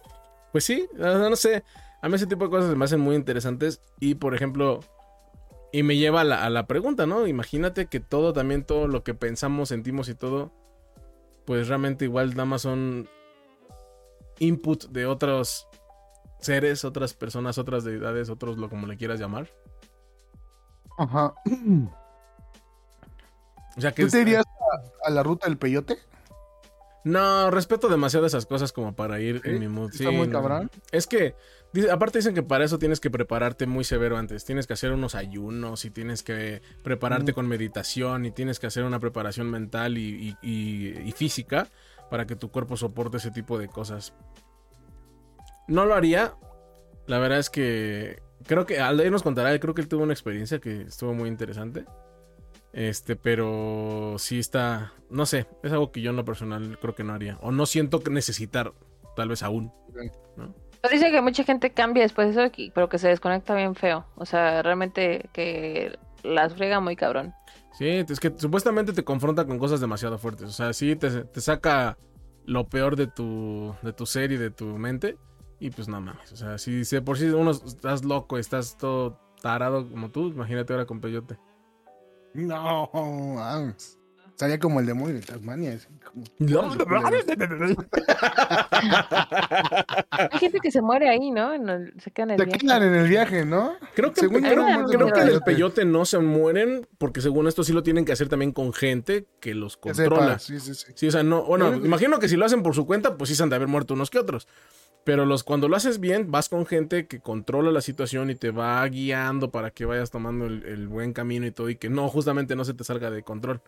pues 0.51 0.64
sí, 0.64 0.88
no, 0.95 1.30
no 1.30 1.36
sé. 1.36 1.64
A 2.01 2.10
mí 2.10 2.16
ese 2.16 2.28
tipo 2.28 2.45
de 2.45 2.49
cosas 2.49 2.70
se 2.70 2.76
me 2.76 2.86
hacen 2.86 2.99
muy 2.99 3.16
interesantes. 3.16 3.82
Y 3.99 4.16
por 4.16 4.34
ejemplo, 4.36 4.80
y 5.72 5.84
me 5.84 5.97
lleva 5.97 6.22
a 6.22 6.24
la, 6.24 6.43
a 6.43 6.49
la 6.49 6.68
pregunta, 6.68 7.05
¿no? 7.05 7.28
Imagínate 7.28 7.88
que 7.88 7.99
todo, 7.99 8.34
también 8.34 8.64
todo 8.64 8.88
lo 8.88 9.03
que 9.03 9.14
pensamos, 9.14 9.70
sentimos 9.70 10.10
y 10.10 10.16
todo, 10.16 10.51
pues 11.45 11.68
realmente 11.68 12.05
igual 12.05 12.32
nada 12.32 12.45
más 12.45 12.64
son 12.64 13.07
input 14.39 14.86
de 14.86 15.05
otros 15.05 15.68
seres, 16.39 16.86
otras 16.86 17.14
personas, 17.14 17.57
otras 17.57 17.84
deidades, 17.84 18.30
otros 18.30 18.57
lo 18.57 18.70
como 18.70 18.88
le 18.88 18.97
quieras 18.97 19.20
llamar. 19.20 19.49
Ajá. 20.97 21.34
O 23.80 23.82
sea 23.82 23.92
que 23.94 24.04
¿Tú 24.04 24.08
es- 24.08 24.12
te 24.14 24.22
irías 24.22 24.46
a, 24.46 25.08
a 25.08 25.10
la 25.10 25.24
ruta 25.24 25.48
del 25.48 25.58
peyote? 25.58 25.98
No, 27.06 27.50
respeto 27.50 27.88
demasiado 27.88 28.26
esas 28.26 28.46
cosas 28.46 28.74
como 28.74 28.94
para 28.94 29.20
ir 29.22 29.42
¿Sí? 29.44 29.50
en 29.52 29.60
mi 29.60 29.68
mood. 29.70 29.90
¿Está 29.94 30.12
muy 30.12 30.28
no. 30.28 30.34
cabrón? 30.34 30.70
Es 30.92 31.08
que, 31.08 31.34
dice- 31.72 31.90
aparte 31.90 32.20
dicen 32.20 32.36
que 32.36 32.44
para 32.44 32.66
eso 32.66 32.78
tienes 32.78 33.00
que 33.00 33.10
prepararte 33.10 33.66
muy 33.68 33.86
severo 33.86 34.18
antes. 34.18 34.44
Tienes 34.44 34.68
que 34.68 34.74
hacer 34.74 34.92
unos 34.92 35.16
ayunos 35.16 35.86
y 35.86 35.92
tienes 35.92 36.24
que 36.24 36.62
prepararte 36.84 37.32
Mm. 37.32 37.36
con 37.36 37.48
meditación 37.48 38.26
y 38.26 38.32
tienes 38.32 38.60
que 38.60 38.68
hacer 38.68 38.84
una 38.84 39.00
preparación 39.00 39.50
mental 39.50 39.98
y, 39.98 40.36
y- 40.44 40.48
y- 40.48 41.00
y 41.08 41.12
física 41.14 41.68
para 42.12 42.28
que 42.28 42.36
tu 42.36 42.52
cuerpo 42.52 42.76
soporte 42.76 43.16
ese 43.18 43.32
tipo 43.32 43.58
de 43.58 43.70
cosas. 43.70 44.14
No 45.70 45.86
lo 45.86 45.96
haría. 45.96 46.34
La 47.08 47.18
verdad 47.20 47.40
es 47.40 47.50
que 47.50 48.22
creo 48.46 48.66
que 48.66 48.80
Aldair 48.82 49.12
nos 49.12 49.24
contará. 49.24 49.58
Creo 49.60 49.74
que 49.74 49.82
él 49.82 49.88
tuvo 49.88 50.04
una 50.04 50.14
experiencia 50.14 50.60
que 50.60 50.82
estuvo 50.82 51.14
muy 51.14 51.30
interesante. 51.30 51.86
Este, 52.74 53.16
pero 53.16 54.16
sí 54.20 54.40
está, 54.40 54.94
no 55.10 55.26
sé, 55.26 55.48
es 55.64 55.72
algo 55.72 55.92
que 55.92 56.02
yo 56.02 56.12
en 56.12 56.18
lo 56.18 56.26
personal 56.26 56.78
creo 56.80 56.96
que 56.96 57.04
no 57.04 57.14
haría. 57.14 57.38
O 57.42 57.52
no 57.52 57.66
siento 57.66 58.02
que 58.02 58.12
necesitar, 58.12 58.74
tal 59.16 59.30
vez 59.30 59.44
aún. 59.44 59.72
Pero 60.82 60.94
dice 60.94 61.12
que 61.12 61.22
mucha 61.22 61.44
gente 61.44 61.72
cambia 61.72 62.04
después 62.04 62.34
de 62.34 62.44
eso, 62.44 62.54
pero 62.74 62.90
que 62.90 63.00
se 63.00 63.10
desconecta 63.10 63.56
bien 63.56 63.76
feo. 63.76 64.06
O 64.16 64.26
sea, 64.26 64.62
realmente 64.62 65.30
que 65.34 65.98
las 66.24 66.54
friega 66.54 66.80
muy 66.80 66.96
cabrón. 66.96 67.34
Sí, 67.74 67.88
es 67.88 68.20
que 68.20 68.34
supuestamente 68.38 68.94
te 68.94 69.04
confronta 69.04 69.46
con 69.46 69.58
cosas 69.58 69.80
demasiado 69.80 70.18
fuertes. 70.18 70.50
O 70.50 70.52
sea, 70.52 70.74
sí 70.74 70.96
te, 70.96 71.10
te 71.24 71.42
saca 71.42 71.98
lo 72.46 72.68
peor 72.68 72.96
de 72.96 73.08
tu, 73.08 73.76
de 73.82 73.94
tu 73.94 74.06
ser 74.06 74.32
y 74.32 74.38
de 74.38 74.52
tu 74.52 74.66
mente. 74.66 75.18
Y 75.60 75.72
pues 75.72 75.88
no 75.88 76.00
mames. 76.00 76.32
O 76.32 76.38
sea, 76.38 76.58
si 76.58 76.84
de 76.84 77.02
por 77.02 77.18
sí 77.18 77.26
uno 77.26 77.52
estás 77.52 78.06
loco, 78.06 78.38
estás 78.38 78.78
todo 78.78 79.20
tarado 79.42 79.90
como 79.90 80.10
tú, 80.10 80.28
imagínate 80.28 80.74
ahora 80.74 80.86
con 80.86 81.02
peyote. 81.02 81.38
No, 82.34 82.90
vamos. 82.94 83.98
Estaría 84.30 84.58
como 84.60 84.80
el 84.80 84.86
demonio 84.86 85.16
de 85.16 85.22
Tasmania. 85.22 85.74
así 85.74 85.88
como- 86.06 86.24
Hay 90.32 90.40
gente 90.40 90.60
que 90.62 90.72
se 90.72 90.82
muere 90.82 91.10
ahí, 91.10 91.32
¿no? 91.32 91.54
En 91.54 91.68
el- 91.70 91.94
se 92.02 92.12
queda 92.12 92.24
en 92.26 92.32
el 92.32 92.38
Te 92.38 92.46
viaje. 92.46 92.60
quedan 92.60 92.84
en 92.84 92.96
el 92.96 93.08
viaje, 93.10 93.46
¿no? 93.46 93.74
Creo 93.96 94.14
que, 94.14 94.22
Según 94.22 94.42
creo, 94.42 94.66
creo 94.88 95.12
que 95.12 95.20
en 95.22 95.28
el 95.30 95.42
peyote. 95.42 95.86
no 95.86 96.06
se 96.06 96.20
mueren, 96.20 96.88
porque 96.98 97.22
según 97.22 97.48
esto 97.48 97.64
sí 97.64 97.74
lo 97.74 97.84
tienen 97.84 98.06
que 98.06 98.12
hacer 98.14 98.30
también 98.30 98.52
con 98.52 98.72
gente 98.74 99.26
que 99.40 99.54
los 99.54 99.78
Que 99.78 99.92
controla. 99.92 100.40
Sí, 100.40 100.60
sí, 100.60 100.74
sí. 100.74 100.88
Sí, 100.96 101.08
o 101.08 101.12
sea, 101.12 101.24
no, 101.24 101.44
bueno, 101.44 101.76
imagino 101.76 102.20
que 102.20 102.28
si 102.30 102.36
lo 102.38 102.46
hacen 102.46 102.64
por 102.64 102.76
su 102.76 102.86
cuenta, 102.86 103.18
pues 103.18 103.30
sí 103.30 103.36
se 103.36 103.44
han 103.44 103.50
de 103.50 103.56
haber 103.58 103.68
muerto 103.68 103.94
unos 103.94 104.10
que 104.10 104.20
otros. 104.20 104.48
Pero 105.04 105.26
los, 105.26 105.43
cuando 105.43 105.68
lo 105.68 105.76
haces 105.76 106.00
bien, 106.00 106.30
vas 106.30 106.50
con 106.50 106.66
gente 106.66 107.08
que 107.08 107.20
controla 107.20 107.72
la 107.72 107.82
situación 107.82 108.30
y 108.30 108.36
te 108.36 108.52
va 108.52 108.86
guiando 108.88 109.50
para 109.50 109.72
que 109.72 109.86
vayas 109.86 110.12
tomando 110.12 110.45
el, 110.45 110.64
el 110.66 110.88
buen 110.88 111.14
camino 111.14 111.45
y 111.45 111.52
todo, 111.52 111.70
y 111.70 111.76
que 111.76 111.89
no, 111.89 112.08
justamente 112.10 112.56
no 112.56 112.66
se 112.66 112.74
te 112.74 112.84
salga 112.84 113.10
de 113.10 113.24
control. 113.24 113.62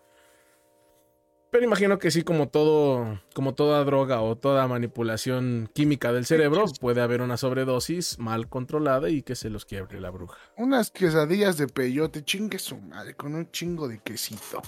Pero 1.52 1.66
imagino 1.66 2.00
que 2.00 2.12
sí, 2.12 2.24
como 2.24 2.48
todo, 2.48 3.20
como 3.36 3.54
toda 3.54 3.84
droga 3.84 4.22
o 4.22 4.38
toda 4.38 4.66
manipulación 4.70 5.70
química 5.74 6.14
del 6.14 6.26
cerebro, 6.26 6.64
puede 6.80 7.02
haber 7.02 7.22
una 7.22 7.36
sobredosis 7.36 8.20
mal 8.20 8.48
controlada 8.48 9.10
y 9.10 9.22
que 9.22 9.36
se 9.36 9.50
los 9.50 9.66
quiebre 9.66 10.00
la 10.00 10.12
bruja. 10.12 10.38
Unas 10.56 10.92
quesadillas 10.92 11.58
de 11.58 11.68
peyote, 11.68 12.24
chingue 12.24 12.58
su 12.58 12.78
madre, 12.78 13.16
con 13.16 13.36
un 13.36 13.52
chingo 13.52 13.90
de 13.90 14.00
quesito. 14.00 14.62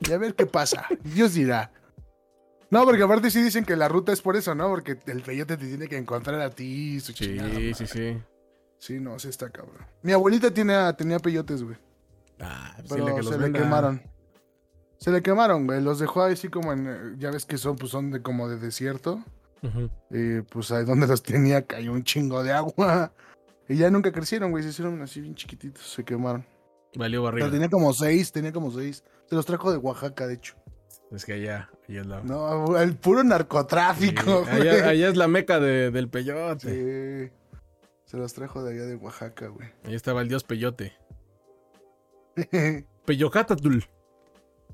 Y 0.00 0.12
a 0.12 0.18
ver 0.18 0.34
qué 0.34 0.46
pasa. 0.46 0.86
Dios 1.02 1.34
dirá. 1.34 1.70
No, 2.74 2.84
porque 2.84 3.02
aparte 3.02 3.30
sí 3.30 3.42
dicen 3.42 3.64
que 3.64 3.76
la 3.76 3.88
ruta 3.88 4.12
es 4.12 4.20
por 4.20 4.36
eso, 4.36 4.54
¿no? 4.54 4.68
Porque 4.68 4.98
el 5.06 5.22
peyote 5.22 5.56
te 5.56 5.66
tiene 5.66 5.86
que 5.88 5.96
encontrar 5.96 6.40
a 6.40 6.50
ti, 6.50 6.98
su 7.00 7.12
Sí, 7.12 7.24
chingada 7.24 7.48
sí, 7.50 7.54
madre. 7.72 7.86
sí. 7.86 8.18
Sí, 8.78 9.00
no, 9.00 9.18
sí 9.18 9.28
está 9.28 9.48
cabrón. 9.50 9.86
Mi 10.02 10.12
abuelita 10.12 10.50
tenía, 10.50 10.92
tenía 10.94 11.18
peyotes, 11.18 11.62
güey. 11.62 11.76
Ah, 12.40 12.74
pues 12.78 12.88
Pero 12.90 13.04
dile 13.04 13.16
que 13.16 13.22
los 13.22 13.30
se 13.32 13.38
le 13.38 13.44
venda. 13.44 13.58
quemaron. 13.60 14.02
Se 14.98 15.10
le 15.10 15.22
quemaron, 15.22 15.66
güey. 15.66 15.80
Los 15.82 15.98
dejó 16.00 16.22
así 16.22 16.48
como 16.48 16.72
en. 16.72 16.86
eh, 16.88 17.14
Ya 17.18 17.30
ves 17.30 17.46
que 17.46 17.56
son, 17.58 17.76
pues 17.76 17.90
son 17.92 18.10
de 18.10 18.20
como 18.22 18.48
de 18.48 18.58
desierto. 18.58 19.22
Y 20.10 20.40
pues 20.42 20.70
ahí 20.72 20.84
donde 20.84 21.06
los 21.06 21.22
tenía 21.22 21.62
cayó 21.66 21.92
un 21.92 22.04
chingo 22.04 22.42
de 22.42 22.52
agua. 22.52 23.12
Y 23.66 23.76
ya 23.76 23.88
nunca 23.90 24.12
crecieron, 24.12 24.50
güey. 24.50 24.62
Se 24.62 24.68
hicieron 24.70 25.00
así 25.00 25.22
bien 25.22 25.34
chiquititos. 25.34 25.90
Se 25.94 26.04
quemaron. 26.04 26.44
Valió 26.96 27.20
Pero 27.20 27.22
barriga. 27.22 27.50
tenía 27.50 27.70
como 27.70 27.94
seis, 27.94 28.30
tenía 28.30 28.52
como 28.52 28.70
seis. 28.70 29.02
Se 29.26 29.34
los 29.34 29.46
trajo 29.46 29.72
de 29.72 29.78
Oaxaca, 29.78 30.26
de 30.26 30.34
hecho. 30.34 30.54
Es 31.14 31.24
que 31.24 31.34
allá, 31.34 31.70
allá 31.88 32.00
es 32.00 32.06
la... 32.06 32.20
No, 32.22 32.76
el 32.78 32.96
puro 32.96 33.22
Sí, 33.22 33.28
narcotráfico, 33.28 34.42
güey. 34.44 34.68
allá, 34.68 34.88
allá 34.88 35.08
es 35.08 35.16
la 35.16 35.28
meca 35.28 35.60
de- 35.60 35.90
del 35.90 36.08
peyote. 36.08 37.30
Sí. 37.30 37.32
Se 38.04 38.16
los 38.16 38.32
trajo 38.34 38.62
de 38.64 38.72
allá 38.74 38.86
de 38.86 38.96
Oaxaca, 38.96 39.48
güey. 39.48 39.68
Ahí 39.84 39.94
estaba 39.94 40.22
el 40.22 40.28
dios 40.28 40.44
peyote. 40.44 40.92
Peyocatatul. 43.06 43.84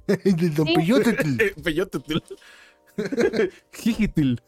El 0.07 0.55
Don 0.55 0.66
Sí. 0.66 0.74
Peyote. 0.74 1.16
Eh, 1.45 1.55
Peyotetul. 1.62 2.22
Jijitil. 3.72 4.41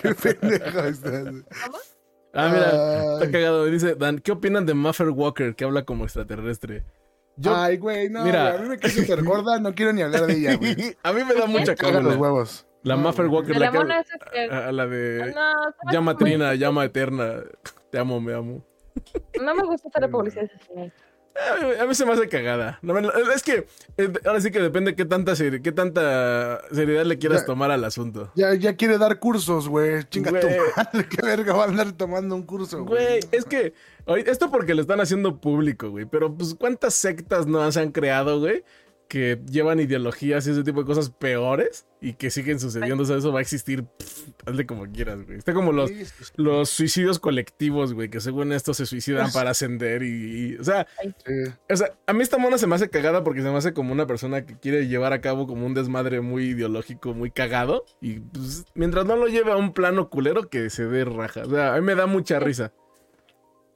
Qué 0.00 0.14
pendejo 0.14 0.80
estás. 0.84 1.26
Ah, 2.32 2.48
mira, 2.52 2.70
Ay. 2.70 3.14
está 3.14 3.30
cagado. 3.32 3.64
Dice, 3.66 3.94
Dan, 3.96 4.18
¿qué 4.20 4.32
opinan 4.32 4.64
de 4.66 4.74
Muffer 4.74 5.10
Walker 5.10 5.54
que 5.56 5.64
habla 5.64 5.84
como 5.84 6.04
extraterrestre? 6.04 6.84
Yo, 7.40 7.56
Ay, 7.56 7.78
güey, 7.78 8.10
no. 8.10 8.22
Mira. 8.24 8.50
güey, 8.50 8.54
a 8.56 8.62
mí 8.62 8.68
me 8.68 8.78
cae 8.78 8.90
súper 8.90 9.22
gorda, 9.24 9.58
no 9.58 9.74
quiero 9.74 9.92
ni 9.92 10.02
hablar 10.02 10.26
de 10.26 10.34
ella, 10.34 10.56
güey. 10.56 10.96
a 11.02 11.12
mí 11.12 11.24
me 11.24 11.34
da 11.34 11.46
mucha 11.46 11.74
Caga 11.74 12.00
los 12.00 12.16
huevos. 12.16 12.66
La 12.82 12.96
No. 12.96 13.10
Walker, 13.10 13.56
la 13.58 13.66
la 13.66 13.70
que 13.72 13.78
mona 13.78 14.04
que- 14.32 14.50
a, 14.50 14.68
a 14.68 14.72
la 14.72 14.86
de 14.86 15.34
No, 15.34 15.92
llama 15.92 16.16
Trina, 16.16 16.54
llama 16.54 16.84
eterna. 16.84 17.42
Te 17.90 17.98
amo, 17.98 18.20
me 18.20 18.32
amo. 18.34 18.64
No 19.40 19.54
me 19.54 19.62
gusta 19.64 19.88
hacer 19.88 20.02
la 20.02 20.08
publicidad. 20.08 20.50
A 21.80 21.86
mí, 21.86 21.94
se 21.94 22.04
me 22.04 22.12
hace 22.12 22.28
cagada. 22.28 22.80
Es 23.34 23.42
que 23.42 23.66
eh, 23.96 24.12
ahora 24.26 24.40
sí 24.40 24.50
que 24.50 24.60
depende 24.60 24.94
qué 24.94 25.04
tanta, 25.04 25.32
qué 25.34 25.72
tanta 25.72 26.60
seriedad 26.72 27.04
le 27.04 27.18
quieras 27.18 27.40
Ya. 27.42 27.46
tomar 27.46 27.70
al 27.70 27.84
asunto. 27.84 28.30
Ya, 28.34 28.52
ya 28.54 28.76
quiere 28.76 28.98
dar 28.98 29.18
cursos, 29.18 29.68
güey. 29.68 30.04
Chinga 30.10 30.38
tu 30.40 30.46
Güey. 30.48 30.58
madre. 30.76 31.06
Qué 31.08 31.22
verga 31.24 31.54
va 31.54 31.64
a 31.64 31.68
andar 31.68 31.92
tomando 31.92 32.34
un 32.34 32.42
curso, 32.42 32.84
Güey, 32.84 33.20
güey. 33.20 33.20
es 33.32 33.44
que 33.44 33.72
esto 34.26 34.50
porque 34.50 34.74
lo 34.74 34.82
están 34.82 35.00
haciendo 35.00 35.40
público, 35.40 35.88
güey. 35.90 36.04
Pero 36.04 36.34
pues 36.34 36.54
cuántas 36.54 36.94
sectas 36.94 37.46
no 37.46 37.70
se 37.72 37.80
han 37.80 37.92
creado, 37.92 38.40
güey, 38.40 38.64
que 39.10 39.40
llevan 39.50 39.80
ideologías 39.80 40.46
y 40.46 40.52
ese 40.52 40.62
tipo 40.62 40.78
de 40.80 40.86
cosas 40.86 41.10
peores 41.10 41.84
y 42.00 42.12
que 42.12 42.30
siguen 42.30 42.60
sucediendo. 42.60 43.02
O 43.02 43.06
sea, 43.06 43.16
eso 43.16 43.32
va 43.32 43.40
a 43.40 43.42
existir. 43.42 43.82
pff, 43.84 44.28
hazle 44.46 44.66
como 44.66 44.86
quieras, 44.86 45.26
güey. 45.26 45.36
Está 45.36 45.52
como 45.52 45.72
los, 45.72 45.90
los 46.36 46.70
suicidios 46.70 47.18
colectivos, 47.18 47.92
güey, 47.92 48.08
que 48.08 48.20
según 48.20 48.52
esto 48.52 48.72
se 48.72 48.86
suicidan 48.86 49.32
para 49.32 49.50
ascender 49.50 50.04
y, 50.04 50.52
y- 50.52 50.56
o 50.58 50.62
sea, 50.64 50.86
o 51.68 51.76
sea, 51.76 51.92
a 52.06 52.12
mí 52.12 52.22
esta 52.22 52.38
mona 52.38 52.56
se 52.56 52.68
me 52.68 52.76
hace 52.76 52.88
cagada 52.88 53.24
porque 53.24 53.42
se 53.42 53.50
me 53.50 53.56
hace 53.56 53.72
como 53.74 53.92
una 53.92 54.06
persona 54.06 54.46
que 54.46 54.56
quiere 54.56 54.86
llevar 54.86 55.12
a 55.12 55.20
cabo 55.20 55.48
como 55.48 55.66
un 55.66 55.74
desmadre 55.74 56.20
muy 56.20 56.44
ideológico, 56.50 57.12
muy 57.12 57.32
cagado. 57.32 57.84
Y 58.00 58.20
pues, 58.20 58.64
mientras 58.74 59.06
no 59.06 59.16
lo 59.16 59.26
lleve 59.26 59.50
a 59.50 59.56
un 59.56 59.72
plano 59.74 60.08
culero, 60.08 60.48
que 60.48 60.70
se 60.70 60.86
dé 60.86 61.04
raja. 61.04 61.42
O 61.44 61.50
sea, 61.50 61.74
a 61.74 61.80
mí 61.80 61.84
me 61.84 61.96
da 61.96 62.06
mucha 62.06 62.38
risa. 62.38 62.72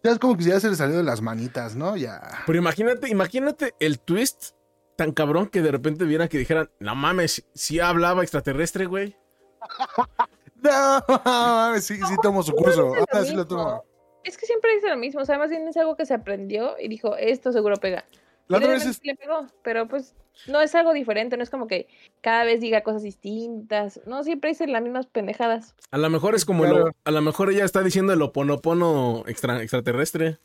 Ya 0.04 0.12
es 0.12 0.18
como 0.18 0.36
que 0.36 0.44
ya 0.44 0.60
se 0.60 0.68
le 0.68 0.76
salió 0.76 0.96
de 0.98 1.02
las 1.02 1.22
manitas, 1.22 1.76
¿no? 1.76 1.96
Ya. 1.96 2.20
Pero 2.46 2.58
imagínate, 2.58 3.08
imagínate 3.08 3.74
el 3.80 3.98
twist 3.98 4.50
tan 4.96 5.12
cabrón 5.12 5.48
que 5.48 5.60
de 5.62 5.70
repente 5.72 6.04
viera 6.04 6.28
que 6.28 6.38
dijeran, 6.38 6.70
no 6.78 6.94
mames, 6.94 7.44
si 7.54 7.80
hablaba 7.80 8.22
extraterrestre, 8.22 8.86
güey. 8.86 9.16
No, 10.62 11.04
mames, 11.26 11.84
sí, 11.84 11.96
sí 11.96 12.14
tomo 12.22 12.42
su 12.42 12.52
curso. 12.52 12.86
Ahora 12.94 13.24
sí 13.24 13.34
lo 13.34 13.46
tomo. 13.46 13.84
Es 14.22 14.38
que 14.38 14.46
siempre 14.46 14.74
dice 14.74 14.88
lo 14.88 14.96
mismo, 14.96 15.20
o 15.20 15.24
sea, 15.26 15.36
más 15.36 15.50
bien 15.50 15.68
es 15.68 15.76
algo 15.76 15.94
que 15.96 16.06
se 16.06 16.14
aprendió 16.14 16.76
y 16.80 16.88
dijo, 16.88 17.16
esto 17.16 17.52
seguro 17.52 17.76
pega. 17.76 18.06
La 18.48 18.56
otra 18.58 18.70
vez 18.72 18.86
es- 18.86 18.96
sí 18.96 19.06
le 19.08 19.14
pegó, 19.14 19.46
pero 19.62 19.86
pues 19.88 20.14
no 20.46 20.62
es 20.62 20.74
algo 20.74 20.94
diferente, 20.94 21.36
no 21.36 21.42
es 21.42 21.50
como 21.50 21.66
que 21.66 21.86
cada 22.22 22.44
vez 22.44 22.60
diga 22.62 22.82
cosas 22.82 23.02
distintas, 23.02 24.00
no, 24.06 24.24
siempre 24.24 24.50
dice 24.50 24.66
las 24.66 24.80
mismas 24.82 25.06
pendejadas. 25.06 25.74
A 25.90 25.98
lo 25.98 26.08
mejor 26.08 26.34
es 26.34 26.46
como 26.46 26.62
Claro. 26.64 26.78
lo, 26.86 26.92
a 27.04 27.10
lo 27.10 27.20
mejor 27.20 27.50
ella 27.50 27.66
está 27.66 27.82
diciendo 27.82 28.14
el 28.14 28.22
oponopono 28.22 29.24
extra, 29.26 29.60
extraterrestre. 29.62 30.38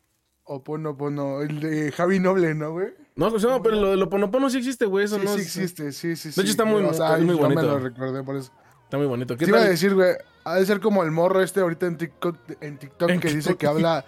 Opono, 0.52 0.96
pono, 0.96 1.42
el 1.42 1.60
de 1.60 1.92
Javi 1.92 2.18
Noble, 2.18 2.54
¿no, 2.54 2.72
güey? 2.72 2.88
No, 3.14 3.30
pues, 3.30 3.42
no, 3.44 3.62
pero 3.62 3.76
lo 3.76 3.90
del 3.90 4.02
oponopono 4.02 4.50
sí 4.50 4.58
existe, 4.58 4.84
güey. 4.86 5.04
Eso 5.04 5.16
Sí, 5.18 5.24
no 5.24 5.34
sí 5.34 5.40
es- 5.42 5.46
existe, 5.46 5.92
sí, 5.92 6.16
sí, 6.16 6.28
De 6.30 6.42
hecho, 6.42 6.50
está 6.50 6.64
muy- 6.64 6.82
O 6.82 6.92
sea, 6.92 7.16
es 7.18 7.22
muy 7.24 7.34
bonito. 7.36 7.60
me 7.62 7.66
lo 7.68 7.78
recordé 7.78 8.22
por 8.24 8.36
eso. 8.36 8.50
Está 8.84 8.96
muy 8.98 9.06
bonito. 9.06 9.36
¿Qué 9.36 9.44
Te 9.44 9.50
iba 9.50 9.60
a 9.60 9.64
decir, 9.64 9.94
güey, 9.94 10.14
ha 10.44 10.54
de 10.56 10.66
ser 10.66 10.80
como 10.80 11.04
el 11.04 11.10
morro 11.12 11.40
este 11.42 11.60
ahorita 11.60 11.86
en 11.86 11.96
TikTok, 11.98 12.36
en 12.60 12.78
TikTok 12.78 13.10
En 13.10 13.20
que 13.20 13.28
dice 13.28 13.56
que 13.56 13.66
habla, 13.68 14.04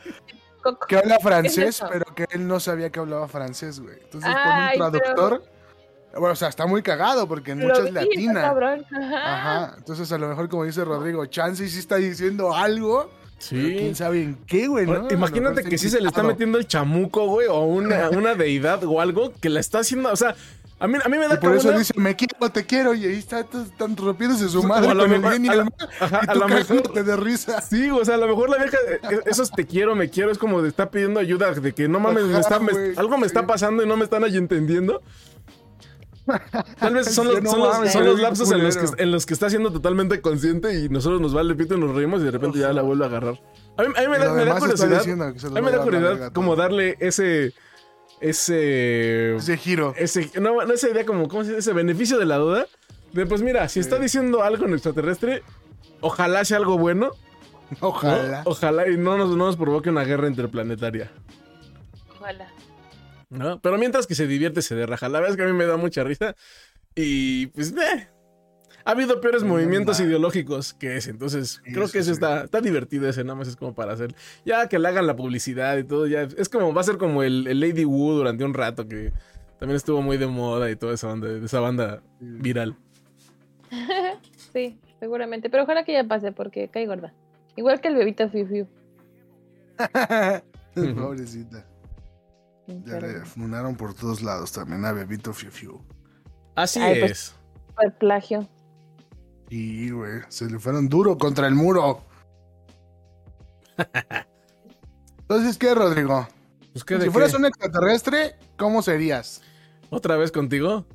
que 0.88 0.96
habla 0.96 1.18
francés, 1.20 1.80
pero 1.90 2.04
que 2.14 2.26
él 2.32 2.48
no 2.48 2.58
sabía 2.58 2.90
que 2.90 2.98
hablaba 2.98 3.28
francés, 3.28 3.78
güey. 3.80 3.94
Entonces 4.02 4.30
Ay, 4.34 4.78
pone 4.78 4.86
un 4.86 4.92
pero- 4.92 5.00
traductor. 5.14 5.52
Bueno, 6.14 6.32
o 6.32 6.36
sea, 6.36 6.48
está 6.48 6.66
muy 6.66 6.82
cagado 6.82 7.26
porque 7.28 7.52
en 7.52 7.60
muchas 7.60 7.82
vi, 7.82 7.88
está 7.88 8.00
latina. 8.02 8.42
cabrón. 8.42 8.84
Ajá. 8.92 9.34
Ajá. 9.62 9.74
Entonces, 9.78 10.10
a 10.12 10.18
lo 10.18 10.28
mejor, 10.28 10.48
como 10.48 10.64
dice 10.64 10.84
Rodrigo, 10.84 11.24
Chance 11.26 11.66
sí 11.68 11.78
está 11.78 11.96
diciendo 11.96 12.54
algo. 12.54 13.10
Pero 13.50 13.62
Sí. 13.68 13.74
quién 13.76 13.94
sabe 13.96 14.22
en 14.22 14.36
qué, 14.46 14.66
güey, 14.68 14.86
¿no? 14.86 15.08
Imagínate 15.10 15.56
mejor 15.56 15.70
que 15.70 15.78
sí 15.78 15.90
se 15.90 16.00
le 16.00 16.08
está 16.08 16.22
metiendo 16.22 16.58
el 16.58 16.66
chamuco, 16.66 17.26
güey, 17.26 17.46
o 17.48 17.60
una, 17.60 18.10
una 18.10 18.34
deidad 18.34 18.84
o 18.84 19.00
algo 19.00 19.32
que 19.40 19.48
la 19.48 19.60
está 19.60 19.80
haciendo. 19.80 20.10
O 20.12 20.16
sea, 20.16 20.34
a 20.78 20.88
mí, 20.88 20.98
a 21.04 21.08
mí 21.08 21.16
me 21.16 21.28
da 21.28 21.34
Y 21.34 21.38
por 21.38 21.54
eso 21.54 21.70
dice, 21.78 21.92
me 21.96 22.16
quiero, 22.16 22.50
te 22.50 22.66
quiero. 22.66 22.92
Y 22.94 23.04
ahí 23.04 23.14
está, 23.16 23.40
están 23.40 23.96
rompiéndose 23.96 24.48
su 24.48 24.62
madre 24.64 24.90
a 24.90 24.94
lo 24.94 25.04
con 25.04 25.12
el 25.12 25.20
mejor- 25.20 25.30
bien 25.38 25.44
y 25.44 25.48
el 25.56 25.64
mal. 25.64 25.74
Ajá, 26.00 26.20
Y 26.26 26.30
a 26.30 26.34
lo 26.34 26.48
mejor. 26.48 26.66
cagándote 26.66 27.02
de 27.04 27.16
risa. 27.16 27.60
Sí, 27.60 27.88
o 27.90 28.04
sea, 28.04 28.14
a 28.14 28.18
lo 28.18 28.26
mejor 28.26 28.50
la 28.50 28.56
vieja, 28.58 28.76
eh, 29.10 29.20
esos 29.26 29.50
te 29.52 29.64
quiero, 29.66 29.94
me 29.94 30.10
quiero, 30.10 30.30
es 30.32 30.38
como 30.38 30.60
de 30.60 30.68
está 30.68 30.90
pidiendo 30.90 31.20
ayuda, 31.20 31.52
de 31.52 31.72
que 31.72 31.86
no 31.88 32.00
mames, 32.00 32.24
me 32.24 32.38
está, 32.40 32.58
me- 32.58 32.72
algo 32.96 33.16
me 33.16 33.26
está 33.28 33.46
pasando 33.46 33.82
y 33.84 33.86
no 33.86 33.96
me 33.96 34.04
están 34.04 34.24
ahí 34.24 34.36
entendiendo. 34.36 35.02
Tal 36.78 36.94
vez 36.94 37.12
son 37.12 37.26
los, 37.26 37.36
Sí, 37.36 37.42
no 37.42 37.50
son 37.50 37.60
los- 37.60 37.74
mames, 37.78 37.92
son 37.92 38.02
eres 38.02 38.10
los 38.12 38.14
un 38.16 38.22
lapsos 38.22 38.52
en 38.52 38.62
los, 38.62 38.76
que, 38.76 38.84
culero. 38.86 39.02
en 39.02 39.10
los 39.12 39.26
que 39.26 39.34
está 39.34 39.50
siendo 39.50 39.72
totalmente 39.72 40.20
consciente 40.20 40.78
y 40.80 40.88
nosotros 40.88 41.20
nos 41.20 41.34
vale 41.34 41.54
pito 41.54 41.74
y 41.74 41.80
nos 41.80 41.94
reímos 41.94 42.20
y 42.22 42.24
de 42.24 42.30
repente 42.30 42.58
ya 42.60 42.72
la 42.72 42.82
vuelve 42.82 43.04
a 43.04 43.08
agarrar. 43.08 43.40
A 43.76 43.82
mí, 43.82 43.88
a 43.96 44.00
mí 44.02 44.06
me, 44.08 44.18
da, 44.18 44.32
me 44.32 44.54
curiosidad. 44.58 45.02
A 45.02 45.50
mí 45.50 45.60
me 45.62 45.70
da 45.70 45.82
curiosidad 45.82 46.32
como 46.32 46.54
darle 46.56 46.96
ese. 47.00 47.52
Ese. 48.20 49.34
Ese 49.36 49.56
giro. 49.56 49.94
ese 49.96 50.30
no, 50.40 50.64
no 50.64 50.72
esa 50.72 50.88
idea 50.88 51.04
como, 51.04 51.26
¿cómo 51.26 51.42
se 51.42 51.48
dice? 51.50 51.58
Ese 51.58 51.72
beneficio 51.72 52.18
de 52.18 52.26
la 52.26 52.36
duda. 52.36 52.66
De 53.12 53.26
pues 53.26 53.42
mira, 53.42 53.68
si 53.68 53.80
está 53.80 53.98
diciendo 53.98 54.42
algo 54.44 54.64
en 54.66 54.74
extraterrestre, 54.74 55.42
ojalá 56.00 56.44
sea 56.44 56.58
algo 56.58 56.78
bueno. 56.78 57.10
¿no? 57.80 57.88
Ojalá. 57.88 58.42
Ojalá 58.44 58.88
y 58.88 58.96
no 58.96 59.18
nos, 59.18 59.30
no 59.30 59.46
nos 59.46 59.56
provoque 59.56 59.90
una 59.90 60.04
guerra 60.04 60.28
interplanetaria. 60.28 61.10
Ojalá. 62.14 62.48
¿No? 63.32 63.60
Pero 63.60 63.78
mientras 63.78 64.06
que 64.06 64.14
se 64.14 64.26
divierte, 64.26 64.62
se 64.62 64.74
derraja. 64.74 65.08
La 65.08 65.18
verdad 65.20 65.30
es 65.32 65.36
que 65.36 65.42
a 65.42 65.46
mí 65.46 65.52
me 65.52 65.66
da 65.66 65.76
mucha 65.76 66.04
risa. 66.04 66.36
Y 66.94 67.46
pues, 67.48 67.72
eh, 67.72 68.08
Ha 68.84 68.90
habido 68.92 69.20
peores 69.20 69.42
No, 69.42 69.50
movimientos 69.50 69.98
no. 70.00 70.06
ideológicos 70.06 70.74
que 70.74 70.96
ese. 70.96 71.10
Entonces, 71.10 71.60
Sí, 71.64 71.72
creo 71.72 71.88
que 71.88 71.98
ese 71.98 72.06
sí. 72.06 72.10
está, 72.12 72.44
está 72.44 72.60
divertido 72.60 73.08
ese, 73.08 73.22
nada 73.24 73.36
más 73.36 73.48
es 73.48 73.56
como 73.56 73.74
para 73.74 73.92
hacer. 73.92 74.14
Ya 74.44 74.68
que 74.68 74.78
le 74.78 74.88
hagan 74.88 75.06
la 75.06 75.16
publicidad 75.16 75.76
y 75.78 75.84
todo, 75.84 76.06
ya. 76.06 76.22
Es 76.22 76.48
como, 76.48 76.74
va 76.74 76.80
a 76.80 76.84
ser 76.84 76.98
como 76.98 77.22
el, 77.22 77.46
el 77.46 77.60
Lady 77.60 77.84
Wu 77.84 78.12
durante 78.12 78.44
un 78.44 78.54
rato, 78.54 78.86
que 78.88 79.12
también 79.58 79.76
estuvo 79.76 80.02
muy 80.02 80.16
de 80.18 80.26
moda 80.26 80.68
y 80.70 80.76
toda 80.76 80.94
esa 80.94 81.06
banda, 81.08 81.28
esa 81.44 81.60
banda 81.60 82.02
viral. 82.20 82.76
Sí, 84.52 84.78
seguramente. 85.00 85.48
Pero 85.48 85.62
ojalá 85.62 85.82
que 85.84 85.94
ya 85.94 86.04
pase 86.04 86.30
porque 86.32 86.68
cae 86.68 86.86
gorda. 86.86 87.14
Igual 87.56 87.80
que 87.80 87.88
el 87.88 87.94
bebito 87.94 88.28
Fiu 88.28 88.46
Fiu. 88.46 88.66
Pobrecita. 90.74 91.66
Ya 92.66 93.00
le 93.00 93.24
funaron 93.24 93.76
por 93.76 93.94
todos 93.94 94.22
lados 94.22 94.52
también 94.52 94.84
a 94.84 94.92
Bebito 94.92 95.32
Fiu 95.32 95.50
Fiu. 95.50 95.80
Así 96.54 96.80
Ay, 96.80 97.00
pues- 97.00 97.10
es. 97.10 97.34
El 97.80 97.92
plagio. 97.94 98.48
Y, 99.48 99.90
güey, 99.90 100.20
se 100.28 100.48
le 100.48 100.58
fueron 100.58 100.88
duro 100.88 101.18
contra 101.18 101.46
el 101.46 101.54
muro. 101.54 102.04
Entonces, 105.20 105.56
¿qué, 105.58 105.74
Rodrigo? 105.74 106.26
Pues, 106.72 106.84
¿qué 106.84 106.94
de 106.96 107.04
Si 107.04 107.10
fueras 107.10 107.32
qué? 107.32 107.36
un 107.38 107.46
extraterrestre, 107.46 108.36
¿cómo 108.56 108.82
serías? 108.82 109.42
¿Otra 109.90 110.16
vez 110.16 110.30
contigo? 110.32 110.86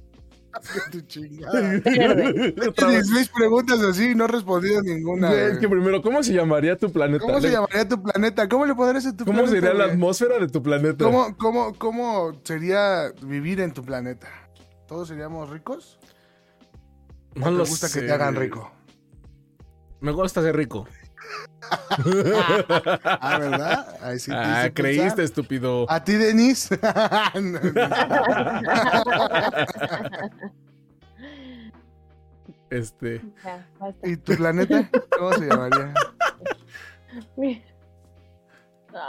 Tu 0.91 1.01
chingada. 1.01 1.61
Verde. 1.85 2.55
Otra 2.67 2.87
vez. 2.87 3.07
16 3.07 3.29
preguntas 3.35 3.79
así 3.81 4.11
y 4.11 4.15
no 4.15 4.25
he 4.25 4.27
respondido 4.27 4.81
ninguna. 4.81 5.29
Güey, 5.29 5.47
güey. 5.49 5.59
que 5.59 5.69
primero, 5.69 6.01
¿cómo 6.01 6.23
se 6.23 6.33
llamaría 6.33 6.75
tu 6.77 6.91
planeta? 6.91 7.23
¿Cómo 7.25 7.39
se 7.41 7.51
llamaría 7.51 7.87
tu 7.87 8.01
planeta? 8.01 8.49
¿Cómo 8.49 8.65
le 8.65 8.73
podrías 8.75 9.05
a 9.05 9.15
tu 9.15 9.25
¿Cómo 9.25 9.39
planeta? 9.43 9.67
sería 9.67 9.73
la 9.73 9.93
atmósfera 9.93 10.39
de 10.39 10.47
tu 10.47 10.63
planeta? 10.63 11.05
¿Cómo, 11.05 11.37
cómo, 11.37 11.73
¿Cómo 11.77 12.31
sería 12.43 13.11
vivir 13.21 13.59
en 13.61 13.71
tu 13.73 13.83
planeta? 13.83 14.27
¿Todos 14.87 15.09
seríamos 15.09 15.49
ricos? 15.49 15.99
¿O 17.35 17.39
No 17.39 17.45
te 17.47 17.51
lo 17.51 17.65
gusta 17.65 17.87
sé. 17.87 17.99
que 18.01 18.07
te 18.07 18.13
hagan 18.13 18.35
rico? 18.35 18.71
Me 19.99 20.11
gusta 20.11 20.41
ser 20.41 20.55
rico. 20.55 20.87
Ah, 23.19 23.37
¿verdad? 23.39 23.97
Ahí 24.01 24.19
sí 24.19 24.31
ah, 24.33 24.69
creíste, 24.73 25.03
pensar. 25.03 25.19
estúpido. 25.25 25.85
¿A 25.89 26.03
ti, 26.03 26.13
Denis? 26.13 26.69
No, 27.35 27.41
no. 27.41 27.59
Este. 32.69 33.21
Ya. 33.43 33.65
¿Y 34.03 34.17
tu 34.17 34.35
planeta? 34.35 34.89
¿Cómo 35.17 35.33
se 35.33 35.47
llamaría? 35.47 35.93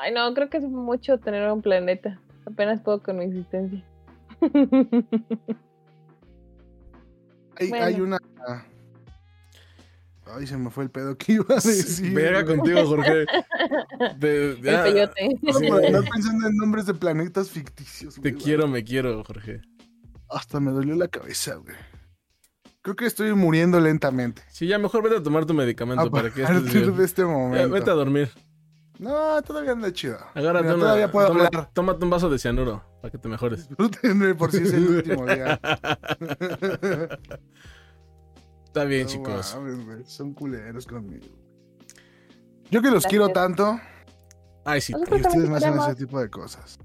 Ay, 0.01 0.13
no, 0.13 0.33
creo 0.35 0.49
que 0.49 0.59
es 0.59 0.65
mucho 0.65 1.19
tener 1.19 1.51
un 1.51 1.63
planeta. 1.63 2.21
Apenas 2.47 2.81
puedo 2.81 3.03
con 3.03 3.19
mi 3.19 3.25
existencia. 3.25 3.83
Hay, 7.61 7.69
Bueno. 7.69 7.85
hay 7.87 8.01
una. 8.01 8.19
Ay, 10.37 10.47
se 10.47 10.57
me 10.57 10.71
fue 10.71 10.85
el 10.85 10.91
pedo 10.91 11.17
que 11.17 11.33
iba 11.35 11.45
a 11.51 11.55
decir. 11.55 12.13
Verga 12.13 12.45
contigo, 12.45 12.85
Jorge. 12.87 13.25
De- 14.19 14.51
El 14.53 14.61
peyote. 14.61 15.29
No, 15.43 16.03
pensando 16.03 16.47
en 16.49 16.57
nombres 16.57 16.87
de 16.87 16.95
planetas 16.95 17.51
ficticios. 17.51 18.15
te 18.17 18.33
güey. 18.33 18.43
quiero, 18.43 18.69
me 18.69 18.85
quiero, 18.85 19.23
Jorge. 19.25 19.61
Hasta 20.29 20.61
me 20.61 20.71
dolió 20.71 20.95
la 20.95 21.09
cabeza, 21.09 21.55
güey. 21.57 21.75
Creo 22.83 22.97
que 22.97 23.07
estoy 23.07 23.33
muriendo 23.35 23.81
lentamente. 23.81 24.43
Sí, 24.51 24.67
ya 24.67 24.79
mejor 24.79 25.03
vete 25.03 25.17
a 25.17 25.23
tomar 25.23 25.45
tu 25.47 25.55
medicamento 25.55 26.03
A 26.05 26.11
para 26.11 26.31
que 26.31 26.43
estés 26.43 26.61
partir 26.63 26.83
bien. 26.83 26.97
de 26.97 27.05
este 27.05 27.25
momento. 27.25 27.71
vete 27.71 27.91
a 27.91 27.95
dormir. 27.95 28.31
No, 28.99 29.41
todavía 29.43 29.73
anda 29.73 29.93
chido. 29.93 30.19
Agárrate 30.35 30.65
Mira, 30.65 30.75
una. 30.75 30.85
Todavía 30.85 31.11
puedo 31.13 31.29
toma- 31.29 31.47
hablar. 31.47 31.71
Tómate 31.73 32.05
un 32.05 32.11
vaso 32.11 32.29
de 32.31 32.39
cianuro 32.39 32.83
para 33.01 33.13
que 33.13 33.19
te 33.19 33.29
mejores. 33.29 33.69
Por 33.77 34.51
si 34.53 34.59
es 34.59 34.73
el 34.73 34.89
último 34.97 35.25
día. 35.27 35.61
Está 38.79 38.89
bien, 38.89 39.03
No 39.03 39.09
chicos. 39.09 39.57
mames, 39.57 40.09
Son 40.11 40.33
culeros 40.35 40.87
conmigo. 40.87 41.27
Yo 42.71 42.83
que 42.83 42.91
los 42.91 43.07
quiero 43.07 43.31
tanto 43.31 43.81
Ay, 44.65 44.81
sí. 44.83 44.93
Y 44.99 45.03
te- 45.05 45.15
ustedes 45.15 45.49
me 45.49 45.57
hacen 45.57 45.79
ese 45.79 45.95
tipo 45.95 46.21
de 46.21 46.29
cosas. 46.29 46.79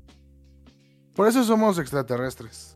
Por 1.14 1.28
eso 1.28 1.44
somos 1.44 1.78
extraterrestres. 1.80 2.76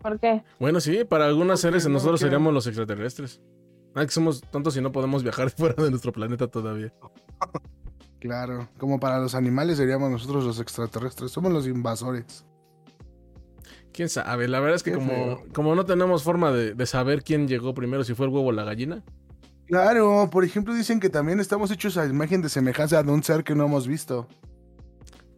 ¿Por 0.00 0.18
qué? 0.18 0.42
Bueno, 0.58 0.80
sí, 0.80 1.04
para 1.04 1.26
algunas 1.26 1.60
seres 1.60 1.84
no 1.86 1.92
nosotros 1.94 2.18
quiero. 2.20 2.30
seríamos 2.30 2.54
los 2.54 2.66
extraterrestres. 2.66 3.40
Ah, 3.94 4.06
que 4.06 4.10
somos 4.10 4.40
tontos 4.40 4.74
y 4.76 4.80
no 4.80 4.90
podemos 4.90 5.22
viajar 5.22 5.50
fuera 5.56 5.74
de 5.82 5.90
nuestro 5.90 6.12
planeta 6.12 6.48
todavía. 6.48 6.92
Claro. 8.20 8.68
Como 8.78 8.98
para 8.98 9.18
los 9.18 9.34
animales 9.34 9.76
seríamos 9.76 10.10
nosotros 10.10 10.44
los 10.44 10.58
extraterrestres. 10.60 11.30
Somos 11.30 11.52
los 11.52 11.66
invasores. 11.66 12.46
¿Quién 13.92 14.08
sabe? 14.08 14.48
La 14.48 14.60
verdad 14.60 14.76
es 14.76 14.82
que 14.82 14.92
como, 14.92 15.42
como 15.52 15.74
no 15.74 15.84
tenemos 15.84 16.22
forma 16.22 16.50
de, 16.50 16.74
de 16.74 16.86
saber 16.86 17.22
quién 17.22 17.46
llegó 17.46 17.74
primero, 17.74 18.04
si 18.04 18.14
fue 18.14 18.26
el 18.26 18.32
huevo 18.32 18.48
o 18.48 18.52
la 18.52 18.64
gallina. 18.64 19.02
Claro, 19.66 20.28
por 20.30 20.44
ejemplo, 20.44 20.74
dicen 20.74 21.00
que 21.00 21.08
también 21.08 21.40
estamos 21.40 21.70
hechos 21.70 21.96
a 21.96 22.06
imagen 22.06 22.42
de 22.42 22.48
semejanza 22.48 23.02
de 23.02 23.10
un 23.10 23.22
ser 23.22 23.44
que 23.44 23.54
no 23.54 23.64
hemos 23.64 23.86
visto. 23.86 24.28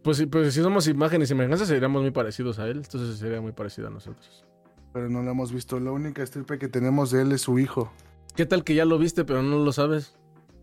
Pues, 0.03 0.25
pues 0.29 0.53
si 0.53 0.61
somos 0.61 0.87
imagen 0.87 1.21
y 1.21 1.25
semejanza, 1.25 1.65
seríamos 1.65 2.01
muy 2.01 2.11
parecidos 2.11 2.59
a 2.59 2.67
él. 2.67 2.77
Entonces 2.77 3.17
sería 3.17 3.41
muy 3.41 3.53
parecido 3.53 3.87
a 3.87 3.91
nosotros. 3.91 4.45
Pero 4.93 5.09
no 5.09 5.23
lo 5.23 5.31
hemos 5.31 5.51
visto. 5.51 5.79
La 5.79 5.91
única 5.91 6.21
estirpe 6.21 6.59
que 6.59 6.67
tenemos 6.67 7.11
de 7.11 7.21
él 7.21 7.31
es 7.31 7.41
su 7.41 7.59
hijo. 7.59 7.91
¿Qué 8.35 8.45
tal 8.45 8.63
que 8.63 8.75
ya 8.75 8.85
lo 8.85 8.97
viste, 8.97 9.25
pero 9.25 9.41
no 9.41 9.63
lo 9.63 9.71
sabes? 9.71 10.15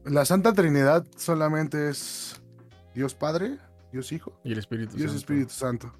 La 0.04 0.24
Santa 0.24 0.52
Trinidad 0.52 1.06
solamente 1.16 1.88
es 1.88 2.42
Dios 2.94 3.14
Padre, 3.14 3.58
Dios 3.92 4.12
Hijo, 4.12 4.38
Y 4.44 4.52
el 4.52 4.58
Espíritu 4.58 4.96
Dios 4.96 5.10
Santo. 5.10 5.18
Espíritu 5.18 5.52
Santo. 5.52 5.92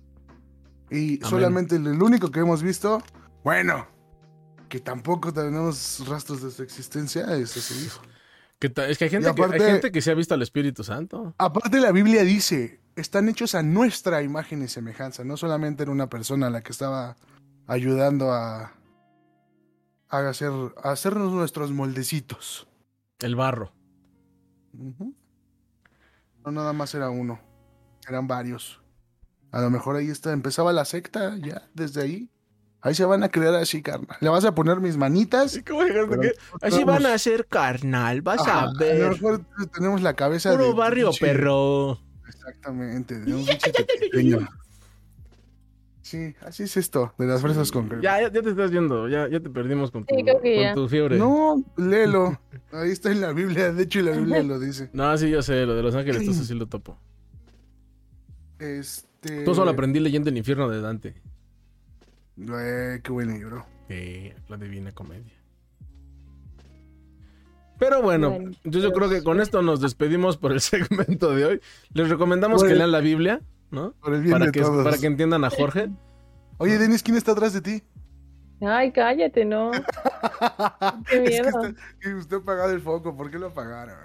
Y 0.93 1.17
Amén. 1.17 1.21
solamente 1.23 1.77
el, 1.77 2.03
único 2.03 2.31
que 2.31 2.41
hemos 2.41 2.63
visto, 2.63 3.03
bueno, 3.43 3.87
que 4.69 4.79
tampoco 4.79 5.33
tenemos 5.33 6.07
rastros 6.07 6.43
de 6.43 6.51
su 6.51 6.63
existencia, 6.63 7.35
es 7.35 7.51
su 7.51 7.75
hijo. 7.83 8.03
¿Qué 8.59 8.69
tal? 8.69 8.91
Es 8.91 8.99
que 8.99 9.05
hay 9.05 9.11
gente, 9.11 9.29
aparte- 9.29 9.57
que, 9.57 9.65
hay 9.65 9.71
gente 9.73 9.91
que 9.91 10.03
se 10.03 10.11
ha 10.11 10.15
visto 10.15 10.35
al 10.35 10.43
Espíritu 10.43 10.85
Santo. 10.85 11.35
Aparte 11.39 11.81
la 11.81 11.93
Biblia 11.93 12.23
dice, 12.23 12.81
están 12.95 13.29
hechos 13.31 13.55
a 13.55 13.63
nuestra 13.63 14.23
imagen 14.23 14.63
y 14.63 14.69
semejanza, 14.69 15.25
no 15.25 15.39
solamente 15.39 15.83
era 15.83 15.93
una 15.93 16.11
persona 16.11 16.51
la 16.51 16.61
que 16.61 16.73
estaba 16.73 17.17
ayudando 17.67 18.31
a, 18.31 18.75
a, 20.11 20.29
hacer, 20.29 20.53
a 20.83 20.91
hacernos 20.91 21.33
nuestros 21.33 21.73
moldecitos. 21.73 22.69
El 23.19 23.35
barro. 23.35 23.73
No 26.45 26.53
nada 26.53 26.75
más 26.75 26.95
era 26.95 27.09
uno, 27.09 27.41
eran 28.07 28.29
varios. 28.29 28.82
A 29.53 29.61
lo 29.61 29.71
mejor 29.71 29.95
ahí 29.97 30.09
está, 30.09 30.33
empezaba 30.33 30.73
la 30.73 30.85
secta 30.85 31.37
ya, 31.37 31.69
desde 31.75 32.03
ahí. 32.03 32.29
Ahí 32.81 32.95
se 32.97 33.05
van 33.05 33.23
a 33.23 33.29
crear 33.29 33.55
así, 33.55 33.81
carnal. 33.81 34.17
Le 34.21 34.29
vas 34.29 34.45
a 34.45 34.55
poner 34.57 34.81
mis 34.81 34.97
manitas. 34.97 35.61
¿Cómo 35.65 35.81
pero 35.87 36.09
que- 36.09 36.17
nosotros 36.17 36.39
Así 36.63 36.83
van 36.83 37.07
a 37.07 37.17
ser 37.19 37.47
carnal, 37.47 38.23
vas 38.23 38.41
Ajá, 38.41 38.61
a 38.61 38.63
A 38.63 38.73
lo 38.73 38.79
ver. 38.79 39.11
mejor 39.11 39.45
tenemos 39.73 40.03
la 40.03 40.15
cabeza 40.15 40.51
Puro 40.51 40.65
de 40.65 40.73
barrio, 40.73 41.11
pinche- 41.11 41.21
perro. 41.21 42.01
Exactamente, 42.27 43.21
de 43.21 43.35
un. 43.35 43.47
Sí, 46.01 46.35
así 46.45 46.65
es 46.65 46.77
esto, 46.77 47.15
de 47.17 47.27
las 47.27 47.41
fresas 47.41 47.71
con 47.71 47.87
crema. 47.87 48.03
Ya, 48.03 48.21
ya, 48.23 48.33
ya 48.33 48.43
te 48.43 48.51
estás 48.51 48.71
viendo, 48.73 49.09
ya, 49.09 49.29
ya 49.29 49.39
te 49.41 49.49
perdimos 49.49 49.91
con 49.93 50.05
tu, 50.05 50.15
Sí, 50.15 50.25
con 50.25 50.75
tu 50.75 50.89
fiebre. 50.89 51.17
No, 51.17 51.63
léelo. 51.77 52.41
Ahí 52.73 52.91
está 52.91 53.13
en 53.13 53.21
la 53.21 53.33
Biblia, 53.33 53.73
de 53.73 53.83
hecho 53.85 54.01
la 54.01 54.11
Biblia 54.13 54.43
lo 54.43 54.59
dice. 54.59 54.91
No, 54.93 55.17
sí, 55.17 55.31
yo 55.31 55.41
sé, 55.43 55.65
lo 55.65 55.75
de 55.77 55.83
Los 55.83 55.95
Ángeles, 55.95 56.21
entonces 56.23 56.47
sí 56.49 56.55
lo 56.55 56.67
topo. 56.67 56.99
Este. 58.59 59.12
Tú 59.45 59.55
solo 59.55 59.71
aprendí 59.71 60.01
leyendo 60.01 60.31
el 60.31 60.37
infierno 60.37 60.69
de 60.69 60.81
Dante. 60.81 61.15
Eh, 62.39 63.01
qué 63.03 63.13
buen 63.13 63.29
libro. 63.33 63.65
Sí, 63.89 64.33
la 64.49 64.57
divina 64.57 64.93
comedia. 64.93 65.33
Pero 67.79 68.01
bueno, 68.03 68.31
Bueno, 68.31 68.51
yo, 68.65 68.81
yo 68.81 68.93
creo 68.93 69.09
que 69.09 69.23
con 69.23 69.41
esto 69.41 69.61
nos 69.63 69.81
despedimos 69.81 70.37
por 70.37 70.53
el 70.53 70.61
segmento 70.61 71.35
de 71.35 71.45
hoy. 71.45 71.61
Les 71.93 72.09
recomendamos 72.09 72.61
Bueno. 72.61 72.73
que 72.75 72.79
lean 72.79 72.93
la 72.93 73.01
Biblia, 73.01 73.41
¿no? 73.71 73.93
Por 74.01 74.15
el 74.15 74.23
bien 74.23 74.33
Para 74.33 74.47
de 74.47 74.53
que, 74.53 74.61
todos. 74.61 74.85
para 74.85 74.99
que 74.99 75.07
entiendan 75.07 75.45
a 75.45 75.51
Jorge. 75.51 75.89
Oye, 76.59 76.79
Denis, 76.79 77.03
¿quién 77.03 77.17
está 77.17 77.33
atrás 77.33 77.53
de 77.53 77.61
ti? 77.61 77.83
Ay, 78.61 78.93
cállate, 78.93 79.45
no. 79.45 79.73
Qué 81.09 81.17
Es 81.25 81.43
que 81.43 81.43
miedo. 81.43 81.75
que 82.01 82.15
usted 82.15 82.37
ha 82.37 82.41
apagado 82.41 82.71
el 82.73 82.81
foco, 82.81 83.17
¿por 83.17 83.31
qué 83.31 83.39
lo 83.39 83.49
apagaron? 83.49 83.97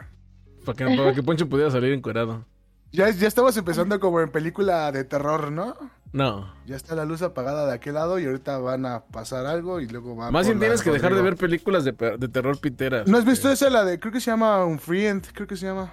Para 0.65 0.75
que, 0.75 0.97
para 0.97 1.13
que 1.13 1.21
Poncho 1.23 1.47
pudiera 1.47 1.69
salir 1.69 1.93
encuerado. 1.93 2.43
Ya, 2.91 3.09
ya 3.09 3.27
estamos 3.27 3.55
empezando 3.57 3.99
como 3.99 4.21
en 4.21 4.31
película 4.31 4.91
de 4.91 5.03
terror, 5.03 5.51
¿no? 5.51 5.75
No. 6.13 6.53
Ya 6.65 6.75
está 6.75 6.95
la 6.95 7.05
luz 7.05 7.21
apagada 7.21 7.65
de 7.65 7.73
aquel 7.73 7.95
lado 7.95 8.17
y 8.17 8.25
ahorita 8.25 8.57
van 8.59 8.85
a 8.85 9.05
pasar 9.05 9.45
algo 9.45 9.81
y 9.81 9.87
luego 9.87 10.15
va 10.15 10.31
Más 10.31 10.47
bien 10.47 10.59
tienes 10.59 10.81
que 10.81 10.91
dejar 10.91 11.13
de 11.13 11.21
ver 11.21 11.35
películas 11.35 11.83
de, 11.83 11.93
terror 11.93 12.59
piteras. 12.59 13.07
¿No 13.07 13.17
has 13.17 13.25
visto 13.25 13.51
esa, 13.51 13.69
la 13.69 13.83
de, 13.83 13.99
creo 13.99 14.13
que 14.13 14.21
se 14.21 14.31
llama 14.31 14.63
Un 14.65 14.79
Friend, 14.79 15.25
creo 15.33 15.47
que 15.47 15.57
se 15.57 15.65
llama, 15.65 15.91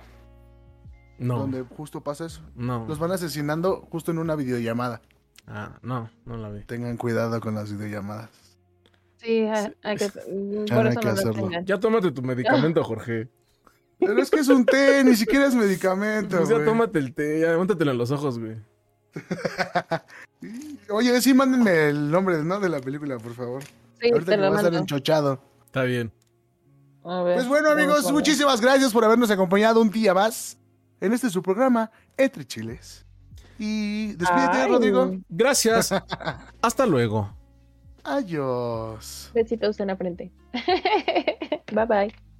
No. 1.18 1.40
donde 1.40 1.62
justo 1.62 2.00
pasa 2.00 2.26
eso? 2.26 2.42
No. 2.54 2.86
Los 2.86 2.98
van 2.98 3.12
asesinando 3.12 3.86
justo 3.90 4.12
en 4.12 4.18
una 4.18 4.36
videollamada. 4.36 5.02
Ah, 5.46 5.78
no, 5.82 6.08
no 6.24 6.36
la 6.36 6.50
vi. 6.50 6.62
Tengan 6.62 6.96
cuidado 6.96 7.40
con 7.40 7.54
las 7.54 7.72
videollamadas. 7.72 8.30
Sí, 9.16 9.46
hay, 9.82 9.96
que. 9.96 10.10
Ya 10.66 10.74
Por 10.74 10.86
eso 10.86 10.88
hay 10.88 10.96
que 10.96 11.06
no 11.06 11.12
lo 11.14 11.20
hacerlo. 11.20 11.50
Ya 11.64 11.80
tómate 11.80 12.12
tu 12.12 12.22
medicamento, 12.22 12.82
Jorge. 12.84 13.28
Pero 13.98 14.20
es 14.20 14.30
que 14.30 14.40
es 14.40 14.48
un 14.48 14.64
té, 14.66 15.02
ni 15.04 15.14
siquiera 15.16 15.46
es 15.46 15.54
medicamento, 15.54 16.36
Pues 16.38 16.48
ya 16.48 16.56
güey. 16.56 16.66
tómate 16.66 16.98
el 16.98 17.14
té, 17.14 17.40
ya 17.40 17.56
móntatelo 17.56 17.90
en 17.92 17.98
los 17.98 18.10
ojos, 18.10 18.38
güey. 18.38 18.56
Oye, 20.90 21.20
sí, 21.20 21.32
mándenme 21.34 21.88
el 21.88 22.10
nombre, 22.10 22.42
¿no? 22.42 22.60
De 22.60 22.68
la 22.68 22.80
película, 22.80 23.18
por 23.18 23.34
favor. 23.34 23.62
Sí, 24.00 24.10
Ahorita 24.12 24.32
te 24.32 24.36
que 24.36 24.42
lo 24.42 24.50
va 24.50 24.56
a 24.58 24.60
estar 24.60 24.74
enchochado. 24.74 25.40
Está 25.66 25.82
bien. 25.84 26.12
A 27.04 27.22
ver, 27.22 27.36
Pues 27.36 27.48
bueno, 27.48 27.70
amigos, 27.70 28.10
muchísimas 28.12 28.60
gracias 28.60 28.92
por 28.92 29.04
habernos 29.04 29.30
acompañado 29.30 29.80
un 29.80 29.90
día 29.90 30.14
más 30.14 30.58
en 31.00 31.12
este 31.12 31.30
su 31.30 31.42
programa, 31.42 31.90
Entre 32.16 32.44
Chiles. 32.44 33.06
Y 33.58 34.14
despídete, 34.14 34.56
Ay, 34.56 34.68
Rodrigo. 34.68 35.16
Gracias. 35.28 35.90
Hasta 36.62 36.86
luego. 36.86 37.30
Adiós. 38.02 39.30
Besitos 39.34 39.78
en 39.80 39.86
la 39.88 39.96
frente. 39.96 40.32
bye 41.72 41.86
bye. 41.86 42.33